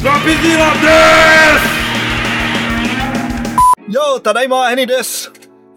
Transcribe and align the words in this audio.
Dropzilla 0.00 0.70
des! 0.80 1.60
Yo, 3.92 4.20
Tadaima 4.20 4.72
N 4.72 4.86
des! 4.86 5.28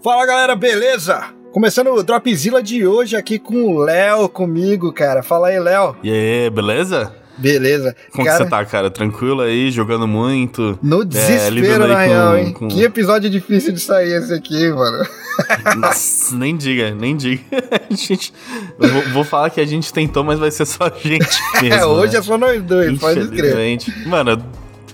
Fala 0.04 0.28
galera, 0.28 0.56
beleza? 0.56 1.24
Começando 1.52 1.88
o 1.92 2.04
Dropzilla 2.04 2.62
de 2.62 2.86
hoje 2.86 3.16
aqui 3.16 3.40
com 3.40 3.76
o 3.76 3.80
Léo 3.80 4.30
comigo, 4.30 4.94
cara. 4.94 5.24
Fala 5.24 5.48
aí, 5.48 5.60
Léo. 5.60 5.96
E 6.04 6.12
aí, 6.12 6.50
beleza? 6.52 7.12
Beleza. 7.38 7.96
Como 8.12 8.26
cara, 8.26 8.38
que 8.38 8.44
você 8.44 8.50
tá, 8.50 8.66
cara? 8.66 8.90
Tranquilo 8.92 9.42
aí, 9.42 9.72
jogando 9.72 10.08
muito? 10.08 10.78
No 10.82 11.02
É, 11.02 11.06
desespero, 11.06 11.84
aí 11.84 11.90
na 11.90 12.00
real, 12.02 12.38
hein? 12.38 12.54
com- 12.54 12.68
Que 12.68 12.84
episódio 12.84 13.30
difícil 13.30 13.74
de 13.74 13.80
sair 13.80 14.14
esse 14.14 14.34
aqui, 14.34 14.70
mano. 14.72 15.06
Nossa, 15.78 16.36
nem 16.36 16.56
diga, 16.56 16.94
nem 16.94 17.16
diga. 17.16 17.42
A 17.90 17.94
gente, 17.94 18.34
vou, 18.78 19.02
vou 19.14 19.24
falar 19.24 19.50
que 19.50 19.60
a 19.62 19.66
gente 19.66 19.92
tentou, 19.92 20.24
mas 20.24 20.38
vai 20.40 20.52
ser 20.52 20.66
só 20.66 20.86
a 20.86 20.90
gente 20.90 21.26
mesmo. 21.62 21.74
É, 21.74 21.86
hoje 21.86 22.14
né? 22.14 22.20
é 22.20 22.22
só 22.22 22.38
nós 22.38 22.62
dois, 22.64 23.00
pode 23.00 23.28
crer. 23.30 23.80
Mano, 24.06 24.44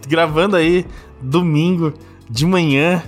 gravando 0.07 0.55
aí 0.55 0.85
domingo 1.21 1.93
de 2.29 2.45
manhã. 2.45 3.01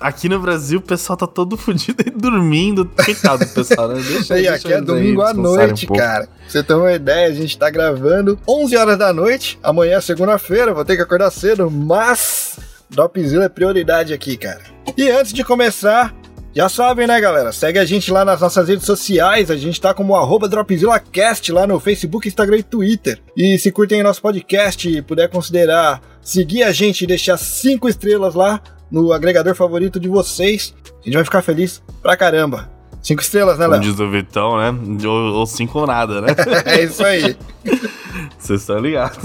Aqui 0.00 0.28
no 0.28 0.40
Brasil 0.40 0.78
o 0.78 0.82
pessoal 0.82 1.16
tá 1.16 1.26
todo 1.26 1.56
fudido 1.58 2.02
e 2.06 2.10
dormindo. 2.10 2.90
Coitado 3.04 3.44
do 3.44 3.50
pessoal, 3.52 3.88
né? 3.88 4.02
Deixa, 4.02 4.38
E 4.38 4.48
aqui 4.48 4.72
é 4.72 4.80
domingo 4.80 5.22
à 5.22 5.34
noite, 5.34 5.86
um 5.90 5.94
cara. 5.94 6.26
Pra 6.26 6.48
você 6.48 6.62
ter 6.62 6.74
uma 6.74 6.92
ideia, 6.92 7.28
a 7.28 7.32
gente 7.34 7.58
tá 7.58 7.68
gravando 7.70 8.38
11 8.48 8.76
horas 8.76 8.98
da 8.98 9.12
noite. 9.12 9.58
Amanhã 9.62 9.98
é 9.98 10.00
segunda-feira, 10.00 10.72
vou 10.72 10.84
ter 10.84 10.96
que 10.96 11.02
acordar 11.02 11.30
cedo, 11.30 11.70
mas 11.70 12.58
Dropzilla 12.88 13.44
é 13.44 13.48
prioridade 13.48 14.12
aqui, 14.12 14.36
cara. 14.36 14.62
E 14.96 15.10
antes 15.10 15.32
de 15.32 15.44
começar, 15.44 16.14
já 16.52 16.68
sabem, 16.68 17.06
né, 17.06 17.20
galera? 17.20 17.52
Segue 17.52 17.78
a 17.78 17.84
gente 17.84 18.10
lá 18.10 18.24
nas 18.24 18.40
nossas 18.40 18.68
redes 18.68 18.84
sociais. 18.84 19.50
A 19.50 19.56
gente 19.56 19.80
tá 19.80 19.94
como 19.94 20.16
arroba 20.16 20.48
DropzillaCast 20.48 21.52
lá 21.52 21.66
no 21.66 21.78
Facebook, 21.78 22.26
Instagram 22.26 22.58
e 22.58 22.62
Twitter. 22.64 23.20
E 23.36 23.56
se 23.56 23.70
curtem 23.70 24.02
nosso 24.02 24.20
podcast 24.20 24.88
e 24.88 25.00
puder 25.00 25.28
considerar 25.28 26.00
seguir 26.20 26.64
a 26.64 26.72
gente 26.72 27.02
e 27.02 27.06
deixar 27.06 27.36
cinco 27.36 27.88
estrelas 27.88 28.34
lá 28.34 28.60
no 28.90 29.12
agregador 29.12 29.54
favorito 29.54 30.00
de 30.00 30.08
vocês, 30.08 30.74
a 31.00 31.04
gente 31.04 31.14
vai 31.14 31.24
ficar 31.24 31.42
feliz 31.42 31.82
pra 32.02 32.16
caramba. 32.16 32.68
Cinco 33.02 33.22
estrelas, 33.22 33.58
né, 33.58 33.66
Léo? 33.66 33.80
diz 33.80 33.98
o 33.98 34.10
Vitão, 34.10 34.58
né? 34.58 34.78
Ou, 35.06 35.34
ou 35.36 35.46
cinco 35.46 35.78
ou 35.78 35.86
nada, 35.86 36.20
né? 36.20 36.28
É 36.66 36.84
isso 36.84 37.02
aí. 37.04 37.34
Vocês 38.38 38.60
estão 38.60 38.78
ligados. 38.78 39.18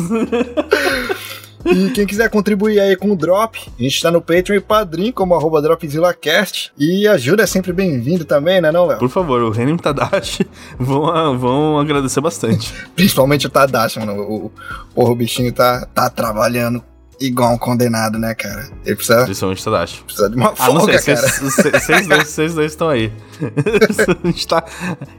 E 1.66 1.90
quem 1.90 2.06
quiser 2.06 2.30
contribuir 2.30 2.80
aí 2.80 2.96
com 2.96 3.12
o 3.12 3.16
Drop, 3.16 3.60
a 3.78 3.82
gente 3.82 4.00
tá 4.00 4.12
no 4.12 4.22
Patreon 4.22 4.58
e 4.58 4.62
Padrim, 4.62 5.12
como 5.12 5.34
arroba 5.34 5.62
DropzillaCast. 5.62 6.72
E 6.78 7.08
ajuda 7.08 7.42
é 7.42 7.48
sempre 7.48 7.74
bem-vindo 7.74 8.24
também, 8.24 8.62
né 8.62 8.72
não, 8.72 8.86
Léo? 8.86 9.00
Por 9.00 9.10
favor, 9.10 9.42
o 9.42 9.50
Renan 9.50 9.72
e 9.72 9.74
o 9.74 9.78
Tadashi 9.78 10.48
vão, 10.78 11.38
vão 11.38 11.80
agradecer 11.80 12.22
bastante. 12.22 12.72
Principalmente 12.96 13.48
o 13.48 13.50
Tadashi, 13.50 14.00
mano. 14.00 14.14
O, 14.14 14.52
o, 14.94 15.10
o 15.10 15.16
bichinho 15.16 15.52
tá, 15.52 15.88
tá 15.92 16.08
trabalhando 16.08 16.84
igual 17.20 17.54
um 17.54 17.58
condenado, 17.58 18.18
né, 18.20 18.34
cara? 18.36 18.68
Ele 18.86 18.96
precisa, 18.96 19.24
Principalmente 19.24 19.64
Tadashi. 19.64 20.04
precisa 20.04 20.30
de 20.30 20.36
uma 20.36 20.50
Ah, 20.50 20.56
folga, 20.56 20.98
sei, 21.00 21.16
cara. 21.16 21.28
vocês 21.28 22.08
dois, 22.08 22.28
vocês 22.28 22.54
dois 22.54 22.72
estão 22.72 22.90
aí. 22.90 23.12
a 24.24 24.28
gente 24.28 24.48
tá. 24.48 24.62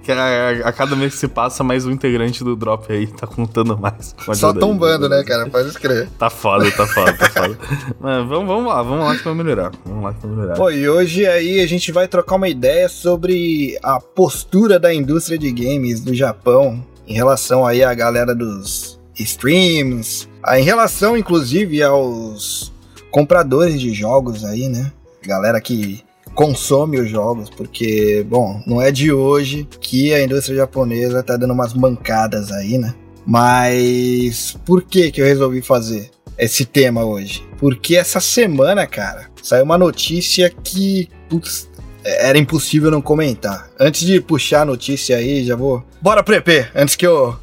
que 0.03 0.13
A, 0.13 0.51
a 0.69 0.73
cada 0.73 0.95
mês 0.97 1.15
que 1.15 1.21
se 1.21 1.29
passa, 1.29 1.63
mais 1.65 1.85
um 1.87 1.91
integrante 1.91 2.43
do 2.45 2.57
Drop 2.57 2.91
aí 2.93 3.07
tá 3.07 3.27
contando 3.27 3.77
mais. 3.79 4.15
a 4.19 4.25
Só 4.25 4.49
ajuda 4.49 4.53
aí. 4.53 4.61
tombando, 4.61 5.09
né, 5.09 5.23
cara? 5.25 5.49
Pode 5.49 5.69
escrever. 5.69 6.09
Tá 6.19 6.31
foda, 6.31 6.71
tá 6.71 6.87
foda, 6.87 7.13
tá 7.15 7.29
foda. 7.31 7.59
Mas 8.01 8.27
vamos, 8.29 8.47
vamos 8.47 8.67
lá, 8.67 8.83
vamos 8.83 9.05
lá 9.05 9.17
que 9.17 9.25
vai 9.25 9.35
melhorar. 9.35 9.73
Vamos 9.85 10.05
lá 10.05 10.15
que 10.15 10.27
vai 10.27 10.37
melhorar. 10.37 10.55
Pô, 10.57 10.71
e 10.71 10.89
hoje 10.89 11.27
aí 11.27 11.61
a 11.61 11.67
gente 11.67 11.93
vai 11.93 12.09
trocar 12.09 12.37
uma 12.37 12.49
ideia 12.49 12.89
sobre 12.89 13.79
a 13.83 14.01
postura 14.01 14.79
da 14.79 14.93
indústria 14.93 15.39
de 15.39 15.51
games 15.53 16.01
do 16.01 16.15
Japão 16.15 16.85
em 17.07 17.15
relação 17.15 17.65
aí 17.67 17.85
à 17.85 17.95
galera 17.95 18.35
dos 18.35 18.96
streams, 19.19 20.29
ah, 20.43 20.59
em 20.59 20.65
relação 20.65 21.17
inclusive 21.17 21.83
aos 21.83 22.73
compradores 23.11 23.81
de 23.81 23.93
jogos 23.93 24.45
aí, 24.45 24.69
né? 24.69 24.93
Galera 25.25 25.61
que 25.61 26.05
consome 26.35 27.01
os 27.01 27.09
jogos, 27.09 27.49
porque, 27.49 28.25
bom, 28.29 28.63
não 28.67 28.81
é 28.81 28.93
de 28.93 29.11
hoje 29.11 29.67
que 29.81 30.13
a 30.13 30.23
indústria 30.23 30.59
japonesa 30.59 31.23
tá 31.23 31.37
dando 31.37 31.55
umas 31.55 31.73
mancadas 31.73 32.53
aí, 32.53 32.77
né? 32.79 32.95
Mas 33.27 34.57
por 34.65 34.83
que 34.83 35.11
que 35.11 35.21
eu 35.21 35.25
resolvi 35.25 35.63
fazer 35.63 36.11
esse 36.39 36.65
tema 36.65 37.05
hoje? 37.05 37.43
Porque 37.59 37.97
essa 37.97 38.21
semana, 38.21 38.87
cara, 38.87 39.31
saiu 39.43 39.65
uma 39.65 39.79
notícia 39.79 40.51
que, 40.51 41.09
putz, 41.29 41.69
era 42.05 42.39
impossível 42.39 42.91
não 42.91 43.01
comentar. 43.01 43.69
Antes 43.81 44.03
de 44.03 44.21
puxar 44.21 44.63
a 44.63 44.67
notícia 44.67 45.17
aí, 45.17 45.45
já 45.45 45.57
vou. 45.57 45.83
Bora 46.01 46.23
pro 46.23 46.35
EP, 46.35 46.71
antes 46.75 46.95
que 46.95 47.07
eu 47.07 47.37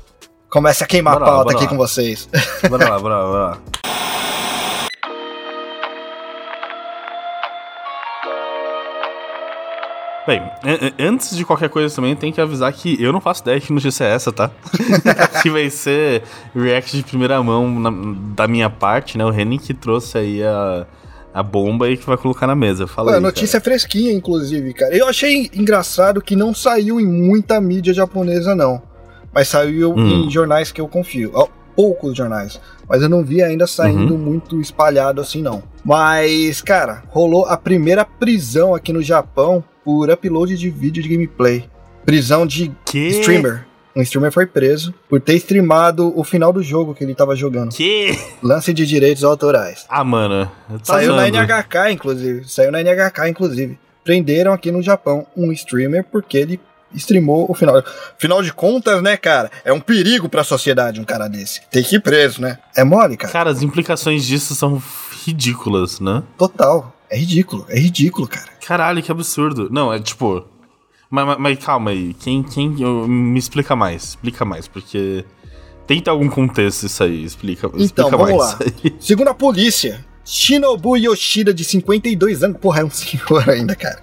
comece 0.54 0.84
a 0.84 0.88
queimar 0.88 1.16
Bora 1.18 1.26
a 1.26 1.34
pauta 1.36 1.54
aqui 1.54 1.64
lá. 1.64 1.70
com 1.70 1.78
vocês. 1.78 2.30
Bora 2.70 2.88
lá, 2.90 3.00
bora 3.00 3.16
lá, 3.18 3.26
bora 3.28 3.44
lá. 3.48 3.58
Bem, 10.26 10.40
an- 10.64 10.80
an- 10.88 10.94
antes 11.10 11.36
de 11.36 11.44
qualquer 11.44 11.68
coisa 11.70 11.94
também, 11.94 12.16
tem 12.16 12.32
que 12.32 12.40
avisar 12.40 12.72
que 12.72 13.02
eu 13.02 13.12
não 13.12 13.20
faço 13.20 13.42
ideia 13.42 13.60
que 13.60 13.74
notícia 13.74 14.06
é 14.06 14.14
essa, 14.14 14.32
tá? 14.32 14.50
que 15.42 15.50
vai 15.50 15.70
ser 15.70 16.24
react 16.56 16.96
de 16.96 17.04
primeira 17.04 17.44
mão 17.44 17.70
na- 17.78 17.92
da 18.34 18.48
minha 18.48 18.70
parte, 18.70 19.18
né? 19.18 19.26
O 19.26 19.30
Renan 19.32 19.58
que 19.58 19.74
trouxe 19.74 20.18
aí 20.18 20.42
a, 20.42 20.86
a 21.34 21.44
bomba 21.44 21.90
e 21.90 21.98
que 21.98 22.06
vai 22.06 22.16
colocar 22.16 22.48
na 22.48 22.56
mesa. 22.56 22.88
Fala 22.88 23.10
Pô, 23.10 23.14
a 23.16 23.18
aí, 23.18 23.22
notícia 23.22 23.58
é 23.58 23.60
fresquinha, 23.60 24.14
inclusive, 24.14 24.74
cara. 24.74 24.96
Eu 24.96 25.10
achei 25.10 25.50
engraçado 25.54 26.22
que 26.22 26.38
não 26.38 26.54
saiu 26.54 27.02
em 27.02 27.06
muita 27.06 27.60
mídia 27.60 27.94
japonesa, 27.94 28.56
não. 28.56 28.82
Mas 29.34 29.48
saiu 29.48 29.94
Hum. 29.94 30.26
em 30.26 30.30
jornais 30.30 30.72
que 30.72 30.80
eu 30.82 30.88
confio. 30.88 31.32
Poucos 31.76 32.16
jornais. 32.16 32.62
Mas 32.88 33.02
eu 33.02 33.10
não 33.10 33.24
vi 33.24 33.42
ainda 33.42 33.66
saindo 33.66 34.16
muito 34.16 34.62
espalhado 34.62 35.20
assim, 35.20 35.42
não. 35.42 35.64
Mas, 35.84 36.62
cara, 36.62 37.04
rolou 37.10 37.46
a 37.46 37.58
primeira 37.58 38.06
prisão 38.06 38.76
aqui 38.76 38.94
no 38.94 39.02
Japão 39.02 39.64
por 39.84 40.10
upload 40.12 40.56
de 40.56 40.70
vídeo 40.70 41.02
de 41.02 41.10
gameplay. 41.10 41.66
Prisão 42.06 42.46
de 42.46 42.72
Que? 42.86 43.08
streamer. 43.08 43.66
Um 43.96 44.02
streamer 44.02 44.32
foi 44.32 44.46
preso 44.46 44.94
por 45.10 45.20
ter 45.22 45.36
streamado 45.36 46.12
o 46.18 46.24
final 46.24 46.52
do 46.54 46.62
jogo 46.64 46.94
que 46.94 47.04
ele 47.04 47.14
tava 47.16 47.36
jogando. 47.36 47.74
Que? 47.74 48.12
Lance 48.42 48.74
de 48.74 48.86
direitos 48.86 49.24
autorais. 49.24 49.86
Ah, 49.90 50.04
mano. 50.04 50.46
Tá 50.70 50.80
Saiu 50.84 51.16
na 51.16 51.24
zoando. 51.28 51.38
NHK, 51.38 51.92
inclusive. 51.92 52.48
Saiu 52.48 52.72
na 52.72 52.82
NHK, 52.82 53.30
inclusive. 53.30 53.80
Prenderam 54.04 54.52
aqui 54.54 54.72
no 54.72 54.82
Japão 54.82 55.26
um 55.36 55.52
streamer 55.52 56.04
porque 56.12 56.38
ele 56.38 56.60
streamou 56.96 57.46
o 57.50 57.54
final. 57.54 57.84
Final 58.18 58.42
de 58.42 58.52
contas, 58.54 59.02
né, 59.02 59.16
cara? 59.18 59.52
É 59.66 59.72
um 59.74 59.80
perigo 59.80 60.28
pra 60.30 60.44
sociedade 60.44 61.00
um 61.00 61.04
cara 61.04 61.28
desse. 61.28 61.62
Tem 61.72 61.84
que 61.84 61.96
ir 61.96 62.00
preso, 62.02 62.42
né? 62.42 62.58
É 62.76 62.84
mole, 62.84 63.16
cara. 63.18 63.32
Cara, 63.34 63.50
as 63.52 63.62
implicações 63.62 64.26
disso 64.26 64.56
são 64.56 64.82
ridículas, 65.26 66.00
né? 66.00 66.24
Total. 66.38 66.96
É 67.10 67.18
ridículo. 67.18 67.66
É 67.70 67.80
ridículo, 67.80 68.28
cara. 68.28 68.48
Caralho, 68.66 69.02
que 69.04 69.12
absurdo. 69.12 69.70
Não, 69.72 69.94
é 69.94 70.00
tipo. 70.00 70.46
Mas, 71.10 71.26
mas- 71.26 71.38
mas 71.38 71.60
calma 71.64 71.92
aí. 71.92 72.14
Quem, 72.16 72.42
quem. 72.44 72.76
eu- 72.82 73.08
Me 73.08 73.38
explica 73.38 73.76
mais. 73.76 74.04
Explica 74.10 74.44
mais, 74.46 74.68
porque. 74.68 75.24
Ter 75.86 76.02
algum 76.10 76.30
contexto 76.30 76.84
isso 76.86 77.04
aí. 77.04 77.24
Explica, 77.26 77.68
Então, 77.68 77.80
explica 77.82 78.18
vamos 78.18 78.38
mais. 78.38 78.60
lá. 78.60 78.60
Segundo 79.00 79.28
a 79.28 79.34
polícia, 79.34 80.04
Shinobu 80.26 80.96
Yoshida, 80.98 81.54
de 81.54 81.64
52 81.64 82.42
anos. 82.42 82.58
Porra, 82.60 82.82
é 82.82 82.86
um 82.86 82.90
senhor 82.90 83.48
ainda, 83.52 83.76
cara. 83.76 84.00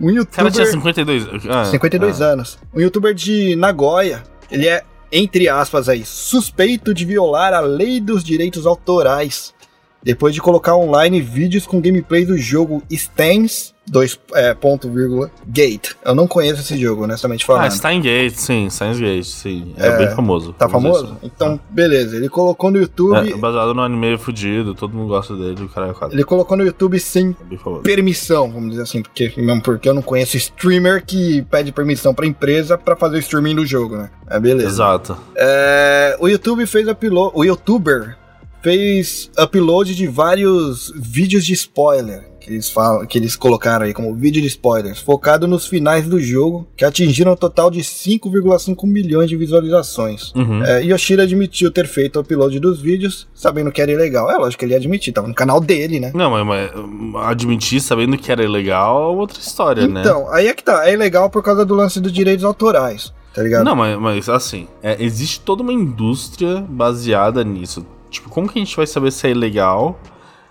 Um 0.00 0.06
O 0.06 0.10
youtuber. 0.10 0.36
cara 0.36 0.50
tinha 0.50 0.66
52. 0.66 1.46
Ah, 1.48 1.64
52 1.66 2.20
ah. 2.20 2.26
anos. 2.26 2.58
Um 2.74 2.80
youtuber 2.80 3.14
de 3.14 3.56
Nagoya. 3.56 4.22
Ele 4.50 4.68
é, 4.68 4.82
entre 5.10 5.48
aspas 5.48 5.88
aí, 5.88 6.04
suspeito 6.04 6.92
de 6.92 7.04
violar 7.04 7.54
a 7.54 7.60
lei 7.60 8.00
dos 8.00 8.22
direitos 8.24 8.66
autorais. 8.66 9.54
Depois 10.02 10.34
de 10.34 10.40
colocar 10.40 10.76
online 10.76 11.20
vídeos 11.20 11.66
com 11.66 11.80
gameplay 11.80 12.24
do 12.26 12.36
jogo 12.36 12.82
Stans, 12.90 13.72
dois, 13.86 14.18
é, 14.34 14.52
ponto, 14.54 14.90
vírgula, 14.90 15.30
Gate. 15.46 15.92
Eu 16.04 16.14
não 16.14 16.26
conheço 16.26 16.60
esse 16.60 16.76
jogo, 16.76 17.04
honestamente 17.04 17.44
Ah, 17.44 17.46
falando. 17.46 17.70
Stein 17.70 18.00
Gate, 18.00 18.34
sim. 18.34 18.68
Steins 18.70 18.98
Gate, 18.98 19.24
sim. 19.24 19.74
É, 19.76 19.96
bem 19.98 20.10
famoso. 20.10 20.52
Tá 20.54 20.68
famoso? 20.68 21.04
assim. 21.04 21.16
Então, 21.22 21.60
beleza. 21.70 22.16
Ele 22.16 22.28
colocou 22.28 22.70
no 22.70 22.78
YouTube. 22.80 23.30
É, 23.32 23.36
baseado 23.36 23.74
no 23.74 23.80
anime 23.82 24.18
fudido, 24.18 24.74
todo 24.74 24.92
mundo 24.96 25.08
gosta 25.08 25.36
dele, 25.36 25.62
o 25.62 25.68
cara 25.68 25.90
é 25.90 25.92
quase. 25.92 26.14
Ele 26.14 26.24
colocou 26.24 26.56
no 26.56 26.64
YouTube 26.64 26.98
sem 26.98 27.36
É 27.50 27.80
permissão, 27.82 28.50
vamos 28.50 28.70
dizer 28.70 28.82
assim, 28.82 29.02
porque 29.02 29.32
mesmo 29.36 29.62
porque 29.62 29.88
eu 29.88 29.94
não 29.94 30.02
conheço 30.02 30.36
streamer 30.36 31.04
que 31.04 31.42
pede 31.42 31.70
permissão 31.70 32.12
pra 32.14 32.26
empresa 32.26 32.76
pra 32.76 32.96
fazer 32.96 33.16
o 33.16 33.20
streaming 33.20 33.54
do 33.56 33.64
jogo, 33.66 33.96
né? 33.96 34.10
É 34.28 34.40
beleza. 34.40 34.68
Exato. 34.68 35.16
É, 35.36 36.16
o 36.18 36.28
YouTube 36.28 36.66
fez 36.66 36.88
upload, 36.88 37.32
o 37.34 37.44
youtuber 37.44 38.16
fez 38.62 39.30
upload 39.38 39.94
de 39.94 40.06
vários 40.06 40.92
vídeos 40.96 41.44
de 41.44 41.52
spoiler 41.52 42.32
que 42.42 42.50
eles 42.50 42.68
falam, 42.68 43.06
que 43.06 43.16
eles 43.18 43.36
colocaram 43.36 43.86
aí 43.86 43.94
como 43.94 44.14
vídeo 44.14 44.42
de 44.42 44.48
spoilers, 44.48 44.98
focado 44.98 45.46
nos 45.46 45.66
finais 45.66 46.06
do 46.06 46.20
jogo, 46.20 46.66
que 46.76 46.84
atingiram 46.84 47.32
um 47.32 47.36
total 47.36 47.70
de 47.70 47.80
5,5 47.80 48.86
milhões 48.86 49.28
de 49.28 49.36
visualizações. 49.36 50.32
Uhum. 50.34 50.62
É, 50.64 50.82
Yoshida 50.82 51.22
admitiu 51.22 51.70
ter 51.70 51.86
feito 51.86 52.16
o 52.16 52.20
upload 52.20 52.58
dos 52.58 52.80
vídeos, 52.80 53.28
sabendo 53.32 53.70
que 53.70 53.80
era 53.80 53.92
ilegal. 53.92 54.30
É 54.30 54.36
lógico 54.36 54.60
que 54.60 54.64
ele 54.64 54.72
ia 54.72 54.78
admitir, 54.78 55.12
tava 55.12 55.28
no 55.28 55.34
canal 55.34 55.60
dele, 55.60 56.00
né? 56.00 56.10
Não, 56.14 56.30
mas, 56.30 56.44
mas 56.44 57.26
admitir 57.28 57.80
sabendo 57.80 58.18
que 58.18 58.32
era 58.32 58.42
ilegal 58.42 59.02
é 59.02 59.16
outra 59.16 59.38
história, 59.38 59.86
né? 59.86 60.00
Então, 60.00 60.32
aí 60.32 60.48
é 60.48 60.54
que 60.54 60.64
tá, 60.64 60.88
é 60.88 60.92
ilegal 60.92 61.30
por 61.30 61.42
causa 61.42 61.64
do 61.64 61.74
lance 61.74 62.00
dos 62.00 62.12
direitos 62.12 62.44
autorais, 62.44 63.12
tá 63.32 63.42
ligado? 63.42 63.64
Não, 63.64 63.76
mas, 63.76 63.98
mas 63.98 64.28
assim, 64.28 64.66
é, 64.82 64.96
existe 65.02 65.40
toda 65.40 65.62
uma 65.62 65.72
indústria 65.72 66.60
baseada 66.68 67.44
nisso. 67.44 67.86
Tipo, 68.12 68.28
como 68.28 68.48
que 68.48 68.58
a 68.58 68.64
gente 68.64 68.76
vai 68.76 68.86
saber 68.86 69.10
se 69.10 69.26
é 69.26 69.30
ilegal, 69.30 69.98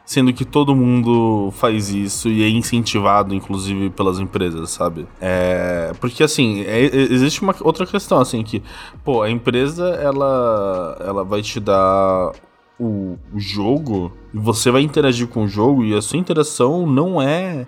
sendo 0.03 0.33
que 0.33 0.43
todo 0.43 0.75
mundo 0.75 1.51
faz 1.53 1.89
isso 1.89 2.27
e 2.27 2.43
é 2.43 2.49
incentivado, 2.49 3.33
inclusive, 3.33 3.89
pelas 3.91 4.19
empresas, 4.19 4.71
sabe? 4.71 5.07
É, 5.21 5.93
porque, 6.01 6.23
assim, 6.23 6.61
é, 6.61 6.85
é, 6.85 6.95
existe 7.13 7.41
uma 7.41 7.55
outra 7.61 7.85
questão, 7.85 8.19
assim, 8.19 8.43
que, 8.43 8.61
pô, 9.03 9.21
a 9.21 9.29
empresa, 9.29 9.87
ela, 9.89 10.97
ela 10.99 11.23
vai 11.23 11.41
te 11.41 11.59
dar 11.59 12.31
o, 12.79 13.17
o 13.33 13.39
jogo 13.39 14.11
e 14.33 14.39
você 14.39 14.71
vai 14.71 14.81
interagir 14.81 15.27
com 15.27 15.43
o 15.43 15.47
jogo 15.47 15.85
e 15.85 15.95
a 15.95 16.01
sua 16.01 16.17
interação 16.17 16.87
não 16.87 17.21
é 17.21 17.67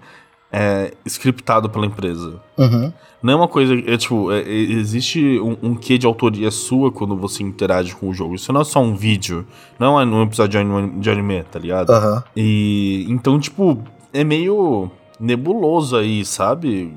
é, 0.53 0.94
scriptado 1.03 1.67
pela 1.67 1.85
empresa. 1.88 2.39
Uhum. 2.55 2.94
Não 3.23 3.33
é 3.33 3.35
uma 3.35 3.47
coisa. 3.47 3.73
É, 3.73 3.97
tipo, 3.97 4.31
é, 4.31 4.41
é, 4.41 4.51
existe 4.51 5.39
um, 5.39 5.57
um 5.63 5.75
quê 5.75 5.97
de 5.97 6.05
autoria 6.05 6.51
sua 6.51 6.91
quando 6.91 7.17
você 7.17 7.41
interage 7.41 7.95
com 7.95 8.07
o 8.09 8.13
jogo. 8.13 8.35
Isso 8.35 8.53
não 8.53 8.61
é 8.61 8.63
só 8.63 8.79
um 8.79 8.95
vídeo. 8.95 9.47
Não 9.79 10.00
é 10.00 10.05
um 10.05 10.21
episódio 10.21 10.63
de 11.00 11.09
anime, 11.09 11.44
tá 11.44 11.57
ligado? 11.57 11.89
Uhum. 11.89 12.21
E. 12.38 13.07
Então, 13.09 13.39
tipo, 13.39 13.81
é 14.13 14.23
meio 14.23 14.91
nebuloso 15.23 15.95
aí, 15.95 16.25
sabe? 16.25 16.93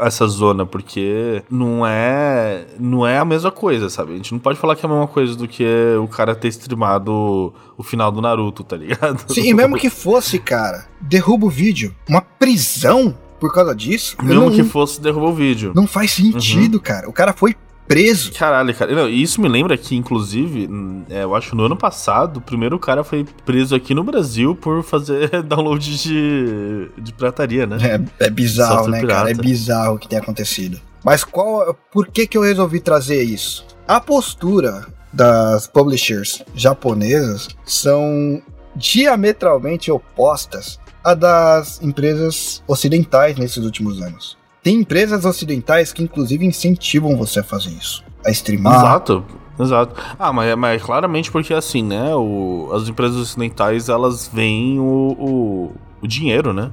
Essa 0.00 0.26
zona, 0.26 0.64
porque 0.64 1.42
não 1.50 1.86
é 1.86 2.66
não 2.78 3.06
é 3.06 3.18
a 3.18 3.24
mesma 3.24 3.50
coisa, 3.50 3.90
sabe? 3.90 4.14
A 4.14 4.16
gente 4.16 4.32
não 4.32 4.38
pode 4.38 4.58
falar 4.58 4.74
que 4.74 4.84
é 4.84 4.88
a 4.88 4.92
mesma 4.92 5.06
coisa 5.06 5.36
do 5.36 5.46
que 5.46 5.64
o 6.02 6.08
cara 6.08 6.34
ter 6.34 6.48
streamado 6.48 7.52
o 7.76 7.82
final 7.82 8.10
do 8.10 8.22
Naruto, 8.22 8.64
tá 8.64 8.76
ligado? 8.76 9.32
Sim, 9.32 9.48
e 9.48 9.54
mesmo 9.54 9.76
que 9.76 9.90
fosse, 9.90 10.38
cara, 10.38 10.86
derruba 11.00 11.46
o 11.46 11.50
vídeo. 11.50 11.94
Uma 12.08 12.22
prisão 12.22 13.14
por 13.38 13.52
causa 13.52 13.74
disso? 13.74 14.16
Mesmo 14.22 14.46
não, 14.46 14.50
que 14.50 14.64
fosse, 14.64 14.98
derruba 15.00 15.26
o 15.26 15.34
vídeo. 15.34 15.72
Não 15.74 15.86
faz 15.86 16.12
sentido, 16.12 16.76
uhum. 16.76 16.80
cara. 16.80 17.08
O 17.08 17.12
cara 17.12 17.34
foi 17.34 17.54
preso. 17.86 18.32
Caralho, 18.32 18.74
cara. 18.74 18.94
Não, 18.94 19.08
isso 19.08 19.40
me 19.40 19.48
lembra 19.48 19.76
que, 19.76 19.96
inclusive, 19.96 20.68
é, 21.08 21.24
eu 21.24 21.34
acho 21.34 21.54
no 21.54 21.64
ano 21.64 21.76
passado, 21.76 22.38
o 22.38 22.40
primeiro 22.40 22.78
cara 22.78 23.04
foi 23.04 23.26
preso 23.44 23.74
aqui 23.74 23.94
no 23.94 24.04
Brasil 24.04 24.54
por 24.54 24.82
fazer 24.82 25.30
download 25.44 25.96
de, 25.98 26.88
de 26.98 27.12
pirataria, 27.12 27.66
né? 27.66 27.76
É, 28.20 28.26
é 28.26 28.30
bizarro, 28.30 28.88
né, 28.88 29.00
pirata. 29.00 29.18
cara? 29.18 29.30
É 29.30 29.34
bizarro 29.34 29.96
o 29.96 29.98
que 29.98 30.08
tem 30.08 30.18
acontecido. 30.18 30.80
Mas 31.04 31.22
qual. 31.22 31.74
Por 31.92 32.06
que, 32.08 32.26
que 32.26 32.36
eu 32.36 32.42
resolvi 32.42 32.80
trazer 32.80 33.22
isso? 33.22 33.66
A 33.86 34.00
postura 34.00 34.86
das 35.12 35.66
publishers 35.66 36.42
japonesas 36.54 37.48
são 37.64 38.42
diametralmente 38.74 39.90
opostas 39.90 40.80
à 41.04 41.14
das 41.14 41.80
empresas 41.82 42.62
ocidentais 42.66 43.36
nesses 43.36 43.64
últimos 43.64 44.00
anos. 44.02 44.36
Tem 44.64 44.76
empresas 44.76 45.26
ocidentais 45.26 45.92
que, 45.92 46.02
inclusive, 46.02 46.44
incentivam 46.44 47.16
você 47.18 47.40
a 47.40 47.44
fazer 47.44 47.68
isso. 47.68 48.02
A 48.24 48.30
streamar. 48.30 48.74
Exato. 48.74 49.24
Exato. 49.60 49.94
Ah, 50.18 50.32
mas, 50.32 50.56
mas 50.56 50.82
claramente 50.82 51.30
porque 51.30 51.52
assim, 51.52 51.82
né? 51.82 52.14
O, 52.14 52.70
as 52.72 52.88
empresas 52.88 53.16
ocidentais 53.16 53.88
elas 53.88 54.28
veem 54.32 54.80
o, 54.80 54.82
o, 54.82 55.72
o 56.02 56.08
dinheiro, 56.08 56.52
né? 56.52 56.72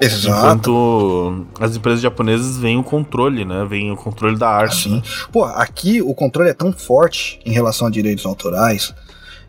Exato. 0.00 0.38
Enquanto 0.38 1.46
as 1.60 1.76
empresas 1.76 2.00
japonesas 2.00 2.56
veem 2.56 2.78
o 2.78 2.82
controle, 2.82 3.44
né? 3.44 3.66
Veem 3.68 3.90
o 3.90 3.96
controle 3.96 4.38
da 4.38 4.48
arte. 4.48 4.88
Sim. 4.88 5.02
Pô, 5.32 5.44
aqui 5.44 6.00
o 6.00 6.14
controle 6.14 6.48
é 6.48 6.54
tão 6.54 6.72
forte 6.72 7.40
em 7.44 7.52
relação 7.52 7.88
a 7.88 7.90
direitos 7.90 8.24
autorais 8.24 8.94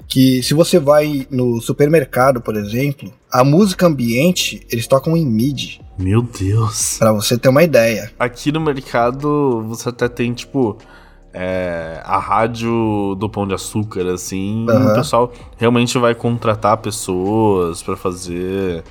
que 0.07 0.42
se 0.42 0.54
você 0.54 0.80
vai 0.80 1.27
no 1.30 1.59
supermercado, 1.59 2.42
por 2.42 2.56
exemplo, 2.56 3.12
a 3.31 3.44
música 3.44 3.86
ambiente 3.86 4.65
eles 4.71 4.88
tocam 4.88 5.18
em 5.18 5.25
MIDI. 5.25 5.81
Meu 5.98 6.21
Deus. 6.21 6.98
Para 6.98 7.12
você 7.12 7.38
ter 7.38 7.50
uma 7.50 7.63
ideia. 7.63 8.12
Aqui 8.18 8.51
no 8.51 8.62
mercado 8.62 9.63
você 9.68 9.89
até 9.89 10.07
tem 10.07 10.33
tipo 10.33 10.77
é, 11.33 12.01
a 12.04 12.18
rádio 12.18 13.15
do 13.19 13.30
Pão 13.30 13.48
de 13.48 13.54
Açúcar, 13.54 14.12
assim, 14.12 14.65
uhum. 14.68 14.92
o 14.92 14.94
pessoal 14.95 15.31
realmente 15.57 15.98
vai 15.98 16.15
contratar 16.15 16.77
pessoas 16.77 17.83
para 17.83 17.95
fazer 17.95 18.83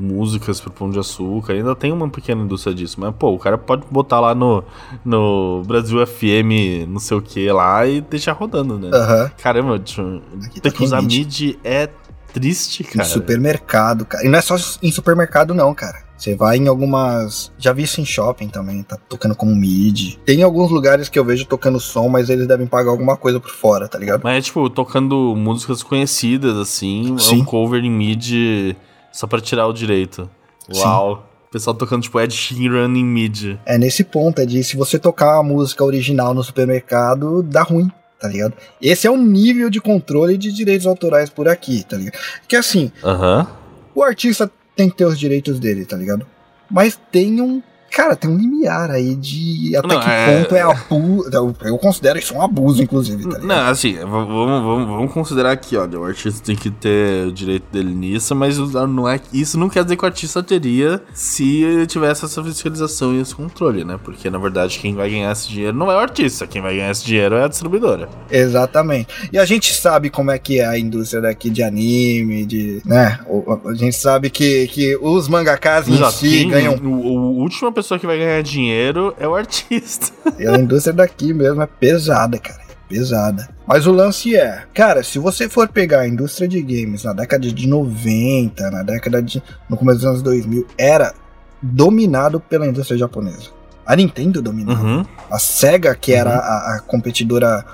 músicas 0.00 0.60
pro 0.60 0.70
Pão 0.70 0.90
de 0.90 0.98
Açúcar. 0.98 1.52
Ainda 1.52 1.76
tem 1.76 1.92
uma 1.92 2.08
pequena 2.08 2.42
indústria 2.42 2.74
disso, 2.74 2.98
mas 2.98 3.14
pô, 3.14 3.34
o 3.34 3.38
cara 3.38 3.58
pode 3.58 3.84
botar 3.90 4.20
lá 4.20 4.34
no, 4.34 4.64
no 5.04 5.62
Brasil 5.66 6.04
FM, 6.06 6.88
não 6.88 6.98
sei 6.98 7.16
o 7.16 7.22
que 7.22 7.50
lá 7.52 7.86
e 7.86 8.00
deixar 8.00 8.32
rodando, 8.32 8.78
né? 8.78 8.88
Uhum. 8.88 9.30
Caramba, 9.40 9.78
ter 9.78 10.60
tá 10.60 10.70
que 10.70 10.82
usar 10.82 11.02
MIDI 11.02 11.58
é 11.62 11.88
triste, 12.32 12.84
cara. 12.84 13.06
Em 13.06 13.10
supermercado, 13.10 14.04
cara. 14.04 14.24
E 14.24 14.28
não 14.28 14.38
é 14.38 14.42
só 14.42 14.56
em 14.82 14.90
supermercado, 14.90 15.54
não, 15.54 15.74
cara. 15.74 16.10
Você 16.20 16.34
vai 16.34 16.58
em 16.58 16.68
algumas. 16.68 17.50
Já 17.58 17.72
vi 17.72 17.84
isso 17.84 17.98
em 17.98 18.04
shopping 18.04 18.48
também, 18.48 18.82
tá 18.82 18.98
tocando 19.08 19.34
como 19.34 19.56
mid. 19.56 20.16
Tem 20.16 20.42
alguns 20.42 20.70
lugares 20.70 21.08
que 21.08 21.18
eu 21.18 21.24
vejo 21.24 21.46
tocando 21.46 21.80
som, 21.80 22.10
mas 22.10 22.28
eles 22.28 22.46
devem 22.46 22.66
pagar 22.66 22.90
alguma 22.90 23.16
coisa 23.16 23.40
por 23.40 23.50
fora, 23.50 23.88
tá 23.88 23.98
ligado? 23.98 24.20
Mas 24.22 24.36
é 24.36 24.40
tipo, 24.42 24.68
tocando 24.68 25.34
músicas 25.34 25.82
conhecidas, 25.82 26.58
assim, 26.58 27.16
Sim. 27.18 27.38
é 27.38 27.42
um 27.42 27.44
cover 27.44 27.82
em 27.82 27.90
mid 27.90 28.76
só 29.12 29.26
pra 29.26 29.40
tirar 29.40 29.66
o 29.66 29.72
direito. 29.72 30.28
Uau. 30.74 31.16
Sim. 31.16 31.22
O 31.48 31.52
pessoal 31.52 31.74
tocando, 31.74 32.02
tipo, 32.02 32.20
Ed 32.20 32.32
Sheeran 32.32 32.96
em 32.96 33.04
mid. 33.04 33.58
É 33.66 33.76
nesse 33.76 34.04
ponto, 34.04 34.40
é 34.40 34.46
de 34.46 34.62
se 34.62 34.76
você 34.76 35.00
tocar 35.00 35.38
a 35.38 35.42
música 35.42 35.84
original 35.84 36.32
no 36.32 36.44
supermercado, 36.44 37.42
dá 37.42 37.62
ruim 37.62 37.90
tá 38.20 38.28
ligado? 38.28 38.52
Esse 38.80 39.06
é 39.06 39.10
o 39.10 39.16
nível 39.16 39.70
de 39.70 39.80
controle 39.80 40.36
de 40.36 40.52
direitos 40.52 40.86
autorais 40.86 41.30
por 41.30 41.48
aqui, 41.48 41.82
tá 41.82 41.96
ligado? 41.96 42.18
Que 42.46 42.54
assim, 42.54 42.92
uhum. 43.02 43.46
o 43.94 44.02
artista 44.02 44.50
tem 44.76 44.90
que 44.90 44.96
ter 44.96 45.06
os 45.06 45.18
direitos 45.18 45.58
dele, 45.58 45.86
tá 45.86 45.96
ligado? 45.96 46.26
Mas 46.70 47.00
tem 47.10 47.40
um 47.40 47.62
Cara, 47.90 48.14
tem 48.14 48.30
um 48.30 48.36
limiar 48.36 48.90
aí 48.90 49.14
de 49.14 49.74
até 49.76 49.88
não, 49.88 50.00
que 50.00 50.08
é... 50.08 50.38
ponto 50.38 50.54
é 50.54 50.60
abuso. 50.62 51.30
Eu 51.62 51.78
considero 51.78 52.18
isso 52.18 52.34
um 52.34 52.42
abuso, 52.42 52.82
inclusive. 52.82 53.28
Tá 53.28 53.38
não, 53.40 53.68
assim, 53.68 53.94
vamos, 53.98 54.28
vamos, 54.28 54.88
vamos 54.88 55.12
considerar 55.12 55.52
aqui, 55.52 55.76
olha, 55.76 55.98
o 55.98 56.04
artista 56.04 56.42
tem 56.44 56.56
que 56.56 56.70
ter 56.70 57.26
o 57.26 57.32
direito 57.32 57.64
dele 57.72 57.92
nisso, 57.92 58.34
mas 58.34 58.58
não 58.58 59.08
é, 59.08 59.20
isso 59.32 59.58
não 59.58 59.68
quer 59.68 59.82
dizer 59.82 59.96
que 59.96 60.04
o 60.04 60.06
artista 60.06 60.42
teria 60.42 61.02
se 61.12 61.62
ele 61.62 61.86
tivesse 61.86 62.24
essa 62.24 62.42
fiscalização 62.42 63.14
e 63.14 63.20
esse 63.20 63.34
controle, 63.34 63.84
né? 63.84 63.98
Porque 64.02 64.30
na 64.30 64.38
verdade 64.38 64.78
quem 64.78 64.94
vai 64.94 65.10
ganhar 65.10 65.32
esse 65.32 65.48
dinheiro 65.48 65.76
não 65.76 65.90
é 65.90 65.94
o 65.96 65.98
artista, 65.98 66.46
quem 66.46 66.62
vai 66.62 66.76
ganhar 66.76 66.90
esse 66.90 67.04
dinheiro 67.04 67.34
é 67.34 67.44
a 67.44 67.48
distribuidora. 67.48 68.08
Exatamente. 68.30 69.08
E 69.32 69.38
a 69.38 69.44
gente 69.44 69.74
sabe 69.74 70.10
como 70.10 70.30
é 70.30 70.38
que 70.38 70.60
é 70.60 70.66
a 70.66 70.78
indústria 70.78 71.20
daqui 71.20 71.50
de 71.50 71.62
anime, 71.62 72.46
de. 72.46 72.82
né? 72.84 73.18
A 73.64 73.74
gente 73.74 73.96
sabe 73.96 74.30
que, 74.30 74.66
que 74.68 74.96
os 74.96 75.28
mangakas 75.28 75.88
em 75.88 76.10
si 76.10 76.30
quem, 76.30 76.50
ganham. 76.50 76.74
O, 76.76 76.88
o 76.88 77.40
último 77.40 77.72
pessoa 77.80 77.98
que 77.98 78.06
vai 78.06 78.18
ganhar 78.18 78.42
dinheiro 78.42 79.14
é 79.18 79.26
o 79.26 79.34
artista. 79.34 80.12
E 80.38 80.46
a 80.46 80.56
indústria 80.56 80.92
daqui 80.92 81.32
mesmo 81.32 81.62
é 81.62 81.66
pesada, 81.66 82.38
cara. 82.38 82.60
É 82.68 82.74
pesada. 82.88 83.48
Mas 83.66 83.86
o 83.86 83.92
lance 83.92 84.36
é, 84.36 84.64
cara, 84.74 85.02
se 85.02 85.18
você 85.18 85.48
for 85.48 85.68
pegar 85.68 86.00
a 86.00 86.08
indústria 86.08 86.46
de 86.46 86.60
games 86.60 87.04
na 87.04 87.12
década 87.12 87.50
de 87.50 87.66
90, 87.66 88.70
na 88.70 88.82
década 88.82 89.22
de. 89.22 89.42
no 89.68 89.76
começo 89.76 89.98
dos 89.98 90.06
anos 90.06 90.22
2000, 90.22 90.66
era 90.76 91.14
dominado 91.62 92.38
pela 92.38 92.66
indústria 92.66 92.98
japonesa. 92.98 93.50
A 93.86 93.96
Nintendo 93.96 94.42
dominava. 94.42 94.82
Uhum. 94.82 95.06
A 95.30 95.38
Sega, 95.38 95.94
que 95.94 96.12
era 96.12 96.30
uhum. 96.30 96.36
a, 96.36 96.76
a 96.76 96.80
competidora 96.80 97.64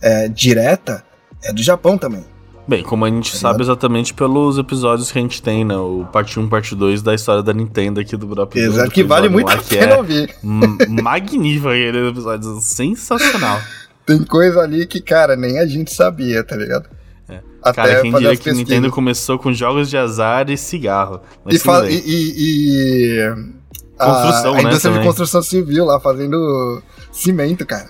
é, 0.00 0.28
direta, 0.28 1.04
é 1.42 1.52
do 1.52 1.62
Japão 1.62 1.96
também. 1.96 2.24
Bem, 2.66 2.82
como 2.82 3.04
a 3.04 3.10
gente 3.10 3.32
tá 3.32 3.38
sabe 3.38 3.62
exatamente 3.62 4.14
pelos 4.14 4.56
episódios 4.56 5.10
que 5.10 5.18
a 5.18 5.22
gente 5.22 5.42
tem, 5.42 5.64
né? 5.64 5.76
O 5.76 6.06
parte 6.12 6.38
1, 6.38 6.48
parte 6.48 6.76
2 6.76 7.02
da 7.02 7.14
história 7.14 7.42
da 7.42 7.52
Nintendo 7.52 8.00
aqui 8.00 8.16
do 8.16 8.26
Drop 8.26 8.56
Exato, 8.56 8.90
que 8.90 9.02
vale 9.02 9.28
muito 9.28 9.50
a 9.50 9.56
pena 9.56 9.94
é 9.94 9.96
ouvir. 9.96 10.34
Magnífico 10.42 11.68
aquele 11.68 12.08
episódio, 12.08 12.60
sensacional. 12.60 13.60
Tem 14.06 14.22
coisa 14.24 14.60
ali 14.60 14.86
que, 14.86 15.00
cara, 15.00 15.36
nem 15.36 15.58
a 15.58 15.66
gente 15.66 15.92
sabia, 15.92 16.42
tá 16.44 16.56
ligado? 16.56 16.88
É. 17.28 17.40
Até 17.62 17.82
cara, 17.82 18.02
quem 18.02 18.12
diria 18.12 18.36
que 18.36 18.52
Nintendo 18.52 18.90
começou 18.90 19.38
com 19.38 19.52
jogos 19.52 19.88
de 19.90 19.96
azar 19.96 20.50
e 20.50 20.56
cigarro. 20.56 21.20
e, 21.48 21.56
e, 21.56 22.02
e, 22.06 23.18
e, 23.20 23.62
Construção, 23.96 24.54
a, 24.54 24.58
a 24.58 24.62
né? 24.62 24.68
indústria 24.68 24.90
também. 24.90 25.00
de 25.00 25.06
construção 25.06 25.42
civil 25.42 25.84
lá, 25.84 26.00
fazendo 26.00 26.82
cimento, 27.12 27.64
cara. 27.64 27.88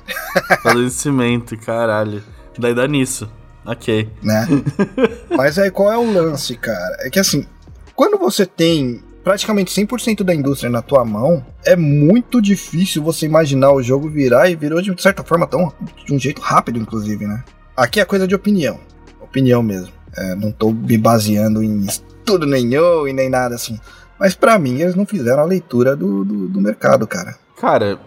Fazendo 0.62 0.91
cimento, 0.91 1.57
caralho. 1.57 2.23
Daí 2.59 2.75
dá 2.75 2.87
nisso. 2.87 3.29
Ok. 3.64 4.09
Né? 4.23 4.47
Mas 5.31 5.59
aí 5.59 5.71
qual 5.71 5.92
é 5.92 5.99
o 5.99 6.12
lance, 6.12 6.57
cara? 6.57 6.97
É 7.00 7.11
que 7.11 7.19
assim, 7.19 7.47
quando 7.95 8.19
você 8.19 8.45
tem 8.45 9.02
praticamente 9.23 9.73
100% 9.73 10.23
da 10.23 10.35
indústria 10.35 10.71
na 10.71 10.83
tua 10.83 11.04
mão, 11.04 11.45
é 11.64 11.76
muito 11.76 12.42
difícil 12.42 13.02
você 13.02 13.26
imaginar 13.26 13.73
o 13.73 13.83
jogo 13.83 14.09
virar 14.09 14.50
e 14.50 14.57
virou 14.57 14.83
de 14.83 15.00
certa 15.00 15.23
forma 15.23 15.47
tão 15.47 15.73
de 16.04 16.12
um 16.12 16.19
jeito 16.19 16.40
rápido, 16.40 16.78
inclusive, 16.78 17.26
né? 17.26 17.45
Aqui 17.76 18.00
é 18.00 18.04
coisa 18.04 18.26
de 18.26 18.35
opinião. 18.35 18.81
Opinião 19.21 19.62
mesmo. 19.62 19.92
É, 20.16 20.35
não 20.35 20.52
tô 20.52 20.73
me 20.73 20.99
baseando 20.99 21.62
em 21.62 21.87
estudo 21.87 22.47
nenhum 22.47 23.07
e 23.07 23.12
nem 23.12 23.31
nada 23.31 23.54
assim. 23.54 23.78
Mas 24.19 24.35
para 24.35 24.59
mim, 24.59 24.81
eles 24.81 24.95
não 24.95 25.07
fizeram 25.07 25.42
a 25.42 25.47
leitura 25.47 25.97
do, 25.97 26.25
do, 26.25 26.49
do 26.49 26.61
mercado, 26.61 27.07
cara. 27.07 27.37
Cara, 27.59 27.99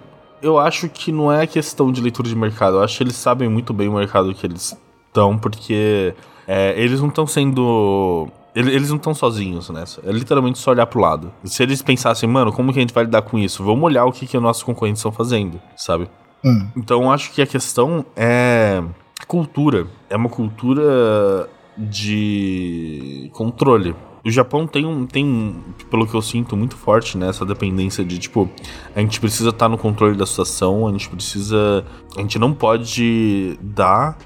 eu 0.41 0.59
acho 0.59 0.88
que 0.88 1.12
não 1.12 1.31
é 1.31 1.47
questão 1.47 1.91
de 1.91 2.01
leitura 2.01 2.29
de 2.29 2.35
mercado. 2.35 2.77
Eu 2.77 2.83
acho 2.83 2.97
que 2.97 3.03
eles 3.03 3.15
sabem 3.15 3.50
muito 3.50 3.74
bem 3.74 3.88
o 3.88 3.95
mercado 3.95 4.33
que 4.33 4.45
eles 4.45 4.77
estão, 5.15 5.38
porque 5.38 6.13
é, 6.45 6.74
eles 6.77 7.00
não 7.00 7.07
estão 7.07 7.25
sendo. 7.25 8.27
Eles 8.53 8.89
não 8.89 8.98
estão 8.98 9.13
sozinhos 9.13 9.69
nessa. 9.69 10.01
É 10.05 10.12
literalmente 10.12 10.60
só 10.60 10.72
olhar 10.72 10.86
pro 10.86 11.01
lado. 11.01 11.31
Se 11.43 11.62
eles 11.62 11.81
pensassem, 11.81 12.27
mano, 12.27 12.53
como 12.53 12.72
que 12.72 12.79
a 12.79 12.81
gente 12.81 12.93
vai 12.93 13.03
lidar 13.03 13.22
com 13.22 13.38
isso? 13.38 13.63
Vamos 13.63 13.84
olhar 13.84 14.05
o 14.05 14.13
que, 14.13 14.25
que 14.25 14.38
os 14.38 14.43
nossos 14.43 14.63
concorrentes 14.63 15.00
estão 15.00 15.12
fazendo, 15.12 15.60
sabe? 15.75 16.07
Hum. 16.43 16.67
Então 16.77 17.12
acho 17.12 17.34
que 17.34 17.41
a 17.41 17.48
questão 17.48 18.05
é 18.15 18.81
cultura. 19.27 19.88
É 20.10 20.15
uma 20.15 20.29
cultura 20.29 21.50
de 21.77 23.29
controle. 23.34 23.93
O 24.25 24.31
Japão 24.31 24.65
tem 24.65 24.86
um, 24.86 25.05
tem, 25.05 25.55
pelo 25.91 26.07
que 26.07 26.15
eu 26.15 26.22
sinto, 26.22 26.55
muito 26.55 26.77
forte 26.77 27.17
nessa 27.17 27.43
né, 27.43 27.53
dependência 27.53 28.03
de, 28.05 28.17
tipo, 28.17 28.50
a 28.95 29.00
gente 29.01 29.19
precisa 29.19 29.50
estar 29.50 29.65
tá 29.65 29.69
no 29.69 29.77
controle 29.77 30.17
da 30.17 30.25
situação, 30.25 30.88
a 30.88 30.91
gente 30.91 31.10
precisa. 31.10 31.86
A 32.17 32.22
gente 32.22 32.39
não 32.39 32.53
pode 32.53 33.60
dar 33.62 34.17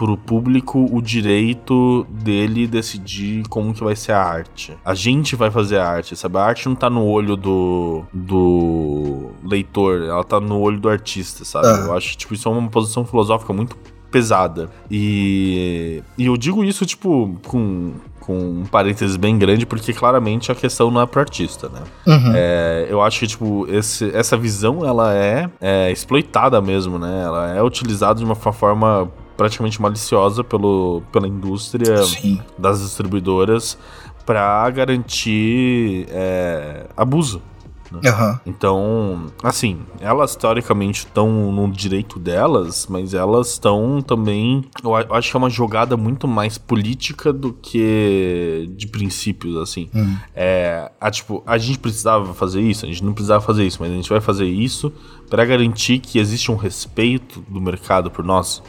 pro 0.00 0.16
público 0.16 0.88
o 0.90 1.02
direito 1.02 2.06
dele 2.08 2.66
decidir 2.66 3.46
como 3.50 3.74
que 3.74 3.84
vai 3.84 3.94
ser 3.94 4.12
a 4.12 4.22
arte. 4.22 4.74
A 4.82 4.94
gente 4.94 5.36
vai 5.36 5.50
fazer 5.50 5.76
a 5.76 5.86
arte, 5.86 6.16
sabe? 6.16 6.38
A 6.38 6.42
arte 6.42 6.66
não 6.66 6.74
tá 6.74 6.88
no 6.88 7.04
olho 7.04 7.36
do, 7.36 8.02
do 8.10 9.28
leitor, 9.44 10.00
ela 10.00 10.24
tá 10.24 10.40
no 10.40 10.58
olho 10.58 10.80
do 10.80 10.88
artista, 10.88 11.44
sabe? 11.44 11.66
Ah. 11.66 11.84
Eu 11.84 11.94
acho 11.94 12.12
que 12.12 12.16
tipo, 12.16 12.32
isso 12.32 12.48
é 12.48 12.50
uma 12.50 12.70
posição 12.70 13.04
filosófica 13.04 13.52
muito 13.52 13.76
pesada. 14.10 14.70
E, 14.90 16.02
e 16.16 16.24
eu 16.24 16.36
digo 16.38 16.64
isso, 16.64 16.86
tipo, 16.86 17.38
com, 17.46 17.92
com 18.20 18.38
um 18.38 18.64
parênteses 18.64 19.16
bem 19.16 19.38
grande, 19.38 19.66
porque 19.66 19.92
claramente 19.92 20.50
a 20.50 20.54
questão 20.54 20.90
não 20.90 21.02
é 21.02 21.06
pro 21.06 21.20
artista, 21.20 21.68
né? 21.68 21.82
Uhum. 22.06 22.32
É, 22.34 22.86
eu 22.88 23.02
acho 23.02 23.20
que, 23.20 23.26
tipo, 23.26 23.66
esse, 23.68 24.10
essa 24.16 24.34
visão, 24.34 24.82
ela 24.82 25.14
é, 25.14 25.50
é 25.60 25.92
exploitada 25.92 26.58
mesmo, 26.62 26.98
né? 26.98 27.22
Ela 27.22 27.54
é 27.54 27.62
utilizada 27.62 28.18
de 28.18 28.24
uma 28.24 28.34
forma 28.34 29.10
praticamente 29.40 29.80
maliciosa 29.80 30.44
pelo, 30.44 31.02
pela 31.10 31.26
indústria 31.26 31.96
Sim. 32.02 32.42
das 32.58 32.82
distribuidoras 32.82 33.78
para 34.26 34.68
garantir 34.68 36.06
é, 36.10 36.84
abuso. 36.94 37.40
Né? 37.90 38.10
Uhum. 38.10 38.38
Então, 38.44 39.26
assim, 39.42 39.78
elas 39.98 40.36
teoricamente 40.36 41.06
estão 41.06 41.50
no 41.50 41.72
direito 41.72 42.18
delas, 42.18 42.86
mas 42.86 43.14
elas 43.14 43.52
estão 43.52 44.02
também. 44.02 44.62
Eu 44.84 44.94
acho 44.94 45.30
que 45.30 45.36
é 45.36 45.38
uma 45.38 45.48
jogada 45.48 45.96
muito 45.96 46.28
mais 46.28 46.58
política 46.58 47.32
do 47.32 47.54
que 47.54 48.70
de 48.76 48.86
princípios, 48.88 49.56
assim. 49.56 49.88
Uhum. 49.94 50.16
É, 50.34 50.92
a, 51.00 51.10
tipo, 51.10 51.42
a 51.46 51.56
gente 51.56 51.78
precisava 51.78 52.34
fazer 52.34 52.60
isso, 52.60 52.84
a 52.84 52.88
gente 52.88 53.02
não 53.02 53.14
precisava 53.14 53.42
fazer 53.42 53.66
isso, 53.66 53.78
mas 53.80 53.90
a 53.90 53.94
gente 53.94 54.10
vai 54.10 54.20
fazer 54.20 54.44
isso 54.44 54.92
para 55.30 55.46
garantir 55.46 55.98
que 55.98 56.18
existe 56.18 56.52
um 56.52 56.56
respeito 56.56 57.42
do 57.48 57.58
mercado 57.58 58.10
por 58.10 58.22
nós 58.22 58.62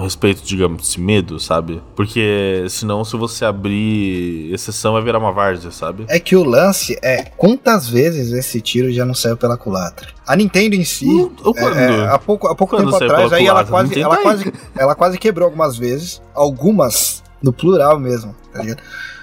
um 0.00 0.02
respeito, 0.02 0.42
digamos, 0.42 0.88
esse 0.88 1.00
medo, 1.00 1.38
sabe? 1.38 1.82
Porque 1.94 2.64
senão, 2.68 3.04
se 3.04 3.16
você 3.16 3.44
abrir 3.44 4.52
exceção, 4.52 4.94
vai 4.94 5.02
virar 5.02 5.18
uma 5.18 5.30
várzea, 5.30 5.70
sabe? 5.70 6.06
É 6.08 6.18
que 6.18 6.34
o 6.34 6.42
lance 6.42 6.98
é 7.02 7.24
quantas 7.36 7.88
vezes 7.88 8.32
esse 8.32 8.60
tiro 8.60 8.90
já 8.90 9.04
não 9.04 9.14
saiu 9.14 9.36
pela 9.36 9.56
culatra. 9.56 10.08
A 10.26 10.34
Nintendo 10.34 10.74
em 10.74 10.84
si, 10.84 11.06
uh, 11.06 11.32
é, 11.56 11.84
é, 11.84 12.08
há 12.08 12.18
pouco, 12.18 12.48
há 12.48 12.54
pouco 12.54 12.76
tempo 12.76 12.94
atrás, 12.94 13.32
aí 13.32 13.46
ela 13.46 13.64
quase, 13.64 14.00
ela, 14.00 14.16
quase, 14.16 14.52
ela 14.76 14.94
quase 14.94 15.18
quebrou 15.18 15.46
algumas 15.46 15.76
vezes, 15.76 16.22
algumas 16.34 17.22
no 17.42 17.52
plural 17.52 17.98
mesmo, 17.98 18.34
tá 18.52 18.62
ligado? 18.62 18.82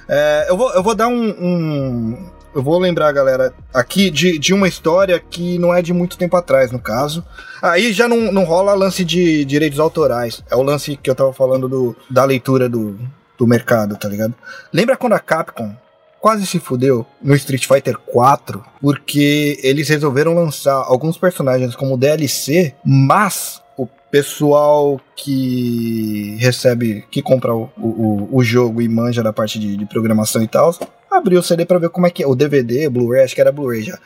É, 0.10 0.48
eu, 0.50 0.57
vou, 0.57 0.72
eu 0.74 0.84
vou 0.84 0.96
dar 0.96 1.07
um, 1.07 1.29
um 1.39 2.27
eu 2.56 2.63
vou 2.63 2.80
lembrar, 2.80 3.12
galera, 3.12 3.54
aqui 3.74 4.10
de, 4.10 4.39
de 4.39 4.54
uma 4.54 4.68
história 4.68 5.20
que 5.20 5.60
não 5.60 5.74
é 5.74 5.82
de 5.82 5.94
muito 5.94 6.18
tempo 6.18 6.36
atrás, 6.36 6.72
no 6.72 6.80
caso. 6.80 7.24
Aí 7.62 7.94
já 7.94 8.08
não, 8.08 8.32
não 8.32 8.44
rola 8.44 8.74
lance 8.74 9.04
de 9.04 9.46
direitos 9.46 9.80
autorais. 9.80 10.44
É 10.50 10.56
o 10.56 10.63
lance 10.63 10.98
que 10.98 11.10
eu 11.10 11.16
tava 11.16 11.34
falando 11.34 11.68
do, 11.68 11.96
da 12.10 12.24
leitura 12.24 12.68
do, 12.68 12.98
do 13.38 13.46
mercado, 13.48 13.96
tá 13.96 14.08
ligado? 14.08 14.34
Lembra 14.74 14.98
quando 14.98 15.13
a 15.13 15.20
Capcom 15.20 15.75
quase 16.20 16.46
se 16.46 16.60
fudeu 16.60 17.06
no 17.22 17.36
Street 17.36 17.66
Fighter 17.68 17.98
4 17.98 18.63
porque 18.82 19.60
eles 19.63 19.88
resolveram 19.88 20.34
lançar 20.34 20.74
alguns 20.74 21.18
personagens 21.18 21.75
como 21.75 21.98
DLC, 21.98 22.74
mas 22.84 23.62
o 23.77 23.88
pessoal 24.10 25.00
que 25.16 26.36
recebe, 26.39 27.06
que 27.12 27.22
compra 27.22 27.54
o, 27.56 27.70
o, 27.77 28.30
o 28.32 28.44
jogo 28.44 28.82
e 28.82 28.89
manja 28.89 29.22
da 29.22 29.32
parte 29.32 29.60
de, 29.60 29.77
de 29.77 29.86
programação 29.86 30.42
e 30.42 30.48
tal, 30.48 30.74
abri 31.17 31.38
o 31.38 31.43
CD 31.43 31.65
para 31.65 31.79
ver 31.79 31.89
como 31.89 32.07
é 32.07 32.09
que 32.09 32.24
é. 32.24 32.27
O 32.27 32.36
DVD, 32.36 32.89
Blu-ray, 32.89 33.24
acho 33.24 33.36
que 33.36 33.41
era 33.41 33.51
Blu-ray 33.51 33.83
já. 33.83 33.97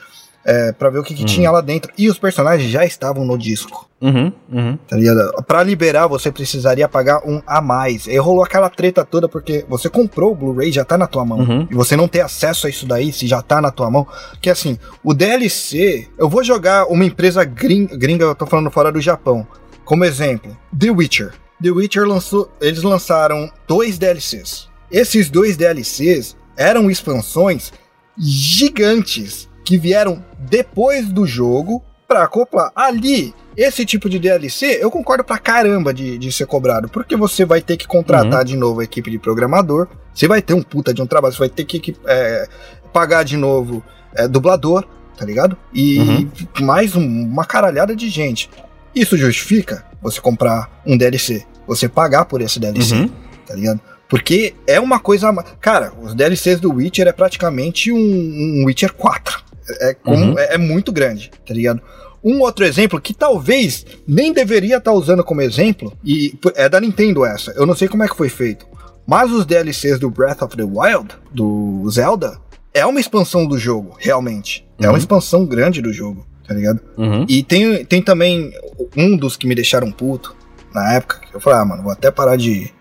É, 0.43 0.71
pra 0.71 0.89
ver 0.89 0.97
o 0.97 1.03
que, 1.03 1.13
que 1.13 1.21
uhum. 1.21 1.27
tinha 1.27 1.51
lá 1.51 1.61
dentro. 1.61 1.91
E 1.97 2.09
os 2.09 2.17
personagens 2.17 2.69
já 2.69 2.83
estavam 2.83 3.23
no 3.23 3.37
disco. 3.37 3.87
Uhum, 4.01 4.33
uhum. 4.51 4.77
Tá 4.87 4.95
ligado? 4.95 5.43
Pra 5.43 5.61
liberar, 5.61 6.07
você 6.07 6.31
precisaria 6.31 6.89
pagar 6.89 7.21
um 7.27 7.39
a 7.45 7.61
mais. 7.61 8.07
E 8.07 8.17
rolou 8.17 8.43
aquela 8.43 8.67
treta 8.67 9.05
toda 9.05 9.29
porque 9.29 9.63
você 9.69 9.87
comprou 9.87 10.31
o 10.31 10.35
Blu-ray, 10.35 10.71
já 10.71 10.83
tá 10.83 10.97
na 10.97 11.05
tua 11.05 11.23
mão. 11.23 11.39
Uhum. 11.39 11.67
E 11.69 11.75
você 11.75 11.95
não 11.95 12.07
tem 12.07 12.21
acesso 12.21 12.65
a 12.65 12.69
isso 12.69 12.87
daí 12.87 13.13
se 13.13 13.27
já 13.27 13.41
tá 13.43 13.61
na 13.61 13.69
tua 13.69 13.91
mão. 13.91 14.07
Que 14.41 14.49
assim, 14.49 14.79
o 15.03 15.13
DLC, 15.13 16.07
eu 16.17 16.27
vou 16.27 16.43
jogar 16.43 16.85
uma 16.87 17.05
empresa 17.05 17.43
gringa, 17.43 17.95
gringa 17.95 18.25
eu 18.25 18.35
tô 18.35 18.47
falando 18.47 18.71
fora 18.71 18.91
do 18.91 18.99
Japão. 18.99 19.45
Como 19.85 20.03
exemplo, 20.03 20.57
The 20.77 20.89
Witcher. 20.89 21.33
The 21.61 21.69
Witcher 21.69 22.07
lançou, 22.07 22.49
eles 22.59 22.81
lançaram 22.81 23.51
dois 23.67 23.99
DLCs. 23.99 24.67
Esses 24.91 25.29
dois 25.29 25.55
DLCs 25.55 26.35
eram 26.61 26.89
expansões 26.89 27.73
gigantes 28.17 29.49
que 29.65 29.77
vieram 29.77 30.23
depois 30.37 31.09
do 31.09 31.25
jogo 31.25 31.83
para 32.07 32.23
acoplar. 32.23 32.71
Ali, 32.75 33.33
esse 33.55 33.85
tipo 33.85 34.09
de 34.09 34.19
DLC, 34.19 34.79
eu 34.81 34.91
concordo 34.91 35.23
pra 35.23 35.37
caramba 35.37 35.93
de, 35.93 36.17
de 36.17 36.31
ser 36.31 36.45
cobrado, 36.45 36.89
porque 36.89 37.15
você 37.15 37.45
vai 37.45 37.61
ter 37.61 37.77
que 37.77 37.87
contratar 37.87 38.39
uhum. 38.39 38.45
de 38.45 38.57
novo 38.57 38.81
a 38.81 38.83
equipe 38.83 39.09
de 39.09 39.17
programador, 39.17 39.87
você 40.13 40.27
vai 40.27 40.41
ter 40.41 40.53
um 40.53 40.61
puta 40.61 40.93
de 40.93 41.01
um 41.01 41.07
trabalho, 41.07 41.33
você 41.33 41.39
vai 41.39 41.49
ter 41.49 41.65
que 41.65 41.95
é, 42.05 42.47
pagar 42.91 43.23
de 43.23 43.37
novo 43.37 43.83
é, 44.13 44.27
dublador, 44.27 44.85
tá 45.17 45.25
ligado? 45.25 45.57
E 45.73 45.99
uhum. 45.99 46.29
mais 46.61 46.95
um, 46.95 47.01
uma 47.01 47.45
caralhada 47.45 47.95
de 47.95 48.09
gente. 48.09 48.49
Isso 48.93 49.17
justifica 49.17 49.85
você 50.01 50.19
comprar 50.19 50.81
um 50.85 50.97
DLC, 50.97 51.45
você 51.65 51.87
pagar 51.87 52.25
por 52.25 52.41
esse 52.41 52.59
DLC, 52.59 52.93
uhum. 52.95 53.09
tá 53.47 53.55
ligado? 53.55 53.79
Porque 54.11 54.53
é 54.67 54.77
uma 54.77 54.99
coisa. 54.99 55.33
Cara, 55.61 55.93
os 56.01 56.13
DLCs 56.13 56.59
do 56.59 56.73
Witcher 56.73 57.07
é 57.07 57.13
praticamente 57.13 57.93
um, 57.93 57.97
um 57.97 58.65
Witcher 58.65 58.91
4. 58.91 59.41
É, 59.79 59.93
como, 59.93 60.31
uhum. 60.31 60.37
é, 60.37 60.55
é, 60.55 60.57
muito 60.57 60.91
grande, 60.91 61.31
tá 61.47 61.53
ligado? 61.53 61.81
Um 62.21 62.41
outro 62.41 62.65
exemplo 62.65 62.99
que 62.99 63.13
talvez 63.13 63.85
nem 64.05 64.33
deveria 64.33 64.77
estar 64.77 64.91
tá 64.91 64.97
usando 64.97 65.23
como 65.23 65.41
exemplo, 65.41 65.93
e 66.03 66.37
é 66.55 66.67
da 66.67 66.81
Nintendo 66.81 67.23
essa, 67.23 67.51
eu 67.51 67.65
não 67.65 67.73
sei 67.73 67.87
como 67.87 68.03
é 68.03 68.07
que 68.07 68.17
foi 68.17 68.27
feito, 68.27 68.67
mas 69.07 69.31
os 69.31 69.45
DLCs 69.45 69.97
do 69.97 70.09
Breath 70.09 70.41
of 70.41 70.57
the 70.57 70.63
Wild, 70.63 71.15
do 71.31 71.89
Zelda, 71.89 72.37
é 72.73 72.85
uma 72.85 72.99
expansão 72.99 73.45
do 73.45 73.57
jogo, 73.57 73.95
realmente. 73.97 74.67
Uhum. 74.77 74.85
É 74.85 74.87
uma 74.87 74.93
uhum. 74.93 74.97
expansão 74.97 75.45
grande 75.45 75.81
do 75.81 75.93
jogo, 75.93 76.25
tá 76.45 76.53
ligado? 76.53 76.81
Uhum. 76.97 77.25
E 77.29 77.43
tem, 77.43 77.85
tem 77.85 78.01
também 78.01 78.51
um 78.97 79.15
dos 79.15 79.37
que 79.37 79.47
me 79.47 79.55
deixaram 79.55 79.89
puto 79.89 80.35
na 80.73 80.95
época, 80.95 81.21
que 81.21 81.33
eu 81.33 81.39
falei, 81.39 81.59
ah, 81.59 81.65
mano, 81.65 81.83
vou 81.83 81.93
até 81.93 82.11
parar 82.11 82.35
de 82.35 82.71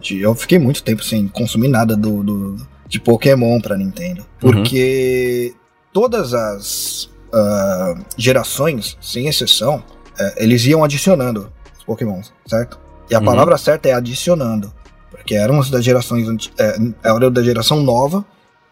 de, 0.00 0.20
eu 0.20 0.34
fiquei 0.34 0.58
muito 0.58 0.82
tempo 0.82 1.02
sem 1.02 1.28
consumir 1.28 1.68
nada 1.68 1.96
do, 1.96 2.22
do 2.22 2.56
de 2.88 2.98
Pokémon 2.98 3.60
pra 3.60 3.76
Nintendo. 3.76 4.20
Uhum. 4.20 4.26
Porque 4.52 5.52
uhum. 5.52 5.60
todas 5.92 6.34
as 6.34 7.04
uh, 7.28 8.02
gerações, 8.16 8.96
sem 9.00 9.28
exceção, 9.28 9.76
uh, 9.76 10.32
eles 10.36 10.64
iam 10.64 10.82
adicionando 10.82 11.52
os 11.76 11.84
Pokémons, 11.84 12.32
certo? 12.46 12.80
E 13.10 13.14
a 13.14 13.18
uhum. 13.18 13.24
palavra 13.24 13.58
certa 13.58 13.88
é 13.88 13.92
adicionando. 13.92 14.72
Porque 15.10 15.34
eram 15.34 15.60
das 15.70 15.84
gerações 15.84 16.50
é, 16.58 16.76
era 17.02 17.30
da 17.30 17.42
geração 17.42 17.82
nova 17.82 18.24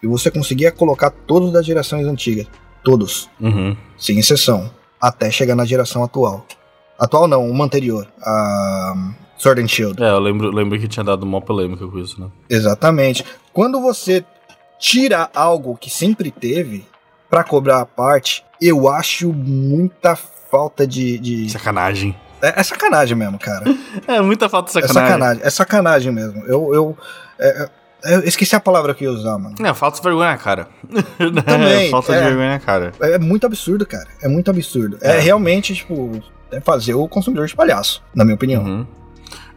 e 0.02 0.06
você 0.06 0.30
conseguia 0.30 0.70
colocar 0.70 1.10
todos 1.10 1.52
das 1.52 1.64
gerações 1.64 2.06
antigas. 2.06 2.46
Todos. 2.82 3.28
Uhum. 3.40 3.76
Sem 3.98 4.18
exceção. 4.18 4.70
Até 5.00 5.30
chegar 5.30 5.54
na 5.54 5.64
geração 5.64 6.04
atual. 6.04 6.46
Atual 6.98 7.26
não, 7.26 7.48
uma 7.48 7.64
anterior. 7.64 8.06
A 8.22 8.94
Sword 9.38 9.62
and 9.62 9.68
Shield. 9.68 10.02
É, 10.02 10.10
eu 10.10 10.18
lembro, 10.18 10.50
lembro 10.50 10.78
que 10.78 10.88
tinha 10.88 11.04
dado 11.04 11.22
uma 11.22 11.40
polêmica 11.40 11.86
com 11.86 11.98
isso, 11.98 12.20
né? 12.20 12.28
Exatamente. 12.48 13.24
Quando 13.52 13.80
você 13.80 14.24
tira 14.78 15.28
algo 15.34 15.76
que 15.76 15.90
sempre 15.90 16.30
teve 16.30 16.86
para 17.28 17.44
cobrar 17.44 17.80
a 17.80 17.86
parte, 17.86 18.44
eu 18.60 18.88
acho 18.88 19.32
muita 19.32 20.16
falta 20.16 20.86
de. 20.86 21.18
de... 21.18 21.50
Sacanagem. 21.50 22.14
É, 22.40 22.60
é, 22.60 22.62
sacanagem 22.62 23.16
mesmo, 23.16 23.38
cara. 23.38 23.64
é 24.06 24.20
muita 24.20 24.48
falta 24.48 24.70
de 24.70 24.78
é 24.78 24.86
sacanagem. 24.88 25.06
É 25.06 25.10
sacanagem, 25.10 25.42
é 25.42 25.50
sacanagem 25.50 26.12
mesmo. 26.12 26.44
Eu. 26.46 26.74
eu 26.74 26.98
é, 27.38 27.68
é, 28.04 28.14
eu 28.14 28.20
esqueci 28.20 28.54
a 28.54 28.60
palavra 28.60 28.94
que 28.94 29.04
ia 29.04 29.10
usar, 29.10 29.36
mano. 29.38 29.56
É, 29.58 29.74
falta 29.74 29.96
de 29.96 30.02
vergonha 30.02 30.30
na 30.30 30.38
cara. 30.38 30.68
Também. 31.44 31.90
falta 31.90 32.14
é, 32.14 32.18
de 32.18 32.24
vergonha 32.24 32.50
na 32.50 32.60
cara. 32.60 32.92
É 33.00 33.18
muito 33.18 33.46
absurdo, 33.46 33.84
cara. 33.84 34.06
É 34.22 34.28
muito 34.28 34.50
absurdo. 34.50 34.98
É, 35.00 35.18
realmente, 35.18 35.74
tipo, 35.74 36.22
fazer 36.62 36.94
o 36.94 37.08
consumidor 37.08 37.46
de 37.46 37.56
palhaço, 37.56 38.02
na 38.14 38.24
minha 38.24 38.34
opinião. 38.34 38.62
Uhum. 38.62 38.86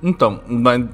Então, 0.02 0.40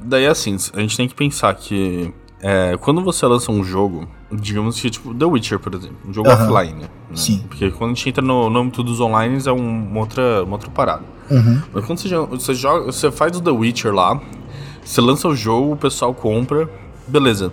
daí 0.04 0.26
assim, 0.28 0.56
a 0.74 0.82
gente 0.82 0.98
tem 0.98 1.08
que 1.08 1.16
pensar 1.16 1.54
que 1.54 2.14
é, 2.42 2.78
quando 2.78 3.02
você 3.02 3.26
lança 3.26 3.52
um 3.52 3.64
jogo, 3.64 4.08
digamos 4.32 4.80
que 4.80 4.90
tipo 4.90 5.14
The 5.14 5.26
Witcher, 5.26 5.60
por 5.60 5.74
exemplo, 5.74 5.98
um 6.08 6.14
jogo 6.14 6.30
offline, 6.30 6.82
né? 6.82 6.88
Sim. 7.14 7.44
Porque 7.48 7.72
quando 7.72 7.92
a 7.92 7.94
gente 7.94 8.10
entra 8.10 8.24
no, 8.24 8.50
no 8.50 8.60
âmbito 8.60 8.84
dos 8.84 9.00
online 9.00 9.42
é 9.46 9.52
um, 9.52 9.88
uma, 9.88 10.00
outra, 10.00 10.44
uma 10.44 10.54
outra 10.54 10.70
parada. 10.70 11.04
Uhum. 11.30 11.62
Mas 11.74 11.86
quando 11.86 12.00
você, 12.00 12.16
você 12.16 12.54
joga, 12.54 12.86
você 12.86 13.12
faz 13.12 13.38
o 13.38 13.42
The 13.42 13.52
Witcher 13.52 13.94
lá, 13.94 14.20
você 14.84 15.02
lança 15.02 15.28
o 15.28 15.36
jogo, 15.36 15.74
o 15.74 15.78
pessoal 15.78 16.14
compra, 16.14 16.70
beleza. 17.08 17.52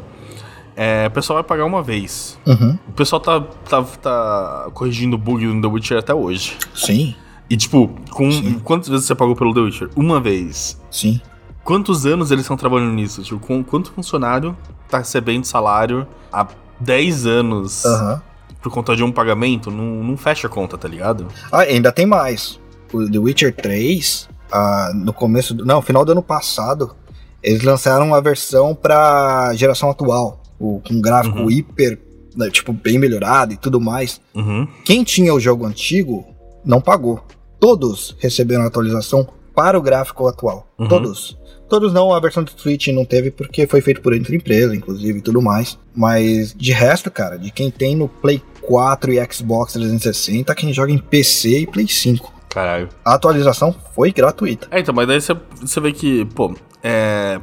É, 0.74 1.06
o 1.06 1.10
pessoal 1.10 1.36
vai 1.36 1.44
pagar 1.44 1.64
uma 1.64 1.82
vez. 1.82 2.38
Uhum. 2.46 2.78
O 2.88 2.92
pessoal 2.92 3.20
tá, 3.20 3.40
tá, 3.40 3.82
tá 3.82 4.70
corrigindo 4.72 5.16
bug 5.18 5.46
no 5.46 5.60
The 5.60 5.68
Witcher 5.68 5.98
até 5.98 6.14
hoje. 6.14 6.56
Sim. 6.74 7.14
E 7.48 7.56
tipo, 7.56 7.90
com, 8.10 8.60
quantas 8.60 8.88
vezes 8.88 9.06
você 9.06 9.14
pagou 9.14 9.36
pelo 9.36 9.52
The 9.52 9.60
Witcher? 9.60 9.90
Uma 9.94 10.20
vez. 10.20 10.80
Sim. 10.90 11.20
Quantos 11.64 12.06
anos 12.06 12.30
eles 12.30 12.44
estão 12.44 12.56
trabalhando 12.56 12.92
nisso? 12.92 13.22
Tipo, 13.22 13.38
com, 13.40 13.62
quanto 13.62 13.92
funcionário 13.92 14.56
tá 14.88 14.98
recebendo 14.98 15.44
salário 15.44 16.06
há 16.32 16.46
10 16.80 17.26
anos 17.26 17.84
Aham. 17.84 18.22
por 18.60 18.72
conta 18.72 18.94
de 18.96 19.02
um 19.02 19.12
pagamento? 19.12 19.70
Não, 19.70 20.02
não 20.04 20.16
fecha 20.16 20.46
a 20.46 20.50
conta, 20.50 20.76
tá 20.78 20.88
ligado? 20.88 21.26
Ah, 21.50 21.60
ainda 21.60 21.92
tem 21.92 22.06
mais. 22.06 22.58
O 22.92 23.08
The 23.10 23.18
Witcher 23.18 23.54
3, 23.54 24.28
ah, 24.52 24.90
no 24.94 25.12
começo 25.12 25.54
do. 25.54 25.64
Não, 25.64 25.80
final 25.80 26.04
do 26.04 26.12
ano 26.12 26.22
passado, 26.22 26.94
eles 27.42 27.62
lançaram 27.62 28.14
a 28.14 28.20
versão 28.20 28.74
pra 28.74 29.52
geração 29.54 29.90
atual. 29.90 30.40
O, 30.58 30.80
com 30.86 30.94
um 30.94 31.00
gráfico 31.00 31.38
Uhum. 31.38 31.50
hiper, 31.50 31.98
né, 32.36 32.48
tipo, 32.50 32.72
bem 32.72 32.98
melhorado 32.98 33.52
e 33.52 33.56
tudo 33.56 33.80
mais. 33.80 34.20
Uhum. 34.34 34.68
Quem 34.84 35.02
tinha 35.02 35.34
o 35.34 35.40
jogo 35.40 35.66
antigo 35.66 36.24
não 36.64 36.80
pagou. 36.80 37.20
Todos 37.58 38.16
receberam 38.20 38.64
atualização 38.64 39.26
para 39.54 39.76
o 39.78 39.82
gráfico 39.82 40.26
atual. 40.28 40.66
Uhum. 40.78 40.88
Todos. 40.88 41.36
Todos 41.72 41.90
não, 41.90 42.12
a 42.12 42.20
versão 42.20 42.44
do 42.44 42.50
Switch 42.54 42.88
não 42.88 43.02
teve 43.02 43.30
porque 43.30 43.66
foi 43.66 43.80
feito 43.80 44.02
por 44.02 44.12
outra 44.12 44.36
empresa, 44.36 44.76
inclusive, 44.76 45.20
e 45.20 45.22
tudo 45.22 45.40
mais. 45.40 45.78
Mas 45.96 46.52
de 46.54 46.70
resto, 46.70 47.10
cara, 47.10 47.38
de 47.38 47.50
quem 47.50 47.70
tem 47.70 47.96
no 47.96 48.08
Play 48.08 48.42
4 48.60 49.10
e 49.10 49.32
Xbox 49.32 49.72
360, 49.72 50.54
quem 50.54 50.70
joga 50.70 50.92
em 50.92 50.98
PC 50.98 51.60
e 51.60 51.66
Play 51.66 51.88
5. 51.88 52.30
Caralho. 52.50 52.90
A 53.02 53.14
atualização 53.14 53.74
foi 53.94 54.12
gratuita. 54.12 54.68
É, 54.70 54.80
então, 54.80 54.94
mas 54.94 55.08
daí 55.08 55.18
você, 55.18 55.80
vê 55.80 55.92
que, 55.94 56.26
pô, 56.26 56.54
é, 56.82 57.40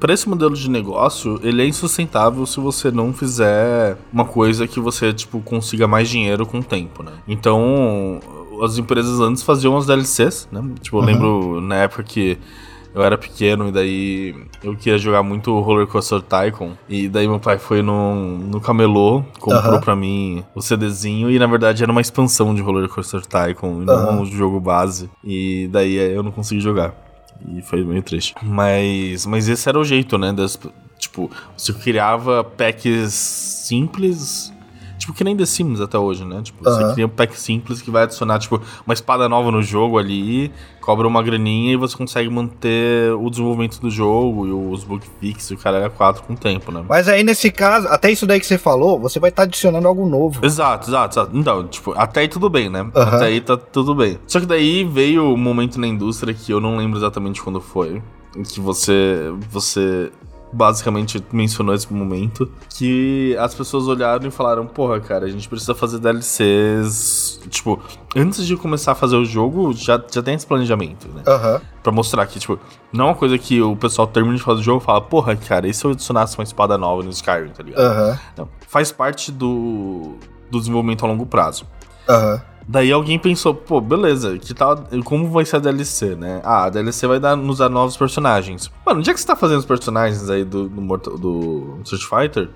pra 0.00 0.12
esse 0.12 0.28
modelo 0.28 0.56
de 0.56 0.68
negócio, 0.68 1.38
ele 1.44 1.62
é 1.62 1.64
insustentável 1.64 2.44
se 2.46 2.58
você 2.58 2.90
não 2.90 3.12
fizer 3.12 3.96
uma 4.12 4.24
coisa 4.24 4.66
que 4.66 4.80
você, 4.80 5.12
tipo, 5.12 5.38
consiga 5.40 5.86
mais 5.86 6.08
dinheiro 6.08 6.44
com 6.44 6.58
o 6.58 6.64
tempo, 6.64 7.04
né? 7.04 7.12
Então, 7.28 8.18
as 8.60 8.76
empresas 8.76 9.20
antes 9.20 9.44
faziam 9.44 9.76
as 9.76 9.86
DLCs, 9.86 10.48
né? 10.50 10.64
Tipo, 10.82 10.96
eu 10.96 11.00
Uhum. 11.02 11.06
lembro 11.06 11.60
na 11.60 11.76
época 11.76 12.02
que 12.02 12.36
eu 12.94 13.02
era 13.02 13.16
pequeno 13.16 13.68
e 13.68 13.72
daí 13.72 14.34
eu 14.62 14.76
queria 14.76 14.98
jogar 14.98 15.22
muito 15.22 15.58
Roller 15.60 15.86
Coaster 15.86 16.20
Tycoon. 16.20 16.72
E 16.88 17.08
daí 17.08 17.28
meu 17.28 17.38
pai 17.38 17.58
foi 17.58 17.82
no, 17.82 18.38
no 18.38 18.60
camelô, 18.60 19.22
comprou 19.38 19.72
Aham. 19.74 19.80
pra 19.80 19.94
mim 19.94 20.44
o 20.54 20.60
CDzinho 20.60 21.30
e 21.30 21.38
na 21.38 21.46
verdade 21.46 21.82
era 21.82 21.92
uma 21.92 22.00
expansão 22.00 22.54
de 22.54 22.60
Roller 22.62 22.88
Coaster 22.88 23.22
Tycoon 23.24 23.82
e 23.82 23.84
não 23.84 24.22
um 24.22 24.26
jogo 24.26 24.58
base. 24.60 25.10
E 25.24 25.68
daí 25.70 25.94
eu 25.94 26.22
não 26.22 26.30
consegui 26.32 26.60
jogar. 26.60 26.94
E 27.46 27.62
foi 27.62 27.84
meio 27.84 28.02
triste. 28.02 28.34
Mas, 28.42 29.24
mas 29.26 29.48
esse 29.48 29.68
era 29.68 29.78
o 29.78 29.84
jeito, 29.84 30.18
né? 30.18 30.32
Das, 30.32 30.58
tipo, 30.98 31.30
você 31.56 31.72
criava 31.72 32.42
packs 32.42 33.12
simples. 33.12 34.52
Tipo, 35.08 35.14
que 35.16 35.24
nem 35.24 35.34
The 35.34 35.46
Sims 35.46 35.80
até 35.80 35.98
hoje, 35.98 36.22
né? 36.24 36.42
Tipo, 36.42 36.62
você 36.62 36.82
Aham. 36.82 36.92
cria 36.92 37.06
um 37.06 37.08
pack 37.08 37.38
simples 37.38 37.80
que 37.80 37.90
vai 37.90 38.02
adicionar, 38.02 38.38
tipo, 38.38 38.60
uma 38.86 38.92
espada 38.92 39.26
nova 39.26 39.50
no 39.50 39.62
jogo 39.62 39.96
ali, 39.96 40.52
cobra 40.82 41.08
uma 41.08 41.22
graninha 41.22 41.72
e 41.72 41.76
você 41.76 41.96
consegue 41.96 42.28
manter 42.28 43.14
o 43.14 43.30
desenvolvimento 43.30 43.80
do 43.80 43.90
jogo 43.90 44.46
e 44.46 44.52
os 44.52 44.84
bug 44.84 45.02
fix 45.18 45.50
e 45.50 45.54
o 45.54 45.56
cara 45.58 45.78
era 45.78 45.90
4 45.90 46.22
com 46.24 46.34
o 46.34 46.36
tempo, 46.36 46.70
né? 46.70 46.84
Mas 46.86 47.08
aí 47.08 47.24
nesse 47.24 47.50
caso, 47.50 47.88
até 47.88 48.10
isso 48.10 48.26
daí 48.26 48.38
que 48.38 48.46
você 48.46 48.58
falou, 48.58 49.00
você 49.00 49.18
vai 49.18 49.30
estar 49.30 49.44
adicionando 49.44 49.88
algo 49.88 50.06
novo. 50.06 50.44
Exato, 50.44 50.90
exato, 50.90 51.18
exato. 51.18 51.36
Então, 51.36 51.66
tipo, 51.66 51.94
até 51.96 52.20
aí 52.20 52.28
tudo 52.28 52.50
bem, 52.50 52.68
né? 52.68 52.80
Aham. 52.94 53.16
Até 53.16 53.24
aí 53.26 53.40
tá 53.40 53.56
tudo 53.56 53.94
bem. 53.94 54.18
Só 54.26 54.40
que 54.40 54.46
daí 54.46 54.84
veio 54.84 55.22
um 55.24 55.38
momento 55.38 55.80
na 55.80 55.86
indústria 55.86 56.34
que 56.34 56.52
eu 56.52 56.60
não 56.60 56.76
lembro 56.76 56.98
exatamente 56.98 57.42
quando 57.42 57.62
foi. 57.62 58.02
Que 58.52 58.60
você. 58.60 59.32
Você 59.50 60.12
basicamente 60.52 61.22
mencionou 61.32 61.74
esse 61.74 61.92
momento. 61.92 62.50
Que 62.70 63.36
as 63.38 63.54
pessoas 63.54 63.86
olharam 63.88 64.26
e 64.26 64.30
falaram, 64.30 64.66
porra, 64.66 65.00
cara, 65.00 65.26
a 65.26 65.28
gente 65.28 65.48
precisa 65.48 65.74
fazer 65.74 65.98
DLCs. 65.98 67.40
Tipo, 67.48 67.80
antes 68.16 68.46
de 68.46 68.56
começar 68.56 68.92
a 68.92 68.94
fazer 68.94 69.16
o 69.16 69.24
jogo, 69.24 69.72
já, 69.72 70.02
já 70.10 70.22
tem 70.22 70.34
esse 70.34 70.46
planejamento, 70.46 71.08
né? 71.08 71.22
Aham. 71.26 71.60
Pra 71.82 71.92
mostrar 71.92 72.26
que, 72.26 72.38
tipo, 72.38 72.58
não 72.92 73.06
é 73.06 73.08
uma 73.08 73.14
coisa 73.14 73.38
que 73.38 73.60
o 73.60 73.76
pessoal 73.76 74.06
termina 74.06 74.36
de 74.36 74.42
fazer 74.42 74.60
o 74.60 74.64
jogo 74.64 74.82
e 74.82 74.84
fala, 74.84 75.00
porra, 75.00 75.36
cara, 75.36 75.66
e 75.66 75.74
se 75.74 75.84
eu 75.84 75.92
adicionasse 75.92 76.36
uma 76.38 76.44
espada 76.44 76.76
nova 76.76 77.02
no 77.02 77.10
Skyrim, 77.10 77.50
tá 77.50 77.62
ligado? 77.62 77.80
Aham. 77.80 78.18
Não, 78.36 78.48
faz 78.66 78.92
parte 78.92 79.32
do, 79.32 80.16
do 80.50 80.58
desenvolvimento 80.58 81.04
a 81.04 81.08
longo 81.08 81.26
prazo. 81.26 81.64
Aham. 82.08 82.42
Daí 82.70 82.92
alguém 82.92 83.18
pensou, 83.18 83.54
pô, 83.54 83.80
beleza, 83.80 84.36
que 84.38 84.52
tal, 84.52 84.84
como 85.02 85.30
vai 85.30 85.42
ser 85.46 85.56
a 85.56 85.58
DLC, 85.58 86.14
né? 86.14 86.42
Ah, 86.44 86.64
a 86.64 86.68
DLC 86.68 87.06
vai 87.06 87.18
dar, 87.18 87.34
nos 87.34 87.58
dar 87.58 87.70
novos 87.70 87.96
personagens. 87.96 88.70
Mano, 88.84 89.02
já 89.02 89.14
que 89.14 89.20
você 89.20 89.26
tá 89.26 89.34
fazendo 89.34 89.60
os 89.60 89.64
personagens 89.64 90.28
aí 90.28 90.44
do, 90.44 90.68
do, 90.68 90.80
Mortal, 90.82 91.16
do 91.16 91.78
Street 91.84 92.02
Fighter, 92.04 92.50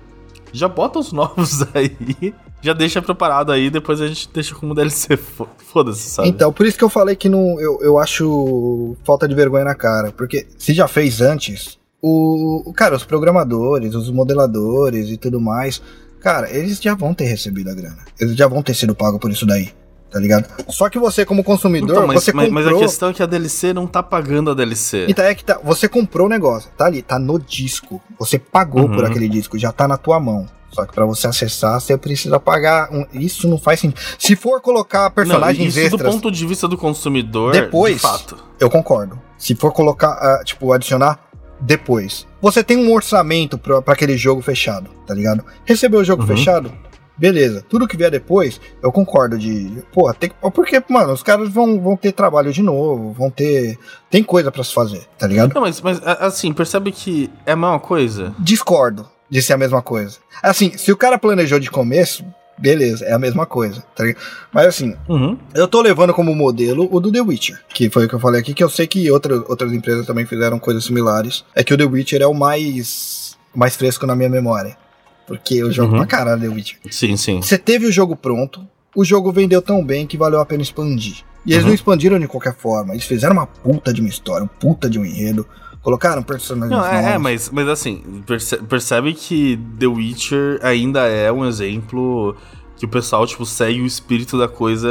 já 0.51 0.67
bota 0.67 0.99
os 0.99 1.11
novos 1.13 1.63
aí, 1.73 2.31
já 2.61 2.73
deixa 2.73 3.01
preparado 3.01 3.51
aí, 3.51 3.71
depois 3.71 3.99
a 4.01 4.07
gente 4.07 4.29
deixa 4.31 4.53
como 4.53 4.75
DLC. 4.75 5.17
Fo- 5.17 5.47
Foda-se, 5.57 6.07
sabe? 6.11 6.29
Então, 6.29 6.53
por 6.53 6.67
isso 6.67 6.77
que 6.77 6.83
eu 6.83 6.89
falei 6.89 7.15
que 7.15 7.27
não, 7.27 7.59
eu, 7.59 7.79
eu 7.81 7.97
acho 7.97 8.95
falta 9.03 9.27
de 9.27 9.33
vergonha 9.33 9.65
na 9.65 9.73
cara. 9.73 10.11
Porque 10.11 10.45
se 10.59 10.75
já 10.75 10.87
fez 10.87 11.21
antes, 11.21 11.79
o- 11.99 12.71
cara, 12.77 12.95
os 12.95 13.03
programadores, 13.03 13.95
os 13.95 14.11
modeladores 14.11 15.09
e 15.09 15.17
tudo 15.17 15.41
mais, 15.41 15.81
cara, 16.21 16.55
eles 16.55 16.79
já 16.79 16.93
vão 16.93 17.15
ter 17.15 17.25
recebido 17.25 17.71
a 17.71 17.73
grana. 17.73 17.97
Eles 18.19 18.35
já 18.35 18.47
vão 18.47 18.61
ter 18.61 18.75
sido 18.75 18.93
pagos 18.93 19.19
por 19.19 19.31
isso 19.31 19.47
daí. 19.47 19.71
Tá 20.13 20.19
ligado? 20.19 20.47
Só 20.69 20.89
que 20.89 20.99
você, 20.99 21.25
como 21.25 21.43
consumidor, 21.43 21.89
Então, 21.89 22.05
mas, 22.07 22.23
você 22.23 22.31
mas, 22.31 22.45
comprou. 22.47 22.63
mas 22.71 22.77
a 22.77 22.79
questão 22.85 23.09
é 23.09 23.13
que 23.13 23.23
a 23.23 23.25
DLC 23.25 23.73
não 23.73 23.87
tá 23.87 24.03
pagando 24.03 24.51
a 24.51 24.53
DLC. 24.53 25.07
Então 25.09 25.25
é 25.25 25.33
que 25.33 25.43
tá, 25.43 25.59
você 25.63 25.89
comprou 25.89 26.27
o 26.27 26.29
negócio, 26.29 26.69
tá 26.77 26.85
ali, 26.85 27.01
tá 27.01 27.17
no 27.17 27.39
disco. 27.39 27.99
Você 28.19 28.37
pagou 28.37 28.87
por 28.87 28.99
Uhum. 28.99 29.05
aquele 29.09 29.27
disco, 29.27 29.57
já 29.57 29.71
tá 29.71 29.87
na 29.87 29.97
tua 29.97 30.19
mão. 30.19 30.45
Só 30.71 30.85
que 30.85 30.93
pra 30.93 31.03
você 31.05 31.25
acessar, 31.27 31.81
você 31.81 31.97
precisa 31.97 32.39
pagar. 32.39 32.89
um- 32.91 33.05
isso 33.13 33.47
não 33.47 33.57
faz 33.57 33.79
sentido. 33.79 33.99
Se 34.19 34.35
for 34.35 34.61
colocar 34.61 35.05
Não, 35.05 35.11
personagens 35.11 35.75
isso 35.75 35.89
do 35.89 35.95
extras, 35.95 36.13
ponto 36.15 36.31
de 36.31 36.45
vista 36.45 36.67
do 36.67 36.77
consumidor, 36.77 37.51
Depois- 37.51 37.95
de 37.95 37.99
fato. 38.01 38.37
eu 38.59 38.69
concordo. 38.69 39.19
Se 39.37 39.55
for 39.55 39.71
colocar, 39.71 40.09
ah, 40.11 40.43
tipo, 40.45 40.71
adicionar 40.73 41.19
depois. 41.59 42.27
Você 42.41 42.63
tem 42.63 42.77
um 42.77 42.91
orçamento 42.93 43.57
pra, 43.57 43.81
pra 43.81 43.93
aquele 43.93 44.17
jogo 44.17 44.41
fechado, 44.41 44.89
tá 45.07 45.13
ligado? 45.13 45.43
Recebeu 45.65 46.01
o 46.01 46.03
jogo 46.03 46.21
Uhum. 46.23 46.27
fechado, 46.27 46.71
beleza. 47.17 47.63
Tudo 47.67 47.87
que 47.87 47.97
vier 47.97 48.09
depois, 48.11 48.59
eu 48.81 48.91
concordo 48.91 49.37
de. 49.37 49.83
Pô, 49.91 50.13
tem 50.13 50.29
que. 50.29 50.35
Porque, 50.51 50.83
mano, 50.89 51.13
os 51.13 51.23
caras 51.23 51.49
vão, 51.49 51.79
vão 51.81 51.95
ter 51.95 52.11
trabalho 52.11 52.51
de 52.51 52.61
novo, 52.61 53.11
vão 53.13 53.29
ter. 53.29 53.77
Tem 54.09 54.23
coisa 54.23 54.51
pra 54.51 54.63
se 54.63 54.73
fazer, 54.73 55.01
tá 55.17 55.27
ligado? 55.27 55.53
Não, 55.53 55.61
mas, 55.61 55.81
mas 55.81 56.01
assim, 56.03 56.51
percebe 56.53 56.91
que 56.91 57.29
é 57.45 57.51
a 57.53 57.55
mesma 57.55 57.79
coisa? 57.79 58.33
Discordo 58.39 59.07
de 59.29 59.41
ser 59.41 59.53
a 59.53 59.57
mesma 59.57 59.81
coisa. 59.81 60.17
Assim, 60.41 60.77
se 60.77 60.91
o 60.91 60.97
cara 60.97 61.17
planejou 61.17 61.59
de 61.59 61.71
começo, 61.71 62.23
beleza, 62.57 63.03
é 63.05 63.13
a 63.13 63.17
mesma 63.19 63.47
coisa, 63.47 63.83
tá 63.95 64.03
ligado? 64.03 64.21
Mas 64.51 64.67
assim, 64.67 64.95
Uhum. 65.09 65.35
eu 65.55 65.67
tô 65.67 65.81
levando 65.81 66.13
como 66.13 66.35
modelo 66.35 66.87
o 66.91 66.99
do 66.99 67.11
The 67.11 67.21
Witcher, 67.21 67.59
que 67.73 67.89
foi 67.89 68.05
o 68.05 68.09
que 68.09 68.13
eu 68.13 68.19
falei 68.19 68.41
aqui, 68.41 68.53
que 68.53 68.63
eu 68.63 68.69
sei 68.69 68.85
que 68.85 69.09
outras, 69.09 69.41
outras 69.49 69.73
empresas 69.73 70.05
também 70.05 70.25
fizeram 70.27 70.59
coisas 70.59 70.85
similares. 70.85 71.43
É 71.55 71.63
que 71.63 71.73
o 71.73 71.77
The 71.77 71.83
Witcher 71.85 72.21
é 72.21 72.27
o 72.27 72.33
mais, 72.33 73.35
mais 73.55 73.75
fresco 73.75 74.05
na 74.05 74.15
minha 74.15 74.29
memória. 74.29 74.77
Porque 75.27 75.55
eu 75.55 75.71
jogo 75.71 75.91
Uhum. 75.93 75.97
pra 75.99 76.07
caralho 76.07 76.41
The 76.41 76.47
Witcher. 76.49 76.77
Sim, 76.91 77.15
sim. 77.17 77.41
Você 77.41 77.57
teve 77.57 77.85
o 77.85 77.91
jogo 77.91 78.15
pronto, 78.15 78.65
o 78.95 79.03
jogo 79.05 79.31
vendeu 79.31 79.61
tão 79.61 79.83
bem 79.83 80.05
que 80.05 80.17
valeu 80.17 80.39
a 80.41 80.45
pena 80.45 80.61
expandir. 80.61 81.23
E 81.45 81.51
eles 81.51 81.63
Uhum. 81.63 81.69
não 81.69 81.75
expandiram 81.75 82.19
de 82.19 82.27
qualquer 82.27 82.55
forma, 82.55 82.93
eles 82.93 83.05
fizeram 83.05 83.33
uma 83.33 83.47
puta 83.47 83.93
de 83.93 84.01
uma 84.01 84.09
história, 84.09 84.43
um 84.43 84.47
puta 84.47 84.89
de 84.89 84.97
um 84.99 85.03
enredo, 85.05 85.45
colocaram 85.81 86.23
personagens 86.23 86.71
Não, 86.77 86.85
é, 86.85 86.97
é, 86.99 87.01
novos. 87.07 87.21
mas, 87.21 87.49
mas 87.51 87.67
assim, 87.67 88.01
perce- 88.25 88.57
percebe 88.57 89.13
que 89.13 89.59
The 89.79 89.87
Witcher 89.87 90.59
ainda 90.61 91.01
é 91.07 91.31
um 91.31 91.45
exemplo 91.45 92.35
que 92.77 92.85
o 92.85 92.89
pessoal, 92.89 93.25
tipo, 93.27 93.45
segue 93.45 93.81
o 93.81 93.85
espírito 93.85 94.37
da 94.37 94.47
coisa 94.47 94.89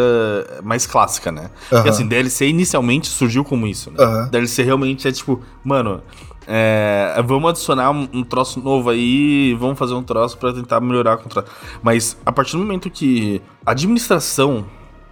mais 0.63 0.87
clássica, 0.87 1.31
né? 1.33 1.51
Porque 1.69 1.75
Aham. 1.75 1.89
assim, 1.91 2.07
DLC 2.07 2.47
inicialmente 2.49 3.09
surgiu 3.09 3.45
como 3.45 3.67
isso, 3.67 3.91
né? 3.91 3.97
Aham. 4.01 4.29
DLC 4.31 4.63
realmente 4.63 5.07
é 5.09 5.13
tipo, 5.13 5.41
mano, 5.65 6.03
é, 6.47 7.23
vamos 7.25 7.51
adicionar 7.51 7.91
um, 7.91 8.09
um 8.13 8.23
troço 8.23 8.61
novo 8.61 8.91
aí, 8.91 9.55
vamos 9.55 9.79
fazer 9.79 9.95
um 9.95 10.03
troço 10.03 10.37
pra 10.39 10.53
tentar 10.53 10.81
melhorar 10.81 11.15
o 11.15 11.29
troço. 11.29 11.49
Mas 11.83 12.17
a 12.25 12.33
partir 12.33 12.53
do 12.53 12.59
momento 12.59 12.91
que 12.91 13.41
a 13.65 13.73
administração 13.73 14.65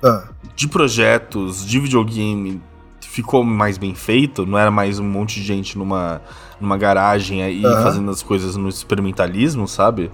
Ah, 0.02 0.28
de 0.56 0.66
projetos 0.66 1.64
de 1.66 1.78
videogame 1.78 2.60
ficou 3.00 3.42
mais 3.42 3.76
bem 3.76 3.94
feito, 3.94 4.46
não 4.46 4.56
era 4.58 4.70
mais 4.70 4.98
um 4.98 5.04
monte 5.04 5.40
de 5.40 5.46
gente 5.46 5.76
numa, 5.76 6.22
numa 6.60 6.76
garagem 6.76 7.42
aí 7.42 7.62
fazendo 7.82 8.10
as 8.10 8.22
coisas 8.22 8.56
no 8.56 8.68
experimentalismo, 8.68 9.66
sabe? 9.66 10.10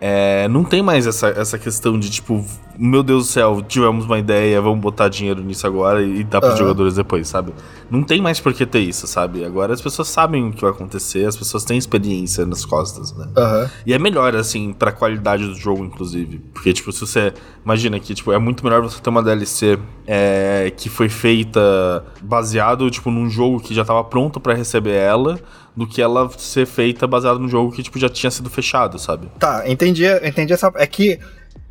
É, 0.00 0.46
não 0.48 0.62
tem 0.62 0.82
mais 0.82 1.06
essa, 1.06 1.28
essa 1.28 1.58
questão 1.58 1.98
de 1.98 2.10
tipo, 2.10 2.44
meu 2.78 3.02
Deus 3.02 3.26
do 3.26 3.32
céu, 3.32 3.62
tivemos 3.66 4.04
uma 4.04 4.18
ideia, 4.18 4.60
vamos 4.60 4.80
botar 4.80 5.08
dinheiro 5.08 5.42
nisso 5.42 5.66
agora 5.66 6.02
e 6.02 6.22
dar 6.22 6.40
pros 6.40 6.52
Aham. 6.52 6.58
jogadores 6.58 6.94
depois, 6.94 7.26
sabe? 7.28 7.54
Não 7.90 8.02
tem 8.02 8.20
mais 8.20 8.38
por 8.38 8.52
que 8.52 8.66
ter 8.66 8.80
isso, 8.80 9.06
sabe? 9.06 9.44
Agora 9.44 9.72
as 9.72 9.80
pessoas 9.80 10.08
sabem 10.08 10.48
o 10.48 10.52
que 10.52 10.60
vai 10.60 10.70
acontecer, 10.70 11.24
as 11.24 11.36
pessoas 11.36 11.64
têm 11.64 11.78
experiência 11.78 12.44
nas 12.44 12.64
costas, 12.64 13.16
né? 13.16 13.26
Aham. 13.36 13.70
E 13.86 13.94
é 13.94 13.98
melhor, 13.98 14.36
assim, 14.36 14.72
pra 14.74 14.92
qualidade 14.92 15.46
do 15.46 15.54
jogo, 15.54 15.82
inclusive. 15.84 16.40
Porque, 16.52 16.72
tipo, 16.72 16.92
se 16.92 17.00
você. 17.00 17.32
Imagina 17.64 17.98
que, 17.98 18.14
tipo, 18.14 18.32
é 18.32 18.38
muito 18.38 18.62
melhor 18.64 18.82
você 18.82 19.00
ter 19.00 19.08
uma 19.08 19.22
DLC 19.22 19.78
é, 20.06 20.70
que 20.76 20.88
foi 20.90 21.08
feita 21.08 22.04
baseado, 22.22 22.90
tipo, 22.90 23.10
num 23.10 23.30
jogo 23.30 23.60
que 23.60 23.74
já 23.74 23.84
tava 23.84 24.04
pronto 24.04 24.38
pra 24.40 24.54
receber 24.54 24.94
ela, 24.94 25.40
do 25.76 25.86
que 25.86 26.00
ela 26.00 26.30
ser 26.38 26.66
feita 26.66 27.06
baseado 27.06 27.38
num 27.38 27.48
jogo 27.48 27.72
que, 27.72 27.82
tipo, 27.82 27.98
já 27.98 28.08
tinha 28.08 28.30
sido 28.30 28.48
fechado, 28.48 28.98
sabe? 28.98 29.28
Tá, 29.38 29.68
entendi, 29.68 30.04
entendi 30.22 30.52
essa. 30.52 30.72
É 30.76 30.86
que 30.86 31.18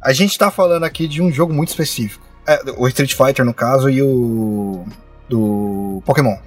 a 0.02 0.14
gente 0.14 0.38
tá 0.38 0.52
falando 0.52 0.84
aqui 0.84 1.08
de 1.08 1.22
um 1.22 1.32
jogo 1.32 1.54
muito 1.54 1.70
específico. 1.70 2.24
É, 2.48 2.62
o 2.78 2.88
Street 2.88 3.14
Fighter, 3.14 3.44
no 3.44 3.54
caso, 3.54 3.90
e 3.90 4.02
o. 4.02 4.86
do 5.28 6.04
Pokémon, 6.06 6.38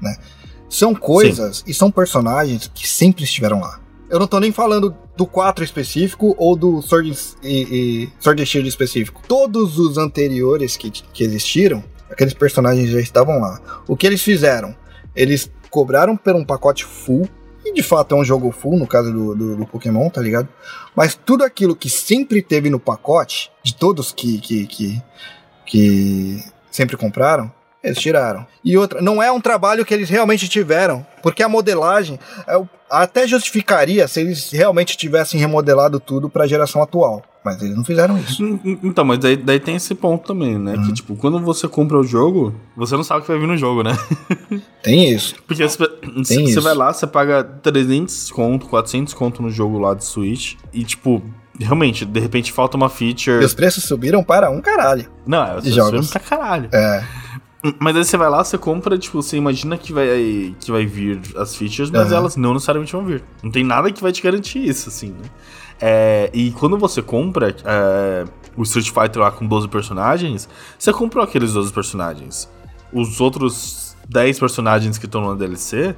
né? 0.00 0.16
são 0.68 0.94
coisas 0.94 1.64
e 1.66 1.72
são 1.72 1.90
personagens 1.90 2.70
que 2.72 2.86
sempre 2.86 3.24
estiveram 3.24 3.60
lá. 3.60 3.80
Eu 4.10 4.18
não 4.18 4.26
tô 4.26 4.38
nem 4.40 4.52
falando 4.52 4.94
do 5.16 5.26
4 5.26 5.64
específico 5.64 6.34
ou 6.38 6.56
do 6.56 6.80
Sword, 6.80 7.16
e, 7.42 7.48
e, 7.48 8.08
Sword 8.20 8.42
and 8.42 8.46
Shield 8.46 8.68
específico. 8.68 9.22
Todos 9.26 9.78
os 9.78 9.98
anteriores 9.98 10.76
que, 10.76 10.90
que 10.90 11.24
existiram, 11.24 11.84
aqueles 12.10 12.32
personagens 12.32 12.90
já 12.90 13.00
estavam 13.00 13.38
lá. 13.38 13.60
O 13.86 13.96
que 13.96 14.06
eles 14.06 14.22
fizeram? 14.22 14.74
Eles 15.14 15.50
cobraram 15.68 16.16
por 16.16 16.34
um 16.34 16.44
pacote 16.44 16.84
full, 16.84 17.28
e 17.64 17.72
de 17.72 17.82
fato 17.82 18.14
é 18.14 18.18
um 18.18 18.24
jogo 18.24 18.50
full, 18.50 18.78
no 18.78 18.86
caso 18.86 19.12
do, 19.12 19.34
do, 19.34 19.56
do, 19.56 19.66
Pokémon, 19.66 20.08
tá 20.08 20.20
ligado? 20.20 20.48
Mas 20.94 21.14
tudo 21.14 21.44
aquilo 21.44 21.76
que 21.76 21.90
sempre 21.90 22.40
teve 22.40 22.70
no 22.70 22.80
pacote, 22.80 23.50
de 23.62 23.74
todos 23.74 24.12
que, 24.12 24.38
que, 24.40 24.66
que, 24.66 25.02
que 25.66 26.44
sempre 26.70 26.96
compraram, 26.96 27.52
eles 27.82 27.98
tiraram. 27.98 28.46
E 28.64 28.76
outra, 28.76 29.00
não 29.00 29.22
é 29.22 29.30
um 29.30 29.40
trabalho 29.40 29.84
que 29.84 29.94
eles 29.94 30.08
realmente 30.08 30.48
tiveram, 30.48 31.06
porque 31.22 31.42
a 31.42 31.48
modelagem 31.48 32.18
é, 32.46 32.60
até 32.90 33.26
justificaria 33.26 34.08
se 34.08 34.20
eles 34.20 34.50
realmente 34.50 34.96
tivessem 34.96 35.38
remodelado 35.38 36.00
tudo 36.00 36.28
para 36.28 36.44
a 36.44 36.48
geração 36.48 36.82
atual. 36.82 37.22
Mas 37.48 37.62
eles 37.62 37.74
não 37.74 37.82
fizeram 37.82 38.18
isso. 38.18 38.60
Então, 38.82 39.06
mas 39.06 39.18
daí, 39.18 39.34
daí 39.34 39.58
tem 39.58 39.76
esse 39.76 39.94
ponto 39.94 40.26
também, 40.26 40.58
né? 40.58 40.74
Uhum. 40.74 40.86
Que, 40.86 40.92
tipo, 40.92 41.16
quando 41.16 41.40
você 41.40 41.66
compra 41.66 41.98
o 41.98 42.04
jogo, 42.04 42.54
você 42.76 42.94
não 42.94 43.02
sabe 43.02 43.20
o 43.20 43.22
que 43.22 43.30
vai 43.30 43.40
vir 43.40 43.46
no 43.46 43.56
jogo, 43.56 43.82
né? 43.82 43.96
Tem 44.84 45.10
isso. 45.10 45.34
Porque 45.46 45.66
tem 45.66 46.24
você 46.24 46.42
isso. 46.42 46.60
vai 46.60 46.74
lá, 46.74 46.92
você 46.92 47.06
paga 47.06 47.42
300 47.42 48.30
conto, 48.30 48.66
400 48.66 49.12
conto 49.14 49.42
no 49.42 49.50
jogo 49.50 49.78
lá 49.78 49.94
de 49.94 50.04
Switch, 50.04 50.54
e, 50.72 50.84
tipo, 50.84 51.22
realmente, 51.58 52.04
de 52.04 52.20
repente 52.20 52.52
falta 52.52 52.76
uma 52.76 52.88
feature. 52.88 53.42
E 53.42 53.44
os 53.44 53.54
preços 53.54 53.84
subiram 53.84 54.22
para 54.22 54.50
um 54.50 54.60
caralho. 54.60 55.06
Não, 55.26 55.42
é, 55.42 55.56
os 55.56 55.62
preços 55.62 55.84
subiram 55.84 56.06
pra 56.06 56.20
caralho. 56.20 56.68
É. 56.72 57.04
Mas 57.80 57.96
aí 57.96 58.04
você 58.04 58.16
vai 58.16 58.30
lá, 58.30 58.44
você 58.44 58.56
compra, 58.56 58.96
tipo, 58.96 59.20
você 59.20 59.36
imagina 59.36 59.76
que 59.76 59.92
vai, 59.92 60.54
que 60.60 60.70
vai 60.70 60.86
vir 60.86 61.20
as 61.36 61.56
features, 61.56 61.90
mas 61.90 62.10
uhum. 62.10 62.18
elas 62.18 62.36
não 62.36 62.52
necessariamente 62.52 62.92
vão 62.92 63.04
vir. 63.04 63.24
Não 63.42 63.50
tem 63.50 63.64
nada 63.64 63.90
que 63.90 64.02
vai 64.02 64.12
te 64.12 64.22
garantir 64.22 64.66
isso, 64.66 64.88
assim, 64.88 65.08
né? 65.08 65.28
É, 65.80 66.30
e 66.32 66.50
quando 66.52 66.76
você 66.76 67.00
compra 67.00 67.54
é, 67.64 68.24
o 68.56 68.62
Street 68.62 68.90
Fighter 68.90 69.22
lá 69.22 69.30
com 69.30 69.46
12 69.46 69.68
personagens, 69.68 70.48
você 70.78 70.92
comprou 70.92 71.22
aqueles 71.22 71.52
12 71.52 71.72
personagens. 71.72 72.48
Os 72.92 73.20
outros 73.20 73.96
10 74.08 74.38
personagens 74.38 74.98
que 74.98 75.06
estão 75.06 75.20
no 75.20 75.36
DLC 75.36 75.94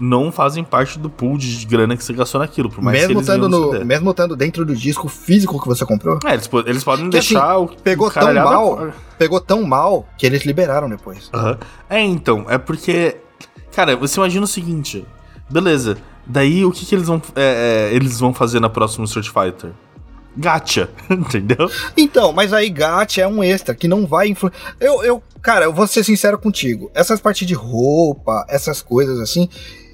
não 0.00 0.32
fazem 0.32 0.64
parte 0.64 0.98
do 0.98 1.10
pool 1.10 1.36
de 1.36 1.66
grana 1.66 1.94
que 1.94 2.02
você 2.02 2.14
gastou 2.14 2.40
naquilo, 2.40 2.70
por 2.70 2.82
mais 2.82 2.96
mesmo 2.96 3.08
que 3.08 3.12
eles 3.18 3.28
estando 3.28 3.48
no, 3.48 3.84
Mesmo 3.84 4.10
estando 4.10 4.34
dentro 4.34 4.64
do 4.64 4.74
disco 4.74 5.08
físico 5.08 5.60
que 5.60 5.68
você 5.68 5.84
comprou? 5.84 6.18
É, 6.24 6.32
eles, 6.32 6.48
eles 6.66 6.82
podem 6.82 7.10
que, 7.10 7.18
assim, 7.18 7.34
deixar 7.34 7.54
assim, 7.54 7.64
o 7.64 7.68
pegou 7.68 8.10
tão 8.10 8.32
mal, 8.32 8.92
pegou 9.18 9.40
tão 9.40 9.62
mal 9.62 10.08
que 10.16 10.24
eles 10.24 10.44
liberaram 10.46 10.88
depois. 10.88 11.30
Uhum. 11.34 11.56
É, 11.90 12.00
então, 12.00 12.46
é 12.48 12.56
porque 12.56 13.18
cara, 13.72 13.96
você 13.96 14.18
imagina 14.18 14.44
o 14.44 14.48
seguinte, 14.48 15.06
beleza, 15.48 15.96
daí 16.30 16.64
o 16.64 16.70
que, 16.70 16.86
que 16.86 16.94
eles 16.94 17.06
vão 17.06 17.20
é, 17.34 17.90
é, 17.90 17.94
eles 17.94 18.18
vão 18.18 18.32
fazer 18.32 18.60
na 18.60 18.68
próxima 18.68 19.04
Street 19.04 19.28
Fighter? 19.28 19.72
gacha, 20.36 20.88
entendeu? 21.10 21.70
Então, 21.96 22.32
mas 22.32 22.52
aí 22.52 22.70
gacha 22.70 23.22
é 23.22 23.26
um 23.26 23.42
extra 23.42 23.74
que 23.74 23.88
não 23.88 24.06
vai 24.06 24.28
influenciar. 24.28 24.76
Eu, 24.80 25.02
eu, 25.02 25.22
cara, 25.42 25.64
eu 25.64 25.72
vou 25.72 25.86
ser 25.86 26.04
sincero 26.04 26.38
contigo. 26.38 26.90
Essas 26.94 27.20
partes 27.20 27.46
de 27.46 27.54
roupa, 27.54 28.46
essas 28.48 28.80
coisas 28.80 29.18
assim, 29.18 29.48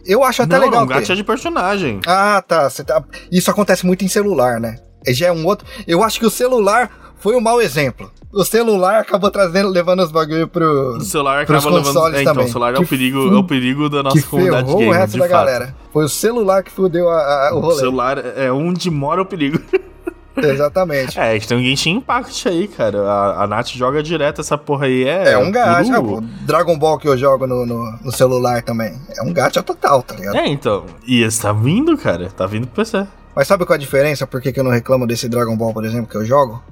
eu 0.04 0.22
acho 0.22 0.42
até 0.42 0.56
não, 0.56 0.64
legal. 0.64 0.80
Não, 0.80 0.86
gacha 0.86 1.12
é 1.12 1.16
de 1.16 1.24
personagem. 1.24 2.00
Ah, 2.06 2.42
tá, 2.46 2.70
tá. 2.70 3.02
Isso 3.30 3.50
acontece 3.50 3.84
muito 3.84 4.04
em 4.04 4.08
celular, 4.08 4.60
né? 4.60 4.76
Já 5.08 5.28
é 5.28 5.32
um 5.32 5.46
outro. 5.46 5.66
Eu 5.86 6.02
acho 6.02 6.18
que 6.18 6.26
o 6.26 6.30
celular 6.30 7.14
foi 7.18 7.34
um 7.34 7.40
mau 7.40 7.60
exemplo. 7.60 8.10
O 8.36 8.44
celular 8.44 9.00
acabou 9.00 9.30
trazendo, 9.30 9.70
levando 9.70 10.00
os 10.00 10.12
bagulho 10.12 10.46
pro. 10.46 10.98
O 10.98 11.00
celular 11.00 11.40
acaba 11.40 11.70
levando. 11.70 12.14
É, 12.14 12.20
então, 12.20 12.44
o 12.44 12.46
celular 12.46 12.74
é 12.74 12.78
o 12.78 12.86
perigo, 12.86 13.34
é 13.34 13.38
o 13.38 13.44
perigo 13.44 13.88
da 13.88 14.02
nossa 14.02 14.18
que 14.18 14.24
comunidade 14.24 14.70
gamer. 14.70 14.88
o 14.88 14.92
resto 14.92 15.16
da 15.16 15.24
fato. 15.24 15.30
galera. 15.30 15.74
Foi 15.90 16.04
o 16.04 16.08
celular 16.08 16.62
que 16.62 16.70
fudeu 16.70 17.08
a, 17.08 17.48
a, 17.48 17.54
o 17.54 17.60
rolê. 17.60 17.74
O 17.74 17.78
celular 17.78 18.18
é 18.36 18.52
onde 18.52 18.90
mora 18.90 19.22
o 19.22 19.24
perigo. 19.24 19.58
Exatamente. 20.36 21.18
É, 21.18 21.30
a 21.30 21.32
gente 21.32 21.48
tem 21.48 21.56
um 21.56 21.62
Genshin 21.62 21.92
Impact 21.92 22.46
aí, 22.46 22.68
cara. 22.68 23.00
A, 23.10 23.44
a 23.44 23.46
Nath 23.46 23.68
joga 23.68 24.02
direto 24.02 24.42
essa 24.42 24.58
porra 24.58 24.84
aí. 24.84 25.04
É, 25.04 25.32
é 25.32 25.38
um 25.38 25.50
gacha. 25.50 25.98
Puro... 25.98 26.20
Dragon 26.42 26.78
Ball 26.78 26.98
que 26.98 27.08
eu 27.08 27.16
jogo 27.16 27.46
no, 27.46 27.64
no, 27.64 27.90
no, 28.04 28.12
celular 28.12 28.62
também. 28.62 29.00
É 29.16 29.22
um 29.22 29.32
gacha 29.32 29.62
total, 29.62 30.02
tá 30.02 30.14
ligado? 30.14 30.36
É, 30.36 30.46
então. 30.46 30.84
E 31.06 31.22
esse 31.22 31.40
tá 31.40 31.54
vindo, 31.54 31.96
cara. 31.96 32.28
Tá 32.28 32.46
vindo 32.46 32.66
pro 32.66 32.84
PC. 32.84 33.06
Mas 33.34 33.48
sabe 33.48 33.64
qual 33.64 33.74
é 33.74 33.78
a 33.78 33.80
diferença? 33.80 34.26
Por 34.26 34.42
que, 34.42 34.52
que 34.52 34.60
eu 34.60 34.64
não 34.64 34.70
reclamo 34.70 35.06
desse 35.06 35.26
Dragon 35.26 35.56
Ball, 35.56 35.72
por 35.72 35.86
exemplo, 35.86 36.10
que 36.10 36.18
eu 36.18 36.24
jogo? 36.26 36.62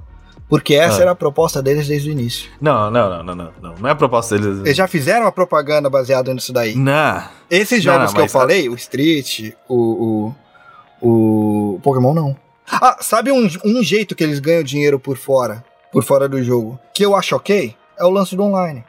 Porque 0.47 0.75
essa 0.75 0.99
ah. 0.99 1.01
era 1.01 1.11
a 1.11 1.15
proposta 1.15 1.61
deles 1.61 1.87
desde 1.87 2.09
o 2.09 2.11
início. 2.11 2.49
Não, 2.61 2.91
não, 2.91 3.09
não, 3.09 3.23
não, 3.23 3.35
não. 3.35 3.75
Não, 3.79 3.87
é 3.87 3.91
a 3.91 3.95
proposta 3.95 4.37
deles. 4.37 4.59
Eles 4.59 4.77
já 4.77 4.87
fizeram 4.87 5.25
uma 5.25 5.31
propaganda 5.31 5.89
baseada 5.89 6.33
nisso 6.33 6.53
daí. 6.53 6.75
Não. 6.75 7.23
Esses 7.49 7.81
jogos 7.81 7.99
não, 7.99 8.07
não, 8.07 8.13
que 8.13 8.21
eu 8.21 8.29
falei, 8.29 8.69
o 8.69 8.75
Street, 8.75 9.53
o, 9.67 10.33
o, 11.01 11.75
o 11.75 11.79
Pokémon, 11.81 12.13
não. 12.13 12.37
Ah, 12.71 12.97
sabe 13.01 13.31
um, 13.31 13.47
um 13.63 13.83
jeito 13.83 14.15
que 14.15 14.23
eles 14.23 14.39
ganham 14.39 14.63
dinheiro 14.63 14.99
por 14.99 15.17
fora, 15.17 15.63
por 15.91 16.03
fora 16.03 16.27
do 16.27 16.41
jogo, 16.43 16.79
que 16.93 17.05
eu 17.05 17.15
acho 17.15 17.35
ok? 17.35 17.75
É 17.97 18.03
o 18.03 18.09
lance 18.09 18.35
do 18.35 18.43
online. 18.43 18.83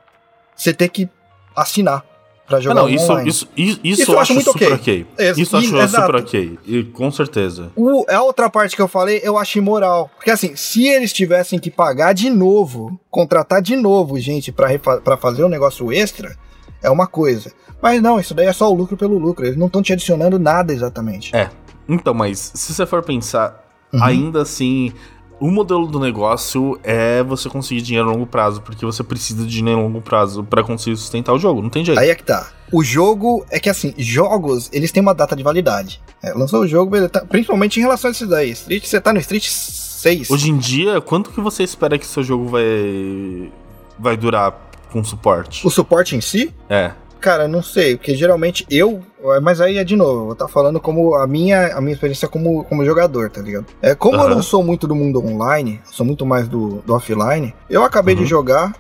Você 0.55 0.73
tem 0.73 0.89
que 0.89 1.09
assinar 1.55 2.05
pra 2.47 2.61
jogar 2.61 2.81
ah, 2.81 2.83
não, 2.83 2.89
isso, 2.89 3.05
online. 3.05 3.29
Isso, 3.29 3.49
isso, 3.57 3.81
isso, 3.83 4.03
isso 4.03 4.13
eu 4.13 4.21
acho, 4.21 4.35
muito 4.35 4.53
super 4.53 4.73
ok. 4.73 5.07
ok. 5.17 5.43
Isso 5.43 5.57
eu 5.57 5.59
acho 5.59 5.77
exato. 5.77 6.07
super 6.07 6.21
ok. 6.21 6.59
E, 6.67 6.85
com 6.85 7.11
certeza. 7.11 7.71
O, 7.75 8.05
a 8.09 8.23
outra 8.23 8.49
parte 8.49 8.77
que 8.77 8.83
eu 8.83 8.89
falei, 8.89 9.21
eu 9.23 9.37
acho 9.37 9.59
imoral. 9.59 10.11
Porque 10.17 10.31
assim, 10.31 10.55
se 10.55 10.87
eles 10.87 11.13
tivessem 11.13 11.59
que 11.59 11.71
pagar 11.71 12.13
de 12.13 12.31
novo, 12.31 12.99
contratar 13.11 13.61
de 13.61 13.77
novo 13.77 14.19
gente 14.19 14.53
para 14.53 15.17
fazer 15.17 15.45
um 15.45 15.49
negócio 15.49 15.93
extra, 15.93 16.37
é 16.83 16.91
uma 16.91 17.07
coisa. 17.07 17.53
Mas 17.83 18.01
não, 18.01 18.19
isso 18.19 18.35
daí 18.35 18.47
é 18.47 18.53
só 18.53 18.71
o 18.71 18.75
lucro 18.75 18.97
pelo 18.97 19.19
lucro. 19.19 19.45
Eles 19.45 19.57
não 19.57 19.67
estão 19.67 19.83
te 19.83 19.93
adicionando 19.93 20.39
nada 20.39 20.73
exatamente. 20.73 21.35
É. 21.35 21.51
Então, 21.89 22.15
mas 22.15 22.53
se 22.55 22.73
você 22.73 22.87
for 22.87 23.03
pensar, 23.03 23.67
Uhum. 23.93 24.03
Ainda 24.03 24.43
assim, 24.43 24.93
o 25.39 25.51
modelo 25.51 25.87
do 25.87 26.01
negócio 26.01 26.79
é 26.83 27.23
você 27.23 27.49
conseguir 27.49 27.83
dinheiro 27.83 28.09
a 28.09 28.13
longo 28.13 28.27
prazo, 28.27 28.63
porque 28.63 28.85
você 28.85 29.03
precisa 29.03 29.45
de 29.45 29.51
dinheiro 29.51 29.81
a 29.81 29.83
longo 29.83 30.01
prazo 30.01 30.43
para 30.43 30.63
conseguir 30.65 30.97
sustentar 30.97 31.33
o 31.35 31.39
jogo, 31.39 31.63
não 31.63 31.69
tem 31.69 31.85
jeito. 31.85 31.99
Aí 31.99 32.09
é 32.09 32.15
que 32.15 32.23
tá. 32.23 32.51
O 32.73 32.83
jogo 32.83 33.45
é 33.51 33.61
que 33.61 33.69
assim, 33.69 33.95
jogos, 33.99 34.71
eles 34.73 34.91
têm 34.91 35.03
uma 35.03 35.15
data 35.15 35.37
de 35.37 35.43
validade. 35.43 36.01
É, 36.23 36.33
lançou 36.33 36.61
o 36.61 36.67
jogo, 36.67 37.09
tá, 37.09 37.21
principalmente 37.25 37.79
em 37.79 37.83
relação 37.83 38.09
a 38.09 38.13
isso 38.13 38.27
daí. 38.27 38.51
Street, 38.51 38.85
você 38.85 39.01
tá 39.01 39.13
no 39.13 39.21
Street 39.21 39.47
6. 39.49 40.31
Hoje 40.31 40.51
em 40.51 40.57
dia, 40.57 41.01
quanto 41.01 41.31
que 41.31 41.41
você 41.41 41.63
espera 41.63 41.99
que 41.99 42.07
seu 42.07 42.23
jogo 42.23 42.47
vai 42.49 43.53
vai 43.99 44.17
durar 44.17 44.71
com 44.91 45.03
suporte? 45.05 45.67
O 45.67 45.71
suporte 45.71 46.17
em 46.17 46.21
si? 46.21 46.55
É. 46.69 46.93
Cara, 47.27 47.49
não 47.49 47.61
sei, 47.61 47.97
porque 47.97 48.15
geralmente 48.15 48.65
eu. 48.71 49.03
Mas 49.43 49.61
aí 49.61 49.79
é 49.79 49.83
de 49.83 49.97
novo, 49.97 50.13
eu 50.13 50.25
vou 50.27 50.33
estar 50.35 50.45
tá 50.45 50.53
falando 50.53 50.79
como 50.79 51.17
a 51.17 51.27
minha, 51.27 51.77
a 51.77 51.81
minha 51.81 51.93
experiência 51.93 52.29
como, 52.29 52.63
como 52.63 52.85
jogador, 52.85 53.29
tá 53.29 53.43
ligado? 53.43 53.67
É, 53.83 53.97
como 53.97 54.17
uhum. 54.17 54.23
eu 54.23 54.31
não 54.31 54.41
sou 54.41 54.63
muito 54.63 54.87
do 54.87 54.95
mundo 54.95 55.19
online, 55.19 55.81
sou 55.91 56.07
muito 56.07 56.25
mais 56.25 56.47
do, 56.47 56.85
do 56.87 56.95
offline, 56.95 57.53
eu 57.69 57.83
acabei 57.83 58.15
uhum. 58.15 58.23
de 58.23 58.29
jogar, 58.29 58.73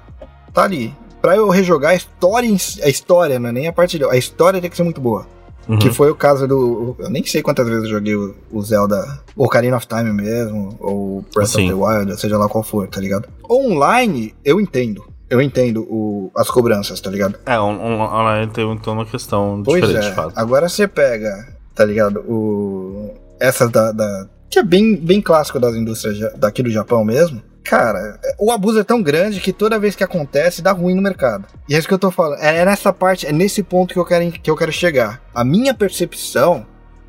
tá 0.54 0.62
ali. 0.62 0.94
Pra 1.20 1.34
eu 1.34 1.48
rejogar 1.48 1.90
a 1.90 1.94
história, 1.96 2.48
a 2.84 2.88
história, 2.88 3.40
não 3.40 3.48
é 3.48 3.52
nem 3.52 3.66
a 3.66 3.72
parte 3.72 3.98
de. 3.98 4.04
A 4.04 4.16
história 4.16 4.60
tem 4.60 4.70
que 4.70 4.76
ser 4.76 4.84
muito 4.84 5.00
boa. 5.00 5.26
Uhum. 5.68 5.80
Que 5.80 5.90
foi 5.90 6.12
o 6.12 6.14
caso 6.14 6.46
do. 6.46 6.94
Eu 7.00 7.10
nem 7.10 7.26
sei 7.26 7.42
quantas 7.42 7.66
vezes 7.66 7.82
eu 7.82 7.90
joguei 7.90 8.14
o, 8.14 8.32
o 8.52 8.62
Zelda, 8.62 9.18
ou 9.34 9.46
Ocarina 9.46 9.76
of 9.76 9.88
Time 9.88 10.12
mesmo, 10.12 10.76
ou 10.78 11.24
Breath 11.34 11.48
Sim. 11.48 11.72
of 11.72 11.80
the 11.80 11.84
Wild, 11.84 12.20
seja 12.20 12.38
lá 12.38 12.48
qual 12.48 12.62
for, 12.62 12.86
tá 12.86 13.00
ligado? 13.00 13.28
Online, 13.50 14.32
eu 14.44 14.60
entendo 14.60 15.15
eu 15.28 15.40
entendo 15.40 15.82
o, 15.82 16.30
as 16.36 16.50
cobranças, 16.50 17.00
tá 17.00 17.10
ligado? 17.10 17.38
É, 17.44 17.58
online 17.58 18.50
tem 18.52 18.70
então 18.70 18.92
uma 18.92 19.06
questão 19.06 19.62
pois 19.64 19.80
diferente, 19.80 20.06
é. 20.06 20.10
de 20.10 20.14
fato. 20.14 20.32
Agora 20.36 20.68
você 20.68 20.86
pega, 20.86 21.48
tá 21.74 21.84
ligado? 21.84 22.20
O, 22.20 23.14
essa 23.40 23.68
da, 23.68 23.92
da, 23.92 24.28
que 24.48 24.58
é 24.58 24.62
bem, 24.62 24.96
bem 24.96 25.20
clássico 25.20 25.58
das 25.58 25.74
indústrias 25.74 26.32
daqui 26.36 26.62
do 26.62 26.70
Japão 26.70 27.04
mesmo. 27.04 27.42
Cara, 27.64 28.20
o 28.38 28.52
abuso 28.52 28.78
é 28.78 28.84
tão 28.84 29.02
grande 29.02 29.40
que 29.40 29.52
toda 29.52 29.78
vez 29.78 29.96
que 29.96 30.04
acontece 30.04 30.62
dá 30.62 30.70
ruim 30.70 30.94
no 30.94 31.02
mercado. 31.02 31.46
E 31.68 31.74
é 31.74 31.78
isso 31.78 31.88
que 31.88 31.94
eu 31.94 31.98
tô 31.98 32.12
falando. 32.12 32.38
É 32.38 32.64
nessa 32.64 32.92
parte, 32.92 33.26
é 33.26 33.32
nesse 33.32 33.60
ponto 33.60 33.92
que 33.92 33.98
eu 33.98 34.04
quero, 34.04 34.30
que 34.30 34.48
eu 34.48 34.56
quero 34.56 34.70
chegar. 34.70 35.20
A 35.34 35.44
minha 35.44 35.74
percepção 35.74 36.64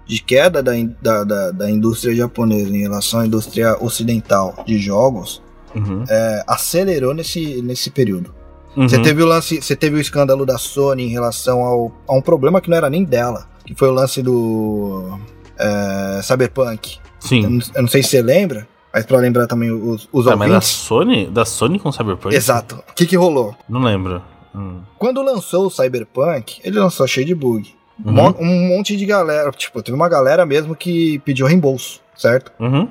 de 0.07 0.19
queda 0.19 0.63
da, 0.63 0.71
da, 0.99 1.23
da, 1.23 1.51
da 1.51 1.69
indústria 1.69 2.15
japonesa 2.15 2.71
em 2.71 2.81
relação 2.81 3.19
à 3.19 3.27
indústria 3.27 3.77
ocidental 3.79 4.63
de 4.65 4.79
jogos 4.79 5.43
uhum. 5.77 6.03
é, 6.09 6.43
acelerou 6.47 7.13
nesse, 7.13 7.61
nesse 7.61 7.89
período. 7.89 8.33
Uhum. 8.75 8.87
Você 8.87 9.01
teve 9.01 9.23
o 9.23 9.25
lance, 9.25 9.61
você 9.61 9.75
teve 9.75 9.97
o 9.97 9.99
escândalo 9.99 10.45
da 10.45 10.57
Sony 10.57 11.03
em 11.03 11.09
relação 11.09 11.61
ao, 11.61 11.91
a 12.07 12.13
um 12.13 12.21
problema 12.21 12.61
que 12.61 12.69
não 12.69 12.77
era 12.77 12.89
nem 12.89 13.03
dela, 13.03 13.47
que 13.65 13.73
foi 13.73 13.87
o 13.87 13.91
lance 13.91 14.21
do 14.21 15.17
é, 15.57 16.21
Cyberpunk. 16.21 16.99
Sim. 17.19 17.43
Eu 17.43 17.49
não, 17.49 17.59
eu 17.75 17.81
não, 17.81 17.89
sei 17.89 18.03
se 18.03 18.09
você 18.09 18.21
lembra, 18.21 18.67
mas 18.93 19.05
para 19.05 19.17
lembrar 19.17 19.47
também 19.47 19.71
os, 19.71 20.07
os 20.11 20.27
ah, 20.27 20.31
ouvintes. 20.31 20.37
Mas 20.37 20.51
da 20.51 20.61
Sony, 20.61 21.25
da 21.25 21.45
Sony 21.45 21.79
com 21.79 21.91
Cyberpunk? 21.91 22.35
Exato. 22.35 22.83
O 22.89 22.93
que 22.93 23.05
que 23.05 23.15
rolou? 23.15 23.55
Não 23.67 23.81
lembro. 23.81 24.21
Hum. 24.55 24.81
Quando 24.97 25.23
lançou 25.23 25.67
o 25.67 25.71
Cyberpunk, 25.71 26.59
ele 26.63 26.79
lançou 26.79 27.07
cheio 27.07 27.25
de 27.25 27.35
bug. 27.35 27.75
Uhum. 28.05 28.35
Um 28.39 28.67
monte 28.69 28.95
de 28.95 29.05
galera, 29.05 29.49
tipo, 29.51 29.81
teve 29.81 29.95
uma 29.95 30.07
galera 30.07 30.45
mesmo 30.45 30.75
que 30.75 31.19
pediu 31.19 31.47
reembolso, 31.47 31.99
certo? 32.15 32.51
Uhum. 32.59 32.87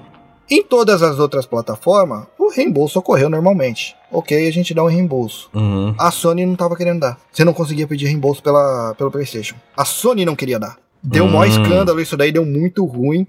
Em 0.50 0.62
todas 0.62 1.02
as 1.02 1.18
outras 1.18 1.46
plataformas, 1.46 2.26
o 2.46 2.50
reembolso 2.50 2.98
ocorreu 2.98 3.28
normalmente. 3.28 3.94
Ok, 4.10 4.46
a 4.48 4.52
gente 4.52 4.72
dá 4.74 4.82
um 4.84 4.88
reembolso. 4.88 5.50
Uhum. 5.54 5.94
A 5.98 6.10
Sony 6.10 6.46
não 6.46 6.54
tava 6.56 6.76
querendo 6.76 7.00
dar. 7.00 7.18
Você 7.32 7.44
não 7.44 7.52
conseguia 7.52 7.86
pedir 7.86 8.06
reembolso 8.06 8.42
pela, 8.42 8.94
pelo 8.96 9.10
PlayStation. 9.10 9.56
A 9.76 9.84
Sony 9.84 10.24
não 10.24 10.36
queria 10.36 10.58
dar. 10.58 10.76
Deu 11.02 11.24
um 11.24 11.30
maior 11.30 11.46
Hum. 11.46 11.62
escândalo, 11.62 12.00
isso 12.00 12.16
daí 12.16 12.32
deu 12.32 12.44
muito 12.44 12.84
ruim. 12.84 13.26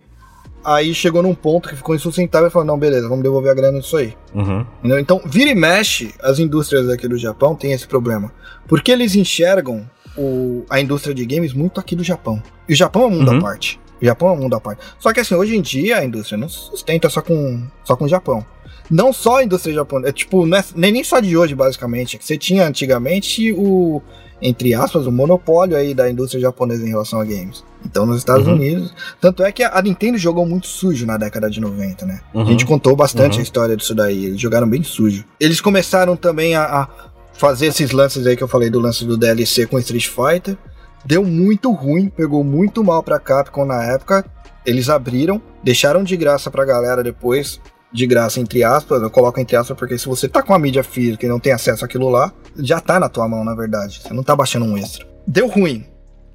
Aí 0.65 0.93
chegou 0.93 1.21
num 1.23 1.35
ponto 1.35 1.69
que 1.69 1.75
ficou 1.75 1.95
insustentável 1.95 2.47
e 2.47 2.51
falou: 2.51 2.65
não, 2.65 2.77
beleza, 2.77 3.07
vamos 3.07 3.23
devolver 3.23 3.51
a 3.51 3.55
grana 3.55 3.79
disso 3.79 3.95
aí. 3.97 4.13
Uhum. 4.33 4.65
Então, 4.99 5.21
vira 5.25 5.49
e 5.51 5.55
mexe, 5.55 6.13
as 6.21 6.39
indústrias 6.39 6.89
aqui 6.89 7.07
do 7.07 7.17
Japão 7.17 7.55
têm 7.55 7.71
esse 7.71 7.87
problema. 7.87 8.33
Porque 8.67 8.91
eles 8.91 9.15
enxergam 9.15 9.89
o- 10.17 10.65
a 10.69 10.81
indústria 10.81 11.13
de 11.13 11.25
games 11.25 11.53
muito 11.53 11.79
aqui 11.79 11.95
do 11.95 12.03
Japão. 12.03 12.41
E 12.67 12.73
o 12.73 12.75
Japão 12.75 13.03
é 13.03 13.05
um 13.05 13.09
mundo 13.11 13.31
Uhum. 13.31 13.37
à 13.37 13.41
parte. 13.41 13.79
O 14.01 14.05
Japão 14.05 14.29
é 14.29 14.31
um 14.33 14.37
mundo 14.37 14.55
à 14.55 14.59
parte. 14.59 14.81
Só 14.99 15.11
que 15.13 15.19
assim, 15.19 15.35
hoje 15.35 15.55
em 15.55 15.61
dia 15.61 15.97
a 15.97 16.05
indústria 16.05 16.37
não 16.37 16.47
se 16.49 16.57
sustenta 16.57 17.09
só 17.09 17.21
com, 17.21 17.63
só 17.83 17.95
com 17.95 18.05
o 18.05 18.09
Japão. 18.09 18.45
Não 18.89 19.11
só 19.11 19.37
a 19.37 19.43
indústria 19.43 19.73
japonesa, 19.75 20.09
é 20.09 20.13
tipo, 20.13 20.45
não 20.45 20.57
é, 20.57 20.63
nem, 20.75 20.91
nem 20.93 21.03
só 21.03 21.19
de 21.19 21.35
hoje, 21.35 21.53
basicamente. 21.53 22.17
Você 22.21 22.37
tinha 22.37 22.65
antigamente 22.65 23.51
o, 23.51 24.01
entre 24.41 24.73
aspas, 24.73 25.05
o 25.05 25.11
monopólio 25.11 25.75
aí 25.75 25.93
da 25.93 26.09
indústria 26.09 26.39
japonesa 26.39 26.85
em 26.85 26.89
relação 26.89 27.19
a 27.19 27.25
games. 27.25 27.65
Então, 27.85 28.05
nos 28.05 28.17
Estados 28.19 28.47
Uhum. 28.47 28.53
Unidos. 28.53 28.93
Tanto 29.19 29.43
é 29.43 29.51
que 29.51 29.61
a 29.63 29.77
a 29.77 29.81
Nintendo 29.81 30.17
jogou 30.17 30.45
muito 30.45 30.67
sujo 30.67 31.05
na 31.05 31.17
década 31.17 31.49
de 31.49 31.59
90, 31.59 32.05
né? 32.05 32.21
Uhum. 32.33 32.43
A 32.43 32.45
gente 32.45 32.65
contou 32.65 32.95
bastante 32.95 33.33
Uhum. 33.33 33.39
a 33.39 33.43
história 33.43 33.75
disso 33.75 33.93
daí. 33.93 34.25
Eles 34.25 34.39
jogaram 34.39 34.69
bem 34.69 34.83
sujo. 34.83 35.25
Eles 35.39 35.59
começaram 35.59 36.15
também 36.15 36.55
a, 36.55 36.63
a 36.63 36.87
fazer 37.33 37.67
esses 37.67 37.91
lances 37.91 38.25
aí 38.25 38.37
que 38.37 38.43
eu 38.43 38.47
falei 38.47 38.69
do 38.69 38.79
lance 38.79 39.03
do 39.05 39.17
DLC 39.17 39.65
com 39.67 39.77
Street 39.79 40.07
Fighter. 40.07 40.57
Deu 41.05 41.23
muito 41.23 41.71
ruim, 41.71 42.09
pegou 42.09 42.43
muito 42.43 42.83
mal 42.83 43.01
pra 43.01 43.19
Capcom 43.19 43.65
na 43.65 43.83
época. 43.83 44.25
Eles 44.65 44.89
abriram, 44.89 45.41
deixaram 45.63 46.03
de 46.03 46.17
graça 46.17 46.51
pra 46.51 46.65
galera 46.65 47.01
depois. 47.03 47.59
De 47.93 48.05
graça, 48.05 48.39
entre 48.41 48.63
aspas, 48.65 49.01
eu 49.01 49.09
coloco 49.09 49.39
entre 49.39 49.55
aspas 49.55 49.77
porque 49.77 49.97
se 49.97 50.07
você 50.07 50.27
tá 50.27 50.43
com 50.43 50.53
a 50.53 50.59
mídia 50.59 50.83
física 50.83 51.25
e 51.25 51.29
não 51.29 51.39
tem 51.39 51.53
acesso 51.53 51.85
àquilo 51.85 52.09
lá, 52.09 52.33
já 52.57 52.81
tá 52.81 52.99
na 52.99 53.07
tua 53.07 53.27
mão, 53.29 53.45
na 53.45 53.55
verdade. 53.55 54.01
Você 54.03 54.13
não 54.13 54.23
tá 54.23 54.35
baixando 54.35 54.65
um 54.65 54.77
extra. 54.77 55.07
Deu 55.25 55.47
ruim. 55.47 55.85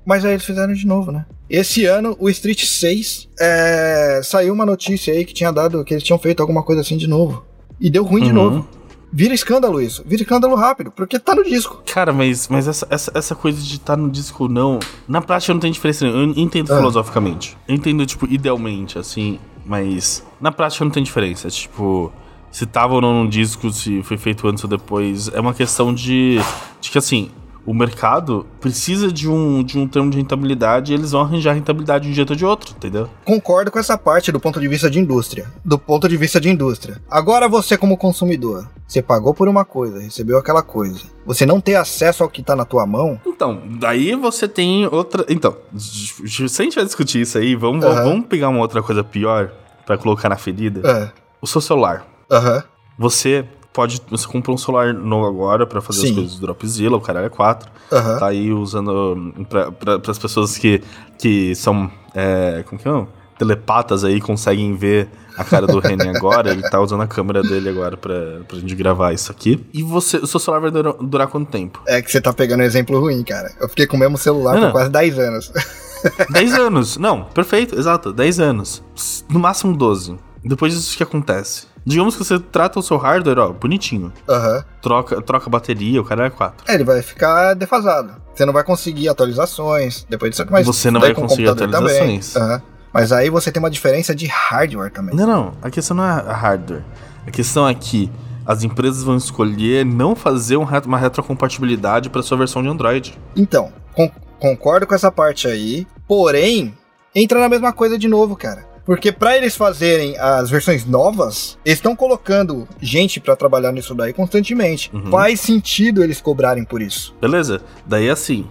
Mas 0.04 0.24
aí 0.24 0.32
eles 0.32 0.44
fizeram 0.44 0.72
de 0.72 0.86
novo, 0.86 1.12
né? 1.12 1.26
Esse 1.48 1.84
ano, 1.84 2.16
o 2.18 2.30
Street 2.30 2.64
6, 2.64 3.28
é, 3.38 4.20
saiu 4.24 4.54
uma 4.54 4.64
notícia 4.64 5.12
aí 5.12 5.24
que 5.24 5.34
tinha 5.34 5.52
dado 5.52 5.84
que 5.84 5.92
eles 5.92 6.02
tinham 6.02 6.18
feito 6.18 6.40
alguma 6.40 6.62
coisa 6.62 6.80
assim 6.80 6.96
de 6.96 7.06
novo. 7.06 7.44
E 7.78 7.90
deu 7.90 8.02
ruim 8.02 8.22
de 8.22 8.28
Uhum. 8.30 8.34
novo. 8.34 8.68
Vira 9.12 9.34
escândalo 9.34 9.80
isso. 9.80 10.02
Vira 10.06 10.22
escândalo 10.22 10.54
rápido, 10.54 10.90
porque 10.90 11.18
tá 11.18 11.34
no 11.34 11.44
disco. 11.44 11.82
Cara, 11.92 12.12
mas, 12.12 12.48
mas 12.48 12.66
essa, 12.66 12.86
essa, 12.88 13.12
essa 13.14 13.34
coisa 13.34 13.60
de 13.60 13.74
estar 13.76 13.96
no 13.96 14.08
disco 14.10 14.44
ou 14.44 14.48
não, 14.48 14.78
na 15.06 15.20
prática 15.20 15.52
não 15.52 15.60
tem 15.60 15.70
diferença. 15.70 16.06
Eu 16.06 16.24
entendo 16.36 16.72
Ah. 16.72 16.76
filosoficamente. 16.78 17.56
Eu 17.68 17.74
entendo, 17.74 18.06
tipo, 18.06 18.26
idealmente, 18.26 18.98
assim, 18.98 19.38
mas 19.66 20.24
na 20.40 20.50
prática 20.50 20.82
não 20.84 20.90
tem 20.90 21.02
diferença. 21.02 21.48
Tipo, 21.50 22.10
se 22.50 22.64
tava 22.64 22.94
ou 22.94 23.00
não 23.02 23.24
no 23.24 23.28
disco, 23.30 23.70
se 23.70 24.02
foi 24.02 24.16
feito 24.16 24.48
antes 24.48 24.64
ou 24.64 24.70
depois, 24.70 25.28
é 25.28 25.40
uma 25.40 25.52
questão 25.52 25.92
de, 25.92 26.38
de 26.80 26.90
que, 26.90 26.96
assim, 26.96 27.30
o 27.64 27.72
mercado 27.72 28.46
precisa 28.60 29.12
de 29.12 29.28
um, 29.28 29.62
de 29.62 29.78
um 29.78 29.86
termo 29.86 30.10
de 30.10 30.16
rentabilidade 30.16 30.92
e 30.92 30.94
eles 30.94 31.12
vão 31.12 31.22
arranjar 31.22 31.52
rentabilidade 31.52 32.04
de 32.04 32.10
um 32.10 32.14
jeito 32.14 32.30
ou 32.30 32.36
de 32.36 32.44
outro, 32.44 32.74
entendeu? 32.76 33.08
Concordo 33.24 33.70
com 33.70 33.78
essa 33.78 33.96
parte 33.96 34.32
do 34.32 34.40
ponto 34.40 34.60
de 34.60 34.68
vista 34.68 34.90
de 34.90 34.98
indústria. 34.98 35.46
Do 35.64 35.78
ponto 35.78 36.08
de 36.08 36.16
vista 36.16 36.40
de 36.40 36.48
indústria. 36.48 37.00
Agora 37.10 37.48
você, 37.48 37.76
como 37.76 37.96
consumidor, 37.96 38.68
você 38.86 39.00
pagou 39.00 39.32
por 39.32 39.48
uma 39.48 39.64
coisa, 39.64 40.00
recebeu 40.00 40.38
aquela 40.38 40.62
coisa. 40.62 41.00
Você 41.24 41.46
não 41.46 41.60
ter 41.60 41.76
acesso 41.76 42.22
ao 42.22 42.28
que 42.28 42.42
tá 42.42 42.56
na 42.56 42.64
tua 42.64 42.84
mão. 42.84 43.20
Então, 43.24 43.62
daí 43.78 44.14
você 44.14 44.48
tem 44.48 44.86
outra. 44.86 45.24
Então, 45.28 45.56
se 45.76 46.44
a 46.44 46.64
gente 46.64 46.74
vai 46.74 46.84
discutir 46.84 47.20
isso 47.20 47.38
aí, 47.38 47.54
vamos, 47.54 47.84
vamos 47.84 48.26
pegar 48.26 48.48
uma 48.48 48.58
outra 48.58 48.82
coisa 48.82 49.04
pior 49.04 49.52
pra 49.86 49.96
colocar 49.96 50.28
na 50.28 50.36
ferida. 50.36 50.80
É. 50.88 51.10
O 51.40 51.46
seu 51.46 51.60
celular. 51.60 52.06
Aham. 52.30 52.64
Você 52.98 53.46
pode. 53.72 54.00
Você 54.10 54.26
compra 54.26 54.52
um 54.52 54.58
celular 54.58 54.92
novo 54.92 55.26
agora 55.26 55.66
pra 55.66 55.80
fazer 55.80 56.02
as 56.02 56.08
Sim. 56.08 56.14
coisas 56.14 56.34
do 56.34 56.40
Dropzilla, 56.40 56.96
o 56.96 57.00
caralho 57.00 57.26
é 57.26 57.30
4. 57.30 57.70
Aham. 57.92 58.18
Tá 58.18 58.26
aí 58.26 58.52
usando 58.52 59.14
hum, 59.16 59.44
pra, 59.44 59.70
pras 59.98 60.18
pessoas 60.18 60.56
que, 60.58 60.82
que 61.18 61.54
são. 61.54 61.90
É, 62.14 62.64
como 62.68 62.80
que 62.80 62.88
é? 62.88 63.06
Telepatas 63.38 64.04
aí, 64.04 64.20
conseguem 64.20 64.76
ver 64.76 65.08
a 65.36 65.42
cara 65.42 65.66
do 65.66 65.78
René 65.80 66.10
agora. 66.14 66.50
Ele 66.50 66.62
tá 66.62 66.80
usando 66.80 67.02
a 67.02 67.06
câmera 67.06 67.42
dele 67.42 67.68
agora 67.68 67.96
pra, 67.96 68.40
pra 68.46 68.58
gente 68.58 68.74
gravar 68.74 69.12
isso 69.12 69.32
aqui. 69.32 69.64
E 69.72 69.82
você, 69.82 70.18
o 70.18 70.26
seu 70.26 70.38
celular 70.38 70.60
vai 70.60 70.70
durar, 70.70 70.94
durar 70.94 71.26
quanto 71.28 71.50
tempo? 71.50 71.80
É 71.86 72.00
que 72.00 72.10
você 72.10 72.20
tá 72.20 72.32
pegando 72.32 72.60
um 72.60 72.64
exemplo 72.64 73.00
ruim, 73.00 73.22
cara. 73.24 73.52
Eu 73.60 73.68
fiquei 73.68 73.86
com 73.86 73.96
o 73.96 74.00
mesmo 74.00 74.16
celular 74.18 74.52
Não, 74.54 74.60
por 74.60 74.66
não. 74.66 74.72
quase 74.72 74.90
10 74.90 75.18
anos. 75.18 75.52
10 76.30 76.54
anos. 76.54 76.96
Não, 76.98 77.24
perfeito, 77.24 77.76
exato. 77.78 78.12
10 78.12 78.38
anos. 78.40 78.82
No 79.28 79.40
máximo 79.40 79.76
12. 79.76 80.16
Depois 80.44 80.74
disso, 80.74 80.94
o 80.94 80.96
que 80.96 81.02
acontece? 81.02 81.66
Digamos 81.84 82.14
que 82.16 82.24
você 82.24 82.38
trata 82.38 82.78
o 82.78 82.82
seu 82.82 82.96
hardware, 82.96 83.38
ó, 83.38 83.52
bonitinho. 83.52 84.12
Aham. 84.28 84.64
Troca, 84.80 85.20
troca 85.22 85.46
a 85.46 85.50
bateria, 85.50 86.00
o 86.00 86.04
cara 86.04 86.26
é 86.26 86.30
4. 86.30 86.64
É, 86.70 86.74
ele 86.74 86.84
vai 86.84 87.02
ficar 87.02 87.54
defasado. 87.54 88.14
Você 88.34 88.44
não 88.46 88.52
vai 88.52 88.62
conseguir 88.64 89.08
atualizações. 89.08 90.06
Depois 90.08 90.30
disso, 90.30 90.46
mas 90.50 90.66
Você 90.66 90.90
não 90.90 91.00
vai 91.00 91.12
conseguir 91.14 91.48
atualizações. 91.48 92.36
Aham. 92.36 92.62
Mas 92.92 93.10
aí 93.10 93.30
você 93.30 93.50
tem 93.50 93.58
uma 93.62 93.70
diferença 93.70 94.14
de 94.14 94.26
hardware 94.26 94.92
também. 94.92 95.14
Não, 95.14 95.26
não. 95.26 95.52
A 95.62 95.70
questão 95.70 95.96
não 95.96 96.04
é 96.04 96.10
a 96.10 96.34
hardware. 96.34 96.84
A 97.26 97.30
questão 97.30 97.66
é 97.66 97.74
que 97.74 98.10
as 98.44 98.62
empresas 98.64 99.02
vão 99.02 99.16
escolher 99.16 99.84
não 99.84 100.14
fazer 100.14 100.56
um 100.56 100.66
uma 100.86 100.98
retrocompatibilidade 100.98 102.10
para 102.10 102.22
sua 102.22 102.36
versão 102.36 102.62
de 102.62 102.68
Android. 102.68 103.18
Então, 103.34 103.72
con- 103.94 104.10
concordo 104.38 104.86
com 104.86 104.94
essa 104.94 105.10
parte 105.10 105.46
aí. 105.48 105.86
Porém, 106.06 106.74
entra 107.14 107.40
na 107.40 107.48
mesma 107.48 107.72
coisa 107.72 107.96
de 107.98 108.08
novo, 108.08 108.36
cara. 108.36 108.66
Porque 108.84 109.12
pra 109.12 109.36
eles 109.36 109.54
fazerem 109.56 110.18
as 110.18 110.50
versões 110.50 110.84
novas, 110.84 111.56
eles 111.64 111.78
estão 111.78 111.94
colocando 111.94 112.66
gente 112.80 113.20
pra 113.20 113.36
trabalhar 113.36 113.70
nisso 113.72 113.94
daí 113.94 114.12
constantemente. 114.12 114.90
Uhum. 114.92 115.10
Faz 115.10 115.40
sentido 115.40 116.02
eles 116.02 116.20
cobrarem 116.20 116.64
por 116.64 116.82
isso. 116.82 117.14
Beleza? 117.20 117.60
Daí 117.86 118.10
assim. 118.10 118.46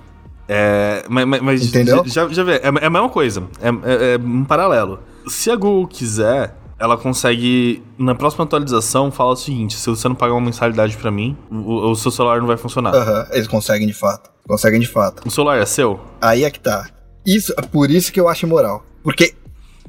É. 0.48 1.04
Mas, 1.10 1.26
mas- 1.42 1.64
Entendeu? 1.66 2.04
Já, 2.06 2.28
já 2.30 2.44
vê, 2.44 2.54
é, 2.56 2.62
é 2.66 2.86
a 2.86 2.90
mesma 2.90 3.10
coisa. 3.10 3.44
É, 3.62 3.68
é- 3.70 4.14
é 4.14 4.18
um 4.18 4.44
paralelo. 4.46 5.00
Se 5.28 5.52
a 5.52 5.56
Google 5.56 5.88
quiser, 5.88 6.56
ela 6.80 6.98
consegue. 6.98 7.84
Na 7.98 8.16
próxima 8.16 8.44
atualização, 8.46 9.12
fala 9.12 9.32
o 9.32 9.36
seguinte: 9.36 9.76
se 9.78 9.90
você 9.90 10.08
não 10.08 10.16
pagar 10.16 10.34
uma 10.34 10.42
mensalidade 10.46 10.98
pra 10.98 11.12
mim, 11.12 11.38
o, 11.52 11.92
o 11.92 11.96
seu 11.96 12.10
celular 12.12 12.40
não 12.40 12.48
vai 12.48 12.58
funcionar. 12.58 12.94
Aham, 12.96 13.28
eles 13.32 13.48
conseguem 13.48 13.86
de 13.88 13.94
fato. 13.94 14.30
Conseguem 14.48 14.80
de 14.80 14.88
fato. 14.88 15.26
O 15.28 15.32
celular 15.32 15.58
é 15.60 15.66
seu? 15.66 16.00
Aí 16.20 16.44
é 16.44 16.50
que 16.50 16.60
tá. 16.60 16.90
Isso, 17.26 17.54
por 17.72 17.92
isso 17.92 18.12
que 18.12 18.20
eu 18.20 18.28
acho 18.28 18.46
imoral. 18.46 18.84
Porque 19.04 19.36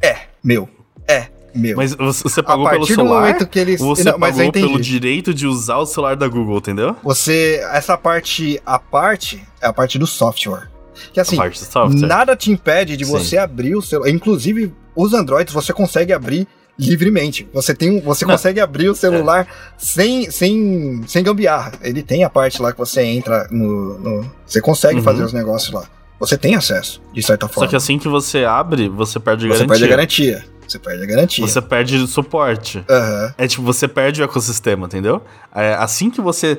é 0.03 0.32
meu. 0.43 0.69
É 1.09 1.27
meu. 1.55 1.77
Mas 1.77 1.95
você 1.95 2.23
você 2.23 2.43
pagou 2.43 2.67
a 2.67 2.71
pelo 2.71 2.87
celular? 2.87 3.21
momento 3.21 3.47
que 3.47 3.59
eles. 3.59 3.81
Você 3.81 4.05
Não, 4.05 4.19
pagou 4.19 4.51
pelo 4.53 4.81
direito 4.81 5.35
de 5.35 5.47
usar 5.47 5.77
o 5.79 5.87
celular 5.87 6.17
da 6.17 6.27
Google, 6.29 6.59
entendeu? 6.59 6.97
Você. 7.03 7.61
Essa 7.73 7.97
parte. 7.99 8.61
A 8.65 8.79
parte 8.79 9.43
é 9.61 9.67
a 9.67 9.73
parte 9.73 9.99
do 9.99 10.07
software. 10.07 10.71
Que 11.13 11.21
assim, 11.21 11.37
a 11.37 11.41
parte 11.43 11.59
do 11.61 11.67
software. 11.67 12.07
nada 12.07 12.35
te 12.37 12.51
impede 12.51 12.97
de 12.97 13.05
Sim. 13.05 13.13
você 13.13 13.37
abrir 13.37 13.75
o 13.77 13.83
celular. 13.83 14.09
Inclusive, 14.11 14.73
os 14.97 15.13
Androids 15.13 15.53
você 15.53 15.73
consegue 15.73 16.13
abrir 16.13 16.47
livremente. 16.79 17.47
Você 17.53 17.75
tem 17.75 17.91
um, 17.91 18.01
você 18.01 18.25
Não. 18.25 18.33
consegue 18.33 18.59
abrir 18.61 18.89
o 18.89 18.95
celular 18.95 19.47
sem, 19.77 20.31
sem, 20.31 21.03
sem 21.07 21.23
gambiarra. 21.23 21.73
Ele 21.83 22.03
tem 22.03 22.25
a 22.25 22.31
parte 22.31 22.63
lá 22.63 22.73
que 22.73 22.79
você 22.79 23.03
entra 23.03 23.47
no. 23.51 23.99
no- 23.99 24.31
você 24.47 24.61
consegue 24.61 24.97
Uhum. 24.99 25.03
fazer 25.05 25.23
os 25.23 25.33
negócios 25.35 25.71
lá. 25.73 25.85
Você 26.27 26.39
tem 26.39 26.55
acesso, 26.55 27.03
de 27.13 27.23
certa 27.23 27.47
Só 27.47 27.53
forma. 27.53 27.69
que 27.69 27.77
assim 27.77 27.99
que 27.99 28.09
você 28.09 28.45
abre, 28.45 28.89
você 28.89 29.19
perde 29.19 29.47
você 29.49 29.65
garantia. 29.67 29.69
perde 29.69 29.85
a 29.85 29.89
garantia. 29.89 30.45
Você 30.69 30.79
perde 30.79 31.03
a 31.03 31.07
garantia. 31.07 31.47
Você 31.47 31.61
perde 31.61 32.07
suporte. 32.07 32.85
Aham. 32.89 33.35
É 33.37 33.49
tipo, 33.49 33.63
você 33.63 33.87
perde 33.89 34.23
o 34.23 34.25
ecossistema, 34.25 34.87
entendeu? 34.87 35.23
É, 35.55 35.75
assim 35.75 36.11
que 36.11 36.21
você. 36.21 36.59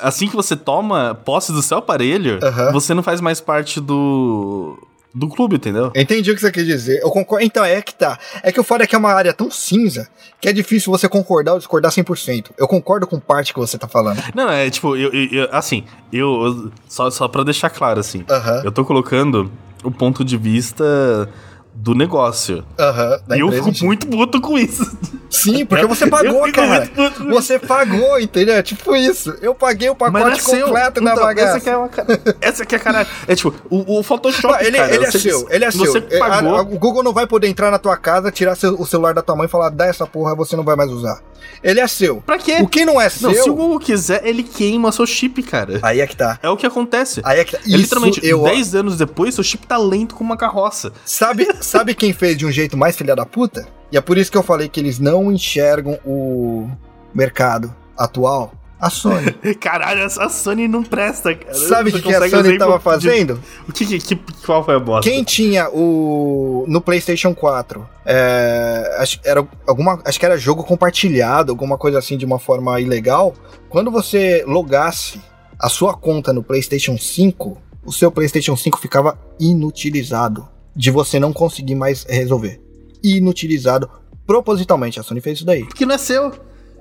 Assim 0.00 0.26
que 0.26 0.34
você 0.34 0.56
toma 0.56 1.14
posse 1.14 1.52
do 1.52 1.60
seu 1.60 1.76
aparelho, 1.78 2.38
Aham. 2.42 2.72
você 2.72 2.94
não 2.94 3.02
faz 3.02 3.20
mais 3.20 3.40
parte 3.40 3.78
do. 3.80 4.78
Do 5.14 5.28
clube, 5.28 5.56
entendeu? 5.56 5.92
Entendi 5.94 6.30
o 6.30 6.34
que 6.34 6.40
você 6.40 6.50
quer 6.50 6.64
dizer. 6.64 7.00
Eu 7.02 7.10
concordo. 7.10 7.44
Então, 7.44 7.64
é 7.64 7.80
que 7.82 7.94
tá. 7.94 8.18
É 8.42 8.50
que 8.50 8.58
o 8.60 8.64
foda 8.64 8.84
é 8.84 8.86
que 8.86 8.94
é 8.94 8.98
uma 8.98 9.12
área 9.12 9.32
tão 9.32 9.50
cinza 9.50 10.08
que 10.40 10.48
é 10.48 10.52
difícil 10.52 10.90
você 10.90 11.08
concordar 11.08 11.52
ou 11.52 11.58
discordar 11.58 11.92
100%. 11.92 12.50
Eu 12.58 12.66
concordo 12.66 13.06
com 13.06 13.18
parte 13.20 13.52
que 13.52 13.60
você 13.60 13.76
tá 13.78 13.86
falando. 13.86 14.22
Não, 14.34 14.48
é 14.50 14.68
tipo, 14.70 14.96
eu, 14.96 15.12
eu- 15.12 15.28
eu- 15.30 15.48
assim, 15.52 15.84
eu. 16.12 16.70
Só, 16.88 17.10
só 17.10 17.28
pra 17.28 17.44
deixar 17.44 17.70
claro, 17.70 18.00
assim. 18.00 18.24
Aham. 18.28 18.62
Eu 18.64 18.72
tô 18.72 18.84
colocando 18.84 19.50
o 19.84 19.90
ponto 19.90 20.24
de 20.24 20.36
vista 20.36 21.28
do 21.74 21.94
negócio. 21.94 22.64
Aham. 22.78 23.20
da 23.26 23.36
e 23.36 23.40
eu 23.40 23.50
fico 23.50 23.84
muito 23.84 24.06
puto 24.06 24.40
com 24.40 24.58
isso. 24.58 24.84
Sim, 25.30 25.64
porque 25.64 25.86
você 25.86 26.06
pagou, 26.10 26.50
cara. 26.52 26.88
Você 27.30 27.58
pagou, 27.58 28.20
entendeu? 28.20 28.54
É 28.56 28.62
Tipo 28.62 28.94
isso. 28.94 29.34
Eu 29.40 29.54
paguei 29.54 29.88
o 29.88 29.96
não 29.98 30.06
é 30.06 30.10
pacote 30.10 30.42
seu. 30.42 30.66
completo 30.66 31.00
na 31.00 31.12
Então, 31.12 31.24
bagaça. 31.24 31.56
Essa 31.56 31.70
é 31.70 31.76
uma. 31.76 31.90
Essa 32.40 32.62
aqui 32.62 32.74
é 32.74 32.78
a 32.78 32.80
cara. 32.80 33.06
É 33.26 33.34
tipo, 33.34 33.54
o, 33.70 33.98
o 33.98 34.02
Photoshop. 34.02 34.54
Ah, 34.58 34.64
ele, 34.64 34.76
cara, 34.76 34.94
ele 34.94 35.06
é 35.06 35.10
seu, 35.10 35.46
ele 35.50 35.64
é 35.64 35.70
seu. 35.70 35.86
Você 35.86 36.04
É, 36.10 36.16
a- 36.16 36.28
pagou. 36.28 36.54
a- 36.56 36.60
o 36.62 36.78
Google 36.78 37.02
não 37.02 37.12
vai 37.12 37.26
poder 37.26 37.48
entrar 37.48 37.70
na 37.70 37.78
tua 37.78 37.96
casa, 37.96 38.30
tirar 38.30 38.54
seu- 38.54 38.78
o 38.80 38.86
celular 38.86 39.14
da 39.14 39.22
tua 39.22 39.34
mãe 39.34 39.46
e 39.46 39.50
falar, 39.50 39.70
dá 39.70 39.86
essa 39.86 40.06
porra, 40.06 40.34
você 40.36 40.54
não 40.54 40.64
vai 40.64 40.76
mais 40.76 40.90
usar. 40.90 41.20
Ele 41.62 41.80
é 41.80 41.86
seu. 41.88 42.16
Pra 42.20 42.38
quê? 42.38 42.58
O 42.60 42.68
que 42.68 42.84
não 42.84 43.00
é 43.00 43.04
Não, 43.20 43.32
seu. 43.32 43.42
se 43.44 43.50
o 43.50 43.54
Google 43.54 43.78
quiser, 43.80 44.20
ele 44.24 44.42
queima 44.42 44.90
seu 44.92 45.06
chip, 45.06 45.42
cara. 45.42 45.78
Aí 45.82 46.00
é 46.00 46.06
que 46.06 46.16
tá. 46.16 46.38
É 46.42 46.48
o 46.48 46.56
que 46.56 46.66
acontece. 46.66 47.20
Aí 47.24 47.40
é 47.40 47.44
que 47.44 47.52
tá. 47.52 47.58
É 47.64 47.68
literalmente, 47.76 48.20
eu, 48.24 48.42
10 48.42 48.74
anos 48.74 48.96
depois, 48.98 49.34
seu 49.34 49.42
chip 49.44 49.66
tá 49.66 49.76
lento 49.78 50.14
como 50.14 50.30
uma 50.30 50.36
carroça. 50.36 50.92
Sabe, 51.04 51.48
sabe 51.62 51.94
quem 51.94 52.12
fez 52.12 52.36
de 52.36 52.44
um 52.46 52.50
jeito 52.50 52.76
mais 52.76 52.96
filha 52.96 53.14
da 53.16 53.24
puta? 53.24 53.66
E 53.90 53.96
é 53.96 54.00
por 54.00 54.16
isso 54.18 54.30
que 54.30 54.38
eu 54.38 54.42
falei 54.42 54.68
que 54.68 54.80
eles 54.80 54.98
não 54.98 55.30
enxergam 55.30 55.98
o, 56.04 56.68
mercado 57.14 57.74
atual? 57.96 58.52
A 58.80 58.90
Sony. 58.90 59.30
Caralho, 59.60 60.04
a 60.04 60.28
Sony 60.28 60.66
não 60.66 60.82
presta, 60.82 61.32
cara. 61.36 61.54
Sabe 61.54 61.90
o 61.90 61.92
que, 61.92 62.02
que 62.02 62.12
a 62.12 62.28
Sony 62.28 62.58
tava 62.58 62.78
de- 62.78 62.82
fazendo? 62.82 63.40
O 63.68 63.72
que, 63.72 63.86
que, 63.86 63.98
que- 64.00 64.16
qual 64.44 64.64
foi 64.64 64.74
a 64.74 64.80
bosta? 64.80 65.08
Quem 65.08 65.22
tinha 65.22 65.70
o. 65.70 66.64
No 66.66 66.80
PlayStation 66.80 67.32
4, 67.32 67.88
é, 68.04 68.96
acho, 68.98 69.20
era 69.24 69.46
alguma, 69.68 70.02
acho 70.04 70.18
que 70.18 70.26
era 70.26 70.36
jogo 70.36 70.64
compartilhado, 70.64 71.52
alguma 71.52 71.78
coisa 71.78 72.00
assim 72.00 72.18
de 72.18 72.24
uma 72.24 72.40
forma 72.40 72.80
ilegal. 72.80 73.34
Quando 73.68 73.88
você 73.88 74.42
logasse 74.48 75.20
a 75.60 75.68
sua 75.68 75.94
conta 75.94 76.32
no 76.32 76.42
PlayStation 76.42 76.98
5, 76.98 77.56
o 77.84 77.92
seu 77.92 78.10
PlayStation 78.10 78.56
5 78.56 78.80
ficava 78.80 79.16
inutilizado. 79.38 80.48
De 80.74 80.90
você 80.90 81.18
não 81.18 81.32
conseguir 81.32 81.74
mais 81.74 82.04
resolver. 82.08 82.60
Inutilizado 83.02 83.88
propositalmente. 84.26 84.98
A 84.98 85.02
Sony 85.02 85.20
fez 85.20 85.38
isso 85.38 85.46
daí. 85.46 85.64
Porque 85.64 85.84
não 85.84 85.94
é 85.94 85.98
seu. 85.98 86.32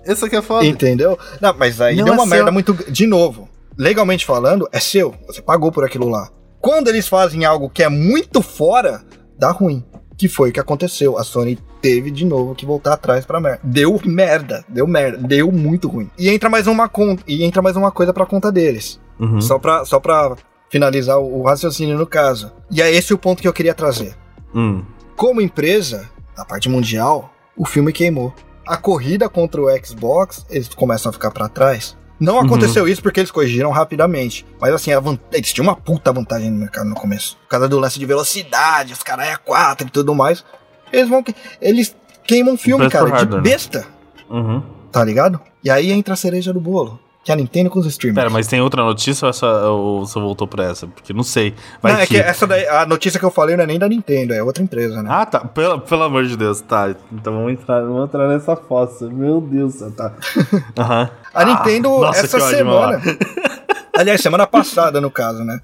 Essa 0.05 0.29
que 0.29 0.35
é 0.35 0.41
foda. 0.41 0.65
Entendeu? 0.65 1.17
Não, 1.39 1.53
mas 1.57 1.79
aí 1.81 1.95
Não 1.95 2.05
deu 2.05 2.13
é 2.13 2.17
uma 2.17 2.23
seu. 2.25 2.35
merda 2.35 2.51
muito. 2.51 2.73
De 2.91 3.05
novo, 3.05 3.49
legalmente 3.77 4.25
falando, 4.25 4.67
é 4.71 4.79
seu. 4.79 5.13
Você 5.27 5.41
pagou 5.41 5.71
por 5.71 5.83
aquilo 5.83 6.07
lá. 6.09 6.29
Quando 6.59 6.87
eles 6.87 7.07
fazem 7.07 7.43
algo 7.45 7.69
que 7.69 7.83
é 7.83 7.89
muito 7.89 8.41
fora, 8.41 9.03
dá 9.37 9.51
ruim. 9.51 9.83
Que 10.17 10.27
foi 10.27 10.49
o 10.49 10.53
que 10.53 10.59
aconteceu. 10.59 11.17
A 11.17 11.23
Sony 11.23 11.57
teve 11.81 12.11
de 12.11 12.23
novo 12.25 12.53
que 12.53 12.65
voltar 12.65 12.93
atrás 12.93 13.25
pra 13.25 13.39
merda. 13.39 13.59
Deu 13.63 13.99
merda. 14.05 14.63
Deu 14.69 14.85
merda. 14.85 15.17
Deu 15.17 15.51
muito 15.51 15.87
ruim. 15.87 16.09
E 16.17 16.29
entra 16.29 16.49
mais 16.49 16.67
uma 16.67 16.87
conta. 16.87 17.23
E 17.27 17.43
entra 17.43 17.61
mais 17.61 17.75
uma 17.75 17.91
coisa 17.91 18.13
pra 18.13 18.25
conta 18.25 18.51
deles. 18.51 18.99
Uhum. 19.19 19.41
Só, 19.41 19.57
pra, 19.57 19.83
só 19.85 19.99
pra 19.99 20.35
finalizar 20.71 21.19
o, 21.19 21.41
o 21.41 21.43
raciocínio 21.43 21.97
no 21.97 22.07
caso. 22.07 22.51
E 22.71 22.81
é 22.81 22.89
esse 22.91 23.13
o 23.13 23.17
ponto 23.17 23.41
que 23.41 23.47
eu 23.47 23.53
queria 23.53 23.73
trazer. 23.75 24.15
Hum. 24.55 24.83
Como 25.15 25.41
empresa, 25.41 26.09
na 26.35 26.43
parte 26.45 26.67
mundial, 26.69 27.31
o 27.55 27.65
filme 27.65 27.91
queimou. 27.93 28.33
A 28.65 28.77
corrida 28.77 29.27
contra 29.29 29.61
o 29.61 29.67
Xbox, 29.85 30.45
eles 30.49 30.69
começam 30.69 31.09
a 31.09 31.13
ficar 31.13 31.29
pra 31.31 31.49
trás. 31.49 31.97
Não 32.19 32.35
Uhum. 32.37 32.45
aconteceu 32.45 32.87
isso 32.87 33.01
porque 33.01 33.19
eles 33.19 33.31
corrigiram 33.31 33.71
rapidamente. 33.71 34.45
Mas 34.59 34.73
assim, 34.73 34.91
eles 35.33 35.51
tinham 35.51 35.67
uma 35.67 35.75
puta 35.75 36.13
vantagem 36.13 36.49
no 36.51 36.57
mercado 36.59 36.87
no 36.87 36.95
começo. 36.95 37.35
Por 37.43 37.47
causa 37.49 37.67
do 37.67 37.79
lance 37.79 37.99
de 37.99 38.05
velocidade, 38.05 38.93
os 38.93 39.01
caras 39.03 39.27
é 39.27 39.35
4 39.37 39.87
e 39.87 39.89
tudo 39.91 40.13
mais. 40.15 40.45
Eles 40.93 41.09
vão. 41.09 41.21
que- 41.23 41.33
Eles 41.59 41.95
queimam 42.23 42.55
filme, 42.57 42.87
Preço 42.87 43.05
cara, 43.05 43.25
de 43.25 43.35
né? 43.35 43.41
besta, 43.41 43.87
Uhum. 44.29 44.61
tá 44.91 45.03
ligado? 45.03 45.39
E 45.63 45.69
aí 45.69 45.91
entra 45.91 46.13
a 46.13 46.17
cereja 46.17 46.53
do 46.53 46.61
bolo. 46.61 46.99
Que 47.23 47.31
é 47.31 47.35
a 47.35 47.37
Nintendo 47.37 47.69
com 47.69 47.79
os 47.79 47.85
streamers. 47.85 48.15
Pera, 48.23 48.29
mas 48.31 48.47
tem 48.47 48.59
outra 48.61 48.83
notícia 48.83 49.25
ou, 49.25 49.29
essa, 49.29 49.47
ou 49.69 50.05
você 50.05 50.19
voltou 50.19 50.47
pra 50.47 50.63
essa? 50.65 50.87
Porque 50.87 51.13
não 51.13 51.21
sei. 51.21 51.53
Vai 51.79 51.93
não, 51.93 51.99
é 51.99 52.07
que... 52.07 52.15
que 52.15 52.19
essa 52.19 52.47
daí, 52.47 52.67
a 52.67 52.83
notícia 52.85 53.19
que 53.19 53.25
eu 53.25 53.29
falei 53.29 53.55
não 53.55 53.63
é 53.63 53.67
nem 53.67 53.77
da 53.77 53.87
Nintendo, 53.87 54.33
é 54.33 54.41
outra 54.41 54.63
empresa, 54.63 55.03
né? 55.03 55.09
Ah, 55.11 55.25
tá. 55.25 55.41
Pelo, 55.41 55.79
pelo 55.81 56.01
amor 56.01 56.25
de 56.25 56.35
Deus, 56.35 56.61
tá. 56.61 56.95
Então 57.11 57.33
vamos 57.33 57.51
entrar, 57.53 57.81
vamos 57.81 58.05
entrar 58.05 58.27
nessa 58.27 58.55
fossa. 58.55 59.07
Meu 59.07 59.39
Deus, 59.39 59.75
tá. 59.95 60.13
Aham. 60.75 61.09
A 61.31 61.45
Nintendo, 61.45 61.89
nossa, 61.99 62.25
essa 62.25 62.39
semana. 62.39 62.99
aliás, 63.95 64.19
semana 64.19 64.47
passada, 64.47 64.99
no 64.99 65.11
caso, 65.11 65.43
né? 65.43 65.59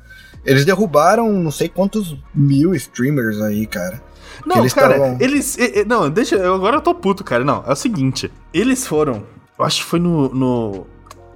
Eles 0.46 0.64
derrubaram 0.64 1.32
não 1.34 1.52
sei 1.52 1.68
quantos 1.68 2.16
mil 2.36 2.76
streamers 2.76 3.42
aí, 3.42 3.66
cara. 3.66 4.02
Não, 4.46 4.60
eles 4.60 4.74
cara, 4.74 4.94
tavam- 4.94 5.18
eles. 5.20 5.58
Não, 5.88 6.08
deixa. 6.10 6.36
eu- 6.36 6.54
Agora 6.54 6.78
eu 6.78 6.82
tô 6.82 6.94
puto, 6.94 7.24
cara. 7.24 7.44
Não, 7.44 7.64
é 7.68 7.72
o 7.72 7.76
seguinte. 7.76 8.32
Eles 8.54 8.86
foram. 8.86 9.24
Eu 9.58 9.66
acho 9.66 9.82
que 9.84 9.90
foi 9.90 10.00
no. 10.00 10.30
no 10.30 10.88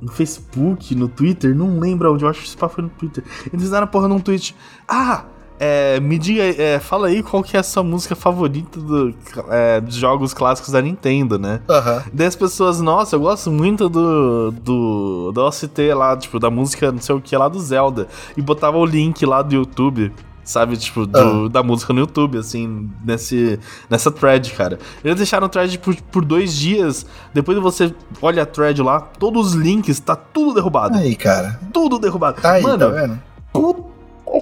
no 0.01 0.11
Facebook, 0.11 0.95
no 0.95 1.07
Twitter, 1.07 1.55
não 1.55 1.79
lembro 1.79 2.13
onde, 2.13 2.23
eu 2.23 2.29
acho 2.29 2.39
que 2.41 2.47
esse 2.47 2.57
pá 2.57 2.67
foi 2.67 2.83
no 2.83 2.89
Twitter. 2.89 3.23
Eles 3.51 3.61
fizeram 3.61 3.85
porra 3.87 4.07
num 4.07 4.19
tweet. 4.19 4.55
Ah, 4.87 5.25
é, 5.63 5.99
me 5.99 6.17
diga, 6.17 6.41
é, 6.41 6.79
fala 6.79 7.05
aí 7.05 7.21
qual 7.21 7.43
que 7.43 7.55
é 7.55 7.59
a 7.59 7.63
sua 7.63 7.83
música 7.83 8.15
favorita 8.15 8.79
do, 8.79 9.13
é, 9.47 9.79
dos 9.79 9.93
jogos 9.93 10.33
clássicos 10.33 10.71
da 10.71 10.81
Nintendo, 10.81 11.37
né? 11.37 11.61
Aham. 11.69 12.03
Daí 12.11 12.25
as 12.25 12.35
pessoas, 12.35 12.81
nossa, 12.81 13.15
eu 13.15 13.19
gosto 13.19 13.51
muito 13.51 13.87
do, 13.87 14.49
do, 14.49 15.31
do 15.31 15.41
OST 15.41 15.93
lá, 15.93 16.17
tipo, 16.17 16.39
da 16.39 16.49
música 16.49 16.91
não 16.91 16.99
sei 16.99 17.13
o 17.13 17.21
que 17.21 17.37
lá 17.37 17.47
do 17.47 17.59
Zelda. 17.59 18.07
E 18.35 18.41
botava 18.41 18.75
o 18.77 18.85
link 18.85 19.23
lá 19.23 19.43
do 19.43 19.53
YouTube, 19.53 20.11
sabe? 20.43 20.77
Tipo, 20.77 21.05
do- 21.05 21.49
da 21.49 21.61
música 21.63 21.93
no 21.93 21.99
YouTube, 21.99 22.37
assim, 22.37 22.89
nesse, 23.05 23.59
nessa 23.89 24.11
thread, 24.11 24.51
cara. 24.53 24.79
Eles 25.03 25.17
deixaram 25.17 25.45
a 25.45 25.49
thread 25.49 25.77
por, 25.79 25.95
por 25.95 26.25
dois 26.25 26.53
dias. 26.55 27.05
Depois 27.33 27.57
você 27.59 27.93
olha 28.21 28.43
a 28.43 28.45
thread 28.45 28.81
lá, 28.81 28.99
todos 29.01 29.47
os 29.47 29.53
links, 29.53 29.99
tá 29.99 30.15
tudo 30.15 30.53
derrubado. 30.53 30.97
Aí, 30.97 31.15
cara. 31.15 31.59
Tudo 31.73 31.99
derrubado. 31.99 32.41
Tá 32.41 32.53
aí, 32.53 32.63
Mano, 32.63 32.77
tá 32.77 32.87
vendo? 32.87 33.19
puta 33.53 33.91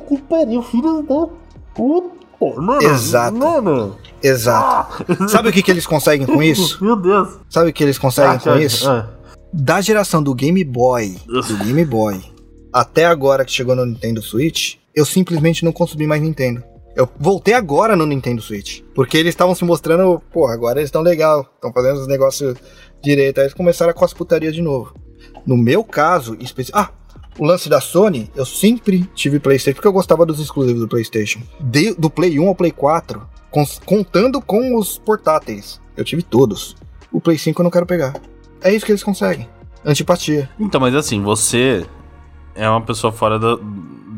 que 0.07 0.17
pariu, 0.23 0.61
filho 0.61 1.01
da 1.03 1.27
puta. 1.73 2.19
Mano, 2.61 2.81
Exato. 2.83 3.35
Mano. 3.37 3.97
Exato. 4.23 5.05
Sabe 5.27 5.49
o 5.49 5.51
que, 5.51 5.61
que 5.61 5.69
eles 5.71 5.85
conseguem 5.85 6.25
com 6.25 6.41
isso? 6.41 6.77
Meu 6.83 6.95
Deus. 6.95 7.37
Sabe 7.49 7.69
o 7.69 7.73
que 7.73 7.83
eles 7.83 7.97
conseguem 7.97 8.31
Ah, 8.35 8.37
com 8.39 8.45
cara, 8.45 8.63
isso? 8.63 8.89
ah. 8.89 9.09
Da 9.51 9.81
geração 9.81 10.21
do 10.23 10.33
Game 10.33 10.63
Boy, 10.63 11.17
do 11.25 11.57
Game 11.57 11.83
Boy, 11.83 12.21
até 12.71 13.05
agora 13.07 13.43
que 13.43 13.51
chegou 13.51 13.75
no 13.75 13.85
Nintendo 13.85 14.21
Switch, 14.21 14.75
eu 14.95 15.05
simplesmente 15.05 15.63
não 15.65 15.71
consumi 15.71 16.05
mais 16.07 16.21
Nintendo. 16.21 16.63
Eu 16.95 17.07
voltei 17.19 17.53
agora 17.53 17.95
no 17.95 18.05
Nintendo 18.05 18.41
Switch. 18.41 18.81
Porque 18.93 19.17
eles 19.17 19.29
estavam 19.33 19.55
se 19.55 19.63
mostrando, 19.63 20.21
pô, 20.33 20.47
agora 20.47 20.79
eles 20.79 20.87
estão 20.89 21.01
legal, 21.01 21.49
estão 21.55 21.71
fazendo 21.71 21.99
os 21.99 22.07
negócios 22.07 22.55
direito. 23.01 23.37
Aí 23.37 23.45
eles 23.45 23.53
começaram 23.53 23.93
com 23.93 24.03
as 24.03 24.13
putarias 24.13 24.53
de 24.53 24.61
novo. 24.61 24.93
No 25.45 25.55
meu 25.55 25.83
caso, 25.83 26.35
especi... 26.39 26.71
ah, 26.73 26.89
o 27.37 27.45
lance 27.45 27.69
da 27.69 27.79
Sony, 27.79 28.29
eu 28.35 28.45
sempre 28.45 29.07
tive 29.15 29.39
PlayStation, 29.39 29.75
porque 29.75 29.87
eu 29.87 29.93
gostava 29.93 30.25
dos 30.25 30.39
exclusivos 30.39 30.81
do 30.81 30.87
PlayStation. 30.89 31.39
De- 31.61 31.93
do 31.93 32.09
Play 32.09 32.37
1 32.37 32.47
ao 32.47 32.55
Play 32.55 32.71
4, 32.71 33.21
cons- 33.49 33.79
contando 33.85 34.41
com 34.41 34.75
os 34.75 34.97
portáteis, 34.97 35.79
eu 35.95 36.03
tive 36.03 36.21
todos. 36.21 36.75
O 37.13 37.21
Play 37.21 37.37
5 37.37 37.61
eu 37.61 37.63
não 37.63 37.71
quero 37.71 37.85
pegar. 37.85 38.13
É 38.61 38.73
isso 38.73 38.85
que 38.85 38.91
eles 38.91 39.03
conseguem. 39.03 39.47
Antipatia. 39.85 40.49
Então, 40.59 40.81
mas 40.81 40.93
assim, 40.93 41.21
você 41.21 41.85
é 42.55 42.69
uma 42.69 42.81
pessoa 42.81 43.13
fora 43.13 43.39
da, 43.39 43.55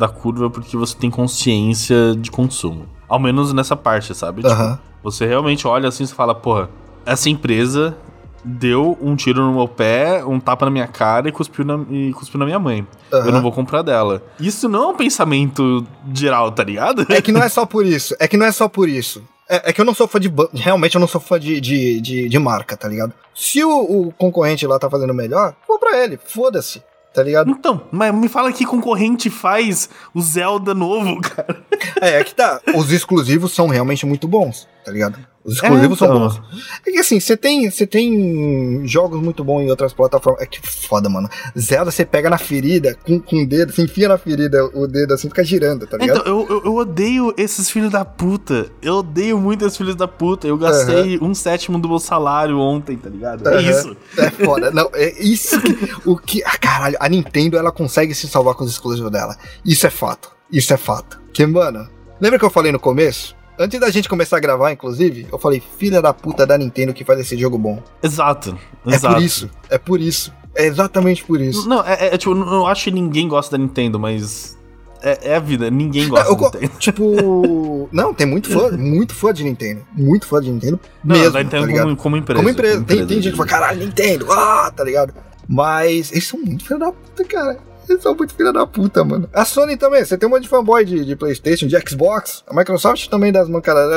da 0.02 0.10
curva 0.10 0.50
porque 0.50 0.76
você 0.76 0.98
tem 0.98 1.10
consciência 1.10 2.16
de 2.18 2.30
consumo. 2.32 2.88
Ao 3.08 3.20
menos 3.20 3.54
nessa 3.54 3.76
parte, 3.76 4.14
sabe? 4.16 4.42
Tipo, 4.42 4.80
você 5.04 5.26
realmente 5.26 5.68
olha 5.68 5.88
assim 5.88 6.04
e 6.04 6.08
fala, 6.08 6.34
porra, 6.34 6.70
essa 7.06 7.30
empresa 7.30 7.96
deu 8.44 8.98
um 9.00 9.16
tiro 9.16 9.44
no 9.44 9.54
meu 9.54 9.68
pé, 9.68 10.26
um 10.26 10.40
tapa 10.40 10.66
na 10.66 10.72
minha 10.72 10.88
cara 10.88 11.30
e 11.30 11.32
cuspiu 11.32 11.64
na, 11.64 11.80
e 11.90 12.12
cuspiu 12.14 12.40
na 12.40 12.46
minha 12.46 12.58
mãe. 12.58 12.86
Eu 13.12 13.20
Aham. 13.20 13.32
não 13.32 13.42
vou 13.42 13.52
comprar 13.52 13.84
dela. 13.84 14.24
Isso 14.40 14.68
não 14.68 14.84
é 14.84 14.88
um 14.88 14.96
pensamento 14.96 15.86
geral, 16.14 16.52
tá 16.52 16.64
ligado? 16.64 17.06
É 17.10 17.22
que 17.22 17.32
não 17.32 17.44
é 17.44 17.48
só 17.50 17.66
por 17.66 17.86
isso. 17.86 18.16
É 18.20 18.28
que 18.28 18.38
não 18.38 18.46
é 18.48 18.52
só 18.52 18.68
por 18.68 18.90
isso. 18.90 19.24
É, 19.48 19.70
é 19.70 19.74
que 19.74 19.82
eu 19.82 19.86
não 19.86 19.94
sou 19.94 20.08
fã 20.08 20.20
de. 20.20 20.34
Realmente 20.54 20.96
eu 20.96 21.00
não 21.02 21.08
sou 21.08 21.22
fã 21.22 21.40
de, 21.40 21.62
de, 21.62 22.02
de, 22.02 22.30
de 22.30 22.40
marca, 22.40 22.76
tá 22.76 22.88
ligado? 22.88 23.14
Se 23.36 23.64
o, 23.64 23.70
o 24.08 24.12
concorrente 24.14 24.66
lá 24.66 24.80
tá 24.80 24.90
fazendo 24.90 25.14
melhor, 25.14 25.54
vou 25.68 25.78
pra 25.78 26.04
ele. 26.04 26.18
Foda-se. 26.26 26.82
Tá 27.14 27.22
ligado? 27.22 27.52
Então, 27.52 27.88
mas 27.92 28.14
me 28.16 28.30
fala 28.30 28.54
que 28.54 28.66
concorrente 28.66 29.30
faz 29.30 29.90
o 30.14 30.22
Zelda 30.22 30.74
novo, 30.74 31.20
cara. 31.22 31.62
É, 32.00 32.20
é 32.20 32.24
que 32.24 32.34
tá. 32.34 32.62
Os 32.74 32.92
exclusivos 32.92 33.54
são 33.54 33.68
realmente 33.68 34.06
muito 34.06 34.28
bons, 34.28 34.68
tá 34.86 34.92
ligado? 34.92 35.20
Os 35.44 35.56
exclusivos 35.56 35.98
É, 36.02 36.06
são 36.06 36.16
então. 36.16 36.20
bons. 36.30 36.42
É 36.86 36.92
que 36.92 36.98
assim, 37.00 37.20
você 37.20 37.36
tem, 37.36 37.70
você 37.70 37.88
tem 37.88 38.88
jogos 38.88 39.20
muito 39.22 39.44
bons 39.44 39.62
em 39.62 39.70
outras 39.70 39.92
plataformas. 39.92 40.42
É 40.42 40.46
que 40.46 40.60
foda, 40.62 41.10
mano. 41.10 41.28
Zelda 41.58 41.90
você 41.90 42.06
pega 42.06 42.30
na 42.30 42.38
ferida, 42.38 42.96
com, 43.06 43.20
com 43.20 43.44
o 43.44 43.48
dedo, 43.48 43.72
você 43.72 43.82
enfia 43.82 44.08
na 44.08 44.18
ferida 44.18 44.64
o 44.74 44.86
dedo 44.88 45.14
assim, 45.14 45.30
fica 45.30 45.44
girando, 45.44 45.88
tá 45.88 45.98
ligado? 45.98 46.20
Então, 46.20 46.32
eu, 46.32 46.48
eu, 46.48 46.66
eu 46.66 46.76
odeio 46.76 47.34
esses 47.38 47.70
filhos 47.70 47.90
da 47.92 48.06
puta. 48.06 48.70
Eu 48.82 48.96
odeio 48.98 49.40
muito 49.40 49.66
esses 49.66 49.78
filhos 49.78 49.96
da 49.96 50.08
puta. 50.08 50.48
Eu 50.48 50.58
gastei 50.58 51.18
um 51.20 51.34
sétimo 51.34 51.80
do 51.80 51.90
meu 51.90 52.00
salário 52.00 52.60
ontem, 52.60 52.96
tá 52.98 53.10
ligado? 53.10 53.48
É 53.50 53.54
Aham. 53.58 53.70
isso. 53.70 53.98
É 54.18 54.30
foda. 54.30 54.70
Não, 54.72 54.90
é 54.94 55.20
isso 55.24 55.60
que, 55.60 55.90
o 56.06 56.18
que. 56.18 56.44
Ah, 56.46 56.58
caralho, 56.58 56.98
a 57.00 57.10
Nintendo 57.10 57.58
ela 57.58 57.72
consegue 57.72 58.14
se 58.14 58.28
salvar 58.28 58.54
com 58.54 58.64
os 58.64 58.70
exclusivos 58.72 59.12
dela. 59.12 59.36
Isso 59.66 59.88
é 59.88 59.90
fato. 59.90 60.30
Isso 60.52 60.74
é 60.74 60.78
fato. 60.78 61.20
Que, 61.34 61.46
mano, 61.46 61.88
lembra 62.20 62.38
que 62.38 62.46
eu 62.46 62.50
falei 62.50 62.72
no 62.72 62.80
começo? 62.80 63.36
Antes 63.62 63.80
da 63.80 63.92
gente 63.92 64.10
começar 64.10 64.38
a 64.38 64.40
gravar, 64.40 64.72
inclusive, 64.72 65.28
eu 65.32 65.38
falei, 65.38 65.62
filha 65.78 66.02
da 66.02 66.12
puta 66.12 66.48
da 66.48 66.58
Nintendo 66.58 66.96
que 66.96 67.06
faz 67.06 67.20
esse 67.20 67.38
jogo 67.38 67.60
bom. 67.60 67.80
Exato. 68.02 68.58
É 68.88 68.96
Exato. 68.96 69.14
por 69.14 69.24
isso. 69.24 69.50
É 69.70 69.78
por 69.78 70.02
isso. 70.02 70.34
É 70.56 70.66
exatamente 70.66 71.24
por 71.24 71.40
isso. 71.40 71.70
Não, 71.70 71.86
é, 71.86 72.08
é, 72.08 72.18
tipo, 72.18 72.32
eu 72.32 72.36
não 72.36 72.66
acho 72.66 72.86
que 72.86 72.92
ninguém 72.92 73.28
gosta 73.28 73.56
da 73.56 73.64
Nintendo, 73.64 74.00
mas. 74.00 74.58
É, 75.04 75.34
é 75.34 75.36
a 75.36 75.40
vida, 75.40 75.70
ninguém 75.70 76.10
gosta 76.10 76.28
eu 76.28 76.36
da 76.36 76.60
Nintendo. 76.60 76.74
tipo. 76.80 77.90
Não, 77.92 78.16
tem 78.16 78.26
muito 78.26 78.50
fã, 78.50 78.72
muito 78.72 79.14
fã 79.14 79.32
de 79.32 79.44
Nintendo. 79.44 79.82
Muito 79.96 80.26
fã 80.26 80.42
de 80.42 80.50
Nintendo. 80.50 80.80
Não, 81.04 81.16
mesmo, 81.16 81.32
da 81.32 81.44
Nintendo 81.44 81.62
tá 81.62 81.68
ligado? 81.68 81.84
como, 81.84 81.98
como 81.98 82.18
empresa. 82.18 82.40
Como 82.40 82.50
empresa. 82.50 82.84
Tem, 82.84 83.06
tem 83.06 83.22
gente 83.22 83.32
que 83.32 83.38
fala, 83.38 83.50
caralho, 83.50 83.80
Nintendo, 83.80 84.32
ah, 84.32 84.74
tá 84.76 84.84
ligado? 84.84 85.14
Mas 85.48 86.12
eles 86.12 86.28
são 86.28 86.40
muito 86.40 86.66
filha 86.66 86.80
da 86.80 86.92
puta, 86.92 87.24
cara. 87.26 87.60
Eles 87.92 88.04
são 88.04 88.16
muito 88.16 88.34
filha 88.34 88.52
da 88.54 88.66
puta, 88.66 89.04
mano. 89.04 89.30
A 89.34 89.44
Sony 89.46 89.78
também, 89.78 90.04
você 90.04 90.18
tem 90.18 90.28
um 90.28 90.32
monte 90.32 90.44
de 90.44 90.50
fanboy 90.50 90.84
de, 90.86 91.06
de 91.06 91.16
PlayStation, 91.16 91.68
de 91.68 91.78
Xbox. 91.88 92.44
A 92.48 92.56
Microsoft 92.56 93.08
também 93.08 93.32
dá 93.32 93.42
as 93.42 93.48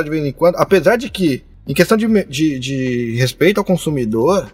de 0.04 0.10
vez 0.10 0.24
em 0.24 0.32
quando. 0.32 0.56
Apesar 0.56 0.96
de 0.96 1.08
que, 1.08 1.44
em 1.66 1.74
questão 1.74 1.96
de, 1.96 2.06
de, 2.24 2.58
de 2.58 3.16
respeito 3.16 3.58
ao 3.58 3.64
consumidor, 3.64 4.52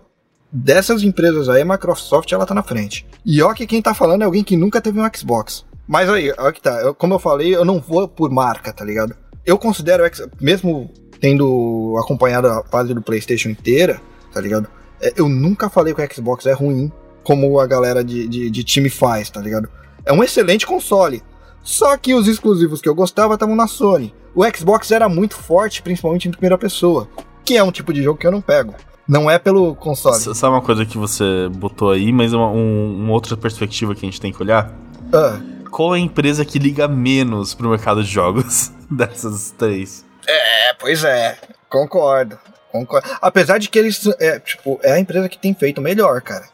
dessas 0.52 1.02
empresas 1.02 1.48
aí, 1.48 1.62
a 1.62 1.64
Microsoft 1.64 2.30
ela 2.32 2.46
tá 2.46 2.54
na 2.54 2.62
frente. 2.62 3.06
E 3.24 3.40
ó 3.42 3.52
que 3.54 3.66
quem 3.66 3.80
tá 3.80 3.94
falando 3.94 4.22
é 4.22 4.24
alguém 4.24 4.44
que 4.44 4.56
nunca 4.56 4.80
teve 4.80 5.00
um 5.00 5.08
Xbox. 5.14 5.64
Mas 5.86 6.08
aí, 6.08 6.32
ó 6.38 6.52
que 6.52 6.60
tá. 6.60 6.80
eu- 6.82 6.94
como 6.94 7.14
eu 7.14 7.18
falei, 7.18 7.54
eu 7.54 7.64
não 7.64 7.80
vou 7.80 8.06
por 8.06 8.30
marca, 8.30 8.72
tá 8.72 8.84
ligado? 8.84 9.14
Eu 9.44 9.56
considero, 9.58 10.04
mesmo 10.40 10.90
tendo 11.20 11.96
acompanhado 11.98 12.48
a 12.48 12.62
fase 12.64 12.94
do 12.94 13.02
PlayStation 13.02 13.48
inteira, 13.48 14.00
tá 14.32 14.40
ligado? 14.40 14.68
É, 15.00 15.12
eu 15.16 15.28
nunca 15.28 15.68
falei 15.70 15.94
que 15.94 16.02
o 16.02 16.14
Xbox 16.14 16.46
é 16.46 16.52
ruim, 16.52 16.90
como 17.30 17.60
a 17.60 17.66
galera 17.66 18.02
de, 18.02 18.26
de, 18.26 18.50
de 18.50 18.64
time 18.64 18.90
faz, 18.90 19.30
tá 19.30 19.40
ligado? 19.40 19.68
É 20.04 20.12
um 20.12 20.20
excelente 20.24 20.66
console. 20.66 21.22
Só 21.62 21.96
que 21.96 22.12
os 22.12 22.26
exclusivos 22.26 22.80
que 22.80 22.88
eu 22.88 22.94
gostava 22.94 23.34
estavam 23.34 23.54
na 23.54 23.68
Sony. 23.68 24.12
O 24.34 24.42
Xbox 24.44 24.90
era 24.90 25.08
muito 25.08 25.36
forte, 25.36 25.80
principalmente 25.80 26.26
em 26.26 26.32
primeira 26.32 26.58
pessoa, 26.58 27.08
que 27.44 27.56
é 27.56 27.62
um 27.62 27.70
tipo 27.70 27.92
de 27.92 28.02
jogo 28.02 28.18
que 28.18 28.26
eu 28.26 28.32
não 28.32 28.40
pego. 28.40 28.74
Não 29.06 29.30
é 29.30 29.38
pelo 29.38 29.76
console. 29.76 30.16
S- 30.16 30.34
Sabe 30.34 30.54
uma 30.54 30.60
coisa 30.62 30.84
que 30.84 30.98
você 30.98 31.48
botou 31.54 31.92
aí, 31.92 32.10
mas 32.12 32.32
uma, 32.32 32.48
um- 32.48 32.96
uma 33.04 33.12
outra 33.12 33.36
perspectiva 33.36 33.94
que 33.94 34.04
a 34.04 34.08
gente 34.10 34.20
tem 34.20 34.32
que 34.32 34.42
olhar? 34.42 34.72
Ah, 35.12 35.38
Qual 35.70 35.94
é 35.94 35.98
a 35.98 36.00
empresa 36.00 36.44
que 36.44 36.58
liga 36.58 36.88
menos 36.88 37.54
pro 37.54 37.68
mercado 37.70 38.02
de 38.02 38.10
jogos 38.10 38.72
dessas 38.90 39.52
três? 39.56 40.04
é, 40.26 40.74
pois 40.80 41.04
é. 41.04 41.38
Concordo. 41.68 42.36
Concordo. 42.72 43.06
Apesar 43.22 43.58
de 43.58 43.68
que 43.68 43.78
eles. 43.78 44.04
É, 44.18 44.40
tipo, 44.40 44.80
é 44.82 44.92
a 44.94 44.98
empresa 44.98 45.28
que 45.28 45.38
tem 45.38 45.54
feito 45.54 45.80
melhor, 45.80 46.20
cara. 46.22 46.46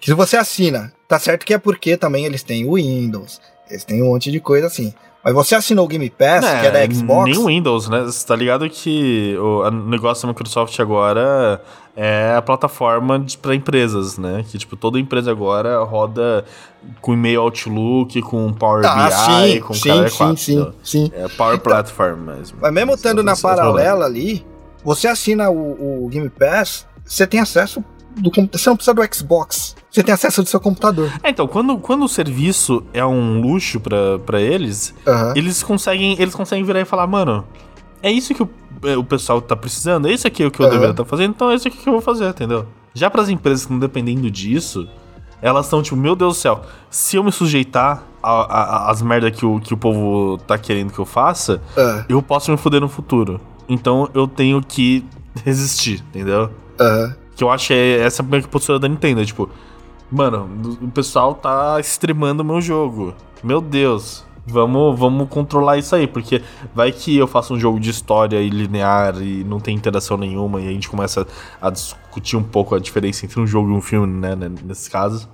Que 0.00 0.06
se 0.06 0.14
você 0.14 0.36
assina, 0.36 0.92
tá 1.06 1.18
certo 1.18 1.44
que 1.44 1.54
é 1.54 1.58
porque 1.58 1.96
também 1.96 2.24
eles 2.24 2.42
têm 2.42 2.64
o 2.64 2.74
Windows, 2.74 3.40
eles 3.68 3.84
têm 3.84 4.02
um 4.02 4.06
monte 4.10 4.30
de 4.30 4.40
coisa 4.40 4.66
assim. 4.66 4.92
Mas 5.24 5.34
você 5.34 5.54
assinou 5.56 5.84
o 5.84 5.88
Game 5.88 6.08
Pass, 6.08 6.44
que 6.44 6.66
é 6.66 6.70
da 6.70 6.94
Xbox. 6.94 7.24
Nem 7.28 7.36
o 7.38 7.46
Windows, 7.46 7.88
né? 7.88 8.02
Você 8.02 8.24
tá 8.26 8.36
ligado 8.36 8.68
que 8.70 9.36
o 9.36 9.68
negócio 9.70 10.22
da 10.22 10.28
Microsoft 10.32 10.78
agora 10.78 11.60
é 11.96 12.34
a 12.36 12.40
plataforma 12.40 13.26
pra 13.42 13.54
empresas, 13.54 14.16
né? 14.16 14.44
Que, 14.48 14.56
tipo, 14.56 14.76
toda 14.76 14.98
empresa 14.98 15.30
agora 15.32 15.82
roda 15.82 16.44
com 17.00 17.12
e-mail 17.12 17.40
Outlook, 17.42 18.22
com 18.22 18.52
Power 18.52 18.86
Ah, 18.86 19.08
BI, 19.08 19.52
sim, 19.54 19.60
com 19.60 19.74
sim, 19.74 19.88
cara 19.88 20.08
sim, 20.08 20.36
sim, 20.36 20.72
sim. 20.84 21.12
É 21.12 21.26
Power 21.28 21.58
Platform 21.58 22.20
mesmo. 22.20 22.58
Mas 22.60 22.72
mesmo 22.72 22.94
estando 22.94 23.22
na 23.22 23.32
é 23.32 23.34
o 23.34 23.38
problema. 23.38 23.62
paralela 23.62 24.04
ali, 24.06 24.46
você 24.84 25.08
assina 25.08 25.50
o, 25.50 26.04
o 26.04 26.08
Game 26.08 26.30
Pass, 26.30 26.86
você 27.04 27.26
tem 27.26 27.40
acesso 27.40 27.84
do 28.16 28.30
computador. 28.30 28.60
Você 28.60 28.70
não 28.70 28.76
precisa 28.76 28.94
do 28.94 29.14
Xbox. 29.14 29.74
Você 29.90 30.02
tem 30.02 30.12
acesso 30.12 30.42
do 30.42 30.48
seu 30.48 30.60
computador. 30.60 31.10
É, 31.22 31.30
então, 31.30 31.46
quando, 31.48 31.78
quando 31.78 32.04
o 32.04 32.08
serviço 32.08 32.82
é 32.92 33.04
um 33.04 33.40
luxo 33.40 33.80
pra, 33.80 34.18
pra 34.24 34.40
eles, 34.40 34.94
Aham. 35.06 35.32
eles 35.34 35.62
conseguem, 35.62 36.14
eles 36.20 36.34
conseguem 36.34 36.64
virar 36.64 36.80
e 36.80 36.84
falar, 36.84 37.06
mano, 37.06 37.44
é 38.02 38.10
isso 38.10 38.34
que 38.34 38.42
o, 38.42 38.48
é, 38.84 38.96
o 38.96 39.02
pessoal 39.04 39.40
tá 39.40 39.56
precisando, 39.56 40.06
é 40.08 40.12
isso 40.12 40.26
aqui 40.26 40.44
o 40.44 40.50
que 40.50 40.60
eu 40.60 40.64
Aham. 40.66 40.72
deveria 40.74 40.90
estar 40.92 41.04
fazendo, 41.04 41.30
então 41.30 41.50
é 41.50 41.54
isso 41.54 41.68
aqui 41.68 41.78
que 41.78 41.88
eu 41.88 41.92
vou 41.94 42.02
fazer, 42.02 42.28
entendeu? 42.28 42.66
Já 42.92 43.08
pras 43.10 43.28
empresas 43.30 43.60
que 43.60 43.72
estão 43.72 43.78
dependendo 43.78 44.30
disso, 44.30 44.86
elas 45.40 45.66
estão 45.66 45.82
tipo, 45.82 45.96
meu 45.96 46.14
Deus 46.14 46.36
do 46.36 46.40
céu, 46.40 46.62
se 46.90 47.16
eu 47.16 47.24
me 47.24 47.32
sujeitar 47.32 48.02
às 48.22 49.00
merdas 49.00 49.30
que 49.38 49.46
o, 49.46 49.58
que 49.60 49.72
o 49.72 49.76
povo 49.76 50.36
tá 50.46 50.58
querendo 50.58 50.92
que 50.92 50.98
eu 50.98 51.06
faça, 51.06 51.62
Ah, 51.76 52.04
eu 52.08 52.20
posso 52.20 52.50
me 52.50 52.56
fuder 52.56 52.80
no 52.80 52.88
futuro. 52.88 53.40
Então 53.68 54.08
eu 54.14 54.26
tenho 54.26 54.60
que 54.60 55.04
resistir, 55.44 56.04
entendeu? 56.10 56.50
Aham. 56.80 57.14
Que 57.36 57.44
eu 57.44 57.50
acho 57.50 57.68
que 57.68 57.74
é 57.74 58.00
essa 58.00 58.22
é 58.22 58.36
a 58.38 58.42
postura 58.42 58.78
da 58.80 58.88
Nintendo, 58.88 59.20
é 59.20 59.24
tipo, 59.24 59.48
mano, 60.10 60.48
o 60.82 60.88
pessoal 60.88 61.34
tá 61.34 61.78
extremando 61.80 62.42
o 62.42 62.46
meu 62.46 62.60
jogo. 62.60 63.14
Meu 63.42 63.60
Deus, 63.60 64.24
vamos, 64.46 64.98
vamos 64.98 65.28
controlar 65.28 65.78
isso 65.78 65.94
aí, 65.94 66.06
porque 66.06 66.42
vai 66.74 66.90
que 66.90 67.16
eu 67.16 67.26
faço 67.26 67.54
um 67.54 67.60
jogo 67.60 67.78
de 67.78 67.90
história 67.90 68.40
e 68.40 68.48
linear 68.48 69.20
e 69.22 69.44
não 69.44 69.60
tem 69.60 69.76
interação 69.76 70.16
nenhuma 70.16 70.60
e 70.60 70.68
a 70.68 70.72
gente 70.72 70.88
começa 70.88 71.26
a 71.60 71.70
discutir 71.70 72.36
um 72.36 72.42
pouco 72.42 72.74
a 72.74 72.78
diferença 72.80 73.24
entre 73.26 73.38
um 73.40 73.46
jogo 73.46 73.68
e 73.70 73.72
um 73.72 73.80
filme, 73.80 74.12
né, 74.18 74.34
né, 74.34 74.50
nesse 74.64 74.90
caso. 74.90 75.28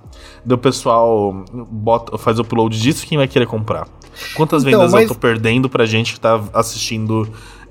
Daí 0.45 0.55
o 0.55 0.59
pessoal 0.59 1.43
bota, 1.71 2.17
faz 2.17 2.37
o 2.37 2.41
upload 2.43 2.79
disso, 2.79 3.05
quem 3.07 3.17
vai 3.17 3.27
querer 3.27 3.47
comprar? 3.47 3.87
Quantas 4.35 4.63
Então, 4.63 4.79
vendas 4.79 4.93
mas- 4.93 5.03
eu 5.03 5.15
tô 5.15 5.15
perdendo 5.15 5.67
pra 5.69 5.85
gente 5.85 6.13
que 6.13 6.19
tá 6.19 6.41
assistindo 6.53 7.27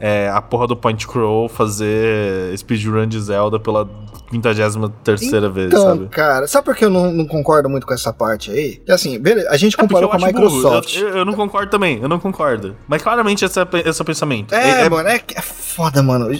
é, 0.06 0.28
a 0.28 0.42
porra 0.42 0.66
do 0.66 0.76
Point 0.76 1.06
Crow 1.08 1.48
fazer 1.48 2.54
speedrun 2.58 3.06
de 3.06 3.18
Zelda 3.22 3.58
pela 3.58 3.88
53 4.30 5.20
vez, 5.52 5.66
Então, 5.68 5.82
sabe? 5.82 6.06
cara, 6.08 6.46
sabe 6.46 6.64
por 6.64 6.74
que 6.76 6.84
eu 6.84 6.90
não, 6.90 7.10
não 7.12 7.24
concordo 7.26 7.68
muito 7.70 7.86
com 7.86 7.94
essa 7.94 8.12
parte 8.12 8.50
aí? 8.50 8.76
Que 8.84 8.92
assim, 8.92 9.18
beleza, 9.18 9.48
a 9.50 9.56
gente 9.56 9.74
É 9.74 9.78
comparou 9.80 10.10
eu 10.12 10.18
com 10.18 10.22
a. 10.22 10.26
Microsoft. 10.26 10.96
Eu, 10.96 11.08
eu- 11.08 11.24
não 11.24 11.32
concordo 11.34 11.70
também, 11.70 12.00
eu 12.02 12.08
não 12.08 12.18
concordo. 12.18 12.76
Mas 12.86 13.00
claramente 13.02 13.44
esse 13.44 13.58
é, 13.58 13.66
esse 13.86 14.00
é 14.00 14.02
o 14.02 14.04
pensamento. 14.04 14.54
É, 14.54 14.88
mano, 14.90 15.08
é, 15.08 15.18
que- 15.18 15.38
é 15.38 15.40
foda, 15.40 16.02
mano. 16.02 16.30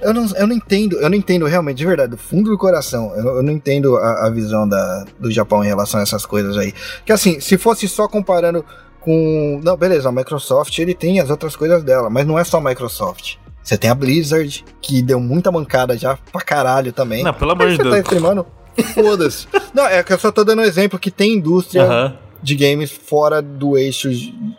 Eu 0.00 0.14
não, 0.14 0.26
eu 0.34 0.46
não 0.46 0.54
entendo, 0.56 0.96
eu 0.96 1.08
não 1.10 1.16
entendo 1.16 1.44
realmente, 1.46 1.76
de 1.78 1.86
verdade, 1.86 2.10
do 2.12 2.16
fundo 2.16 2.50
do 2.50 2.56
coração. 2.58 3.12
Eu, 3.14 3.24
não- 3.24 3.36
eu 3.36 3.42
não 3.42 3.52
entendo 3.52 3.96
a, 3.96 4.26
a 4.26 4.30
visão 4.30 4.66
da, 4.68 5.04
do 5.18 5.30
Japão 5.30 5.62
em 5.62 5.66
relação 5.68 6.00
a 6.00 6.02
essas 6.02 6.24
coisas 6.24 6.56
aí. 6.56 6.72
Que 7.04 7.12
assim, 7.12 7.40
se 7.40 7.58
fosse 7.58 7.86
só 7.88 8.08
comparando 8.08 8.64
com. 9.02 9.60
Não, 9.62 9.76
beleza, 9.76 10.08
a 10.08 10.12
Microsoft 10.12 10.78
ele 10.78 10.94
tem 10.94 11.20
as 11.20 11.28
outras 11.30 11.54
coisas 11.56 11.82
dela, 11.82 12.08
mas 12.08 12.26
não 12.26 12.38
é 12.38 12.44
só 12.44 12.58
a 12.58 12.60
Microsoft. 12.60 13.34
Você 13.62 13.76
tem 13.78 13.90
a 13.90 13.94
Blizzard, 13.94 14.64
que 14.80 15.00
deu 15.02 15.20
muita 15.20 15.52
mancada 15.52 15.96
já 15.96 16.18
pra 16.32 16.40
caralho 16.40 16.92
também. 16.92 17.22
Não, 17.22 17.32
pelo 17.32 17.52
amor 17.52 17.68
de 17.70 17.76
Você 17.76 17.82
tá 17.84 17.90
Deus. 17.90 18.00
streamando? 18.02 18.46
Foda-se. 18.94 19.46
Não, 19.74 19.86
é 19.86 20.02
que 20.02 20.12
eu 20.12 20.18
só 20.18 20.32
tô 20.32 20.42
dando 20.44 20.62
um 20.62 20.64
exemplo 20.64 20.98
que 20.98 21.10
tem 21.10 21.34
indústria 21.34 21.82
Aham. 21.84 22.16
de 22.42 22.54
games 22.56 22.90
fora 22.90 23.40
do 23.42 23.76
eixo 23.78 24.08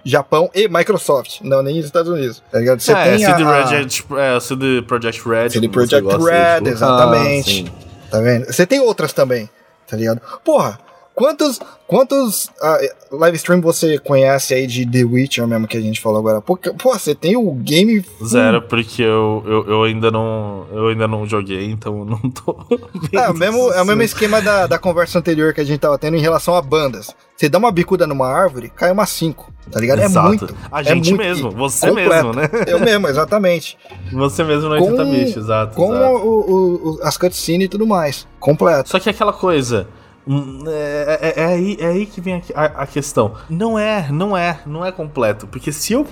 Japão 0.06 0.50
e 0.54 0.68
Microsoft, 0.70 1.42
não 1.42 1.62
nem 1.64 1.80
os 1.80 1.86
Estados 1.86 2.10
Unidos. 2.12 2.42
Tá 2.52 2.60
ligado? 2.60 2.80
Você 2.80 2.92
é, 2.94 3.04
tem 3.04 3.26
a, 3.26 3.30
CD, 3.36 3.44
a- 3.44 3.46
Projekt, 3.46 4.06
é, 4.18 4.40
CD 4.40 4.82
Projekt 4.84 5.28
Red. 5.28 5.50
CD 5.50 5.68
Projekt 5.70 6.08
Red, 6.08 6.70
exatamente. 6.70 7.50
sim. 7.66 7.66
Tá 8.12 8.20
vendo? 8.22 8.46
Você 8.46 8.66
tem 8.68 8.80
outras 8.80 9.12
também, 9.14 9.50
tá 9.88 9.98
ligado? 9.98 10.22
Porra, 10.46 10.80
quantos 11.16 11.60
quantos 11.88 12.50
ah, 12.62 12.80
live 13.12 13.36
stream 13.38 13.62
você 13.62 13.98
conhece 14.00 14.54
aí 14.54 14.66
de 14.66 14.86
The 14.86 15.04
Witcher 15.04 15.46
mesmo 15.48 15.68
que 15.68 15.78
a 15.78 15.82
gente 15.82 16.02
falou 16.02 16.20
agora? 16.20 16.42
Pô, 16.42 16.58
pô, 16.58 16.94
você 16.98 17.14
tem 17.14 17.36
o 17.38 17.52
game 17.54 18.04
Zero, 18.24 18.62
porque 18.64 19.02
eu, 19.04 19.44
eu, 19.46 19.66
eu 19.68 19.84
ainda 19.84 20.10
não 20.10 20.66
eu 20.72 20.88
ainda 20.88 21.08
não 21.08 21.26
joguei, 21.28 21.70
então 21.70 22.04
não 22.04 22.18
tô 22.32 22.56
É, 23.12 23.30
o 23.30 23.34
mesmo, 23.34 23.72
é 23.74 23.82
o 23.82 23.86
mesmo 23.86 24.02
esquema 24.04 24.42
da, 24.42 24.66
da 24.68 24.80
conversa 24.80 25.20
anterior 25.20 25.54
que 25.54 25.62
a 25.62 25.64
gente 25.64 25.80
tava 25.80 25.98
tendo 25.98 26.18
em 26.18 26.22
relação 26.22 26.56
a 26.56 26.62
bandas. 26.62 27.14
Você 27.36 27.50
dá 27.50 27.58
uma 27.58 27.72
bicuda 27.72 28.06
numa 28.08 28.28
árvore, 28.28 28.70
cai 28.76 28.92
uma 28.92 29.06
5, 29.06 29.52
tá 29.72 29.80
ligado? 29.80 30.00
Exato. 30.02 30.26
É 30.26 30.30
muito. 30.30 30.56
A 30.72 30.82
é 30.82 30.84
gente 30.84 31.10
muito- 31.10 31.24
mesmo, 31.24 31.52
você 31.52 31.88
completo. 31.88 32.10
mesmo, 32.10 32.34
né? 32.34 32.50
Eu 32.68 32.80
mesmo, 32.80 33.08
exatamente. 33.08 33.78
Você 34.14 34.44
mesmo 34.44 34.70
80 34.70 35.06
bicho, 35.06 35.40
exato. 35.40 35.76
Com 35.76 35.94
exato. 35.96 36.14
o- 36.16 36.52
o- 36.52 36.90
o- 36.92 37.00
as 37.02 37.18
cutscenes 37.18 37.66
e 37.66 37.70
tudo 37.70 37.88
mais. 37.88 38.28
Completo. 38.40 38.90
Só 38.90 39.00
que 39.00 39.10
aquela 39.10 39.34
coisa. 39.34 39.88
Hum, 40.28 40.64
É, 40.68 41.34
é- 41.38 41.42
é 41.42 41.46
aí, 41.46 41.78
é 41.80 41.86
aí 41.88 42.06
que 42.06 42.22
vem 42.22 42.42
a, 42.56 42.64
a- 42.66 42.88
questão. 42.88 43.34
Não 43.50 43.78
é, 43.78 44.08
não 44.12 44.36
é, 44.38 44.60
não 44.66 44.86
é 44.86 44.92
completo. 44.92 45.48
Porque 45.48 45.72
se 45.72 45.94
eu, 45.94 46.06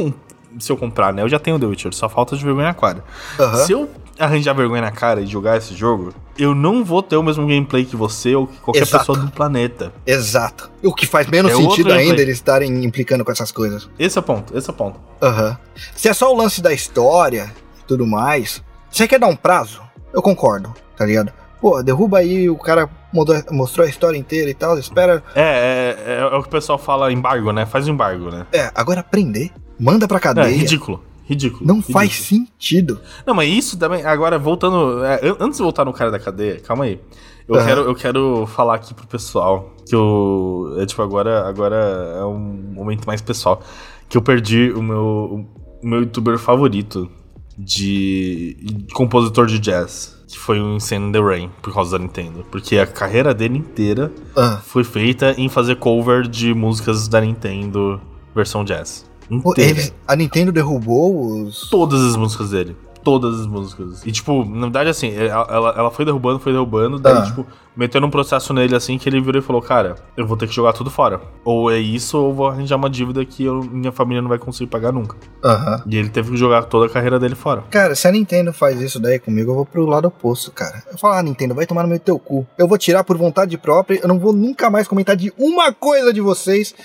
se 0.59 0.71
eu 0.71 0.77
comprar, 0.77 1.13
né? 1.13 1.21
Eu 1.21 1.29
já 1.29 1.39
tenho 1.39 1.57
The 1.59 1.65
Witcher, 1.65 1.93
só 1.93 2.09
falta 2.09 2.35
de 2.35 2.43
vergonha 2.43 2.67
na 2.67 2.73
cara. 2.73 3.03
Aham. 3.39 3.65
Se 3.65 3.71
eu 3.71 3.89
arranjar 4.19 4.53
vergonha 4.53 4.81
na 4.81 4.91
cara 4.91 5.21
e 5.21 5.25
jogar 5.25 5.57
esse 5.57 5.73
jogo, 5.73 6.13
eu 6.37 6.53
não 6.53 6.83
vou 6.83 7.01
ter 7.01 7.15
o 7.15 7.23
mesmo 7.23 7.47
gameplay 7.47 7.83
que 7.85 7.95
você 7.95 8.35
ou 8.35 8.45
que 8.45 8.57
qualquer 8.59 8.81
Exato. 8.83 8.99
pessoa 9.05 9.17
do 9.17 9.31
planeta. 9.31 9.91
Exato. 10.05 10.69
O 10.83 10.93
que 10.93 11.07
faz 11.07 11.25
menos 11.27 11.51
É 11.51 11.55
sentido 11.55 11.91
ainda 11.91 12.21
eles 12.21 12.35
estarem 12.37 12.83
implicando 12.85 13.25
com 13.25 13.31
essas 13.31 13.51
coisas. 13.51 13.89
Esse 13.97 14.17
é 14.17 14.21
o 14.21 14.23
ponto, 14.23 14.55
esse 14.55 14.69
é 14.69 14.73
o 14.73 14.75
ponto. 14.75 14.99
Aham. 15.21 15.57
Se 15.95 16.07
é 16.07 16.13
só 16.13 16.31
o 16.31 16.37
lance 16.37 16.61
da 16.61 16.71
história 16.71 17.51
e 17.79 17.83
tudo 17.87 18.05
mais, 18.05 18.61
você 18.91 19.07
quer 19.07 19.19
dar 19.19 19.27
um 19.27 19.35
prazo? 19.35 19.81
Eu 20.13 20.21
concordo, 20.21 20.71
tá 20.95 21.05
ligado? 21.05 21.31
Pô, 21.59 21.81
derruba 21.81 22.19
aí, 22.19 22.47
o 22.49 22.57
cara 22.57 22.87
mudou- 23.13 23.43
mostrou 23.51 23.85
a 23.85 23.89
história 23.89 24.17
inteira 24.17 24.49
e 24.49 24.53
tal, 24.53 24.77
espera. 24.77 25.23
É, 25.35 25.41
é, 25.41 26.11
é, 26.13 26.19
é 26.21 26.25
o 26.35 26.41
que 26.41 26.47
o 26.47 26.51
pessoal 26.51 26.77
fala 26.77 27.11
embargo, 27.11 27.51
né? 27.51 27.65
Faz 27.65 27.87
embargo, 27.87 28.29
né? 28.31 28.45
É, 28.51 28.71
agora 28.75 29.03
prender, 29.03 29.51
manda 29.79 30.07
pra 30.07 30.17
É, 30.17 30.21
cadeia. 30.21 30.47
ridículo. 30.47 31.03
Ridículo. 31.25 31.65
Não 31.65 31.75
ridículo. 31.75 31.93
faz 31.93 32.13
sentido. 32.13 32.99
Não, 33.25 33.33
mas 33.33 33.49
isso 33.49 33.77
também. 33.77 34.03
Agora, 34.05 34.37
voltando. 34.37 35.03
é, 35.05 35.25
an- 35.29 35.37
antes 35.39 35.57
de 35.57 35.63
voltar 35.63 35.85
no 35.85 35.93
cara 35.93 36.11
da 36.11 36.19
cadeia, 36.19 36.59
calma 36.59 36.83
aí. 36.85 36.99
Eu, 37.47 37.55
Aham. 37.55 37.65
quero, 37.65 37.81
eu 37.81 37.95
quero 37.95 38.45
falar 38.47 38.75
aqui 38.75 38.93
pro 38.93 39.07
pessoal 39.07 39.71
que 39.87 39.95
eu. 39.95 40.75
É 40.79 40.85
tipo, 40.85 41.01
agora, 41.01 41.47
agora 41.47 41.75
é 42.19 42.23
um 42.25 42.37
momento 42.73 43.05
mais 43.05 43.21
pessoal. 43.21 43.61
Que 44.09 44.17
eu 44.17 44.21
perdi 44.21 44.71
o 44.75 44.81
meu, 44.83 45.47
o 45.81 45.87
meu 45.87 46.01
youtuber 46.01 46.37
favorito 46.37 47.09
de, 47.57 48.57
de 48.61 48.93
compositor 48.93 49.45
de 49.47 49.59
jazz. 49.59 50.17
Que 50.31 50.39
foi 50.39 50.59
o 50.61 50.75
Insane 50.75 51.07
in 51.09 51.11
the 51.11 51.19
Rain, 51.19 51.49
por 51.61 51.73
causa 51.73 51.97
da 51.97 52.03
Nintendo. 52.03 52.45
Porque 52.49 52.77
a 52.77 52.87
carreira 52.87 53.33
dele 53.33 53.57
inteira 53.57 54.11
Ah, 54.35 54.59
foi 54.65 54.83
feita 54.83 55.35
em 55.37 55.49
fazer 55.49 55.75
cover 55.75 56.27
de 56.27 56.53
músicas 56.53 57.07
da 57.07 57.19
Nintendo 57.21 57.99
versão 58.33 58.63
jazz. 58.63 59.05
Inteira. 59.29 59.69
eles- 59.71 59.93
a 60.07 60.15
Nintendo 60.15 60.51
derrubou 60.51 61.43
os. 61.43 61.69
Todas 61.69 62.01
as 62.01 62.15
músicas 62.15 62.49
dele. 62.51 62.75
Todas 63.03 63.39
as 63.41 63.47
músicas. 63.47 64.05
E, 64.05 64.11
tipo, 64.11 64.45
na 64.45 64.61
verdade, 64.61 64.89
assim, 64.89 65.13
ela, 65.15 65.47
ela- 65.49 65.73
ela 65.77 65.91
foi 65.91 66.05
derrubando, 66.05 66.39
foi 66.39 66.51
derrubando, 66.51 66.99
daí, 66.99 67.17
Ah. 67.17 67.21
tipo, 67.23 67.45
metendo 67.75 68.05
um 68.05 68.09
processo 68.11 68.53
nele 68.53 68.75
assim 68.75 68.97
que 68.97 69.07
ele 69.07 69.19
virou 69.21 69.41
e 69.41 69.43
falou, 69.45 69.61
cara, 69.61 69.95
eu 70.17 70.27
vou 70.27 70.35
ter 70.37 70.47
que 70.47 70.53
jogar 70.53 70.73
tudo 70.73 70.89
fora. 70.91 71.21
Ou 71.43 71.71
é 71.71 71.79
isso, 71.79 72.17
ou 72.17 72.33
vou 72.33 72.47
arranjar 72.47 72.75
uma 72.75 72.89
dívida 72.89 73.23
que 73.25 73.43
eu- 73.45 73.63
minha 73.63 73.91
família 73.91 74.21
não 74.21 74.29
vai 74.29 74.37
conseguir 74.37 74.69
pagar 74.69 74.91
nunca. 74.91 75.15
Aham. 75.43 75.81
E 75.87 75.97
ele 75.97 76.09
teve 76.09 76.31
que 76.31 76.37
jogar 76.37 76.63
toda 76.65 76.85
a 76.85 76.89
carreira 76.89 77.17
dele 77.19 77.33
fora. 77.35 77.63
Cara, 77.71 77.95
se 77.95 78.07
a 78.07 78.11
Nintendo 78.11 78.51
faz 78.53 78.79
isso 78.81 78.99
daí 78.99 79.17
comigo, 79.19 79.51
eu 79.51 79.55
vou 79.55 79.65
pro 79.65 79.85
lado 79.85 80.07
oposto, 80.09 80.51
cara. 80.51 80.83
Eu 80.91 80.97
falo, 80.97 81.13
ah, 81.15 81.23
Nintendo, 81.23 81.55
vai 81.55 81.65
tomar 81.65 81.83
no 81.83 81.89
meu 81.89 81.99
teu 81.99 82.19
cu. 82.19 82.45
Eu 82.57 82.67
vou 82.67 82.77
tirar 82.77 83.03
por 83.03 83.17
vontade 83.17 83.57
própria, 83.57 83.99
eu 84.01 84.07
não 84.07 84.19
vou 84.19 84.33
nunca 84.33 84.69
mais 84.69 84.87
comentar 84.87 85.15
de 85.15 85.33
uma 85.37 85.71
coisa 85.73 86.13
de 86.13 86.21
vocês 86.21 86.75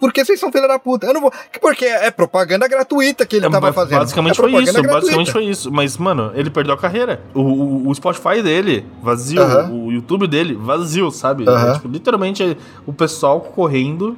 Porque 0.00 0.24
vocês 0.24 0.38
são 0.40 0.50
filha 0.52 0.66
da 0.68 0.78
puta. 0.78 1.06
Eu 1.06 1.14
não 1.14 1.20
vou. 1.20 1.32
Porque 1.60 1.84
é 1.84 2.10
propaganda 2.10 2.66
gratuita 2.68 3.24
que 3.24 3.36
ele 3.36 3.46
É, 3.46 3.50
tava 3.50 3.72
fazendo. 3.72 4.00
Basicamente 4.00 4.32
é 4.32 4.42
foi 4.42 4.52
isso, 4.62 4.72
gratuita. 4.72 4.92
basicamente 4.94 5.32
foi 5.32 5.44
isso. 5.44 5.72
Mas, 5.72 5.96
mano, 5.96 6.32
ele 6.34 6.50
perdeu 6.50 6.74
a 6.74 6.76
carreira. 6.78 7.22
O, 7.32 7.40
o, 7.40 7.88
o 7.88 7.94
Spotify 7.94 8.42
dele, 8.42 8.84
vazio. 9.02 9.40
Aham. 9.42 9.70
O 9.72 9.92
YouTube 9.92 10.26
dele, 10.26 10.54
vazio, 10.54 11.10
sabe? 11.10 11.48
Aham. 11.48 11.70
É, 11.70 11.74
tipo, 11.74 11.88
literalmente, 11.88 12.56
o 12.84 12.92
pessoal 12.92 13.40
correndo 13.40 14.16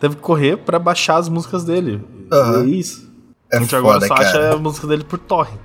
teve 0.00 0.16
que 0.16 0.20
correr 0.22 0.56
pra 0.58 0.78
baixar 0.78 1.16
as 1.16 1.28
músicas 1.28 1.64
dele. 1.64 2.02
Aham. 2.30 2.62
É 2.64 2.66
isso. 2.66 3.10
É 3.50 3.58
a 3.58 3.60
gente 3.60 3.76
agora 3.76 4.00
foda, 4.00 4.06
só 4.08 4.14
acha 4.14 4.32
cara. 4.32 4.54
a 4.54 4.56
música 4.56 4.86
dele 4.86 5.04
por 5.04 5.18
torrent. 5.18 5.58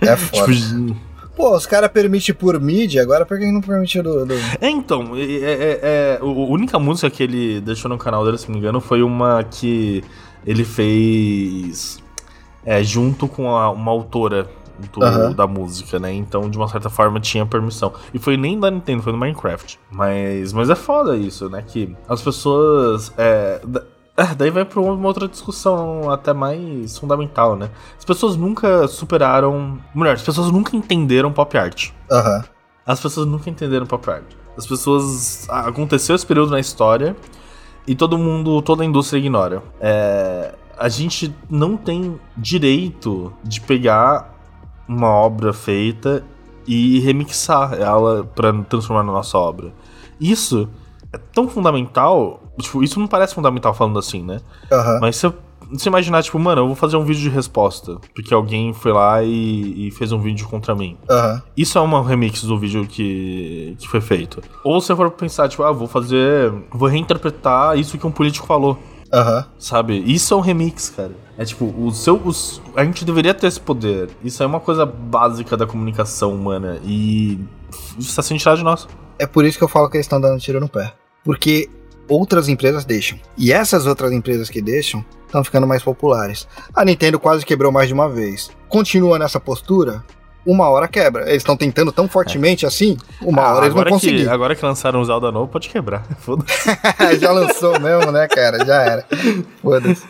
É 0.00 0.14
foda. 0.16 0.52
Tipo, 0.52 0.96
Pô, 1.34 1.56
os 1.56 1.64
caras 1.66 1.90
permitem 1.90 2.34
por 2.34 2.60
mídia, 2.60 3.00
agora 3.02 3.24
por 3.24 3.38
que 3.38 3.50
não 3.50 3.60
permitiu 3.62 4.02
do. 4.02 4.26
do... 4.26 4.34
É, 4.60 4.68
então, 4.68 5.16
é, 5.16 5.20
é- 5.22 5.80
é- 5.82 6.18
a 6.20 6.24
única 6.24 6.78
música 6.78 7.08
que 7.08 7.22
ele 7.22 7.60
deixou 7.60 7.88
no 7.88 7.96
canal 7.96 8.24
dele, 8.24 8.36
se 8.36 8.46
não 8.48 8.54
me 8.54 8.58
engano, 8.60 8.80
foi 8.80 9.02
uma 9.02 9.42
que 9.42 10.04
ele 10.46 10.64
fez 10.64 12.02
é, 12.64 12.82
junto 12.82 13.26
com 13.26 13.48
a- 13.56 13.70
uma 13.70 13.90
autora 13.90 14.48
do- 14.92 15.02
Aham. 15.02 15.32
da 15.32 15.46
música, 15.46 15.98
né? 15.98 16.12
Então, 16.12 16.48
de 16.50 16.56
uma 16.58 16.68
certa 16.68 16.88
forma, 16.90 17.18
tinha 17.18 17.44
permissão. 17.46 17.92
E 18.12 18.18
foi 18.18 18.36
nem 18.36 18.58
da 18.58 18.70
Nintendo, 18.70 19.02
foi 19.02 19.12
do 19.12 19.18
Minecraft. 19.18 19.78
Mas, 19.90 20.52
mas 20.52 20.68
é 20.70 20.74
foda 20.74 21.16
isso, 21.16 21.48
né? 21.48 21.64
Que 21.66 21.94
as 22.08 22.20
pessoas. 22.22 23.12
É, 23.16 23.60
é, 24.22 24.34
daí 24.34 24.50
vai 24.50 24.64
pra 24.64 24.80
uma 24.80 25.08
outra 25.08 25.26
discussão 25.26 26.10
até 26.10 26.32
mais 26.32 26.96
fundamental, 26.96 27.56
né? 27.56 27.70
As 27.98 28.04
pessoas 28.04 28.36
nunca 28.36 28.86
superaram. 28.86 29.78
Melhor, 29.94 30.14
as 30.14 30.22
pessoas 30.22 30.50
nunca 30.52 30.76
entenderam 30.76 31.32
pop 31.32 31.56
art. 31.58 31.90
Aham. 32.10 32.44
As 32.86 33.00
pessoas 33.00 33.26
nunca 33.26 33.50
entenderam 33.50 33.86
pop 33.86 34.08
art. 34.08 34.24
As 34.56 34.66
pessoas. 34.66 35.48
Aconteceu 35.50 36.14
esse 36.14 36.26
período 36.26 36.50
na 36.50 36.60
história 36.60 37.16
e 37.86 37.94
todo 37.94 38.16
mundo, 38.16 38.62
toda 38.62 38.82
a 38.82 38.86
indústria 38.86 39.18
ignora. 39.18 39.62
É, 39.80 40.54
a 40.78 40.88
gente 40.88 41.34
não 41.50 41.76
tem 41.76 42.18
direito 42.36 43.32
de 43.42 43.60
pegar 43.60 44.34
uma 44.86 45.08
obra 45.08 45.52
feita 45.52 46.24
e 46.66 47.00
remixar 47.00 47.74
ela 47.74 48.24
pra 48.24 48.52
transformar 48.64 49.02
na 49.02 49.12
nossa 49.12 49.36
obra. 49.36 49.72
Isso 50.20 50.68
é 51.12 51.18
tão 51.18 51.48
fundamental. 51.48 52.41
Tipo, 52.60 52.82
isso 52.82 52.98
não 53.00 53.06
parece 53.06 53.34
fundamental 53.34 53.72
falando 53.74 53.98
assim, 53.98 54.22
né? 54.22 54.40
Aham. 54.70 54.98
Mas 55.00 55.16
se 55.16 55.32
você 55.72 55.88
imaginar, 55.88 56.22
tipo, 56.22 56.38
mano, 56.38 56.60
eu 56.62 56.66
vou 56.66 56.76
fazer 56.76 56.96
um 56.96 57.04
vídeo 57.04 57.22
de 57.22 57.28
resposta. 57.30 57.96
Porque 58.14 58.34
alguém 58.34 58.72
foi 58.74 58.92
lá 58.92 59.22
e, 59.22 59.88
e 59.88 59.90
fez 59.90 60.12
um 60.12 60.18
vídeo 60.20 60.46
contra 60.48 60.74
mim. 60.74 60.98
Aham. 61.10 61.42
Isso 61.56 61.78
é 61.78 61.80
uma 61.80 62.06
remix 62.06 62.42
do 62.44 62.58
vídeo 62.58 62.86
que, 62.86 63.74
que 63.78 63.88
foi 63.88 64.00
feito. 64.00 64.42
Ou 64.64 64.80
se 64.80 64.88
você 64.88 64.96
for 64.96 65.10
pensar, 65.12 65.48
tipo, 65.48 65.62
ah, 65.62 65.72
vou 65.72 65.88
fazer. 65.88 66.52
Vou 66.70 66.88
reinterpretar 66.88 67.78
isso 67.78 67.96
que 67.96 68.06
um 68.06 68.10
político 68.10 68.46
falou. 68.46 68.78
Aham. 69.12 69.46
Sabe? 69.58 69.98
Isso 70.06 70.32
é 70.32 70.36
um 70.36 70.40
remix, 70.40 70.90
cara. 70.90 71.12
É 71.38 71.44
tipo, 71.44 71.64
o 71.78 71.90
seu. 71.92 72.16
os- 72.24 72.60
a 72.76 72.84
gente 72.84 73.04
deveria 73.04 73.32
ter 73.34 73.46
esse 73.46 73.60
poder. 73.60 74.10
Isso 74.24 74.42
é 74.42 74.46
uma 74.46 74.60
coisa 74.60 74.84
básica 74.86 75.56
da 75.56 75.66
comunicação 75.66 76.34
humana. 76.34 76.78
E. 76.84 77.38
Isso 77.98 78.10
está 78.10 78.22
sendo 78.22 78.38
tirado 78.38 78.58
de 78.58 78.64
nós. 78.64 78.86
É 79.18 79.26
por 79.26 79.44
isso 79.44 79.56
que 79.58 79.64
eu 79.64 79.68
falo 79.68 79.88
que 79.88 79.96
eles 79.96 80.04
estão 80.06 80.20
dando 80.20 80.38
tiro 80.40 80.60
no 80.60 80.68
pé. 80.68 80.92
Porque 81.24 81.68
outras 82.08 82.48
empresas 82.48 82.84
deixam. 82.84 83.18
E 83.36 83.52
essas 83.52 83.86
outras 83.86 84.12
empresas 84.12 84.48
que 84.50 84.62
deixam 84.62 85.04
estão 85.26 85.42
ficando 85.42 85.66
mais 85.66 85.82
populares. 85.82 86.46
A 86.74 86.84
Nintendo 86.84 87.18
quase 87.18 87.44
quebrou 87.44 87.72
mais 87.72 87.88
de 87.88 87.94
uma 87.94 88.08
vez. 88.08 88.50
Continua 88.68 89.18
nessa 89.18 89.40
postura, 89.40 90.04
uma 90.44 90.68
hora 90.68 90.88
quebra. 90.88 91.22
Eles 91.28 91.36
estão 91.42 91.56
tentando 91.56 91.92
tão 91.92 92.08
fortemente 92.08 92.66
assim, 92.66 92.96
uma 93.20 93.42
Ah, 93.42 93.54
hora 93.54 93.64
eles 93.66 93.74
vão 93.74 93.84
conseguir. 93.84 94.24
Que, 94.24 94.28
agora 94.28 94.54
que 94.54 94.64
lançaram 94.64 95.00
o 95.00 95.04
Zelda 95.04 95.30
novo, 95.32 95.48
pode 95.50 95.68
quebrar. 95.68 96.04
Foda-se. 96.20 96.52
Já 97.20 97.30
lançou 97.32 97.78
mesmo, 97.80 98.10
né, 98.12 98.26
cara? 98.28 98.64
Já 98.64 98.82
era. 98.82 99.04
Foda-se. 99.62 100.02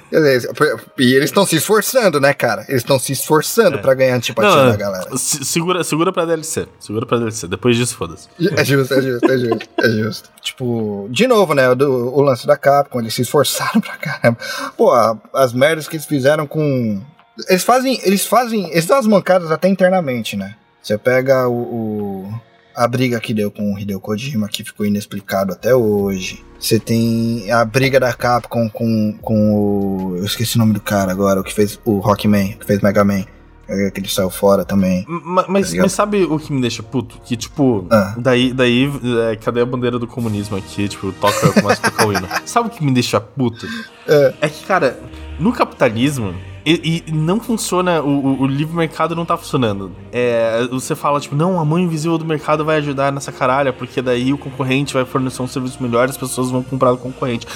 E 0.98 1.14
eles 1.14 1.24
estão 1.30 1.44
se 1.46 1.56
esforçando, 1.56 2.20
né, 2.20 2.32
cara? 2.32 2.64
Eles 2.68 2.82
estão 2.82 2.98
se 2.98 3.12
esforçando 3.12 3.78
pra 3.78 3.94
ganhar 3.94 4.14
a 4.14 4.16
antipatia 4.16 4.50
É. 4.50 4.56
Não, 4.64 4.70
da 4.70 4.76
galera. 4.76 5.16
se- 5.16 5.44
segura, 5.44 5.82
segura 5.84 6.12
pra 6.12 6.24
DLC. 6.24 6.66
Segura 6.78 7.06
pra 7.06 7.18
DLC. 7.18 7.46
Depois 7.48 7.76
disso, 7.76 7.96
foda-se. 7.96 8.28
É 8.56 8.64
justo, 8.64 8.94
é 8.94 9.02
justo, 9.02 9.30
é 9.30 9.38
justo, 9.38 9.68
é 9.80 9.88
justo. 9.90 10.30
Tipo, 10.40 11.06
de 11.10 11.26
novo, 11.26 11.54
né? 11.54 11.74
do- 11.74 12.12
o 12.14 12.20
lance 12.22 12.46
da 12.46 12.56
Capcom, 12.56 13.00
eles 13.00 13.14
se 13.14 13.22
esforçaram 13.22 13.80
pra 13.80 13.96
caramba. 13.96 14.38
Pô, 14.76 14.90
as 15.32 15.52
merdas 15.52 15.88
que 15.88 15.96
eles 15.96 16.06
fizeram 16.06 16.46
com. 16.46 17.00
Eles 17.48 17.64
fazem. 17.64 17.98
Eles 18.04 18.26
fazem. 18.26 18.70
Eles 18.70 18.86
dão 18.86 18.98
as 18.98 19.06
mancadas 19.06 19.50
até 19.50 19.68
internamente, 19.68 20.36
né? 20.36 20.54
Você 20.82 20.96
pega 20.98 21.48
o. 21.48 21.54
o- 21.54 22.40
a 22.74 22.88
briga 22.88 23.20
que 23.20 23.34
deu 23.34 23.50
com 23.50 23.74
o 23.74 23.78
Hideo 23.78 24.00
Kojima, 24.00 24.48
que 24.48 24.64
ficou 24.64 24.86
inexplicado 24.86 25.52
até 25.52 25.74
hoje. 25.74 26.42
Você 26.58 26.78
tem 26.80 27.52
a 27.52 27.62
briga 27.66 28.00
da 28.00 28.14
Capcom 28.14 28.66
com, 28.70 29.14
com 29.20 29.54
o. 29.54 30.16
Eu 30.16 30.24
esqueci 30.24 30.56
o 30.56 30.58
nome 30.58 30.72
do 30.72 30.80
cara 30.80 31.12
agora, 31.12 31.38
o 31.40 31.44
que 31.44 31.52
fez 31.52 31.78
o 31.84 31.98
Rockman, 31.98 32.52
que 32.58 32.64
fez 32.64 32.80
Mega 32.80 33.04
Man. 33.04 33.24
é, 33.68 33.90
Que 33.90 34.00
ele 34.00 34.08
saiu 34.08 34.30
fora 34.30 34.64
também. 34.64 35.04
Ma- 35.06 35.44
Mas, 35.48 35.70
Tá 35.72 35.82
mas 35.82 35.92
sabe 35.92 36.24
o 36.24 36.38
que 36.38 36.50
me 36.50 36.62
deixa 36.62 36.82
puto? 36.82 37.20
Que, 37.24 37.36
tipo, 37.36 37.86
Ah. 37.90 38.14
daí, 38.16 38.54
daí 38.54 38.90
é, 39.30 39.36
cadê 39.36 39.60
a 39.60 39.66
bandeira 39.66 39.98
do 39.98 40.06
comunismo 40.06 40.56
aqui? 40.56 40.88
Tipo, 40.88 41.12
toca, 41.12 41.46
eu 41.46 41.52
começo 41.52 41.80
a 41.84 41.90
tocar 41.90 42.06
o 42.06 42.12
hino. 42.12 42.26
Sabe 42.46 42.68
o 42.68 42.70
que 42.70 42.82
me 42.82 42.92
deixa 42.92 43.20
puto? 43.20 43.66
É. 44.08 44.34
É 44.40 44.48
que, 44.48 44.64
cara, 44.64 44.98
no 45.38 45.52
capitalismo, 45.52 46.34
e, 46.64 47.04
e 47.06 47.12
não 47.12 47.40
funciona, 47.40 48.00
o, 48.02 48.42
o- 48.42 48.46
livre 48.46 48.74
mercado 48.76 49.14
não 49.16 49.24
tá 49.24 49.36
funcionando. 49.36 49.90
É, 50.12 50.66
você 50.70 50.94
fala, 50.94 51.18
tipo, 51.20 51.34
não, 51.34 51.58
a 51.60 51.64
mão 51.64 51.78
invisível 51.78 52.16
do 52.18 52.24
mercado 52.24 52.64
vai 52.64 52.76
ajudar 52.78 53.10
nessa 53.12 53.32
caralha, 53.32 53.72
porque 53.72 54.00
daí 54.00 54.32
o 54.32 54.38
concorrente 54.38 54.94
vai 54.94 55.04
fornecer 55.04 55.42
um 55.42 55.48
serviço 55.48 55.82
melhor 55.82 56.06
e 56.08 56.10
as 56.10 56.16
pessoas 56.16 56.50
vão 56.50 56.62
comprar 56.62 56.90
do 56.92 56.98
concorrente. 56.98 57.46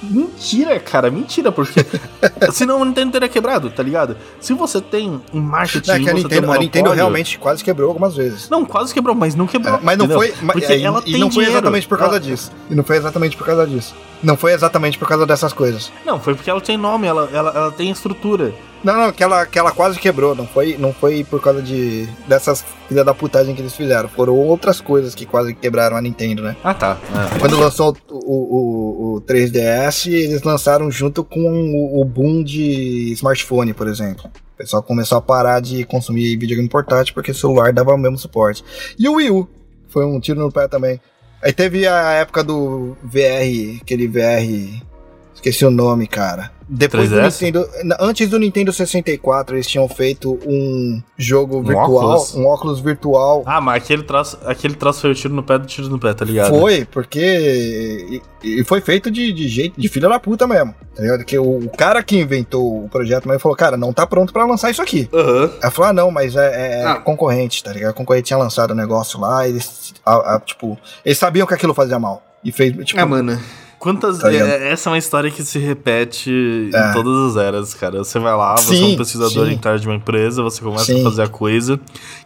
Mentira, 0.00 0.78
cara, 0.78 1.10
mentira, 1.10 1.50
porque 1.50 1.84
senão 2.52 2.80
o 2.80 2.84
Nintendo 2.84 3.10
teria 3.12 3.28
quebrado, 3.28 3.68
tá 3.68 3.82
ligado? 3.82 4.16
Se 4.40 4.52
você 4.54 4.80
tem 4.80 5.20
um 5.34 5.40
marketing, 5.40 5.88
Não, 5.88 5.94
é 5.96 5.98
que 5.98 6.08
a 6.10 6.12
você 6.12 6.28
tem 6.28 6.38
um 6.38 6.40
Nintendo, 6.42 6.52
a 6.52 6.58
Nintendo 6.58 6.90
realmente 6.92 7.36
quase 7.38 7.64
quebrou 7.64 7.88
algumas 7.88 8.14
vezes. 8.14 8.48
não, 8.48 8.64
quase 8.64 8.94
quebrou, 8.94 9.14
mas 9.16 9.34
não 9.34 9.46
quebrou. 9.48 9.74
É, 9.74 9.80
mas 9.82 9.98
não 9.98 10.04
entendeu? 10.06 10.18
foi. 10.36 10.46
Porque 10.52 10.72
é, 10.72 10.78
e- 10.78 10.84
ela 10.84 11.02
e 11.04 11.10
tem 11.12 11.20
não 11.20 11.28
foi 11.28 11.42
dinheiro. 11.44 11.52
exatamente 11.52 11.88
por 11.88 11.98
causa 11.98 12.14
Ela- 12.16 12.24
disso. 12.24 12.52
E 12.70 12.74
não 12.76 12.84
foi 12.84 12.96
exatamente 12.96 13.36
por 13.36 13.44
causa 13.44 13.66
disso. 13.66 13.92
Não 14.22 14.36
foi 14.36 14.52
exatamente 14.52 14.98
por 14.98 15.08
causa 15.08 15.26
dessas 15.26 15.52
coisas. 15.52 15.92
Não, 16.04 16.20
foi 16.20 16.34
porque 16.34 16.50
ela 16.50 16.60
tem 16.60 16.76
nome, 16.76 17.06
ela, 17.06 17.28
ela, 17.32 17.50
ela 17.50 17.72
tem 17.72 17.90
estrutura. 17.90 18.52
Não, 18.82 18.96
não, 18.96 19.12
que 19.12 19.22
ela, 19.22 19.44
que 19.44 19.58
ela 19.58 19.72
quase 19.72 19.98
quebrou. 19.98 20.34
Não 20.34 20.46
foi, 20.46 20.76
não 20.78 20.92
foi 20.92 21.24
por 21.24 21.40
causa 21.40 21.60
de 21.60 22.08
dessas 22.26 22.64
filha 22.86 23.04
da 23.04 23.12
putagem 23.12 23.54
que 23.54 23.60
eles 23.60 23.74
fizeram. 23.74 24.08
Foram 24.08 24.34
outras 24.36 24.80
coisas 24.80 25.14
que 25.14 25.26
quase 25.26 25.54
quebraram 25.54 25.96
a 25.96 26.00
Nintendo, 26.00 26.42
né? 26.42 26.56
Ah, 26.62 26.74
tá. 26.74 26.96
É. 27.34 27.38
Quando 27.38 27.58
lançou 27.58 27.96
o, 28.08 28.14
o, 28.14 29.14
o, 29.14 29.16
o 29.16 29.20
3DS, 29.22 30.10
eles 30.10 30.42
lançaram 30.42 30.90
junto 30.90 31.24
com 31.24 31.40
o, 31.40 32.00
o 32.00 32.04
boom 32.04 32.42
de 32.42 33.12
smartphone, 33.12 33.74
por 33.74 33.88
exemplo. 33.88 34.30
O 34.54 34.56
pessoal 34.56 34.82
começou 34.82 35.18
a 35.18 35.22
parar 35.22 35.60
de 35.60 35.84
consumir 35.84 36.36
videogame 36.36 36.68
portátil 36.68 37.14
porque 37.14 37.30
o 37.30 37.34
celular 37.34 37.72
dava 37.72 37.92
o 37.92 37.98
mesmo 37.98 38.18
suporte. 38.18 38.64
E 38.98 39.08
o 39.08 39.14
Wii 39.14 39.30
U 39.30 39.48
foi 39.88 40.04
um 40.04 40.20
tiro 40.20 40.40
no 40.40 40.52
pé 40.52 40.68
também. 40.68 41.00
Aí 41.42 41.52
teve 41.52 41.86
a 41.86 42.12
época 42.12 42.42
do 42.42 42.96
VR, 43.02 43.80
aquele 43.80 44.08
VR. 44.08 44.82
Esqueci 45.38 45.64
o 45.64 45.70
nome, 45.70 46.08
cara. 46.08 46.50
Depois 46.68 47.08
do 47.08 47.16
3DS? 47.16 47.40
Nintendo. 47.42 47.68
Antes 47.98 48.28
do 48.28 48.38
Nintendo 48.38 48.72
64, 48.72 49.54
eles 49.56 49.66
tinham 49.66 49.88
feito 49.88 50.38
um 50.44 51.00
jogo 51.16 51.62
virtual, 51.62 51.94
óculos? 51.94 52.34
um 52.34 52.44
óculos 52.46 52.80
virtual 52.80 53.42
Ah, 53.46 53.58
mas 53.58 53.82
aquele 53.82 54.02
troço, 54.02 54.36
aquele 54.44 54.74
troço 54.74 55.00
foi 55.00 55.12
o 55.12 55.14
tiro 55.14 55.32
no 55.32 55.42
pé 55.42 55.58
do 55.58 55.66
tiro 55.66 55.88
no 55.88 55.98
pé, 55.98 56.12
tá 56.12 56.24
ligado? 56.26 56.50
foi, 56.58 56.84
porque. 56.84 58.20
E, 58.42 58.60
e 58.60 58.64
foi 58.64 58.80
feito 58.80 59.10
de, 59.10 59.32
de 59.32 59.48
jeito 59.48 59.80
de 59.80 59.88
filha 59.88 60.08
da 60.08 60.18
puta 60.20 60.46
mesmo. 60.46 60.74
Tá 60.94 61.02
ligado? 61.02 61.24
Que 61.24 61.38
o, 61.38 61.58
o 61.58 61.70
cara 61.70 62.02
que 62.02 62.18
inventou 62.18 62.84
o 62.84 62.88
projeto 62.88 63.26
mas 63.26 63.40
falou, 63.40 63.56
cara, 63.56 63.76
não 63.76 63.92
tá 63.92 64.06
pronto 64.06 64.32
pra 64.32 64.44
lançar 64.44 64.70
isso 64.70 64.82
aqui. 64.82 65.08
Aham. 65.14 65.50
Aí 65.62 65.70
falou, 65.70 65.90
ah, 65.90 65.92
não, 65.94 66.10
mas 66.10 66.34
é, 66.36 66.80
é 66.82 66.84
Ah. 66.84 66.96
concorrente, 66.96 67.62
tá 67.62 67.72
ligado? 67.72 67.90
A 67.90 67.94
concorrente 67.94 68.26
tinha 68.26 68.38
lançado 68.38 68.72
o 68.72 68.74
negócio 68.74 69.18
lá, 69.20 69.48
eles. 69.48 69.94
a- 70.04 70.34
a- 70.34 70.40
tipo, 70.40 70.76
eles 71.04 71.16
sabiam 71.16 71.46
que 71.46 71.54
aquilo 71.54 71.72
fazia 71.72 71.98
mal. 71.98 72.22
E 72.44 72.52
fez, 72.52 72.74
tipo. 72.84 73.00
Ah, 73.00 73.06
mano. 73.06 73.40
Quantas. 73.78 74.18
Tá 74.18 74.32
é- 74.32 74.72
essa 74.72 74.88
é 74.88 74.92
uma 74.92 74.98
história 74.98 75.30
que 75.30 75.42
se 75.44 75.58
repete 75.58 76.70
É. 76.74 76.90
em 76.90 76.92
todas 76.92 77.36
as 77.36 77.42
eras, 77.42 77.74
cara. 77.74 77.98
Você 77.98 78.18
vai 78.18 78.34
lá, 78.36 78.56
você 78.56 78.74
é 78.74 78.76
Sim, 78.76 78.94
um 78.94 78.96
pesquisador 78.96 79.46
sim. 79.46 79.52
interno 79.52 79.78
de 79.78 79.86
uma 79.86 79.94
empresa, 79.96 80.42
você 80.42 80.60
começa 80.60 80.84
Sim. 80.86 81.00
a 81.00 81.04
fazer 81.04 81.22
a 81.22 81.28
coisa, 81.28 81.78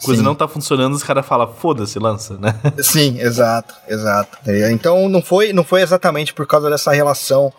coisa 0.05 0.21
Sim. 0.21 0.25
não 0.27 0.35
tá 0.35 0.49
funcionando, 0.49 0.95
os 0.95 1.03
caras 1.03 1.27
falam, 1.27 1.47
foda-se, 1.59 1.99
lança, 1.99 2.39
né? 2.39 2.55
Sim, 2.83 3.19
exato, 3.21 3.75
exato. 3.89 4.39
Então 4.71 5.09
não 5.09 5.21
foi, 5.23 5.53
não 5.53 5.63
foi 5.65 5.83
exatamente 5.83 6.33
por 6.33 6.47
causa 6.47 6.71
dessa 6.71 6.91
relação 6.93 7.53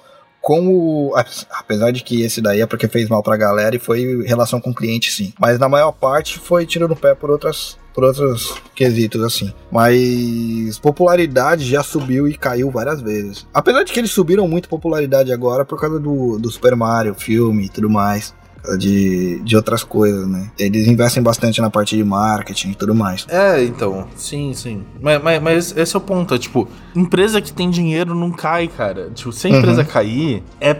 com 0.43 0.67
o. 0.67 1.15
Apesar 1.57 1.91
de 1.91 2.03
que 2.03 2.21
esse 2.21 2.41
daí 2.41 2.61
é 2.61 2.67
porque 2.67 2.89
fez 2.89 3.07
mal 3.07 3.23
pra 3.23 3.37
galera 3.37 3.75
e 3.75 3.79
foi 3.79 4.23
relação 4.27 4.59
com 4.59 4.69
o 4.69 4.75
cliente, 4.75 5.11
sim. 5.11 5.33
Mas 5.39 5.57
na 5.57 5.69
maior 5.69 5.93
parte 5.93 6.37
foi 6.37 6.65
tiro 6.67 6.87
no 6.87 6.95
pé 6.95 7.15
por 7.15 7.31
outras. 7.31 7.81
Por 7.93 8.03
outros 8.03 8.59
quesitos, 8.73 9.21
assim. 9.21 9.53
Mas 9.71 10.79
popularidade 10.79 11.63
já 11.63 11.83
subiu 11.83 12.27
e 12.27 12.35
caiu 12.35 12.71
várias 12.71 12.99
vezes. 12.99 13.45
Apesar 13.53 13.83
de 13.83 13.93
que 13.93 13.99
eles 13.99 14.09
subiram 14.09 14.47
muito 14.47 14.67
popularidade 14.67 15.31
agora 15.31 15.63
por 15.63 15.79
causa 15.79 15.99
do, 15.99 16.39
do 16.39 16.49
Super 16.49 16.75
Mario, 16.75 17.13
filme 17.13 17.65
e 17.65 17.69
tudo 17.69 17.91
mais. 17.91 18.33
De, 18.77 19.39
de 19.43 19.55
outras 19.55 19.83
coisas, 19.83 20.27
né? 20.27 20.49
Eles 20.57 20.87
investem 20.87 21.21
bastante 21.21 21.59
na 21.61 21.69
parte 21.69 21.95
de 21.95 22.03
marketing 22.03 22.71
e 22.71 22.75
tudo 22.75 22.95
mais. 22.95 23.25
É, 23.29 23.63
então, 23.63 24.07
sim, 24.15 24.53
sim. 24.53 24.83
Mas, 25.01 25.21
mas, 25.21 25.41
mas 25.41 25.77
esse 25.77 25.95
é 25.95 25.97
o 25.97 26.01
ponto, 26.01 26.33
é 26.33 26.37
tipo, 26.37 26.67
empresa 26.95 27.41
que 27.41 27.51
tem 27.51 27.69
dinheiro 27.69 28.15
não 28.15 28.31
cai, 28.31 28.67
cara. 28.67 29.09
Tipo, 29.13 29.31
se 29.31 29.47
a 29.47 29.49
empresa 29.49 29.81
Uhum. 29.81 29.87
cair, 29.87 30.43
é 30.61 30.73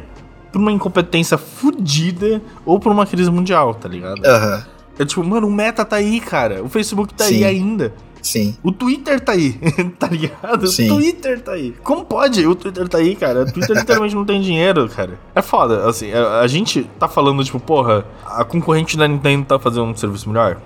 por 0.51 0.59
uma 0.61 0.71
incompetência 0.71 1.37
fodida 1.37 2.41
ou 2.65 2.79
por 2.79 2.91
uma 2.91 3.05
crise 3.05 3.29
mundial, 3.31 3.73
tá 3.73 3.89
ligado? 3.89 4.23
Aham, 4.25 4.63
É 4.99 5.03
tipo, 5.05 5.23
mano, 5.23 5.47
o 5.47 5.51
Meta 5.51 5.83
tá 5.83 5.95
aí, 5.95 6.19
cara. 6.19 6.63
O 6.63 6.69
Facebook 6.69 7.13
tá 7.15 7.23
Sim. 7.25 7.37
aí 7.37 7.45
ainda. 7.45 7.91
Sim. 8.23 8.57
O 8.63 8.71
Twitter 8.71 9.19
tá 9.19 9.33
aí, 9.33 9.53
tá 9.99 10.07
ligado? 10.07 10.67
Sim. 10.67 10.89
O 10.91 10.95
Twitter 10.95 11.41
tá 11.41 11.51
aí. 11.51 11.73
Como 11.83 12.05
pode? 12.05 12.45
O 12.47 12.55
Twitter 12.55 12.87
tá 12.87 12.97
aí, 12.97 13.15
cara. 13.15 13.43
O 13.43 13.51
Twitter 13.51 13.77
literalmente 13.77 14.15
não 14.15 14.25
tem 14.25 14.41
dinheiro, 14.41 14.89
cara. 14.89 15.19
É 15.35 15.41
foda, 15.41 15.87
assim, 15.87 16.11
a, 16.11 16.39
a 16.39 16.47
gente 16.47 16.89
tá 16.97 17.07
falando, 17.07 17.43
tipo, 17.43 17.59
porra, 17.59 18.05
a 18.25 18.43
concorrente 18.43 18.97
da 18.97 19.07
Nintendo 19.07 19.45
tá 19.45 19.59
fazendo 19.59 19.83
um 19.83 19.95
serviço 19.95 20.29
melhor? 20.29 20.59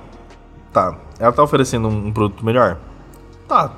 Tá. 0.72 0.97
Ela 1.20 1.32
tá 1.32 1.43
oferecendo 1.43 1.88
um, 1.88 2.08
um 2.08 2.12
produto 2.12 2.45
melhor? 2.45 2.78
Tá. 3.47 3.74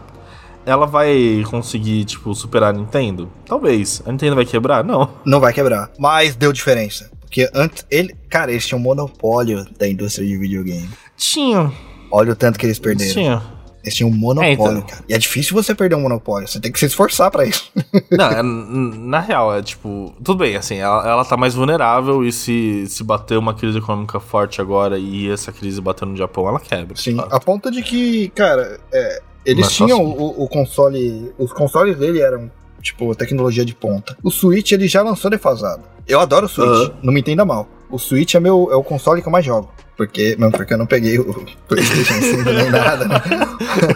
Ela 0.65 0.85
vai 0.85 1.43
conseguir, 1.49 2.05
tipo, 2.05 2.35
superar 2.35 2.73
a 2.73 2.77
Nintendo? 2.77 3.31
Talvez. 3.45 4.03
A 4.05 4.11
Nintendo 4.11 4.35
vai 4.35 4.45
quebrar? 4.45 4.83
Não. 4.83 5.09
Não 5.25 5.39
vai 5.39 5.53
quebrar. 5.53 5.89
Mas 5.97 6.35
deu 6.35 6.51
diferença. 6.51 7.09
Porque 7.21 7.49
antes, 7.53 7.85
ele, 7.89 8.15
cara, 8.29 8.51
eles 8.51 8.65
tinham 8.67 8.79
um 8.79 8.83
monopólio 8.83 9.65
da 9.77 9.87
indústria 9.87 10.27
de 10.27 10.35
videogame. 10.37 10.89
Tinha. 11.15 11.71
Olha 12.11 12.33
o 12.33 12.35
tanto 12.35 12.57
que 12.57 12.65
eles 12.65 12.79
perderam. 12.79 13.13
Tinha. 13.13 13.41
Eles 13.89 13.95
tinham 13.95 14.09
um 14.09 14.13
monopólio, 14.15 14.49
É, 14.49 14.53
então. 14.53 14.81
cara. 14.81 15.03
E 15.09 15.13
é 15.13 15.17
difícil 15.17 15.53
você 15.55 15.73
perder 15.73 15.95
um 15.95 16.01
monopólio. 16.01 16.47
Você 16.47 16.59
tem 16.59 16.71
que 16.71 16.79
se 16.79 16.85
esforçar 16.85 17.31
pra 17.31 17.43
isso. 17.45 17.71
Não, 18.11 18.25
é, 18.25 18.41
na 18.43 19.19
real, 19.19 19.53
é 19.55 19.61
tipo. 19.61 20.13
Tudo 20.23 20.37
bem, 20.39 20.55
assim, 20.55 20.75
ela, 20.75 21.07
ela 21.07 21.25
tá 21.25 21.35
mais 21.35 21.55
vulnerável 21.55 22.23
e 22.23 22.31
se, 22.31 22.85
se 22.87 23.03
bater 23.03 23.37
uma 23.37 23.53
crise 23.53 23.79
econômica 23.79 24.19
forte 24.19 24.61
agora 24.61 24.97
e 24.99 25.29
essa 25.29 25.51
crise 25.51 25.81
bater 25.81 26.05
no 26.05 26.15
Japão, 26.15 26.47
ela 26.47 26.59
quebra. 26.59 26.95
Sim. 26.95 27.15
Fato. 27.15 27.33
A 27.33 27.39
ponto 27.39 27.71
de 27.71 27.81
que, 27.81 28.29
cara, 28.29 28.79
é, 28.93 29.21
eles 29.45 29.65
Mas 29.65 29.75
tinham 29.75 29.99
assim. 30.01 30.15
o, 30.19 30.43
o 30.43 30.47
console. 30.47 31.31
Os 31.37 31.51
consoles 31.51 31.97
dele 31.97 32.21
eram, 32.21 32.51
tipo, 32.81 33.13
tecnologia 33.15 33.65
de 33.65 33.73
ponta. 33.73 34.15
O 34.23 34.29
Switch 34.29 34.71
ele 34.71 34.87
já 34.87 35.01
lançou 35.01 35.31
defasado. 35.31 35.81
Eu 36.07 36.19
adoro 36.19 36.45
o 36.45 36.49
Switch, 36.49 36.67
Aham. 36.69 36.93
não 37.03 37.13
me 37.13 37.19
entenda 37.21 37.43
mal. 37.45 37.67
O 37.89 37.97
Switch 37.97 38.35
é, 38.35 38.39
meu, 38.39 38.69
é 38.71 38.75
o 38.75 38.83
console 38.83 39.21
que 39.21 39.27
eu 39.27 39.31
mais 39.31 39.43
jogo. 39.45 39.71
Porque, 39.97 40.35
mesmo 40.39 40.51
porque 40.53 40.73
eu 40.73 40.77
não 40.77 40.85
peguei 40.85 41.19
o 41.19 41.45
PlayStation 41.67 42.13
5 42.21 42.43
nem 42.51 42.69
nada, 42.71 43.05
né? 43.05 43.21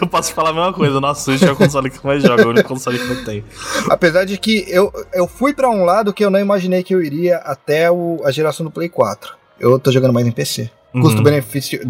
Eu 0.00 0.06
posso 0.06 0.34
falar 0.34 0.50
a 0.50 0.52
mesma 0.52 0.72
coisa, 0.72 1.00
nosso 1.00 1.22
Switch 1.24 1.42
é 1.42 1.50
o 1.50 1.56
console 1.56 1.88
que 1.90 2.04
mais 2.04 2.22
joga, 2.22 2.42
é 2.42 2.46
o 2.46 2.50
único 2.50 2.68
console 2.68 2.98
que 2.98 3.10
eu 3.10 3.24
tenho. 3.24 3.44
Apesar 3.88 4.24
de 4.24 4.36
que 4.36 4.66
eu, 4.68 4.92
eu 5.14 5.26
fui 5.26 5.54
pra 5.54 5.70
um 5.70 5.84
lado 5.84 6.12
que 6.12 6.22
eu 6.24 6.30
não 6.30 6.38
imaginei 6.38 6.82
que 6.82 6.94
eu 6.94 7.02
iria 7.02 7.38
até 7.38 7.90
o- 7.90 8.20
a 8.24 8.30
geração 8.30 8.64
do 8.66 8.70
Play 8.70 8.88
4. 8.90 9.34
Eu 9.58 9.78
tô 9.78 9.90
jogando 9.90 10.12
mais 10.12 10.26
em 10.26 10.30
PC. 10.32 10.70
Uhum. 10.92 11.00
Custo-benefício, 11.00 11.80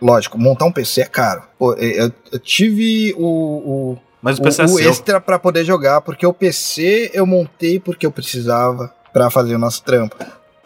lógico, 0.00 0.38
montar 0.38 0.64
um 0.66 0.72
PC 0.72 1.00
é 1.00 1.04
caro. 1.06 1.42
Pô, 1.58 1.74
eu, 1.74 2.12
eu 2.32 2.38
tive 2.38 3.12
o, 3.18 3.24
o, 3.26 3.98
Mas 4.22 4.38
o 4.38 4.42
o, 4.42 4.44
PC 4.44 4.62
é 4.62 4.64
o 4.64 4.68
seu. 4.68 4.90
extra 4.90 5.20
pra 5.20 5.38
poder 5.40 5.64
jogar, 5.64 6.00
porque 6.02 6.24
o 6.26 6.32
PC 6.32 7.10
eu 7.12 7.26
montei 7.26 7.80
porque 7.80 8.06
eu 8.06 8.12
precisava 8.12 8.92
pra 9.12 9.28
fazer 9.28 9.54
o 9.56 9.58
nosso 9.58 9.82
trampo. 9.82 10.16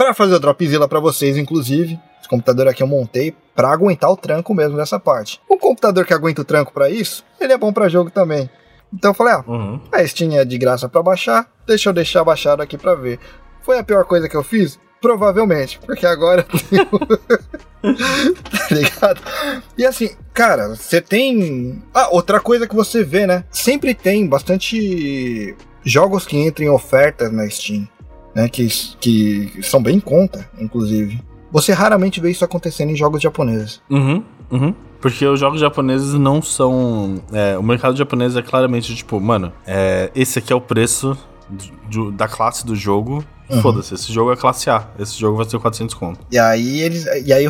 Pra 0.01 0.15
fazer 0.15 0.33
o 0.37 0.41
Dropzilla 0.41 0.89
pra 0.89 0.99
vocês, 0.99 1.37
inclusive. 1.37 2.01
Esse 2.19 2.27
computador 2.27 2.67
aqui 2.67 2.83
eu 2.83 2.87
montei 2.87 3.35
pra 3.55 3.69
aguentar 3.71 4.11
o 4.11 4.17
tranco 4.17 4.55
mesmo 4.55 4.79
dessa 4.79 4.99
parte. 4.99 5.39
O 5.47 5.59
computador 5.59 6.07
que 6.07 6.15
aguenta 6.15 6.41
o 6.41 6.45
tranco 6.45 6.73
pra 6.73 6.89
isso, 6.89 7.23
ele 7.39 7.53
é 7.53 7.59
bom 7.59 7.71
pra 7.71 7.87
jogo 7.87 8.11
também. 8.11 8.49
Então 8.95 9.11
eu 9.11 9.15
falei, 9.15 9.35
ah, 9.35 9.45
Uhum. 9.47 9.79
a 9.93 10.07
Steam 10.07 10.33
é 10.39 10.43
de 10.43 10.57
graça 10.57 10.89
pra 10.89 11.03
baixar, 11.03 11.47
deixa 11.67 11.91
eu 11.91 11.93
deixar 11.93 12.25
baixado 12.25 12.63
aqui 12.63 12.79
pra 12.79 12.95
ver. 12.95 13.19
Foi 13.61 13.79
a 13.79 13.85
pior 13.85 14.07
coisa 14.07 14.27
que 14.27 14.35
eu 14.35 14.43
fiz? 14.43 14.81
Provavelmente, 15.03 15.79
porque 15.85 16.07
agora 16.07 16.47
eu 16.73 16.87
tenho. 16.87 16.89
tá 18.51 18.75
ligado? 18.75 19.21
E 19.77 19.85
assim, 19.85 20.17
cara, 20.33 20.69
você 20.77 21.03
tem. 21.03 21.83
Ah, 21.93 22.09
outra 22.11 22.41
coisa 22.41 22.67
que 22.67 22.75
você 22.75 23.05
vê, 23.05 23.27
né? 23.27 23.45
Sempre 23.51 23.95
tem 23.95 24.27
bastante 24.27 25.55
jogos 25.85 26.25
que 26.25 26.39
entram 26.39 26.65
em 26.65 26.71
ofertas 26.71 27.31
na 27.31 27.47
Steam, 27.51 27.87
né? 28.35 28.49
Que, 28.49 28.69
que 29.01 29.61
são 29.63 29.83
bem 29.83 29.97
em 29.97 30.01
conta, 30.01 30.49
inclusive. 30.59 31.21
Você 31.53 31.73
raramente 31.73 32.21
vê 32.21 32.31
isso 32.31 32.45
acontecendo 32.45 32.91
em 32.91 32.97
jogos 32.97 33.21
japoneses. 33.23 33.81
Uhum, 33.91 34.23
uhum. 34.51 34.75
Porque 35.01 35.27
os 35.27 35.41
jogos 35.41 35.61
japoneses 35.61 36.15
não 36.15 36.41
são. 36.43 37.23
é, 37.33 37.57
o 37.59 37.63
mercado 37.63 37.97
japonês 37.97 38.37
é 38.37 38.43
claramente 38.43 38.95
tipo, 38.95 39.19
mano, 39.21 39.53
é, 39.67 40.11
esse 40.15 40.39
aqui 40.39 40.53
é 40.53 40.57
o 40.57 40.61
preço 40.61 41.17
do- 41.91 42.13
da 42.13 42.29
classe 42.29 42.65
do 42.65 42.77
jogo. 42.77 43.25
Uhum. 43.49 43.61
Foda-se, 43.63 43.95
esse 43.95 44.13
jogo 44.13 44.31
é 44.33 44.37
classe 44.37 44.71
A. 44.71 44.87
Esse 44.99 45.19
jogo 45.19 45.37
vai 45.39 45.49
ser 45.49 45.59
400 45.59 45.95
conto. 45.97 46.21
E 46.31 46.39
aí 46.39 46.81
eles. 46.81 47.05
E 47.27 47.33
aí 47.33 47.47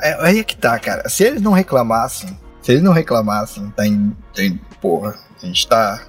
é, 0.00 0.16
aí 0.24 0.38
é 0.38 0.44
que 0.44 0.56
tá, 0.56 0.78
cara. 0.78 1.08
Se 1.08 1.24
eles 1.24 1.42
não 1.42 1.52
reclamassem, 1.52 2.28
se 2.60 2.70
eles 2.72 2.82
não 2.82 2.92
reclamassem, 2.92 3.68
tá 3.74 3.84
em. 3.86 4.14
tem- 4.32 4.60
porra, 4.80 5.16
a 5.42 5.46
gente 5.46 5.66
tá. 5.66 6.00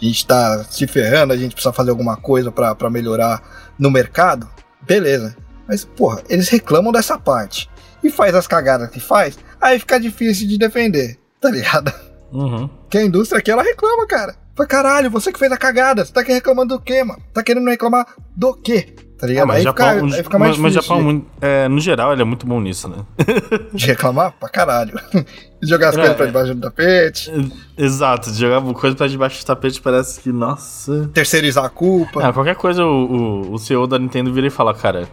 A 0.00 0.04
gente 0.04 0.26
tá 0.26 0.64
se 0.64 0.86
ferrando, 0.86 1.32
a 1.32 1.36
gente 1.36 1.54
precisa 1.54 1.72
fazer 1.72 1.90
alguma 1.90 2.16
coisa 2.16 2.52
pra, 2.52 2.74
pra 2.74 2.88
melhorar 2.88 3.42
no 3.78 3.90
mercado, 3.90 4.48
beleza. 4.80 5.36
Mas, 5.66 5.84
porra, 5.84 6.22
eles 6.28 6.48
reclamam 6.48 6.92
dessa 6.92 7.18
parte. 7.18 7.68
E 8.02 8.10
faz 8.10 8.34
as 8.34 8.46
cagadas 8.46 8.90
que 8.90 9.00
faz, 9.00 9.38
aí 9.60 9.78
fica 9.78 9.98
difícil 9.98 10.46
de 10.46 10.56
defender, 10.56 11.18
tá 11.40 11.50
ligado? 11.50 11.92
Uhum. 12.32 12.70
Que 12.88 12.98
a 12.98 13.04
indústria 13.04 13.40
aqui, 13.40 13.50
ela 13.50 13.62
reclama, 13.62 14.06
cara. 14.06 14.36
Fala, 14.54 14.68
caralho, 14.68 15.10
você 15.10 15.32
que 15.32 15.38
fez 15.38 15.50
a 15.50 15.56
cagada, 15.56 16.04
você 16.04 16.12
tá 16.12 16.20
aqui 16.20 16.32
reclamando 16.32 16.76
do 16.76 16.80
quê, 16.80 17.02
mano? 17.02 17.22
Tá 17.32 17.42
querendo 17.42 17.68
reclamar 17.68 18.06
do 18.36 18.54
quê? 18.54 18.94
Tá 19.18 19.26
Ah, 19.26 19.28
ligado? 19.28 19.46
mas 19.48 19.56
aí, 19.56 19.62
Japão, 19.64 19.84
fica, 20.04 20.16
aí 20.16 20.22
fica 20.22 20.38
mais 20.38 20.50
mas, 20.52 20.58
mas 20.60 20.72
difícil 20.74 20.82
Japão, 20.82 20.98
de- 20.98 21.04
muito- 21.04 21.26
é, 21.40 21.68
no 21.68 21.80
geral, 21.80 22.12
ele 22.12 22.22
é 22.22 22.24
muito 22.24 22.46
bom 22.46 22.60
nisso, 22.60 22.88
né? 22.88 22.96
de 23.74 23.86
reclamar 23.86 24.32
pra 24.38 24.48
caralho. 24.48 24.92
De 25.60 25.68
jogar 25.68 25.88
as 25.88 25.94
É, 25.96 25.98
coisas 25.98 26.16
pra 26.16 26.24
é. 26.24 26.28
debaixo 26.28 26.54
do 26.54 26.60
tapete, 26.60 27.52
Exato, 27.76 28.30
de 28.30 28.38
jogar 28.38 28.60
coisa 28.74 28.94
pra 28.94 29.08
debaixo 29.08 29.42
do 29.42 29.44
tapete 29.44 29.80
parece 29.82 30.20
que, 30.20 30.30
nossa. 30.30 31.10
terceirizar 31.12 31.64
a 31.64 31.68
culpa. 31.68 32.24
Ah, 32.28 32.32
qualquer 32.32 32.54
coisa 32.54 32.84
o, 32.84 33.46
o, 33.48 33.52
o 33.54 33.58
CEO 33.58 33.88
da 33.88 33.98
Nintendo 33.98 34.32
vira 34.32 34.46
e 34.46 34.50
fala, 34.50 34.72
cara, 34.72 35.08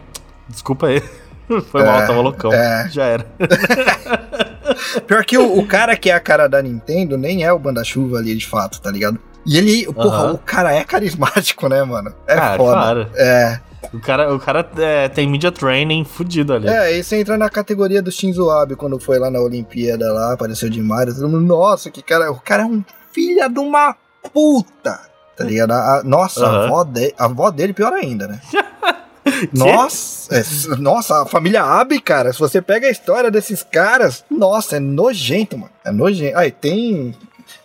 desculpa 0.48 0.86
aí. 0.86 1.02
Foi 1.72 1.82
mal, 1.84 1.98
É, 2.00 2.06
tava 2.06 2.20
loucão. 2.20 2.52
é. 2.52 2.88
Já 2.92 3.06
era. 3.06 3.26
Pior 5.06 5.24
que 5.24 5.36
o, 5.38 5.58
o 5.58 5.66
cara 5.66 5.96
que 5.96 6.10
é 6.10 6.14
a 6.14 6.20
cara 6.20 6.48
da 6.48 6.62
Nintendo 6.62 7.16
nem 7.16 7.44
é 7.44 7.52
o 7.52 7.58
Banda-Chuva 7.58 8.18
ali, 8.18 8.34
de 8.36 8.46
fato, 8.46 8.80
tá 8.80 8.90
ligado? 8.90 9.18
E 9.44 9.56
ele, 9.58 9.92
porra, 9.92 10.16
Aham. 10.24 10.32
o 10.34 10.38
cara 10.38 10.72
é 10.74 10.82
carismático, 10.84 11.68
né, 11.68 11.82
mano? 11.84 12.12
É 12.26 12.34
Ah, 12.34 12.56
foda. 12.56 12.72
claro. 12.72 13.06
É. 13.14 13.60
O 13.92 14.00
cara, 14.00 14.34
o 14.34 14.38
cara 14.38 14.68
é, 14.78 15.08
tem 15.08 15.28
media 15.28 15.50
training 15.52 16.04
fudido 16.04 16.52
ali. 16.52 16.68
É, 16.68 16.96
e 16.98 17.02
você 17.04 17.16
entra 17.16 17.36
na 17.38 17.48
categoria 17.48 18.02
do 18.02 18.10
Shinzo 18.10 18.50
Abe 18.50 18.76
quando 18.76 18.98
foi 18.98 19.18
lá 19.18 19.30
na 19.30 19.40
Olimpíada 19.40 20.12
lá, 20.12 20.32
apareceu 20.32 20.68
de 20.68 20.80
Mario, 20.82 21.14
todo 21.14 21.28
mundo, 21.28 21.46
nossa, 21.46 21.90
que 21.90 22.02
cara, 22.02 22.30
o 22.30 22.40
cara 22.40 22.62
é 22.62 22.66
um 22.66 22.84
filho 23.12 23.48
de 23.48 23.58
uma 23.58 23.94
puta, 24.32 25.00
tá 25.36 25.44
ligado? 25.44 25.70
A, 25.72 25.98
a- 25.98 26.02
nossa, 26.04 26.46
a, 26.46 26.48
Aham. 26.50 26.64
avó 26.66 26.84
de, 26.84 27.14
a 27.18 27.24
avó 27.24 27.50
dele 27.50 27.72
pior 27.72 27.92
ainda, 27.92 28.26
né? 28.26 28.40
Nossa, 29.52 30.36
é, 30.36 30.42
nossa, 30.78 31.22
a 31.22 31.26
família 31.26 31.62
Abe, 31.62 32.00
cara, 32.00 32.32
se 32.32 32.38
você 32.38 32.62
pega 32.62 32.86
a 32.86 32.90
história 32.90 33.28
desses 33.30 33.60
caras, 33.62 34.24
nossa, 34.30 34.76
é 34.76 34.80
nojento, 34.80 35.58
mano. 35.58 35.72
É 35.84 35.90
nojento. 35.90 36.38
E 36.40 36.50
tem. 36.52 37.14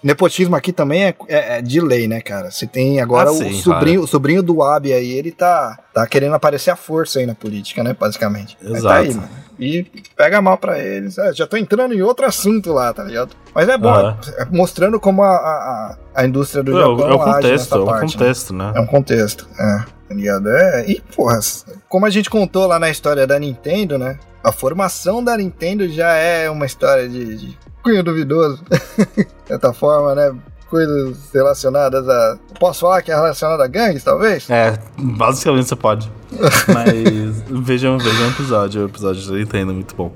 Nepotismo 0.04 0.56
aqui 0.56 0.72
também 0.74 1.04
é, 1.06 1.16
é- 1.28 1.58
é 1.58 1.62
de 1.62 1.80
lei, 1.80 2.08
né, 2.08 2.22
cara? 2.22 2.50
Você 2.50 2.66
tem 2.66 3.00
agora 3.00 3.30
Ah, 3.30 3.34
o, 3.34 3.36
sim, 3.38 3.54
sobrinho, 3.62 4.02
o 4.02 4.08
sobrinho 4.08 4.42
do 4.42 4.64
Abe 4.64 4.92
aí, 4.94 5.12
ele 5.12 5.32
tá, 5.32 5.78
tá 5.94 6.08
querendo 6.08 6.34
aparecer 6.34 6.72
a 6.72 6.76
força 6.76 7.20
aí 7.20 7.26
na 7.26 7.36
política, 7.36 7.84
né, 7.84 7.96
basicamente. 8.00 8.58
Mas 8.62 8.80
Exato. 8.80 8.88
Tá 8.88 8.96
aí, 9.02 9.14
mano. 9.14 9.30
E 9.60 9.86
pega 10.18 10.42
mal 10.42 10.58
pra 10.58 10.80
eles. 10.80 11.20
É, 11.20 11.32
já 11.34 11.46
tô 11.46 11.56
entrando 11.56 11.94
em 11.94 12.02
outro 12.02 12.26
assunto 12.26 12.74
lá, 12.74 12.92
tá 12.92 13.04
ligado? 13.04 13.36
Mas 13.54 13.70
é 13.70 13.78
bom, 13.78 13.94
é 14.38 14.46
mostrando 14.50 15.00
como 15.00 15.22
a, 15.22 15.36
a, 15.36 15.98
a 16.16 16.26
indústria 16.26 16.64
do 16.64 16.72
É, 16.80 16.84
o- 16.88 16.98
Japão 16.98 17.08
é 17.08 17.14
age 17.14 17.34
contexto, 17.36 17.76
é 17.82 17.86
parte, 17.86 18.02
né? 18.02 18.12
contexto, 18.12 18.54
né? 18.56 18.74
É 18.76 18.80
um 18.80 18.88
contexto, 18.88 19.48
é, 19.60 19.78
tá 20.10 20.16
ligado? 20.16 20.50
É, 20.50 20.86
e 20.90 21.00
porra, 21.16 21.40
como 21.88 22.08
a 22.08 22.10
gente 22.10 22.28
contou 22.28 22.66
lá 22.66 22.80
na 22.80 22.90
história 22.90 23.28
da 23.28 23.38
Nintendo, 23.38 24.00
né? 24.00 24.18
A 24.44 24.52
formação 24.52 25.24
da 25.24 25.38
Nintendo 25.38 25.88
já 25.88 26.14
é 26.14 26.50
uma 26.50 26.66
história 26.66 27.08
de, 27.08 27.36
de 27.38 27.58
cunho 27.84 28.04
duvidoso, 28.04 28.64
de 29.16 29.28
certa 29.48 29.74
forma, 29.74 30.16
né? 30.16 30.34
Coisas 30.70 31.18
relacionadas 31.34 32.08
a. 32.08 32.38
Posso 32.58 32.82
falar 32.82 33.02
que 33.02 33.12
é 33.12 33.16
relacionada 33.16 33.62
a 33.64 33.68
gangues, 33.68 34.04
talvez? 34.06 34.50
É, 34.50 34.80
basicamente 34.98 35.68
você 35.68 35.76
pode. 35.76 36.10
Mas 36.74 37.42
vejam, 37.62 37.98
vejam 37.98 38.28
o 38.28 38.30
episódio, 38.30 38.82
o 38.84 38.86
episódio 38.86 39.30
da 39.30 39.38
Nintendo 39.38 39.72
é 39.72 39.76
muito 39.76 39.94
bom. 39.94 40.14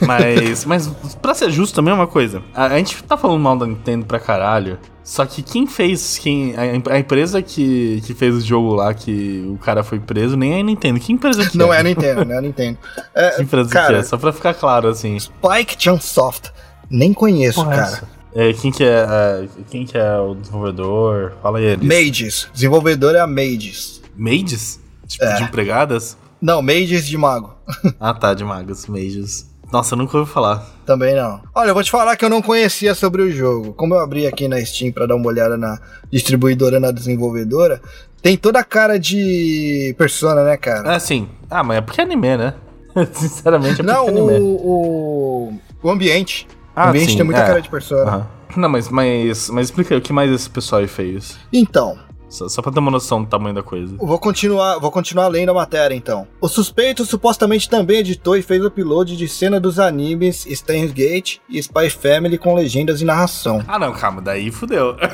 Mas, 0.00 0.64
mas 0.64 0.86
pra 1.20 1.34
ser 1.34 1.50
justo 1.50 1.74
também 1.74 1.92
é 1.92 1.94
uma 1.94 2.06
coisa. 2.06 2.42
A, 2.54 2.66
a 2.66 2.78
gente 2.78 3.02
tá 3.02 3.18
falando 3.18 3.38
mal 3.40 3.58
da 3.58 3.66
Nintendo 3.66 4.06
pra 4.06 4.18
caralho. 4.18 4.78
Só 5.04 5.26
que 5.26 5.42
quem 5.42 5.66
fez, 5.66 6.18
quem 6.18 6.54
a, 6.56 6.92
a 6.94 6.98
empresa 6.98 7.42
que, 7.42 8.00
que 8.06 8.14
fez 8.14 8.34
o 8.34 8.40
jogo 8.40 8.74
lá, 8.74 8.94
que 8.94 9.46
o 9.50 9.58
cara 9.58 9.82
foi 9.82 9.98
preso, 9.98 10.36
nem 10.36 10.54
é 10.56 10.60
a 10.60 10.62
Nintendo. 10.62 11.00
Que 11.00 11.12
empresa 11.12 11.48
que 11.48 11.58
Não 11.58 11.72
é 11.72 11.78
é? 11.78 11.80
a 11.80 11.82
Nintendo, 11.82 12.24
não 12.24 12.34
é 12.34 12.38
a 12.38 12.40
Nintendo. 12.42 12.78
É, 13.14 13.30
Que 13.36 13.42
empresa 13.42 13.68
que 13.68 13.74
cara, 13.74 13.98
é? 13.98 14.02
Só 14.02 14.16
pra 14.16 14.32
ficar 14.32 14.54
claro, 14.54 14.88
assim. 14.88 15.18
Spike 15.18 15.76
Chunsoft. 15.78 16.50
Nem 16.90 17.12
conheço, 17.12 17.62
Porra, 17.62 17.76
cara. 17.76 17.86
essa. 17.88 18.08
É, 18.34 18.52
quem 18.52 18.70
que 18.70 18.84
é, 18.84 19.06
é, 19.08 19.48
quem 19.70 19.84
que 19.86 19.96
é 19.96 20.18
o 20.18 20.34
desenvolvedor? 20.34 21.32
Fala 21.42 21.58
aí 21.58 21.64
eles. 21.64 21.86
Mages. 21.86 22.48
Desenvolvedor 22.52 23.14
é 23.14 23.20
a 23.20 23.26
Mages. 23.26 24.00
Maids? 24.16 24.80
Tipo, 25.06 25.24
É. 25.24 25.36
de 25.36 25.42
empregadas? 25.44 26.16
Não, 26.40 26.60
Mages 26.62 27.06
de 27.06 27.16
Mago. 27.16 27.54
ah 27.98 28.14
tá, 28.14 28.34
de 28.34 28.44
magos, 28.44 28.86
Mages. 28.86 29.48
Nossa, 29.72 29.94
eu 29.94 29.98
nunca 29.98 30.16
ouvi 30.16 30.30
falar. 30.30 30.64
Também 30.86 31.14
não. 31.14 31.40
Olha, 31.54 31.70
eu 31.70 31.74
vou 31.74 31.82
te 31.82 31.90
falar 31.90 32.16
que 32.16 32.24
eu 32.24 32.30
não 32.30 32.40
conhecia 32.40 32.94
sobre 32.94 33.20
o 33.22 33.30
jogo. 33.30 33.74
Como 33.74 33.94
eu 33.94 33.98
abri 34.00 34.26
aqui 34.26 34.48
na 34.48 34.64
Steam 34.64 34.92
para 34.92 35.06
dar 35.06 35.14
uma 35.16 35.26
olhada 35.28 35.58
na 35.58 35.78
distribuidora, 36.10 36.80
na 36.80 36.90
desenvolvedora, 36.90 37.80
tem 38.22 38.36
toda 38.36 38.60
a 38.60 38.64
cara 38.64 38.98
de 38.98 39.94
Persona, 39.98 40.42
né, 40.44 40.56
cara? 40.56 40.94
É, 40.94 40.98
sim. 40.98 41.28
Ah, 41.50 41.62
mas 41.62 41.78
é 41.78 41.80
porque 41.82 42.00
é 42.00 42.04
anime, 42.04 42.36
né? 42.38 42.54
Sinceramente, 43.12 43.80
é 43.80 43.84
porque 43.84 43.92
não, 43.92 44.06
é 44.06 44.08
anime. 44.08 44.38
O, 44.40 45.52
o, 45.52 45.58
o 45.82 45.90
ambiente. 45.90 46.46
Ah, 46.78 46.86
o 46.86 46.88
ambiente 46.90 47.10
sim, 47.10 47.16
tem 47.16 47.24
muita 47.26 47.40
é. 47.40 47.46
cara 47.46 47.60
de 47.62 47.68
Persona. 47.68 48.02
Aham. 48.10 48.26
Não, 48.56 48.68
mas, 48.68 48.88
mas, 48.88 49.50
mas 49.50 49.66
explica 49.66 49.94
aí, 49.94 49.98
o 49.98 50.02
que 50.02 50.12
mais 50.12 50.30
esse 50.30 50.48
pessoal 50.48 50.80
aí 50.80 50.88
fez? 50.88 51.38
Então, 51.52 51.98
Só, 52.30 52.48
só 52.48 52.60
pra 52.62 52.70
ter 52.72 52.78
uma 52.78 52.90
noção 52.90 53.22
do 53.22 53.28
tamanho 53.28 53.54
da 53.54 53.62
coisa. 53.62 53.94
Vou 53.98 54.18
continuar, 54.18 54.78
vou 54.78 54.90
continuar 54.90 55.28
lendo 55.28 55.50
a 55.50 55.54
matéria 55.54 55.94
então. 55.94 56.26
O 56.40 56.48
suspeito 56.48 57.04
supostamente 57.04 57.68
também 57.70 57.98
editou 58.00 58.36
e 58.36 58.42
fez 58.42 58.64
upload 58.64 59.16
de 59.16 59.28
cena 59.28 59.58
dos 59.60 59.78
animes 59.78 60.46
Steins 60.50 60.92
Gate 60.92 61.38
e 61.48 61.58
Spy 61.58 61.88
Family 61.90 62.36
com 62.38 62.54
legendas 62.54 63.00
e 63.00 63.04
narração. 63.04 63.62
Ah, 63.68 63.78
não, 63.78 63.92
calma, 63.92 64.20
daí 64.22 64.50
fudeu. 64.50 64.94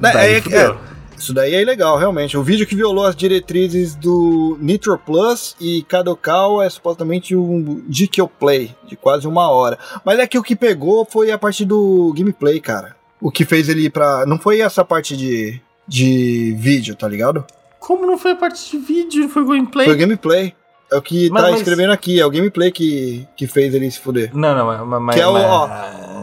Né, 0.00 0.12
daí 0.12 0.34
é- 0.36 0.40
fudeu. 0.40 0.72
é, 0.72 0.76
isso 1.20 1.34
daí 1.34 1.54
é 1.54 1.62
ilegal, 1.62 1.98
realmente. 1.98 2.36
O 2.36 2.42
vídeo 2.42 2.66
que 2.66 2.74
violou 2.74 3.04
as 3.04 3.14
diretrizes 3.14 3.94
do 3.94 4.56
Nitro 4.60 4.98
Plus 4.98 5.54
e 5.60 5.82
Kadokawa 5.82 6.64
é 6.64 6.70
supostamente 6.70 7.36
um 7.36 7.82
Dikyo 7.86 8.26
Play, 8.26 8.74
de 8.86 8.96
quase 8.96 9.28
uma 9.28 9.50
hora. 9.50 9.78
Mas 10.04 10.18
é 10.18 10.26
que 10.26 10.38
o 10.38 10.42
que 10.42 10.56
pegou 10.56 11.04
foi 11.04 11.30
a 11.30 11.38
parte 11.38 11.64
do 11.64 12.12
gameplay, 12.16 12.58
cara. 12.58 12.96
O 13.20 13.30
que 13.30 13.44
fez 13.44 13.68
ele 13.68 13.82
ir 13.82 13.90
pra. 13.90 14.24
Não 14.26 14.38
foi 14.38 14.60
essa 14.60 14.84
parte 14.84 15.14
de, 15.16 15.60
de 15.86 16.56
vídeo, 16.58 16.96
tá 16.96 17.06
ligado? 17.06 17.44
Como 17.78 18.06
não 18.06 18.16
foi 18.16 18.32
a 18.32 18.36
parte 18.36 18.70
de 18.70 18.78
vídeo, 18.78 19.28
foi 19.28 19.44
gameplay? 19.44 19.86
Foi 19.86 19.94
o 19.94 19.98
gameplay. 19.98 20.54
É 20.92 20.96
o 20.96 21.02
que 21.02 21.30
Mas- 21.30 21.42
tá 21.42 21.50
mas- 21.50 21.60
escrevendo 21.60 21.92
aqui, 21.92 22.18
é 22.20 22.26
o 22.26 22.30
gameplay 22.30 22.70
que, 22.72 23.26
que 23.36 23.46
fez 23.46 23.72
ele 23.74 23.90
se 23.90 24.00
fuder. 24.00 24.30
Não, 24.34 24.54
não, 24.56 24.66
mas... 24.86 25.02
mas 25.02 25.14
Que 25.16 25.22
é 25.22 25.26
o- 25.26 25.32
ó, 25.34 25.68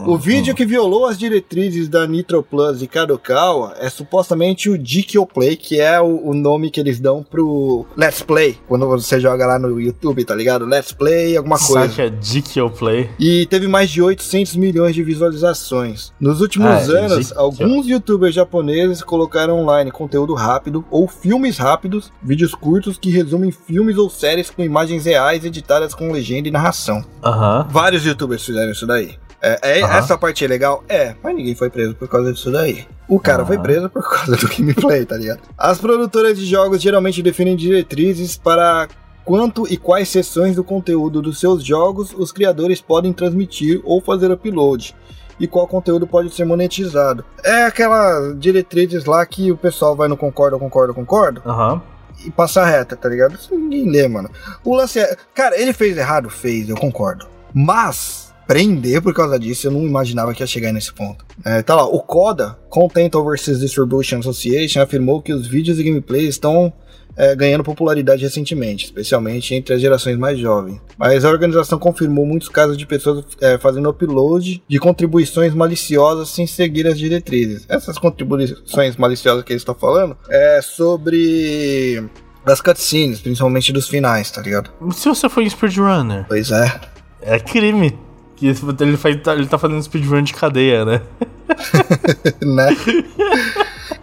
O 0.06 0.16
vídeo 0.16 0.54
que 0.54 0.64
violou 0.64 1.06
as 1.06 1.18
diretrizes 1.18 1.88
da 1.88 2.06
Nitro 2.06 2.42
Plus 2.42 2.80
e 2.82 2.86
Kadokawa 2.86 3.74
é 3.78 3.90
supostamente 3.90 4.70
o 4.70 4.78
Dikyo 4.78 5.26
Play, 5.26 5.56
que 5.56 5.80
é 5.80 6.00
o, 6.00 6.28
o 6.28 6.34
nome 6.34 6.70
que 6.70 6.78
eles 6.80 7.00
dão 7.00 7.22
pro 7.22 7.84
Let's 7.96 8.22
Play, 8.22 8.56
quando 8.68 8.86
você 8.86 9.18
joga 9.20 9.44
lá 9.46 9.58
no 9.58 9.80
YouTube, 9.80 10.24
tá 10.24 10.34
ligado? 10.34 10.64
Let's 10.64 10.92
Play, 10.92 11.36
alguma 11.36 11.58
coisa. 11.58 11.88
Saca 11.88 12.10
Dikyo 12.10 12.70
Play. 12.70 13.10
E 13.18 13.44
teve 13.46 13.66
mais 13.66 13.90
de 13.90 14.00
800 14.00 14.54
milhões 14.56 14.94
de 14.94 15.02
visualizações. 15.02 16.12
Nos 16.20 16.40
últimos 16.40 16.68
Ah, 16.68 16.92
é, 16.94 17.04
anos, 17.04 17.36
alguns 17.36 17.86
youtubers 17.86 18.34
japoneses 18.34 19.02
colocaram 19.02 19.58
online 19.60 19.90
conteúdo 19.90 20.34
rápido 20.34 20.84
ou 20.90 21.08
filmes 21.08 21.58
rápidos, 21.58 22.12
vídeos 22.22 22.54
curtos 22.54 22.96
que 22.98 23.10
resumem 23.10 23.50
filmes 23.50 23.96
ou 23.96 24.08
séries 24.10 24.50
com 24.58 24.64
imagens 24.64 25.04
reais 25.04 25.44
editadas 25.44 25.94
com 25.94 26.10
legenda 26.10 26.48
e 26.48 26.50
narração. 26.50 27.04
Aham. 27.24 27.64
Vários 27.70 28.04
youtubers 28.04 28.44
fizeram 28.44 28.72
isso 28.72 28.88
daí. 28.88 29.14
É, 29.40 29.78
é- 29.78 29.82
Aham. 29.84 29.96
Essa 29.98 30.18
parte 30.18 30.44
é 30.44 30.48
legal? 30.48 30.82
É, 30.88 31.14
mas 31.22 31.32
ninguém 31.36 31.54
foi 31.54 31.70
preso 31.70 31.94
por 31.94 32.08
causa 32.08 32.32
disso 32.32 32.50
daí. 32.50 32.84
O 33.06 33.20
cara 33.20 33.38
Aham. 33.42 33.46
foi 33.46 33.58
preso 33.60 33.88
por 33.88 34.02
causa 34.02 34.34
do 34.36 34.48
gameplay, 34.48 35.04
tá 35.06 35.16
ligado? 35.16 35.38
As 35.56 35.78
produtoras 35.78 36.36
de 36.36 36.44
jogos 36.44 36.82
geralmente 36.82 37.22
definem 37.22 37.54
diretrizes 37.54 38.36
para 38.36 38.88
quanto 39.24 39.64
e 39.72 39.76
quais 39.76 40.08
seções 40.08 40.56
do 40.56 40.64
conteúdo 40.64 41.22
dos 41.22 41.38
seus 41.38 41.62
jogos 41.64 42.12
os 42.18 42.32
criadores 42.32 42.80
podem 42.80 43.12
transmitir 43.12 43.80
ou 43.84 44.00
fazer 44.00 44.28
upload. 44.32 44.92
E 45.38 45.46
qual 45.46 45.68
conteúdo 45.68 46.04
pode 46.04 46.34
ser 46.34 46.44
monetizado. 46.44 47.24
É 47.44 47.62
aquelas 47.66 48.36
diretrizes 48.40 49.04
lá 49.04 49.24
que 49.24 49.52
o 49.52 49.56
pessoal 49.56 49.94
vai 49.94 50.08
no 50.08 50.16
concorda, 50.16 50.58
concorda, 50.58 50.92
concorda 50.92 51.40
Aham. 51.46 51.80
E 52.24 52.30
passa 52.30 52.64
reta, 52.64 52.96
tá 52.96 53.08
ligado? 53.08 53.34
Isso 53.34 53.54
ninguém 53.54 53.88
lê, 53.88 54.08
mano. 54.08 54.30
O 54.64 54.74
lance 54.74 54.98
é. 54.98 55.16
Cara, 55.34 55.60
ele 55.60 55.72
fez 55.72 55.96
errado? 55.96 56.28
Fez, 56.30 56.68
eu 56.68 56.76
concordo. 56.76 57.26
Mas, 57.54 58.32
prender 58.46 59.00
por 59.02 59.14
causa 59.14 59.38
disso, 59.38 59.66
eu 59.66 59.70
não 59.70 59.82
imaginava 59.82 60.34
que 60.34 60.42
ia 60.42 60.46
chegar 60.46 60.72
nesse 60.72 60.92
ponto. 60.92 61.24
É, 61.44 61.62
tá 61.62 61.74
lá, 61.74 61.84
o 61.84 62.00
CODA, 62.00 62.58
Content 62.68 63.14
Overseas 63.14 63.60
Distribution 63.60 64.18
Association, 64.18 64.80
afirmou 64.80 65.22
que 65.22 65.32
os 65.32 65.46
vídeos 65.46 65.78
e 65.78 65.82
gameplays 65.82 66.30
estão 66.30 66.72
é, 67.18 67.34
ganhando 67.34 67.64
popularidade 67.64 68.22
recentemente, 68.22 68.84
especialmente 68.84 69.52
entre 69.52 69.74
as 69.74 69.80
gerações 69.80 70.16
mais 70.16 70.38
jovens. 70.38 70.80
Mas 70.96 71.24
a 71.24 71.28
organização 71.28 71.78
confirmou 71.78 72.24
muitos 72.24 72.48
casos 72.48 72.78
de 72.78 72.86
pessoas 72.86 73.24
é, 73.40 73.58
fazendo 73.58 73.90
upload 73.90 74.62
de 74.66 74.78
contribuições 74.78 75.52
maliciosas 75.52 76.28
sem 76.28 76.46
seguir 76.46 76.86
as 76.86 76.96
diretrizes. 76.96 77.66
Essas 77.68 77.98
contribuições 77.98 78.96
maliciosas 78.96 79.42
que 79.42 79.52
eles 79.52 79.62
estão 79.62 79.74
falando 79.74 80.16
é 80.30 80.60
sobre 80.62 82.04
das 82.46 82.60
cutscenes, 82.60 83.20
principalmente 83.20 83.72
dos 83.72 83.88
finais, 83.88 84.30
tá 84.30 84.40
ligado? 84.40 84.70
Se 84.92 85.08
você 85.08 85.28
for 85.28 85.42
um 85.42 85.50
speedrunner, 85.50 86.24
Pois 86.28 86.50
é. 86.52 86.80
é 87.20 87.38
crime. 87.40 87.98
Que 88.36 88.46
ele, 88.46 88.96
faz, 88.96 89.16
ele 89.36 89.46
tá 89.48 89.58
fazendo 89.58 89.82
speedrun 89.82 90.22
de 90.22 90.32
cadeia, 90.32 90.84
né? 90.84 91.02
né? 92.40 92.68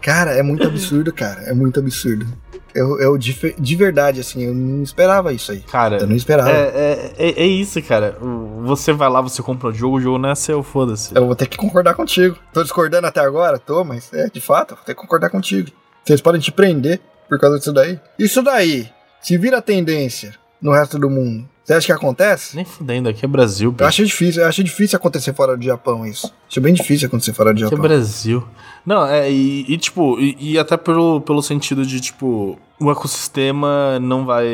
Cara, 0.02 0.32
é 0.32 0.44
muito 0.44 0.68
absurdo, 0.68 1.14
cara. 1.14 1.42
É 1.44 1.54
muito 1.54 1.80
absurdo. 1.80 2.28
Eu, 2.76 3.00
eu 3.00 3.18
de, 3.18 3.56
de 3.58 3.76
verdade, 3.76 4.20
assim, 4.20 4.44
eu 4.44 4.54
não 4.54 4.84
esperava 4.84 5.32
isso 5.32 5.52
aí. 5.52 5.62
Cara, 5.62 5.98
Eu 6.00 6.08
não 6.08 6.16
esperava. 6.16 6.52
é, 6.52 6.54
é, 6.54 7.14
é, 7.18 7.44
é 7.44 7.46
isso, 7.48 7.82
cara. 7.82 8.18
Você 8.66 8.92
vai 8.92 9.10
lá, 9.10 9.22
você 9.22 9.42
compra 9.42 9.70
o 9.70 9.74
jogo, 9.74 9.96
o 9.98 10.02
jogo 10.02 10.18
não 10.18 10.30
é 10.30 10.36
seu, 10.36 10.62
foda-se. 10.62 11.16
Eu 11.16 11.26
vou 11.26 11.36
ter 11.36 11.48
que 11.48 11.56
concordar 11.56 11.94
contigo. 11.94 12.38
Tô 12.54 12.62
discordando 12.62 13.08
até 13.08 13.22
agora? 13.22 13.58
Tô, 13.58 13.84
mas 13.86 14.12
é, 14.14 14.30
de 14.30 14.42
fato, 14.42 14.72
eu 14.72 14.76
vou 14.76 14.86
ter 14.86 14.94
que 14.94 15.00
concordar 15.02 15.30
contigo. 15.30 15.70
Vocês 16.04 16.20
podem 16.20 16.42
te 16.42 16.52
prender 16.52 17.00
por 17.30 17.40
causa 17.40 17.58
disso 17.58 17.72
daí. 17.72 18.00
Isso 18.20 18.42
daí, 18.44 18.90
se 19.22 19.38
vira 19.38 19.62
tendência 19.62 20.34
no 20.62 20.72
resto 20.74 21.00
do 21.00 21.10
mundo, 21.10 21.48
você 21.64 21.74
acha 21.74 21.86
que 21.88 21.92
acontece? 21.94 22.56
Nem 22.56 22.66
fudendo, 22.66 23.10
aqui 23.10 23.24
é 23.26 23.28
Brasil, 23.28 23.70
Eu 23.70 23.72
bicho. 23.72 23.86
acho 23.86 24.06
difícil, 24.06 24.42
eu 24.44 24.48
acho 24.48 24.64
difícil 24.64 24.98
acontecer 24.98 25.34
fora 25.34 25.58
do 25.58 25.64
Japão 25.64 26.06
isso. 26.06 26.32
Acho 26.50 26.62
bem 26.62 26.74
difícil 26.74 27.08
acontecer 27.08 27.34
fora 27.34 27.52
do 27.54 27.58
Aqui 27.58 27.64
é 27.66 27.70
Japão. 27.70 27.82
Brasil. 27.82 28.44
Não, 28.86 29.06
é, 29.08 29.32
e, 29.32 29.66
e, 29.68 29.78
tipo, 29.78 30.20
e, 30.20 30.36
e 30.54 30.60
até 30.60 30.78
pelo, 30.78 31.22
pelo 31.22 31.42
sentido 31.42 31.84
de, 31.86 32.00
tipo, 32.00 32.60
o 32.80 32.92
ecossistema 32.92 34.00
não 34.00 34.26
vai. 34.26 34.46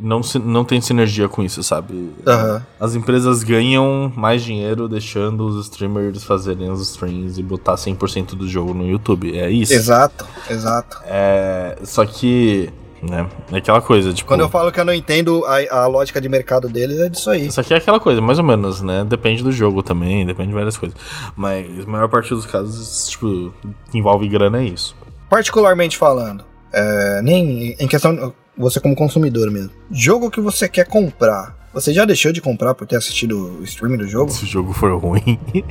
Não, 0.00 0.20
não 0.44 0.64
tem 0.64 0.80
sinergia 0.80 1.28
com 1.28 1.42
isso, 1.42 1.62
sabe? 1.62 2.10
Aham. 2.26 2.64
As 2.78 2.94
empresas 2.94 3.42
ganham 3.44 4.12
mais 4.16 4.42
dinheiro 4.42 4.88
deixando 4.88 5.46
os 5.46 5.66
streamers 5.66 6.24
fazerem 6.24 6.70
os 6.70 6.80
streams 6.80 7.38
e 7.38 7.42
botar 7.42 7.74
100% 7.74 8.34
do 8.34 8.48
jogo 8.48 8.74
no 8.74 8.86
YouTube. 8.86 9.38
É 9.38 9.48
isso. 9.48 9.72
Exato, 9.72 10.26
exato. 10.48 10.98
É, 11.06 11.78
só 11.84 12.04
que, 12.04 12.68
né, 13.00 13.28
é 13.52 13.58
aquela 13.58 13.80
coisa, 13.80 14.12
tipo... 14.12 14.26
Quando 14.26 14.40
eu 14.40 14.48
falo 14.48 14.72
que 14.72 14.80
eu 14.80 14.84
não 14.84 14.92
entendo 14.92 15.44
a, 15.46 15.82
a 15.82 15.86
lógica 15.86 16.20
de 16.20 16.28
mercado 16.28 16.68
deles, 16.68 16.98
é 16.98 17.08
disso 17.08 17.30
aí. 17.30 17.46
Isso 17.46 17.60
aqui 17.60 17.72
é 17.72 17.76
aquela 17.76 18.00
coisa, 18.00 18.20
mais 18.20 18.38
ou 18.38 18.44
menos, 18.44 18.82
né? 18.82 19.04
Depende 19.04 19.42
do 19.42 19.52
jogo 19.52 19.84
também, 19.84 20.26
depende 20.26 20.48
de 20.48 20.54
várias 20.54 20.76
coisas. 20.76 20.98
Mas 21.36 21.86
a 21.86 21.88
maior 21.88 22.08
parte 22.08 22.30
dos 22.30 22.44
casos, 22.44 23.08
tipo, 23.08 23.52
envolve 23.94 24.28
grana 24.28 24.58
é 24.58 24.64
isso. 24.64 24.96
Particularmente 25.28 25.96
falando, 25.96 26.42
é, 26.72 27.20
nem 27.22 27.76
em 27.78 27.88
questão, 27.88 28.32
você 28.56 28.80
como 28.80 28.94
consumidor 28.94 29.50
mesmo. 29.50 29.70
Jogo 29.90 30.30
que 30.30 30.40
você 30.40 30.68
quer 30.68 30.86
comprar, 30.86 31.56
você 31.72 31.92
já 31.92 32.04
deixou 32.04 32.32
de 32.32 32.40
comprar 32.40 32.74
por 32.74 32.86
ter 32.86 32.96
assistido 32.96 33.58
o 33.60 33.64
streaming 33.64 33.98
do 33.98 34.08
jogo? 34.08 34.30
Se 34.30 34.44
o 34.44 34.46
jogo 34.46 34.72
for 34.72 34.96
ruim. 34.98 35.38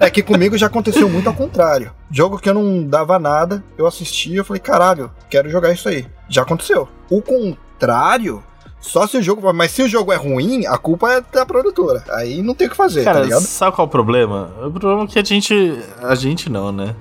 É 0.00 0.08
que 0.08 0.22
comigo 0.22 0.56
já 0.56 0.66
aconteceu 0.66 1.08
muito 1.08 1.28
ao 1.28 1.34
contrário. 1.34 1.90
Jogo 2.10 2.38
que 2.38 2.48
eu 2.48 2.54
não 2.54 2.84
dava 2.84 3.18
nada, 3.18 3.62
eu 3.76 3.86
assisti 3.86 4.34
eu 4.34 4.44
falei, 4.44 4.60
caralho, 4.60 5.10
quero 5.28 5.50
jogar 5.50 5.72
isso 5.72 5.88
aí. 5.88 6.06
Já 6.28 6.42
aconteceu. 6.42 6.88
O 7.10 7.20
contrário, 7.20 8.42
só 8.80 9.06
se 9.06 9.16
o 9.16 9.22
jogo. 9.22 9.52
Mas 9.52 9.72
se 9.72 9.82
o 9.82 9.88
jogo 9.88 10.12
é 10.12 10.16
ruim, 10.16 10.66
a 10.66 10.78
culpa 10.78 11.12
é 11.12 11.20
da 11.20 11.44
produtora. 11.44 12.04
Aí 12.10 12.42
não 12.42 12.54
tem 12.54 12.68
o 12.68 12.70
que 12.70 12.76
fazer, 12.76 13.04
tá 13.04 13.12
Cara, 13.12 13.24
ligado? 13.24 13.42
sabe 13.42 13.74
qual 13.74 13.86
é 13.86 13.88
o 13.88 13.90
problema? 13.90 14.52
O 14.64 14.70
problema 14.70 15.04
é 15.04 15.06
que 15.06 15.18
a 15.18 15.24
gente. 15.24 15.78
A 16.00 16.14
gente 16.14 16.50
não, 16.50 16.70
né? 16.70 16.94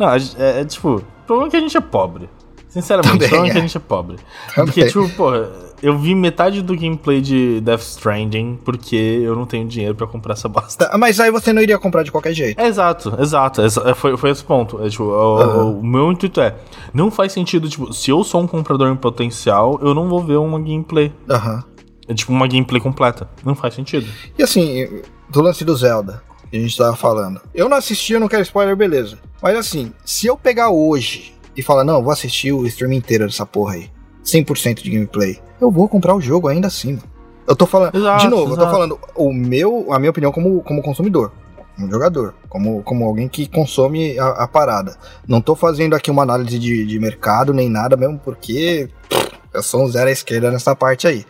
Não, 0.00 0.08
é, 0.12 0.60
é 0.60 0.64
tipo. 0.64 0.96
O 0.96 1.02
problema 1.26 1.46
é 1.48 1.50
que 1.50 1.56
a 1.56 1.60
gente 1.60 1.76
é 1.76 1.80
pobre. 1.80 2.28
Sinceramente, 2.68 3.12
Também 3.12 3.26
o 3.26 3.30
problema 3.30 3.48
é 3.48 3.50
que 3.52 3.56
é. 3.56 3.60
a 3.60 3.64
gente 3.66 3.76
é 3.76 3.80
pobre. 3.80 4.16
Também. 4.54 4.64
Porque, 4.66 4.86
tipo, 4.86 5.08
porra, 5.10 5.48
eu 5.82 5.98
vi 5.98 6.14
metade 6.14 6.62
do 6.62 6.76
gameplay 6.76 7.20
de 7.20 7.60
Death 7.60 7.80
Stranding 7.82 8.58
porque 8.64 8.94
eu 8.96 9.34
não 9.34 9.44
tenho 9.44 9.66
dinheiro 9.66 9.94
pra 9.94 10.06
comprar 10.06 10.34
essa 10.34 10.48
bosta. 10.48 10.86
Tá, 10.88 10.96
Mas 10.98 11.18
aí 11.18 11.30
você 11.32 11.52
não 11.52 11.60
iria 11.62 11.78
comprar 11.80 12.04
de 12.04 12.12
qualquer 12.12 12.32
jeito. 12.32 12.60
É, 12.60 12.66
exato, 12.68 13.12
exato. 13.20 13.60
Exa- 13.62 13.90
é, 13.90 13.94
Foi, 13.94 14.16
foi 14.16 14.30
esse 14.30 14.44
ponto. 14.44 14.80
É, 14.84 14.88
tipo, 14.88 15.02
o, 15.04 15.38
Aham. 15.40 15.64
o 15.78 15.82
meu 15.84 16.12
intuito 16.12 16.40
é, 16.40 16.54
não 16.94 17.10
faz 17.10 17.32
sentido, 17.32 17.68
tipo, 17.68 17.92
se 17.92 18.10
eu 18.10 18.22
sou 18.22 18.40
um 18.40 18.46
comprador 18.46 18.88
em 18.88 18.96
potencial, 18.96 19.78
eu 19.82 19.92
não 19.92 20.08
vou 20.08 20.22
ver 20.22 20.36
uma 20.36 20.58
gameplay. 20.60 21.12
Aham. 21.28 21.64
É 22.06 22.14
tipo 22.14 22.32
uma 22.32 22.46
gameplay 22.46 22.80
completa. 22.80 23.28
Não 23.44 23.54
faz 23.56 23.74
sentido. 23.74 24.06
E 24.38 24.42
assim, 24.44 25.00
do 25.28 25.40
lance 25.42 25.64
do 25.64 25.74
Zelda, 25.76 26.22
que 26.50 26.56
a 26.56 26.60
gente 26.60 26.76
tava 26.76 26.94
falando. 26.96 27.40
Eu 27.54 27.68
não 27.68 27.76
assisti, 27.76 28.12
eu 28.12 28.20
não 28.20 28.28
quero 28.28 28.42
spoiler, 28.42 28.74
beleza. 28.76 29.18
Mas 29.42 29.56
assim, 29.56 29.92
se 30.04 30.26
eu 30.26 30.36
pegar 30.36 30.70
hoje 30.70 31.34
e 31.56 31.62
falar, 31.62 31.84
não, 31.84 32.02
vou 32.02 32.12
assistir 32.12 32.52
o 32.52 32.66
stream 32.66 32.92
inteiro 32.92 33.26
dessa 33.26 33.46
porra 33.46 33.74
aí, 33.74 33.90
100% 34.24 34.82
de 34.82 34.90
gameplay, 34.90 35.38
eu 35.60 35.70
vou 35.70 35.88
comprar 35.88 36.14
o 36.14 36.20
jogo 36.20 36.48
ainda 36.48 36.68
assim. 36.68 36.92
mano. 36.94 37.10
Eu 37.46 37.56
tô 37.56 37.66
falando, 37.66 37.96
Exato, 37.96 38.22
de 38.22 38.28
novo, 38.28 38.52
eu 38.52 38.56
tô 38.56 38.62
exato. 38.62 38.70
falando 38.70 38.98
o 39.16 39.32
meu, 39.32 39.92
a 39.92 39.98
minha 39.98 40.10
opinião 40.10 40.30
como, 40.30 40.62
como 40.62 40.82
consumidor. 40.82 41.32
como 41.74 41.90
jogador, 41.90 42.34
como, 42.48 42.82
como 42.82 43.04
alguém 43.04 43.28
que 43.28 43.48
consome 43.48 44.18
a, 44.18 44.44
a 44.44 44.48
parada. 44.48 44.96
Não 45.26 45.40
tô 45.40 45.56
fazendo 45.56 45.96
aqui 45.96 46.10
uma 46.10 46.22
análise 46.22 46.58
de, 46.58 46.86
de 46.86 46.98
mercado 47.00 47.52
nem 47.52 47.68
nada, 47.68 47.96
mesmo 47.96 48.18
porque 48.22 48.88
pff, 49.08 49.30
eu 49.52 49.62
sou 49.62 49.82
um 49.82 49.88
zero 49.88 50.08
à 50.08 50.12
esquerda 50.12 50.50
nessa 50.50 50.76
parte 50.76 51.06
aí. 51.08 51.24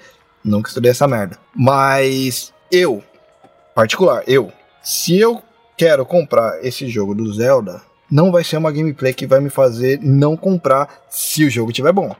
Nunca 0.45 0.69
estudei 0.69 0.91
essa 0.91 1.07
merda. 1.09 1.39
Mas 1.55 2.53
eu, 2.71 3.03
particular, 3.75 4.23
eu, 4.27 4.53
se 4.83 5.19
eu 5.19 5.41
quero 5.77 6.05
comprar 6.05 6.63
esse 6.63 6.89
jogo 6.89 7.15
do 7.15 7.33
Zelda, 7.33 7.81
não 8.11 8.33
vai 8.33 8.43
ser 8.45 8.57
uma 8.57 8.73
gameplay 8.73 9.13
que 9.15 9.27
vai 9.27 9.41
me 9.41 9.51
fazer 9.51 10.01
não 10.03 10.37
comprar 10.37 10.89
se 11.09 11.45
o 11.45 11.51
jogo 11.51 11.71
estiver 11.71 11.93
bom. 11.93 12.15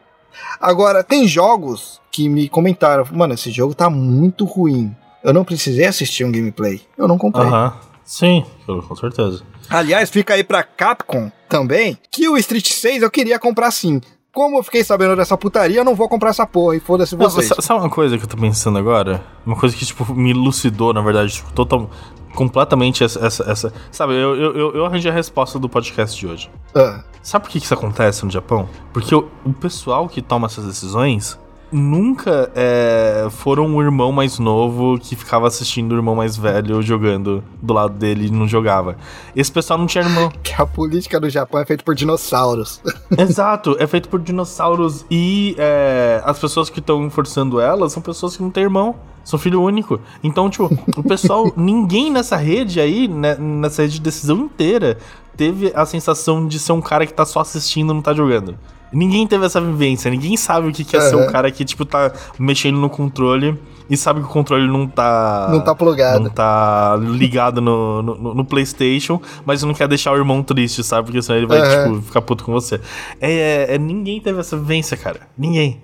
Agora, 0.61 1.03
tem 1.03 1.27
jogos 1.27 2.01
que 2.11 2.29
me 2.29 2.49
comentaram, 2.49 3.05
mano, 3.13 3.35
esse 3.35 3.51
jogo 3.51 3.75
tá 3.75 3.91
muito 3.91 4.45
ruim. 4.45 4.95
Eu 5.23 5.33
não 5.33 5.45
precisei 5.45 5.87
assistir 5.87 6.25
um 6.25 6.33
gameplay. 6.33 6.81
Eu 6.97 7.07
não 7.07 7.19
comprei. 7.19 7.47
Aham. 7.47 7.75
Sim, 8.05 8.45
com 8.67 8.97
certeza. 8.97 9.43
Aliás, 9.69 10.11
fica 10.11 10.35
aí 10.35 10.43
pra 10.43 10.65
Capcom 10.65 11.31
também, 11.49 11.97
que 12.11 12.29
o 12.29 12.37
Street 12.37 12.69
6 12.73 13.03
eu 13.03 13.11
queria 13.11 13.39
comprar 13.39 13.71
sim. 13.71 14.01
Como 14.33 14.59
eu 14.59 14.63
fiquei 14.63 14.85
sabendo 14.85 15.17
dessa 15.17 15.37
putaria, 15.37 15.79
eu 15.81 15.85
não 15.85 15.95
vou 15.95 16.09
comprar 16.09 16.31
essa 16.31 16.47
porra 16.47 16.77
e 16.77 16.81
foda-se 16.81 17.17
Não, 17.17 17.29
vocês. 17.29 17.49
sa- 17.49 17.61
sabe 17.61 17.81
uma 17.81 17.91
coisa 17.91 18.17
que 18.17 18.25
eu 18.25 18.29
tô 18.29 18.37
pensando 18.37 18.79
agora? 18.79 19.25
Uma 19.45 19.57
coisa 19.57 19.75
que, 19.77 19.85
tipo, 19.85 20.15
me 20.15 20.31
elucidou, 20.31 20.93
na 20.95 21.01
verdade, 21.03 21.33
tipo, 21.35 21.53
total, 21.53 21.91
completamente 22.35 23.03
essa, 23.03 23.25
essa, 23.27 23.51
essa- 23.51 23.73
Sabe, 23.91 24.15
eu, 24.15 24.37
eu, 24.37 24.57
eu- 24.57 24.75
eu 24.77 24.87
arranjei 24.87 25.11
a 25.11 25.15
resposta 25.15 25.59
do 25.59 25.69
podcast 25.69 26.19
de 26.19 26.27
hoje. 26.27 26.51
Ah, 26.75 27.03
Sabe 27.23 27.45
por 27.45 27.51
que 27.51 27.59
que 27.59 27.65
isso 27.67 27.75
acontece 27.75 28.25
no 28.25 28.31
Japão? 28.31 28.69
Porque 28.95 29.15
o, 29.15 29.29
o 29.45 29.53
pessoal 29.53 30.09
que 30.09 30.23
toma 30.23 30.47
essas 30.47 30.65
decisões 30.65 31.39
nunca 31.73 32.51
é, 32.55 33.29
foram 33.31 33.67
um 33.67 33.83
irmão 33.83 34.13
mais 34.13 34.39
novo 34.39 34.99
que 34.99 35.15
ficava 35.15 35.47
assistindo 35.47 35.93
o 35.93 35.97
irmão 35.97 36.15
mais 36.15 36.37
velho 36.37 36.83
jogando 36.83 37.43
do 37.63 37.75
lado 37.75 37.95
dele 37.95 38.27
e 38.27 38.31
não 38.31 38.47
jogava. 38.47 38.97
Esse 39.35 39.51
pessoal 39.51 39.79
não 39.79 39.87
tinha 39.87 40.05
irmão. 40.05 40.31
que 40.43 40.55
a 40.61 40.67
política 40.67 41.21
do 41.21 41.29
Japão 41.29 41.61
é 41.61 41.65
feita 41.65 41.85
por 41.85 41.95
dinossauros. 41.95 42.81
Exato, 43.17 43.77
é 43.79 43.87
feito 43.87 44.09
por 44.09 44.21
dinossauros 44.21 45.05
e 45.11 45.55
é, 45.59 46.21
as 46.25 46.39
pessoas 46.39 46.71
que 46.71 46.81
estão 46.81 47.09
forçando 47.11 47.61
elas 47.61 47.93
são 47.93 48.03
pessoas 48.03 48.37
que 48.37 48.43
não 48.43 48.51
têm 48.51 48.65
irmão, 48.65 48.97
são 49.25 49.39
filho 49.39 49.63
único. 49.63 50.01
Então, 50.23 50.51
tipo, 50.51 50.71
o 50.97 51.03
pessoal, 51.03 51.53
ninguém 51.57 52.11
nessa 52.11 52.37
rede 52.37 52.81
aí, 52.81 53.09
né, 53.09 53.37
nessa 53.37 53.83
rede 53.83 53.95
de 53.95 54.01
decisão 54.01 54.39
inteira, 54.39 54.99
teve 55.37 55.73
a 55.75 55.87
sensação 55.87 56.47
de 56.47 56.59
ser 56.59 56.73
um 56.73 56.81
cara 56.81 57.07
que 57.07 57.15
tá 57.15 57.25
só 57.25 57.41
assistindo 57.41 57.93
e 57.93 57.95
não 57.95 58.03
tá 58.03 58.13
jogando. 58.13 58.57
Ninguém 58.93 59.27
teve 59.27 59.47
essa 59.47 59.61
vivência, 59.61 60.11
ninguém 60.11 60.37
sabe 60.37 60.69
o 60.69 60.73
que, 60.73 60.85
que 60.85 60.97
é 60.97 61.01
ser 61.01 61.15
um 61.17 61.21
Aham. 61.21 61.31
cara 61.33 61.51
que, 61.51 61.65
tipo, 61.65 61.85
tá 61.85 62.13
mexendo 62.39 62.77
no 62.79 62.91
controle 62.91 63.57
e 63.89 63.97
sabe 63.97 64.21
que 64.21 64.27
o 64.27 64.29
controle 64.31 64.67
não 64.67 64.87
tá. 64.89 65.49
Não 65.51 65.61
tá 65.61 65.75
plugado. 65.75 66.25
Não 66.25 66.31
tá 66.31 66.97
ligado 66.97 67.61
no, 67.61 68.03
no, 68.03 68.35
no 68.35 68.45
PlayStation, 68.45 69.21
mas 69.45 69.63
não 69.63 69.73
quer 69.75 69.87
deixar 69.87 70.13
o 70.13 70.17
irmão 70.17 70.43
triste, 70.43 70.83
sabe? 70.83 71.07
Porque 71.07 71.23
senão 71.23 71.39
ele 71.39 71.47
vai, 71.47 71.59
Aham. 71.61 71.93
tipo, 71.95 72.03
ficar 72.07 72.23
puto 72.23 72.43
com 72.45 72.53
você. 72.53 72.81
É, 73.21 73.31
é- 73.71 73.75
é- 73.75 73.79
ninguém 73.79 74.21
teve 74.21 74.41
essa 74.41 74.57
vivência, 74.57 74.97
cara. 74.97 75.21
Ninguém. 75.39 75.81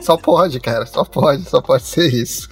Só 0.00 0.16
pode, 0.16 0.60
cara. 0.60 0.86
Só 0.86 1.04
pode. 1.04 1.42
Só 1.48 1.60
pode 1.60 1.82
ser 1.84 2.06
isso. 2.12 2.48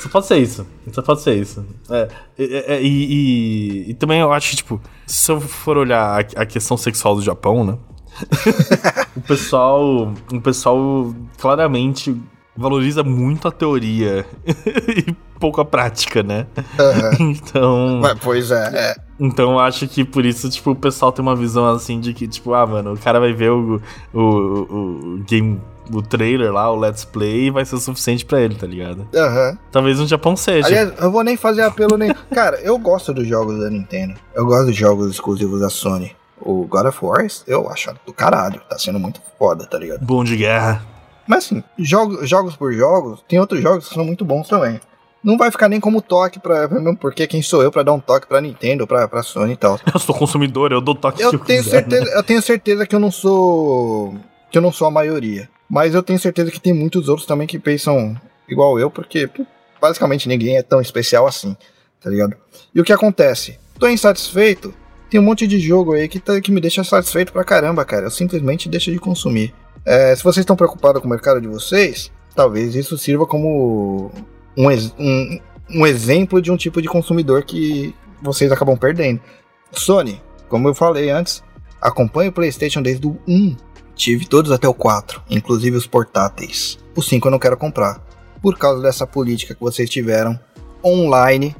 Só 0.00 0.08
pode 0.08 0.26
ser 0.26 0.36
isso. 0.38 0.66
Só 0.92 1.02
pode 1.02 1.22
ser 1.22 1.34
isso. 1.36 1.64
É, 1.90 2.08
é, 2.38 2.74
é, 2.76 2.82
e, 2.82 2.86
e- 2.86 3.90
e 3.90 3.94
também 3.94 4.20
eu 4.20 4.32
acho 4.32 4.50
que, 4.50 4.56
tipo, 4.56 4.80
se 5.06 5.30
eu 5.32 5.40
for 5.40 5.76
olhar 5.76 6.00
a, 6.36 6.42
a 6.42 6.46
questão 6.46 6.76
sexual 6.76 7.16
do 7.16 7.22
Japão, 7.22 7.64
né? 7.64 7.76
o 9.16 9.20
pessoal. 9.20 10.12
O 10.32 10.40
pessoal 10.40 11.14
claramente 11.38 12.16
valoriza 12.56 13.04
muito 13.04 13.46
a 13.46 13.52
teoria 13.52 14.24
e 14.46 15.12
pouco 15.38 15.60
a 15.60 15.64
prática, 15.64 16.22
né? 16.22 16.46
Aham. 16.78 17.10
Então. 17.20 17.98
Mas, 18.00 18.18
pois 18.20 18.50
é, 18.50 18.70
é. 18.74 18.96
Então 19.18 19.52
eu 19.52 19.58
acho 19.58 19.86
que 19.88 20.04
por 20.04 20.24
isso, 20.24 20.48
tipo, 20.48 20.70
o 20.70 20.76
pessoal 20.76 21.12
tem 21.12 21.22
uma 21.22 21.36
visão 21.36 21.66
assim 21.68 22.00
de 22.00 22.12
que, 22.12 22.26
tipo, 22.26 22.54
ah, 22.54 22.66
mano, 22.66 22.94
o 22.94 22.98
cara 22.98 23.20
vai 23.20 23.32
ver 23.32 23.50
o, 23.50 23.80
o, 24.12 24.20
o 24.20 25.24
game, 25.26 25.60
o 25.92 26.02
trailer 26.02 26.52
lá, 26.52 26.70
o 26.70 26.76
Let's 26.76 27.04
Play, 27.04 27.46
e 27.46 27.50
vai 27.50 27.64
ser 27.64 27.76
o 27.76 27.78
suficiente 27.78 28.24
pra 28.24 28.40
ele, 28.40 28.54
tá 28.54 28.66
ligado? 28.66 29.06
Aham. 29.14 29.58
Talvez 29.70 29.98
no 29.98 30.06
Japão 30.06 30.36
seja. 30.36 30.66
Aliás, 30.66 30.92
eu 31.00 31.10
vou 31.10 31.24
nem 31.24 31.36
fazer 31.36 31.62
apelo 31.62 31.96
nem. 31.96 32.12
Cara, 32.32 32.60
eu 32.60 32.78
gosto 32.78 33.12
dos 33.12 33.26
jogos 33.26 33.58
da 33.58 33.70
Nintendo. 33.70 34.14
Eu 34.34 34.46
gosto 34.46 34.66
dos 34.66 34.76
jogos 34.76 35.10
exclusivos 35.10 35.60
da 35.60 35.70
Sony. 35.70 36.14
O 36.40 36.66
God 36.66 36.86
of 36.86 36.98
War, 37.04 37.26
eu 37.46 37.68
acho 37.70 37.94
do 38.06 38.12
caralho. 38.12 38.60
Tá 38.68 38.78
sendo 38.78 38.98
muito 38.98 39.20
foda, 39.38 39.66
tá 39.66 39.78
ligado? 39.78 40.04
Bom 40.04 40.22
de 40.22 40.36
guerra. 40.36 40.84
Mas 41.26 41.46
assim, 41.46 41.62
jogos, 41.78 42.28
jogos 42.28 42.54
por 42.56 42.72
jogos, 42.72 43.24
tem 43.28 43.38
outros 43.40 43.60
jogos 43.60 43.88
que 43.88 43.94
são 43.94 44.04
muito 44.04 44.24
bons 44.24 44.48
também. 44.48 44.80
Não 45.24 45.36
vai 45.36 45.50
ficar 45.50 45.68
nem 45.68 45.80
como 45.80 46.00
toque 46.00 46.38
pra. 46.38 46.68
Porque 47.00 47.26
quem 47.26 47.42
sou 47.42 47.62
eu 47.62 47.72
pra 47.72 47.82
dar 47.82 47.92
um 47.94 47.98
toque 47.98 48.28
pra 48.28 48.40
Nintendo, 48.40 48.86
pra, 48.86 49.08
pra 49.08 49.22
Sony 49.24 49.54
e 49.54 49.56
tal. 49.56 49.80
Eu 49.92 49.98
sou 49.98 50.14
consumidor, 50.14 50.70
eu 50.70 50.80
dou 50.80 50.94
toque 50.94 51.18
se 51.18 51.24
Eu 51.24 51.32
eu 51.32 51.38
tenho, 51.40 51.64
quiser, 51.64 51.82
né? 51.84 51.90
certeza, 51.90 52.16
eu 52.16 52.22
tenho 52.22 52.42
certeza 52.42 52.86
que 52.86 52.94
eu 52.94 53.00
não 53.00 53.10
sou. 53.10 54.14
que 54.52 54.58
eu 54.58 54.62
não 54.62 54.70
sou 54.70 54.86
a 54.86 54.90
maioria. 54.90 55.48
Mas 55.68 55.94
eu 55.94 56.02
tenho 56.02 56.18
certeza 56.18 56.50
que 56.52 56.60
tem 56.60 56.72
muitos 56.72 57.08
outros 57.08 57.26
também 57.26 57.46
que 57.48 57.58
pensam 57.58 58.14
igual 58.48 58.78
eu, 58.78 58.88
porque 58.88 59.28
basicamente 59.80 60.28
ninguém 60.28 60.56
é 60.58 60.62
tão 60.62 60.80
especial 60.80 61.26
assim, 61.26 61.56
tá 62.00 62.08
ligado? 62.08 62.36
E 62.72 62.80
o 62.80 62.84
que 62.84 62.92
acontece? 62.92 63.58
Tô 63.80 63.88
insatisfeito, 63.88 64.72
tem 65.10 65.20
um 65.20 65.22
monte 65.22 65.46
de 65.46 65.58
jogo 65.60 65.92
aí 65.94 66.08
que, 66.08 66.18
tá- 66.20 66.40
que 66.40 66.50
me 66.52 66.60
deixa 66.60 66.82
satisfeito 66.84 67.32
pra 67.32 67.44
caramba, 67.44 67.84
cara. 67.84 68.06
Eu 68.06 68.10
simplesmente 68.10 68.68
deixo 68.68 68.90
de 68.90 68.98
consumir. 68.98 69.54
É, 69.84 70.14
se 70.14 70.22
vocês 70.24 70.42
estão 70.42 70.56
preocupados 70.56 71.00
com 71.00 71.06
o 71.06 71.10
mercado 71.10 71.40
de 71.40 71.46
vocês, 71.46 72.10
talvez 72.34 72.74
isso 72.74 72.98
sirva 72.98 73.24
como 73.26 74.10
um, 74.56 74.68
um, 74.98 75.40
um 75.70 75.86
exemplo 75.86 76.42
de 76.42 76.50
um 76.50 76.56
tipo 76.56 76.82
de 76.82 76.88
consumidor 76.88 77.44
que 77.44 77.94
vocês 78.22 78.50
acabam 78.50 78.76
perdendo. 78.76 79.20
Sony, 79.72 80.20
como 80.48 80.68
eu 80.68 80.74
falei 80.74 81.10
antes, 81.10 81.42
acompanho 81.80 82.30
o 82.30 82.34
PlayStation 82.34 82.82
desde 82.82 83.06
o 83.06 83.16
1. 83.28 83.56
Tive 83.94 84.26
todos 84.26 84.50
até 84.52 84.68
o 84.68 84.74
4, 84.74 85.22
inclusive 85.30 85.76
os 85.76 85.86
portáteis. 85.86 86.78
O 86.94 87.02
5 87.02 87.28
eu 87.28 87.32
não 87.32 87.38
quero 87.38 87.56
comprar, 87.56 88.04
por 88.42 88.58
causa 88.58 88.82
dessa 88.82 89.06
política 89.06 89.54
que 89.54 89.60
vocês 89.60 89.88
tiveram 89.88 90.38
online, 90.84 91.54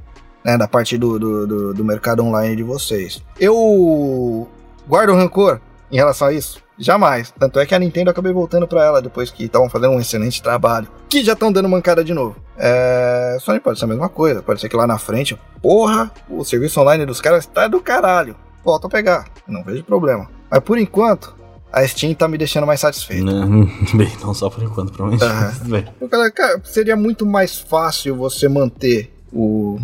né, 0.47 0.57
da 0.57 0.69
parte 0.69 0.97
do, 0.97 1.19
do, 1.19 1.47
do, 1.47 1.75
do 1.75 1.85
mercado 1.85 2.23
online 2.23 2.55
de 2.55 2.63
vocês. 2.63 3.21
Eu 3.41 4.47
guardo 4.87 5.13
rancor 5.13 5.61
em 5.91 5.97
relação 5.97 6.29
a 6.29 6.33
isso? 6.33 6.63
Jamais. 6.79 7.35
Tanto 7.37 7.59
é 7.59 7.67
que 7.67 7.75
a 7.75 7.79
Nintendo 7.81 8.11
acabei 8.11 8.33
voltando 8.33 8.69
pra 8.69 8.85
ela 8.85 9.03
depois 9.03 9.29
que 9.29 9.45
estavam 9.45 9.69
fazendo 9.69 9.95
um 9.95 9.99
excelente 9.99 10.41
trabalho. 10.41 10.87
Que 11.09 11.25
já 11.25 11.33
estão 11.33 11.51
dando 11.51 11.69
mancada 11.69 12.05
de 12.05 12.15
novo. 12.15 12.37
É... 12.57 13.39
Sony 13.41 13.59
pode 13.59 13.81
ser 13.81 13.87
a 13.87 13.89
mesma 13.89 14.09
coisa. 14.09 14.41
Pode 14.41 14.61
ser 14.61 14.69
que 14.69 14.77
lá 14.77 14.87
na 14.87 14.99
frente, 14.99 15.37
porra, 15.61 16.13
o 16.31 16.45
serviço 16.45 16.81
online 16.81 17.05
dos 17.05 17.21
caras 17.21 17.45
tá 17.45 17.67
do 17.67 17.81
caralho. 17.81 18.37
Volta 18.65 18.87
a 18.87 18.91
pegar. 18.91 19.25
Não 19.49 19.65
vejo 19.65 19.83
problema. 19.83 20.31
Mas 20.49 20.61
por 20.61 20.79
enquanto, 20.79 21.35
a 21.73 21.85
Steam 21.89 22.15
tá 22.15 22.29
me 22.29 22.39
deixando 22.39 22.69
mais 22.69 22.79
satisfeito. 22.79 23.25
Não, 23.25 23.65
bem, 23.95 24.13
não 24.23 24.33
só 24.33 24.49
por 24.49 24.63
enquanto, 24.63 24.93
provavelmente. 24.93 25.91
Porque, 25.99 26.31
cara, 26.31 26.61
seria 26.63 26.95
muito 26.95 27.27
mais 27.27 27.59
fácil 27.59 28.15
você 28.15 28.49
manter 28.49 29.13
o, 29.33 29.81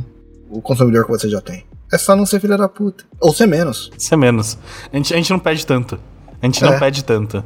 o 0.52 0.60
consumidor 0.62 1.04
que 1.04 1.10
você 1.10 1.28
já 1.28 1.40
tem. 1.40 1.64
É 1.92 1.98
só 1.98 2.14
não 2.16 2.24
ser 2.26 2.40
filha 2.40 2.56
da 2.56 2.68
puta. 2.68 3.04
Ou 3.20 3.32
ser 3.32 3.46
menos. 3.46 3.90
É 4.10 4.16
menos. 4.16 4.58
A 4.92 4.96
gente, 4.96 5.12
a 5.12 5.16
gente 5.16 5.30
não 5.30 5.38
pede 5.38 5.66
tanto. 5.66 5.98
A 6.40 6.46
gente 6.46 6.62
não 6.62 6.72
É. 6.74 6.78
pede 6.78 7.04
tanto. 7.04 7.44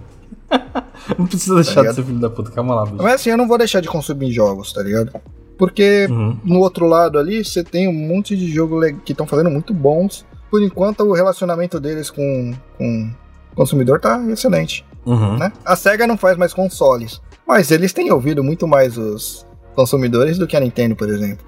não 1.18 1.26
precisa 1.26 1.54
deixar 1.56 1.72
de 1.74 1.80
ligado? 1.80 1.94
ser 1.96 2.04
filho 2.04 2.18
da 2.18 2.30
puta. 2.30 2.50
Calma 2.50 2.74
lá, 2.74 2.84
bicho. 2.84 2.96
Mas 3.02 3.14
assim, 3.14 3.30
eu 3.30 3.36
não 3.36 3.48
vou 3.48 3.58
deixar 3.58 3.80
de 3.80 3.88
consumir 3.88 4.30
jogos, 4.32 4.72
tá 4.72 4.82
ligado? 4.82 5.12
Porque 5.58 6.06
Uhum. 6.10 6.38
no 6.44 6.60
outro 6.60 6.86
lado 6.86 7.18
ali, 7.18 7.44
você 7.44 7.64
tem 7.64 7.88
um 7.88 7.92
monte 7.92 8.36
de 8.36 8.48
jogo 8.52 8.80
que 9.04 9.12
estão 9.12 9.26
fazendo 9.26 9.50
muito 9.50 9.72
bons. 9.74 10.24
Por 10.50 10.62
enquanto, 10.62 11.00
o 11.00 11.12
relacionamento 11.12 11.80
deles 11.80 12.10
com, 12.10 12.54
com 12.78 13.10
o 13.52 13.56
consumidor 13.56 13.98
tá 14.00 14.22
excelente, 14.30 14.84
Uhum. 15.04 15.38
né? 15.38 15.52
A 15.64 15.74
SEGA 15.74 16.06
não 16.06 16.16
faz 16.16 16.36
mais 16.36 16.52
consoles, 16.54 17.20
mas 17.46 17.70
eles 17.70 17.92
têm 17.92 18.12
ouvido 18.12 18.44
muito 18.44 18.66
mais 18.68 18.96
os 18.96 19.44
consumidores 19.74 20.38
do 20.38 20.46
que 20.46 20.56
a 20.56 20.60
Nintendo, 20.60 20.94
por 20.94 21.08
exemplo. 21.08 21.44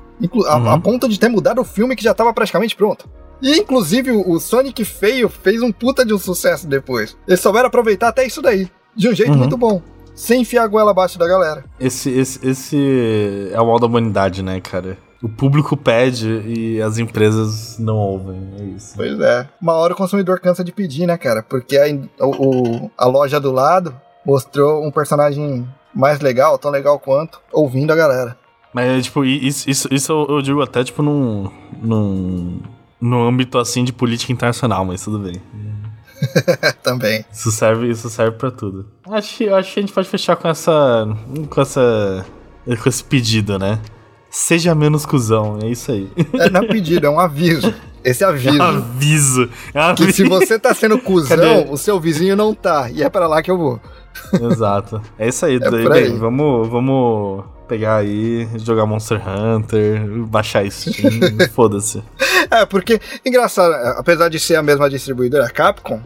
A, 0.47 0.57
Uhum. 0.57 0.71
a 0.71 0.81
ponto 0.81 1.09
de 1.09 1.19
ter 1.19 1.29
mudado 1.29 1.61
o 1.61 1.64
filme 1.64 1.95
que 1.95 2.03
já 2.03 2.12
tava 2.14 2.33
praticamente 2.33 2.75
pronto. 2.75 3.09
E 3.41 3.59
inclusive 3.59 4.11
o, 4.11 4.39
Sonic 4.41 4.85
feio 4.85 5.29
fez 5.29 5.62
um 5.62 5.71
puta 5.71 6.05
de 6.05 6.12
um 6.12 6.19
sucesso 6.19 6.66
depois. 6.66 7.16
Eles 7.27 7.41
souberam 7.41 7.69
aproveitar 7.69 8.09
até 8.09 8.27
isso 8.27 8.43
daí, 8.43 8.69
de 8.97 9.09
um 9.09 9.14
jeito 9.14 9.31
Uhum. 9.33 9.39
muito 9.39 9.57
bom, 9.57 9.81
sem 10.14 10.41
enfiar 10.43 10.64
a 10.64 10.66
goela 10.66 10.91
abaixo 10.91 11.19
da 11.19 11.29
galera. 11.29 11.64
Esse, 11.79 12.11
esse, 12.11 12.45
esse 12.49 13.51
é 13.53 13.61
o 13.61 13.66
mal 13.66 13.79
da 13.79 13.87
humanidade, 13.87 14.43
né, 14.43 14.61
cara? 14.61 14.99
O 15.23 15.29
público 15.29 15.77
pede 15.77 16.29
e 16.47 16.81
as 16.83 16.99
empresas 16.99 17.77
não 17.79 17.97
ouvem. 17.97 18.41
É 18.59 18.62
isso. 18.64 18.95
Pois 18.97 19.19
é. 19.21 19.49
Uma 19.61 19.73
hora 19.75 19.93
o 19.93 19.97
consumidor 19.97 20.39
cansa 20.41 20.62
de 20.64 20.71
pedir, 20.73 21.07
né, 21.07 21.16
cara? 21.16 21.43
Porque 21.43 21.77
a, 21.77 21.87
o- 22.27 22.91
a 22.97 23.07
loja 23.07 23.39
do 23.41 23.51
lado 23.53 23.95
mostrou 24.25 24.85
um 24.85 24.91
personagem 24.91 25.66
mais 25.95 26.21
legal, 26.21 26.59
tão 26.59 26.71
legal 26.71 26.99
quanto, 27.01 27.41
ouvindo 27.53 27.93
a 27.93 27.97
galera. 27.97 28.37
Mas, 28.73 29.05
tipo, 29.07 29.25
i- 29.25 29.47
isso, 29.47 29.69
isso, 29.69 29.89
isso 29.93 30.27
eu 30.29 30.43
digo 30.43 30.61
até, 30.62 30.85
tipo, 30.85 31.03
num, 31.03 31.51
num, 31.83 32.61
num 33.01 33.27
âmbito, 33.27 33.59
assim, 33.59 33.83
de 33.85 33.93
política 33.93 34.33
internacional, 34.33 34.85
mas 34.85 35.03
tudo 35.03 35.19
bem. 35.19 35.41
Também. 36.83 37.25
Isso 37.33 37.51
serve, 37.51 37.91
isso 37.91 38.09
serve 38.11 38.37
pra 38.37 38.51
tudo. 38.51 38.87
Acho, 39.11 39.37
que- 39.39 39.49
acho 39.49 39.73
que 39.75 39.81
a 39.81 39.83
gente 39.83 39.93
pode 39.93 40.09
fechar 40.09 40.37
com 40.37 40.49
essa, 40.49 41.07
com 41.49 41.61
essa, 41.61 42.27
com 42.83 42.89
esse 42.89 43.05
pedido, 43.05 43.59
né? 43.59 43.79
Seja 44.31 44.75
menos 44.75 45.07
cuzão, 45.07 45.59
é 45.62 45.69
isso 45.69 45.91
aí. 45.91 46.11
É 46.35 46.51
não 46.51 46.62
é 46.62 46.66
pedido, 46.66 47.07
é 47.07 47.11
um 47.11 47.19
aviso. 47.19 47.73
Esse 48.05 48.23
aviso. 48.25 48.59
É 48.59 48.62
um 48.62 48.62
aviso. 48.62 49.51
É 49.73 49.85
um 49.87 49.95
Que 49.95 50.03
aviso. 50.03 50.16
se 50.16 50.29
você 50.29 50.59
tá 50.59 50.75
sendo 50.75 50.99
cuzão, 51.01 51.37
Cadê? 51.39 51.66
o 51.71 51.77
seu 51.79 51.99
vizinho 51.99 52.37
não 52.37 52.53
tá. 52.55 52.91
E 52.91 53.03
é 53.03 53.09
pra 53.09 53.27
lá 53.27 53.43
que 53.43 53.51
eu 53.51 53.57
vou. 53.57 53.81
Exato. 54.51 55.01
É 55.19 55.29
isso 55.29 55.47
aí. 55.47 55.59
daí, 55.59 55.71
por 55.83 55.93
bem, 55.93 56.05
aí. 56.05 56.16
vamos, 56.19 56.69
vamos 56.69 57.45
pegar 57.69 57.97
aí, 57.97 58.49
jogar 58.57 58.87
Monster 58.87 59.21
Hunter, 59.29 60.07
baixar 60.27 60.69
Steam, 60.71 61.11
foda-se. 61.55 62.03
É, 62.51 62.64
porque, 62.66 63.01
engraçado, 63.25 63.73
apesar 63.99 64.29
de 64.29 64.39
ser 64.41 64.57
a 64.57 64.62
mesma 64.62 64.89
distribuidora, 64.89 65.45
a 65.47 65.51
Capcom, 65.51 66.01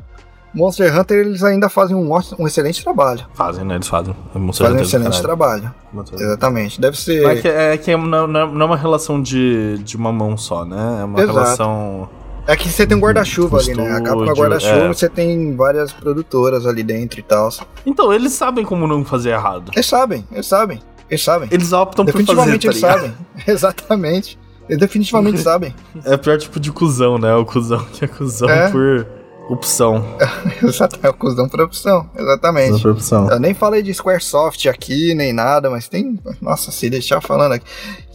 Monster 0.55 0.95
Hunter 0.99 1.19
eles 1.27 1.43
ainda 1.43 1.69
fazem 1.71 1.97
um, 1.97 2.11
ótimo- 2.11 2.37
um 2.43 2.47
excelente 2.47 2.83
trabalho. 2.83 3.25
Fazem, 3.33 3.65
né? 3.65 3.77
Eles 3.77 3.89
fazem. 3.89 4.15
É 4.35 4.39
Monster 4.39 4.67
Fazem 4.67 4.81
um 4.81 4.85
Hunter 4.85 4.99
excelente 5.01 5.23
trabalho. 5.23 5.75
Exatamente. 6.13 6.79
Deve 6.81 6.99
ser. 6.99 7.23
Mas 7.23 7.39
é 7.39 7.41
que, 7.43 7.49
é 7.49 7.77
que 7.79 7.97
não, 7.97 8.27
não- 8.27 8.53
não 8.53 8.61
é 8.63 8.65
uma 8.67 8.77
relação 8.77 9.23
de, 9.23 9.79
de 9.79 9.97
uma 9.97 10.13
mão 10.13 10.37
só, 10.37 10.65
né? 10.67 10.99
É 11.01 11.05
uma 11.05 11.21
Exato. 11.23 11.39
relação. 11.39 12.09
É 12.47 12.57
que 12.57 12.69
você 12.69 12.85
tem 12.87 12.97
um 12.97 13.01
guarda-chuva 13.01 13.59
ali, 13.61 13.73
né? 13.75 13.93
A 13.93 14.01
Capcom 14.03 14.11
é 14.11 14.25
Estúdio, 14.25 14.35
guarda-chuva, 14.43 14.85
é. 14.85 14.89
você 14.89 15.09
tem 15.09 15.57
várias 15.57 15.93
produtoras 15.93 16.67
ali 16.67 16.83
dentro 16.83 17.21
e 17.21 17.23
tal. 17.23 17.49
Então, 17.87 18.13
eles 18.13 18.33
sabem 18.33 18.65
como 18.65 18.87
não 18.87 19.05
fazer 19.05 19.31
errado. 19.31 19.71
Eles 19.75 19.87
sabem, 19.87 20.27
eles 20.33 20.47
sabem, 20.49 20.81
eles 21.11 21.23
sabem. 21.23 21.49
Eles 21.51 21.73
optam 21.73 22.05
por 22.05 22.13
fazer, 22.13 22.25
Definitivamente 22.25 22.67
tá 22.67 22.69
eles 22.71 22.81
sabem. 22.81 23.15
Exatamente. 23.47 24.39
Eles 24.69 24.81
definitivamente 24.81 25.39
sabem. 25.43 25.75
É 26.05 26.15
o 26.15 26.19
pior 26.19 26.39
tipo 26.39 26.59
de 26.61 26.71
cuzão, 26.73 27.19
né? 27.19 27.35
O 27.35 27.45
cuzão 27.45 27.85
que 27.93 28.05
é 28.05 28.09
cuzão 28.09 28.49
É. 28.49 28.71
por 28.71 29.07
opção. 29.51 30.05
Exatamente. 30.63 31.07
É 31.07 31.11
o 31.11 31.15
cuzão 31.15 31.49
por 31.49 31.61
opção. 31.61 32.09
Exatamente. 32.17 32.81
Por 32.81 32.93
opção. 32.93 33.29
Eu 33.31 33.41
nem 33.41 33.53
falei 33.55 33.83
de 33.83 33.93
Squaresoft 33.93 34.67
aqui, 34.69 35.15
nem 35.15 35.33
nada, 35.33 35.69
mas 35.69 35.89
tem. 35.89 36.19
Nossa, 36.41 36.71
se 36.71 36.89
deixar 36.89 37.21
falando 37.21 37.53
aqui. 37.53 37.67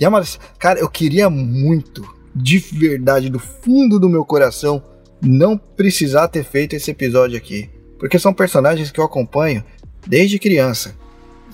Yamada, 0.02 0.26
cara, 0.58 0.80
eu 0.80 0.90
queria 0.90 1.30
muito, 1.30 2.04
de 2.36 2.58
verdade, 2.60 3.30
do 3.30 3.40
fundo 3.40 4.00
do 4.00 4.10
meu 4.10 4.24
coração, 4.26 4.82
não 5.22 5.58
precisar 5.58 6.28
ter 6.30 6.44
feito 6.44 6.76
esse 6.76 6.90
episódio 6.92 7.38
aqui. 7.38 7.70
Porque 8.00 8.18
são 8.20 8.34
personagens 8.34 8.90
que 8.92 9.00
eu 9.00 9.04
acompanho 9.06 9.64
desde 10.08 10.40
criança. 10.40 10.96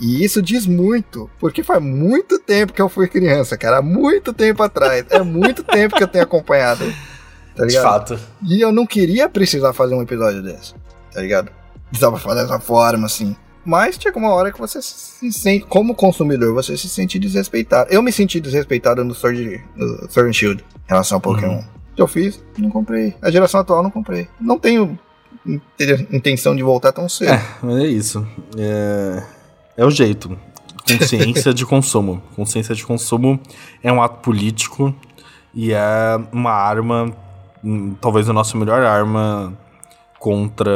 E 0.02 0.24
isso 0.24 0.42
diz 0.42 0.66
muito, 0.66 1.30
porque 1.40 1.64
faz 1.64 1.82
muito 1.82 2.40
tempo 2.40 2.74
que 2.74 2.82
eu 2.82 2.90
fui 2.90 3.08
criança, 3.08 3.58
cara. 3.58 3.82
Muito 3.82 4.34
tempo 4.34 4.62
atrás. 4.64 5.06
É 5.10 5.22
muito 5.22 5.64
tempo 5.66 5.96
que 5.96 6.04
eu 6.04 6.08
tenho 6.08 6.24
acompanhado. 6.24 6.84
Tá 7.56 7.64
De 7.66 7.70
ligado? 7.70 7.84
fato. 7.84 8.20
E 8.48 8.60
eu 8.60 8.72
não 8.72 8.86
queria 8.86 9.30
precisar 9.30 9.72
fazer 9.74 9.94
um 9.96 10.02
episódio 10.02 10.42
desse, 10.42 10.74
tá 11.14 11.22
ligado? 11.22 11.52
Precisava 11.90 12.18
fazer 12.18 12.42
dessa 12.42 12.60
forma, 12.60 13.06
assim. 13.06 13.36
Mas 13.64 13.96
chega 13.98 14.18
uma 14.18 14.34
hora 14.34 14.52
que 14.52 14.60
você 14.60 14.82
se 14.82 15.32
sente, 15.32 15.66
como 15.68 15.96
consumidor, 15.96 16.54
você 16.54 16.76
se 16.76 16.90
sente 16.90 17.18
desrespeitado. 17.20 17.94
Eu 17.94 18.02
me 18.02 18.12
senti 18.12 18.42
desrespeitado 18.42 19.06
no 19.06 19.14
Sword, 19.14 19.64
no 19.76 20.10
Sword 20.10 20.30
and 20.30 20.34
Shield 20.34 20.66
em 20.86 20.90
relação 20.90 21.18
ao 21.18 21.22
Pokémon. 21.22 21.58
Uhum. 21.60 21.64
Eu 21.96 22.08
fiz, 22.08 22.44
não 22.58 22.70
comprei. 22.72 23.16
A 23.22 23.30
geração 23.32 23.62
atual 23.62 23.84
não 23.84 23.92
comprei. 23.92 24.28
Não 24.42 24.58
tenho 24.60 25.00
inte- 25.46 26.08
intenção 26.12 26.56
de 26.56 26.64
voltar 26.64 26.92
tão 26.92 27.08
cedo. 27.08 27.32
É, 27.32 27.42
mas 27.62 27.78
é 27.84 27.86
isso. 27.88 28.28
É, 28.58 29.24
é 29.78 29.86
o 29.86 29.90
jeito. 29.92 30.38
Consciência 30.88 31.54
de 31.54 31.66
consumo. 31.66 32.22
Consciência 32.36 32.76
de 32.76 32.86
consumo 32.86 33.40
é 33.82 33.92
um 33.92 34.02
ato 34.02 34.20
político 34.20 34.94
e 35.54 35.72
é 35.74 36.20
uma 36.32 36.52
arma, 36.52 37.12
hum, 37.64 37.96
talvez 38.02 38.30
a 38.30 38.34
nossa 38.34 38.58
melhor 38.58 38.82
arma 38.84 39.54
contra 40.20 40.72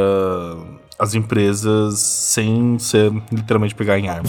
as 0.98 1.14
empresas 1.14 1.98
sem 2.00 2.78
ser 2.78 3.12
literalmente 3.32 3.74
pegar 3.74 3.98
em 3.98 4.08
arma. 4.08 4.28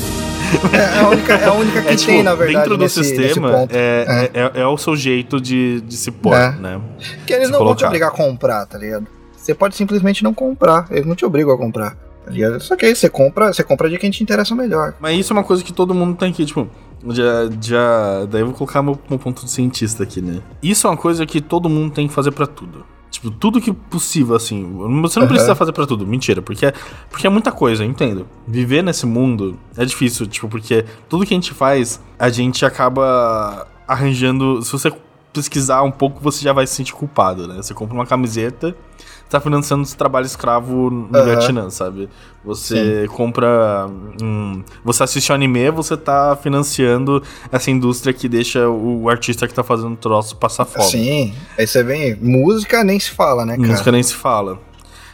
É, 0.73 0.99
a 0.99 1.09
única, 1.09 1.33
é 1.33 1.45
a 1.45 1.53
única 1.53 1.81
que 1.83 1.87
É 1.89 1.95
tipo, 1.95 2.11
tem, 2.11 2.23
na 2.23 2.33
verdade, 2.35 2.57
dentro 2.59 2.77
do 2.77 2.83
nesse, 2.83 2.99
nesse 2.99 3.15
sistema, 3.17 3.51
ponto. 3.51 3.71
é, 3.75 4.29
é. 4.33 4.39
é- 4.39 4.61
é 4.61 4.65
o 4.67 4.77
seu 4.77 4.95
jeito 4.95 5.39
de, 5.39 5.81
de 5.81 5.95
se 5.95 6.11
pôr, 6.11 6.33
É. 6.35 6.51
né? 6.53 6.81
Que 7.25 7.33
eles 7.33 7.47
se 7.47 7.51
não 7.51 7.59
vão 7.59 7.67
te 7.75 7.79
colocar. 7.81 7.87
obrigar 7.87 8.09
a 8.09 8.11
comprar, 8.11 8.65
tá 8.65 8.77
ligado? 8.77 9.07
Você 9.37 9.53
pode 9.55 9.75
simplesmente 9.75 10.23
não 10.23 10.33
comprar. 10.33 10.87
Eles 10.91 11.05
não 11.05 11.15
te 11.15 11.25
obrigam 11.25 11.53
a 11.53 11.57
comprar. 11.57 11.95
Tá 12.29 12.33
ligado? 12.33 12.59
Só 12.61 12.75
que 12.75 12.85
aí 12.85 12.95
você 12.95 13.09
compra, 13.09 13.51
você 13.51 13.63
compra 13.63 13.89
de 13.89 13.97
quem 13.97 14.11
te 14.11 14.21
interessa 14.21 14.53
melhor. 14.53 14.93
Mas 14.99 15.19
isso 15.19 15.33
é 15.33 15.35
uma 15.35 15.43
coisa 15.43 15.63
que 15.63 15.73
todo 15.73 15.95
mundo 15.95 16.15
tem 16.15 16.31
que, 16.31 16.45
tipo, 16.45 16.67
já. 17.07 17.49
já 17.59 18.25
daí 18.25 18.41
eu 18.41 18.45
vou 18.45 18.55
colocar 18.55 18.83
meu, 18.83 18.99
meu 19.09 19.17
ponto 19.17 19.43
de 19.43 19.49
cientista 19.49 20.03
aqui, 20.03 20.21
né? 20.21 20.39
Isso 20.61 20.85
é 20.85 20.89
uma 20.91 20.97
coisa 20.97 21.25
que 21.25 21.41
todo 21.41 21.67
mundo 21.67 21.91
tem 21.91 22.07
que 22.07 22.13
fazer 22.13 22.31
pra 22.31 22.45
tudo. 22.45 22.85
Tipo, 23.09 23.31
tudo 23.31 23.59
que 23.59 23.73
possível, 23.73 24.35
assim. 24.35 24.63
Você 25.01 25.17
não 25.17 25.25
Aham. 25.25 25.33
precisa 25.33 25.55
fazer 25.55 25.71
pra 25.71 25.87
tudo, 25.87 26.05
mentira, 26.05 26.39
porque 26.39 26.67
é, 26.67 26.73
porque 27.09 27.25
é 27.25 27.29
muita 27.31 27.51
coisa, 27.51 27.83
eu 27.83 27.89
entendo. 27.89 28.27
Viver 28.47 28.83
nesse 28.83 29.07
mundo 29.07 29.57
é 29.75 29.83
difícil, 29.83 30.27
tipo, 30.27 30.47
porque 30.47 30.85
tudo 31.09 31.25
que 31.25 31.33
a 31.33 31.37
gente 31.37 31.51
faz, 31.51 31.99
a 32.19 32.29
gente 32.29 32.63
acaba 32.63 33.65
arranjando. 33.87 34.61
Se 34.61 34.71
você 34.71 34.93
pesquisar 35.33 35.83
um 35.83 35.91
pouco, 35.91 36.21
você 36.21 36.43
já 36.43 36.53
vai 36.53 36.65
se 36.65 36.75
sentir 36.75 36.93
culpado, 36.93 37.47
né? 37.47 37.57
Você 37.57 37.73
compra 37.73 37.95
uma 37.95 38.05
camiseta, 38.05 38.75
você 38.97 39.29
tá 39.29 39.39
financiando 39.39 39.83
esse 39.83 39.95
trabalho 39.95 40.25
escravo 40.25 40.89
no 40.89 41.15
Aham. 41.15 41.25
Vietnã, 41.25 41.69
sabe? 41.69 42.09
Você 42.43 43.07
compra. 43.13 43.87
Um, 44.21 44.63
você 44.83 45.03
assiste 45.03 45.31
um 45.31 45.35
anime, 45.35 45.69
você 45.71 45.95
tá 45.95 46.37
financiando 46.41 47.21
essa 47.51 47.69
indústria 47.69 48.13
que 48.13 48.27
deixa 48.27 48.67
o 48.67 49.09
artista 49.09 49.47
que 49.47 49.53
tá 49.53 49.63
fazendo 49.63 49.93
o 49.93 49.97
troço 49.97 50.35
passar 50.35 50.65
fome. 50.65 50.89
Sim. 50.89 51.33
Aí 51.57 51.67
você 51.67 51.83
vem. 51.83 52.15
Música 52.15 52.83
nem 52.83 52.99
se 52.99 53.11
fala, 53.11 53.45
né, 53.45 53.55
cara? 53.55 53.67
Música 53.67 53.91
nem 53.91 54.03
se 54.03 54.15
fala. 54.15 54.59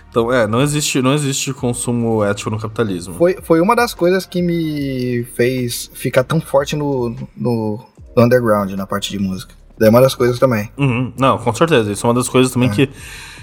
Então, 0.09 0.31
é, 0.31 0.47
não 0.47 0.61
existe, 0.61 1.01
não 1.01 1.13
existe 1.13 1.51
consumo 1.51 2.23
ético 2.23 2.49
no 2.49 2.57
capitalismo. 2.57 3.15
Foi, 3.15 3.35
foi 3.41 3.59
uma 3.59 3.75
das 3.75 3.93
coisas 3.93 4.25
que 4.25 4.41
me 4.41 5.25
fez 5.35 5.91
ficar 5.93 6.23
tão 6.23 6.39
forte 6.39 6.73
no, 6.73 7.13
no 7.35 7.85
underground, 8.15 8.71
na 8.71 8.87
parte 8.87 9.11
de 9.11 9.19
música. 9.19 9.53
É 9.81 9.89
uma 9.89 10.01
das 10.01 10.15
coisas 10.15 10.39
também. 10.39 10.69
Uhum, 10.77 11.11
não, 11.17 11.37
com 11.37 11.53
certeza. 11.53 11.91
Isso 11.91 12.05
é 12.05 12.09
uma 12.09 12.13
das 12.15 12.29
coisas 12.29 12.51
também 12.51 12.69
É. 12.69 12.73
que 12.73 12.89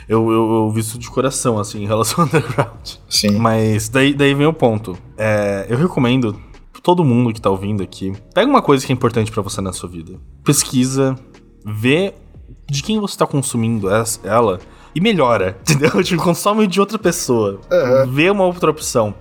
eu, 0.09 0.31
eu, 0.31 0.53
eu 0.55 0.71
visto 0.71 0.99
de 0.99 1.09
coração, 1.11 1.59
assim, 1.59 1.83
em 1.83 1.87
relação 1.87 2.21
ao 2.23 2.27
underground. 2.29 2.89
Sim. 3.09 3.37
Mas 3.39 3.89
daí, 3.89 4.15
daí 4.15 4.35
vem 4.35 4.47
o 4.47 4.53
ponto. 4.53 4.97
É, 5.17 5.67
eu 5.69 5.77
recomendo 5.77 6.35
todo 6.83 7.05
mundo 7.05 7.33
que 7.33 7.41
tá 7.41 7.49
ouvindo 7.51 7.83
aqui, 7.83 8.13
pega 8.35 8.51
uma 8.51 8.61
coisa 8.63 8.85
que 8.85 8.93
é 8.93 8.95
importante 8.95 9.31
pra 9.31 9.43
você 9.43 9.61
na 9.61 9.73
sua 9.73 9.89
vida. 9.89 10.15
Pesquisa, 10.43 11.15
vê 11.65 12.13
de 12.69 12.83
quem 12.83 12.99
você 12.99 13.17
tá 13.17 13.27
consumindo 13.27 13.89
essa- 13.89 14.19
ela 14.27 14.59
e 14.95 15.01
melhora, 15.01 15.57
entendeu? 15.63 16.03
Tipo, 16.03 16.23
consome 16.23 16.67
de 16.67 16.81
outra 16.81 16.99
pessoa. 16.99 17.61
Aham. 17.71 18.07
Vê 18.11 18.31
uma 18.31 18.45
outra 18.45 18.71
opção. 18.71 19.15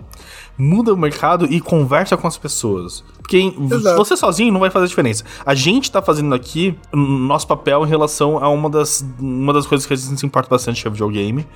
Muda 0.57 0.93
o 0.93 0.97
mercado 0.97 1.45
e 1.45 1.62
conversa 1.62 2.18
com 2.18 2.28
as 2.28 2.38
pessoas. 2.38 3.03
Porque 3.32 3.39
em- 3.39 3.73
Exato. 3.73 3.95
você 3.97 4.17
sozinho 4.17 4.51
não 4.51 4.59
vai 4.59 4.69
fazer 4.69 4.88
diferença. 4.88 5.23
A 5.45 5.55
gente 5.55 5.89
tá 5.89 6.01
fazendo 6.01 6.36
aqui 6.36 6.77
nosso 6.91 7.47
papel 7.47 7.86
em 7.86 7.88
relação 7.88 8.38
a 8.43 8.49
uma 8.49 8.69
das, 8.69 9.05
uma 9.17 9.53
das 9.53 9.65
coisas 9.65 9.88
que 9.88 9.93
a 9.93 9.95
gente 9.95 10.19
se 10.19 10.25
importa 10.25 10.49
bastante 10.49 10.82
que 10.82 10.88
é 10.88 10.91
videogame. 10.91 11.47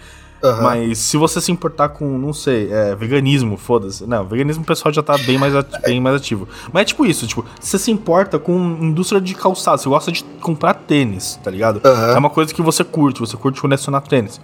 Aham. 0.41 0.61
Mas 0.63 0.99
se 0.99 1.17
você 1.17 1.41
se 1.41 1.51
importar 1.51 1.89
com, 1.89 2.17
não 2.17 2.31
sei, 2.31 2.71
é, 2.71 2.95
veganismo, 2.95 3.57
foda-se. 3.57 4.05
Não, 4.05 4.25
veganismo 4.25 4.63
o 4.63 4.65
pessoal 4.65 4.93
já 4.93 5.03
tá 5.03 5.17
bem 5.17 5.37
mais, 5.37 5.53
bem 5.83 5.99
mais 5.99 6.15
ativo. 6.15 6.47
Mas 6.71 6.83
é 6.83 6.85
tipo 6.85 7.05
isso, 7.05 7.27
tipo, 7.27 7.43
você 7.59 7.77
se 7.77 7.91
importa 7.91 8.39
com 8.39 8.55
indústria 8.79 9.19
de 9.19 9.33
calçado, 9.33 9.81
você 9.81 9.89
gosta 9.89 10.11
de 10.13 10.23
comprar 10.41 10.75
tênis, 10.75 11.37
tá 11.43 11.51
ligado? 11.51 11.81
Aham. 11.83 12.13
É 12.13 12.17
uma 12.17 12.29
coisa 12.29 12.53
que 12.53 12.61
você 12.61 12.83
curte, 12.85 13.19
você 13.19 13.35
curte 13.35 13.59
colecionar 13.59 14.01
tênis. 14.03 14.39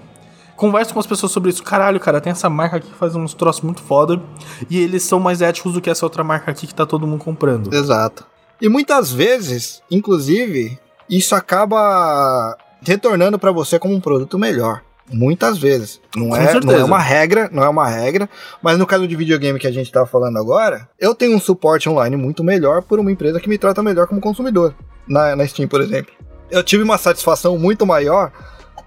Conversa 0.56 0.94
com 0.94 1.00
as 1.00 1.08
pessoas 1.08 1.32
sobre 1.32 1.50
isso. 1.50 1.64
Caralho, 1.64 2.00
cara, 2.00 2.22
tem 2.22 2.32
essa 2.32 2.50
marca 2.50 2.78
aqui 2.78 2.88
que 2.88 2.98
faz 2.98 3.16
uns 3.16 3.34
troços 3.34 3.62
muito 3.62 3.82
foda. 3.82 4.22
E 4.70 4.80
eles 4.80 5.04
são 5.04 5.20
mais 5.20 5.42
éticos 5.42 5.74
do 5.74 5.82
que 5.82 5.90
essa 5.90 6.06
outra 6.06 6.24
marca 6.24 6.52
aqui 6.52 6.68
que 6.68 6.76
tá 6.76 6.86
todo 6.86 7.08
mundo 7.08 7.24
comprando. 7.24 7.74
Exato. 7.74 8.26
E 8.62 8.70
muitas 8.70 9.12
vezes, 9.12 9.82
inclusive, 9.90 10.78
isso 11.10 11.34
acaba 11.34 12.56
retornando 12.82 13.40
pra 13.40 13.52
você 13.52 13.80
como 13.80 13.94
um 13.94 14.00
produto 14.02 14.38
melhor. 14.38 14.82
Muitas 15.12 15.58
vezes. 15.58 16.00
Não 16.16 16.30
Com 16.30 16.36
é, 16.36 16.40
não 16.40 16.46
é 16.48 16.52
certeza. 16.52 16.86
uma 16.86 17.00
regra, 17.00 17.50
não 17.52 17.64
é 17.64 17.70
uma 17.70 17.88
regra. 17.88 18.30
Mas 18.62 18.78
no 18.78 18.86
caso 18.88 19.08
de 19.08 19.16
videogame 19.16 19.60
que 19.60 19.68
a 19.68 19.72
gente 19.72 19.92
tá 19.92 20.06
falando 20.06 20.38
agora, 20.38 20.88
eu 21.00 21.14
tenho 21.14 21.36
um 21.36 21.40
suporte 21.40 21.90
online 21.90 22.16
muito 22.16 22.44
melhor 22.44 22.82
por 22.82 23.00
uma 23.00 23.12
empresa 23.12 23.40
que 23.40 23.50
me 23.50 23.58
trata 23.58 23.84
melhor 23.84 24.08
como 24.08 24.22
consumidor. 24.22 24.74
Na, 25.08 25.36
na 25.36 25.46
Steam, 25.46 25.68
por 25.68 25.82
exemplo. 25.82 26.14
Eu 26.50 26.64
tive 26.64 26.84
uma 26.84 26.98
satisfação 26.98 27.58
muito 27.58 27.86
maior 27.86 28.32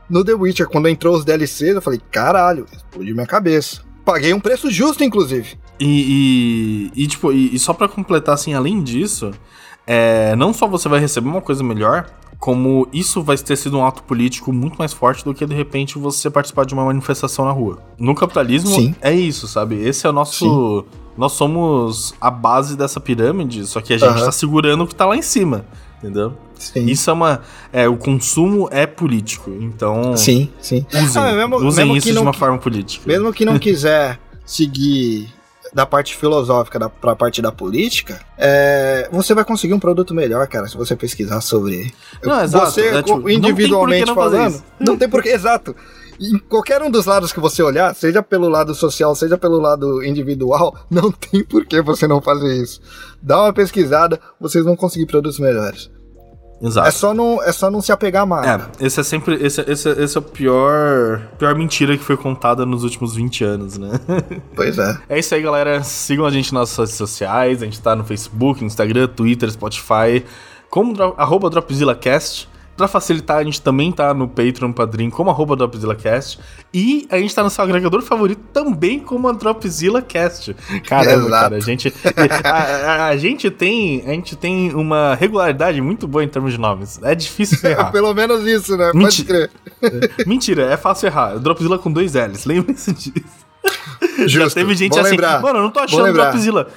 no 0.09 0.25
The 0.25 0.35
Witcher. 0.35 0.69
Quando 0.69 0.89
entrou 0.89 1.17
os 1.17 1.25
DLCs, 1.25 1.75
eu 1.75 1.83
falei, 1.83 2.01
caralho, 2.11 2.67
explodiu 2.73 3.15
minha 3.15 3.27
cabeça. 3.27 3.83
Paguei 4.05 4.35
um 4.35 4.41
preço 4.41 4.71
justo, 4.71 5.03
inclusive. 5.03 5.57
E, 5.81 6.91
e, 6.95 7.03
e, 7.03 7.07
tipo, 7.07 7.33
e, 7.33 7.55
e 7.55 7.59
só 7.59 7.73
pra 7.73 7.89
completar, 7.89 8.35
assim, 8.35 8.55
além 8.55 8.83
disso, 8.83 9.31
é, 9.87 10.37
não 10.37 10.53
só 10.53 10.67
você 10.67 10.89
vai 10.89 11.01
receber 11.01 11.29
uma 11.29 11.41
coisa 11.41 11.65
melhor, 11.65 12.07
como 12.39 12.87
isso 12.93 13.23
vai 13.23 13.37
ter 13.39 13.57
sido 13.57 13.79
um 13.79 13.87
ato 13.87 14.03
político 14.03 14.53
muito 14.53 14.77
mais 14.77 14.93
forte 14.93 15.25
do 15.25 15.33
que, 15.33 15.47
de 15.47 15.55
repente, 15.55 15.99
você 15.99 16.29
participar 16.29 16.67
de 16.67 16.75
uma 16.75 16.85
manifestação 16.85 17.45
na 17.45 17.51
rua. 17.51 17.79
No 17.99 18.15
capitalismo, 18.15 18.71
Sim. 18.71 18.95
é 19.01 19.13
isso, 19.13 19.49
sabe? 19.49 19.77
Esse 19.77 20.07
é 20.07 20.11
o 20.11 20.13
nosso... 20.13 20.85
Nós 21.17 21.33
somos 21.33 22.13
a 22.21 22.29
base 22.31 22.77
dessa 22.77 23.01
pirâmide, 23.01 23.65
só 23.67 23.81
que 23.81 23.95
a 23.95 23.99
gente 23.99 24.09
Aham. 24.09 24.25
tá 24.27 24.33
segurando 24.33 24.83
o 24.83 24.87
que 24.87 24.95
tá 24.95 25.07
lá 25.07 25.17
em 25.17 25.23
cima, 25.23 25.65
entendeu? 26.05 26.35
Sim. 26.59 26.85
Isso 26.87 27.09
é 27.09 27.13
uma... 27.13 27.41
É, 27.73 27.89
o 27.89 27.97
consumo 27.97 28.69
é 28.71 28.87
político, 28.87 29.51
então... 29.61 30.17
Sim, 30.17 30.51
sim. 30.61 30.87
Usem, 30.93 31.23
Ah, 31.23 31.33
mesmo- 31.33 31.57
usem 31.57 31.85
mesmo 31.85 31.97
isso 31.97 32.13
de 32.13 32.19
uma 32.19 32.33
que- 32.33 32.39
forma 32.39 32.59
política. 32.59 33.05
Mesmo 33.07 33.33
que 33.33 33.45
não 33.45 33.59
quiser 33.59 34.19
seguir 34.47 35.29
da 35.73 35.85
parte 35.85 36.15
filosófica 36.17 36.79
da, 36.79 36.89
pra 36.89 37.17
parte 37.17 37.43
da 37.43 37.51
política, 37.51 38.21
é, 38.39 39.09
você 39.11 39.35
vai 39.35 39.45
conseguir 39.45 39.75
um 39.75 39.81
produto 39.81 40.15
melhor, 40.15 40.47
cara, 40.47 40.69
se 40.69 40.77
você 40.77 40.95
pesquisar 40.95 41.41
sobre. 41.41 41.93
Não, 42.23 42.41
exato. 42.45 42.71
Você, 42.71 42.83
é, 42.89 43.03
tipo, 43.03 43.29
individualmente 43.29 44.07
não 44.07 44.15
falando. 44.15 44.51
Isso. 44.55 44.65
Não 44.79 44.97
tem 44.97 45.09
porquê, 45.09 45.31
exato. 45.31 45.75
Em 46.21 46.39
qualquer 46.39 46.81
um 46.81 46.89
dos 46.89 47.07
lados 47.07 47.33
que 47.33 47.41
você 47.41 47.61
olhar, 47.61 47.93
seja 47.93 48.23
pelo 48.23 48.49
lado 48.49 48.73
social, 48.73 49.17
seja 49.17 49.37
pelo 49.37 49.59
lado 49.59 50.05
individual, 50.05 50.77
não 50.89 51.11
tem 51.11 51.43
por 51.43 51.67
que 51.67 51.83
você 51.83 52.07
não 52.07 52.21
fazer 52.23 52.63
isso. 52.63 52.81
Dá 53.21 53.43
uma 53.43 53.53
pesquisada, 53.53 54.21
vocês 54.41 54.65
vão 54.65 54.77
conseguir 54.77 55.07
produtos 55.07 55.41
melhores. 55.41 55.91
Exato. 56.61 56.89
É 56.89 56.91
só 56.91 57.13
não, 57.13 57.43
é 57.43 57.53
só 57.53 57.71
não 57.71 57.81
se 57.81 57.93
apegar 57.93 58.27
marca. 58.27 58.71
É, 58.81 58.87
esse 58.87 59.01
é 59.01 59.03
sempre. 59.03 59.35
Esse, 59.35 59.61
esse, 59.63 59.89
esse 59.89 60.17
é 60.17 60.21
o 60.21 60.23
pior. 60.23 61.21
Pior 61.39 61.55
mentira 61.55 61.97
que 61.97 62.03
foi 62.03 62.17
contada 62.17 62.65
nos 62.65 62.85
últimos 62.85 63.15
20 63.15 63.45
anos, 63.45 63.79
né? 63.79 63.91
Pois 64.55 64.79
é. 64.79 64.99
É 65.09 65.19
isso 65.19 65.35
aí, 65.35 65.43
galera. 65.43 65.83
Sigam 65.83 66.25
a 66.25 66.31
gente 66.31 66.55
nas 66.55 66.75
redes 66.77 66.95
sociais. 66.95 67.63
A 67.63 67.65
gente 67.65 67.81
tá 67.81 67.95
no 67.95 68.05
Facebook, 68.05 68.65
Instagram, 68.65 69.09
Twitter, 69.09 69.51
Spotify. 69.51 70.25
Como 70.71 70.95
arroba 71.17 71.51
DropzillaCast. 71.51 72.49
Pra 72.77 72.89
facilitar, 72.89 73.37
a 73.39 73.45
gente 73.45 73.63
também 73.63 73.93
tá 73.93 74.13
no 74.13 74.27
Patreon 74.27 74.73
Padrim 74.73 75.09
como 75.09 75.31
arroba 75.31 75.55
DropzillaCast. 75.55 76.41
E 76.73 77.07
a 77.09 77.19
gente 77.19 77.33
tá 77.33 77.43
no 77.45 77.49
seu 77.51 77.63
agregador 77.63 78.03
favorito 78.03 78.41
também 78.53 78.99
como 78.99 79.29
a 79.29 79.33
DropzillaCast. 79.33 80.55
Caramba, 80.87 81.13
Exato. 81.27 81.31
cara, 81.31 81.57
a 81.57 81.61
gente, 81.61 81.95
a, 82.45 82.51
a- 82.51 83.07
a 83.07 83.17
gente 83.17 83.51
tem, 83.51 84.03
a 84.07 84.11
gente 84.11 84.35
tem 84.35 84.75
uma 84.75 85.15
regularidade 85.15 85.81
muito 85.81 86.09
boa 86.09 86.25
em 86.25 86.29
termos 86.29 86.53
de 86.53 86.59
nomes. 86.59 86.99
É 87.03 87.15
difícil 87.15 87.59
errar. 87.71 87.93
Pelo 87.93 88.13
menos 88.13 88.45
isso, 88.47 88.77
né? 88.77 88.87
Pode 88.87 88.99
Menti- 88.99 89.25
crer. 89.25 89.51
Mentira, 90.27 90.63
é 90.73 90.77
fácil 90.77 91.07
errar. 91.07 91.39
Dropzilla 91.39 91.79
com 91.79 91.93
dois 91.93 92.15
L's, 92.15 92.45
lembre-se 92.47 92.93
disso. 92.93 93.45
Já 94.27 94.27
Justo. 94.45 94.55
teve 94.57 94.75
gente 94.75 94.93
Bom 94.93 95.01
assim, 95.01 95.11
lembrar. 95.13 95.41
mano, 95.41 95.59
eu 95.59 95.63
não 95.63 95.71
tô 95.71 95.81
achando. 95.81 96.13
Dropzilla. 96.13 96.69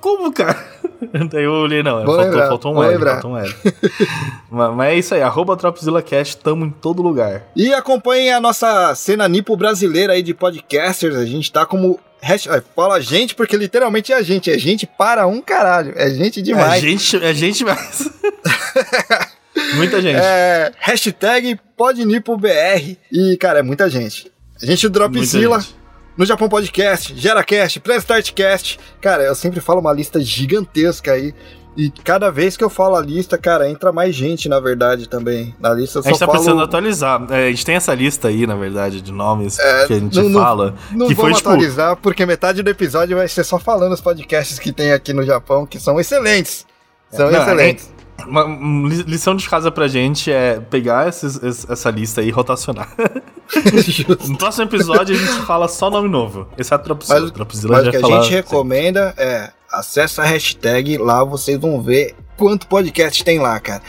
Como, 0.00 0.32
cara? 0.32 0.73
Daí 1.30 1.44
eu 1.44 1.52
olhei, 1.52 1.82
não, 1.82 2.04
faltou, 2.04 2.16
lembrar, 2.16 2.48
faltou 2.48 2.74
um 2.74 2.82
L, 2.82 2.92
lembrar. 2.92 3.12
faltou 3.12 3.32
um 3.32 3.38
L. 3.38 3.54
mas, 4.50 4.74
mas 4.74 4.92
é 4.92 4.96
isso 4.96 5.14
aí, 5.14 5.22
arroba 5.22 5.56
DropzillaCast, 5.56 6.36
tamo 6.38 6.64
em 6.64 6.70
todo 6.70 7.02
lugar. 7.02 7.42
E 7.54 7.72
acompanhem 7.72 8.32
a 8.32 8.40
nossa 8.40 8.94
cena 8.94 9.28
nipo 9.28 9.56
brasileira 9.56 10.12
aí 10.14 10.22
de 10.22 10.34
podcasters. 10.34 11.16
A 11.16 11.26
gente 11.26 11.52
tá 11.52 11.64
como. 11.66 11.98
ah, 12.22 12.62
Fala 12.74 13.00
gente, 13.00 13.34
porque 13.34 13.56
literalmente 13.56 14.12
é 14.12 14.16
a 14.16 14.22
gente. 14.22 14.50
É 14.50 14.58
gente 14.58 14.86
para 14.86 15.26
um 15.26 15.40
caralho. 15.40 15.92
É 15.96 16.10
gente 16.10 16.40
É 16.40 16.42
demais. 16.42 16.82
gente, 16.82 17.16
é 17.16 17.34
gente 17.34 17.64
mais. 17.64 18.10
Muita 19.76 20.02
gente. 20.02 20.18
É, 20.20 20.72
hashtag 20.78 21.58
PodNipoBR. 21.76 22.98
E, 23.10 23.36
cara, 23.36 23.60
é 23.60 23.62
muita 23.62 23.88
gente. 23.88 24.30
A 24.60 24.66
gente 24.66 24.86
Muita 24.86 24.98
Dropzilla 24.98 25.60
gente. 25.60 25.74
No 26.16 26.24
Japão 26.24 26.48
Podcast, 26.48 27.14
GeraCast, 27.16 27.80
PlayStartCast. 27.80 28.78
Cara, 29.00 29.22
eu 29.24 29.34
sempre 29.34 29.60
falo 29.60 29.80
uma 29.80 29.92
lista 29.92 30.20
gigantesca 30.20 31.12
aí. 31.12 31.34
E 31.76 31.90
cada 31.90 32.30
vez 32.30 32.56
que 32.56 32.62
eu 32.62 32.70
falo 32.70 32.94
a 32.94 33.00
lista, 33.00 33.36
cara, 33.36 33.68
entra 33.68 33.90
mais 33.92 34.14
gente, 34.14 34.48
na 34.48 34.60
verdade, 34.60 35.08
também. 35.08 35.52
Na 35.58 35.74
lista 35.74 35.98
eu 35.98 36.00
A 36.00 36.02
só 36.04 36.08
gente 36.10 36.18
tá 36.20 36.26
falo... 36.26 36.38
precisando 36.38 36.62
atualizar. 36.62 37.26
É, 37.30 37.48
a 37.48 37.50
gente 37.50 37.66
tem 37.66 37.74
essa 37.74 37.92
lista 37.92 38.28
aí, 38.28 38.46
na 38.46 38.54
verdade, 38.54 39.00
de 39.00 39.10
nomes 39.10 39.56
que 39.56 39.92
a 39.92 39.98
gente 39.98 40.16
não- 40.16 40.28
não- 40.28 40.40
fala. 40.40 40.74
Não 40.92 41.08
que 41.08 41.16
foi 41.16 41.24
vamos 41.24 41.38
tipo. 41.38 41.48
atualizar, 41.50 41.96
porque 41.96 42.24
metade 42.24 42.62
do 42.62 42.70
episódio 42.70 43.16
vai 43.16 43.26
ser 43.26 43.42
só 43.42 43.58
falando 43.58 43.92
os 43.92 44.00
podcasts 44.00 44.60
que 44.60 44.70
tem 44.72 44.92
aqui 44.92 45.12
no 45.12 45.24
Japão, 45.24 45.66
que 45.66 45.80
são 45.80 45.98
excelentes. 45.98 46.64
São 47.10 47.28
Não, 47.28 47.42
excelentes. 47.42 47.92
Uma 48.24 48.44
uma 48.44 48.88
li- 48.88 49.02
lição 49.02 49.34
de 49.34 49.48
casa 49.50 49.68
pra 49.72 49.88
gente 49.88 50.30
é 50.30 50.60
pegar 50.60 51.08
esses- 51.08 51.42
es- 51.42 51.66
essa 51.68 51.90
lista 51.90 52.20
aí 52.20 52.28
e 52.28 52.30
rotacionar. 52.30 52.88
No 54.28 54.36
próximo 54.38 54.64
episódio 54.64 55.14
a 55.14 55.18
gente 55.18 55.46
fala 55.46 55.68
só 55.68 55.90
nome 55.90 56.08
novo. 56.08 56.46
Exceto 56.58 56.84
Dropzilla. 56.84 57.20
Mas, 57.20 57.30
Dropzilla 57.30 57.72
mas 57.76 57.84
já 57.84 57.88
o 57.88 57.90
que 57.92 57.96
a 57.96 58.00
falar 58.00 58.22
gente 58.22 58.32
recomenda 58.34 59.14
é 59.16 59.50
acessa 59.70 60.22
a 60.22 60.24
hashtag, 60.26 60.98
lá 60.98 61.24
vocês 61.24 61.58
vão 61.58 61.80
ver 61.82 62.14
quanto 62.36 62.66
podcast 62.66 63.22
tem 63.24 63.38
lá, 63.40 63.58
cara. 63.60 63.82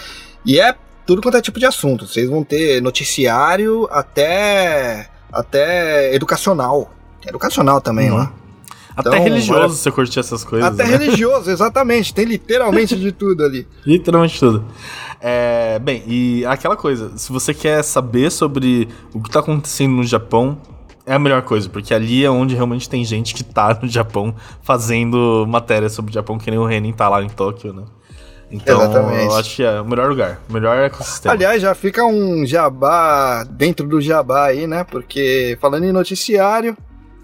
E 0.46 0.60
é 0.60 0.76
tudo 1.06 1.22
quanto 1.22 1.38
é 1.38 1.42
tipo 1.42 1.60
de 1.60 1.66
assunto. 1.66 2.08
Vocês 2.08 2.30
vão 2.30 2.44
ter 2.44 2.82
noticiário 2.82 3.88
até 3.92 5.08
até 5.32 6.14
educacional. 6.16 6.92
Tem 7.22 7.30
educacional 7.30 7.82
também 7.82 8.10
Uhum. 8.10 8.18
lá. 8.18 8.34
Até 8.96 9.10
Então, 9.10 9.24
religioso 9.24 9.54
bora- 9.60 9.68
você 9.70 9.92
curtir 9.92 10.20
essas 10.20 10.44
coisas. 10.44 10.68
Até 10.72 10.86
né? 10.90 10.98
religioso, 10.98 11.50
exatamente. 11.52 12.14
Tem 12.14 12.26
literalmente 12.26 12.96
de 12.96 13.12
tudo 13.12 13.44
ali. 13.44 13.68
Literalmente 13.86 14.40
tudo. 14.40 14.64
É, 15.20 15.80
bem, 15.80 16.04
e 16.08 16.46
aquela 16.46 16.76
coisa, 16.76 17.12
se 17.18 17.32
você 17.32 17.54
quer 17.54 17.84
saber 17.84 18.32
sobre 18.32 18.88
o 19.14 19.22
que 19.22 19.30
tá 19.30 19.40
acontecendo 19.40 19.94
no 19.96 20.04
Japão, 20.04 20.58
é 21.06 21.14
a 21.14 21.20
melhor 21.20 21.42
coisa, 21.42 21.68
porque 21.70 21.94
ali 21.94 22.24
é 22.24 22.30
onde 22.30 22.56
realmente 22.56 22.90
tem 22.90 23.04
gente 23.04 23.34
que 23.34 23.44
tá 23.44 23.78
no 23.82 23.88
Japão 23.88 24.34
fazendo 24.62 25.46
matéria 25.48 25.90
sobre 25.90 26.12
o 26.12 26.14
Japão, 26.14 26.38
que 26.38 26.50
nem 26.50 26.60
o 26.60 26.66
Renin 26.66 26.94
tá 26.94 27.08
lá 27.10 27.22
em 27.24 27.30
Tóquio, 27.30 27.74
né? 27.74 27.84
Então, 28.52 28.80
Exatamente. 28.80 29.26
eu 29.26 29.36
acho 29.36 29.56
que 29.56 29.64
é 29.64 29.82
o 29.82 29.86
melhor 29.86 30.08
lugar, 30.10 30.40
o 30.50 30.54
melhor 30.54 30.78
ecossistema. 30.78 31.34
Aliás, 31.34 31.62
já 31.62 31.74
fica 31.74 32.06
um 32.06 32.46
jabá 32.46 33.44
dentro 33.44 33.88
do 33.88 34.00
jabá 34.00 34.46
aí, 34.46 34.68
né? 34.68 34.84
Porque 34.84 35.58
falando 35.60 35.84
em 35.86 35.92
noticiário, 35.92 36.78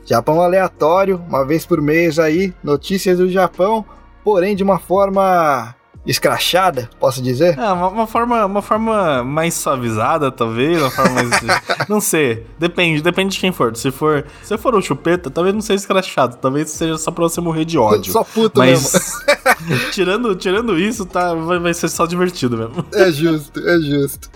Japão 0.05 0.41
aleatório, 0.41 1.21
uma 1.27 1.45
vez 1.45 1.65
por 1.65 1.81
mês 1.81 2.19
aí, 2.19 2.53
notícias 2.63 3.17
do 3.17 3.29
Japão, 3.29 3.85
porém 4.23 4.55
de 4.55 4.63
uma 4.63 4.79
forma 4.79 5.75
escrachada, 6.05 6.89
posso 6.99 7.21
dizer? 7.21 7.57
É, 7.57 7.71
uma, 7.71 7.87
uma 7.87 8.07
forma, 8.07 8.45
uma 8.45 8.61
forma 8.61 9.23
mais 9.23 9.53
suavizada, 9.53 10.31
talvez, 10.31 10.81
uma 10.81 10.89
forma 10.89 11.23
mais. 11.23 11.29
não 11.87 12.01
sei. 12.01 12.45
Depende, 12.57 13.01
depende 13.01 13.35
de 13.35 13.39
quem 13.39 13.51
for. 13.51 13.75
Se 13.75 13.91
for, 13.91 14.25
se 14.41 14.57
for 14.57 14.75
o 14.75 14.81
chupeta, 14.81 15.29
talvez 15.29 15.53
não 15.53 15.61
seja 15.61 15.81
escrachado. 15.81 16.37
Talvez 16.37 16.71
seja 16.71 16.97
só 16.97 17.11
pra 17.11 17.23
você 17.23 17.39
morrer 17.39 17.65
de 17.65 17.77
ódio. 17.77 18.11
Só 18.11 18.23
puto 18.23 18.59
mesmo. 18.59 18.89
Mas 18.91 19.91
tirando, 19.93 20.35
tirando 20.35 20.79
isso, 20.79 21.05
tá, 21.05 21.33
vai, 21.33 21.59
vai 21.59 21.73
ser 21.73 21.89
só 21.89 22.05
divertido 22.05 22.57
mesmo. 22.57 22.85
É 22.93 23.11
justo, 23.11 23.59
é 23.59 23.79
justo. 23.79 24.29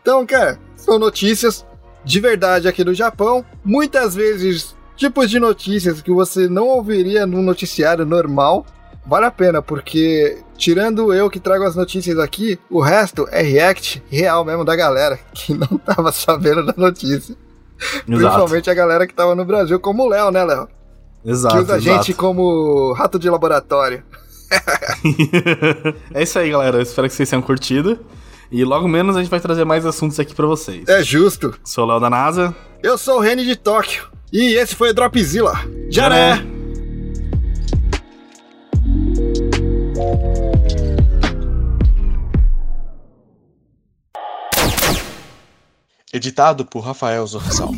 Então, 0.00 0.24
cara, 0.24 0.58
são 0.74 0.98
notícias 0.98 1.66
de 2.02 2.18
verdade 2.18 2.66
aqui 2.66 2.82
do 2.82 2.94
Japão. 2.94 3.44
Muitas 3.62 4.14
vezes, 4.14 4.74
tipos 5.00 5.30
de 5.30 5.40
notícias 5.40 6.02
que 6.02 6.12
você 6.12 6.46
não 6.46 6.68
ouviria 6.68 7.26
num 7.26 7.40
noticiário 7.40 8.04
normal. 8.04 8.66
Vale 9.06 9.24
a 9.24 9.30
pena, 9.30 9.62
porque 9.62 10.38
tirando 10.58 11.12
eu 11.14 11.30
que 11.30 11.40
trago 11.40 11.64
as 11.64 11.74
notícias 11.74 12.18
aqui, 12.18 12.58
o 12.68 12.80
resto 12.80 13.26
é 13.30 13.40
react 13.40 14.02
real 14.10 14.44
mesmo 14.44 14.62
da 14.62 14.76
galera 14.76 15.18
que 15.32 15.54
não 15.54 15.78
tava 15.78 16.12
sabendo 16.12 16.66
da 16.66 16.74
notícia. 16.76 17.34
Exato. 17.80 18.04
Principalmente 18.04 18.70
a 18.70 18.74
galera 18.74 19.06
que 19.06 19.14
tava 19.14 19.34
no 19.34 19.42
Brasil, 19.42 19.80
como 19.80 20.04
o 20.04 20.08
Léo, 20.08 20.30
né, 20.30 20.44
Léo? 20.44 20.68
Exato. 21.24 21.56
que 21.56 21.62
usa 21.62 21.74
a 21.74 21.78
gente 21.78 22.10
exato. 22.10 22.16
como 22.16 22.92
rato 22.92 23.18
de 23.18 23.30
laboratório. 23.30 24.04
é 26.12 26.22
isso 26.22 26.38
aí, 26.38 26.50
galera. 26.50 26.76
Eu 26.76 26.82
espero 26.82 27.08
que 27.08 27.14
vocês 27.14 27.28
tenham 27.28 27.40
curtido. 27.40 27.98
E 28.52 28.64
logo 28.64 28.86
menos 28.86 29.16
a 29.16 29.20
gente 29.20 29.30
vai 29.30 29.40
trazer 29.40 29.64
mais 29.64 29.86
assuntos 29.86 30.20
aqui 30.20 30.34
pra 30.34 30.46
vocês. 30.46 30.86
É 30.88 31.02
justo. 31.02 31.54
Sou 31.64 31.84
o 31.84 31.86
Léo 31.86 32.00
da 32.00 32.10
NASA. 32.10 32.54
Eu 32.82 32.98
sou 32.98 33.18
o 33.18 33.20
Reni 33.20 33.44
de 33.46 33.56
Tóquio. 33.56 34.09
E 34.32 34.54
esse 34.54 34.74
foi 34.74 34.90
o 34.90 34.94
Dropzilla. 34.94 35.54
Já 35.90 36.08
né? 36.08 36.46
Editado 46.12 46.64
por 46.64 46.80
Rafael 46.80 47.26
Zorzal. 47.26 47.70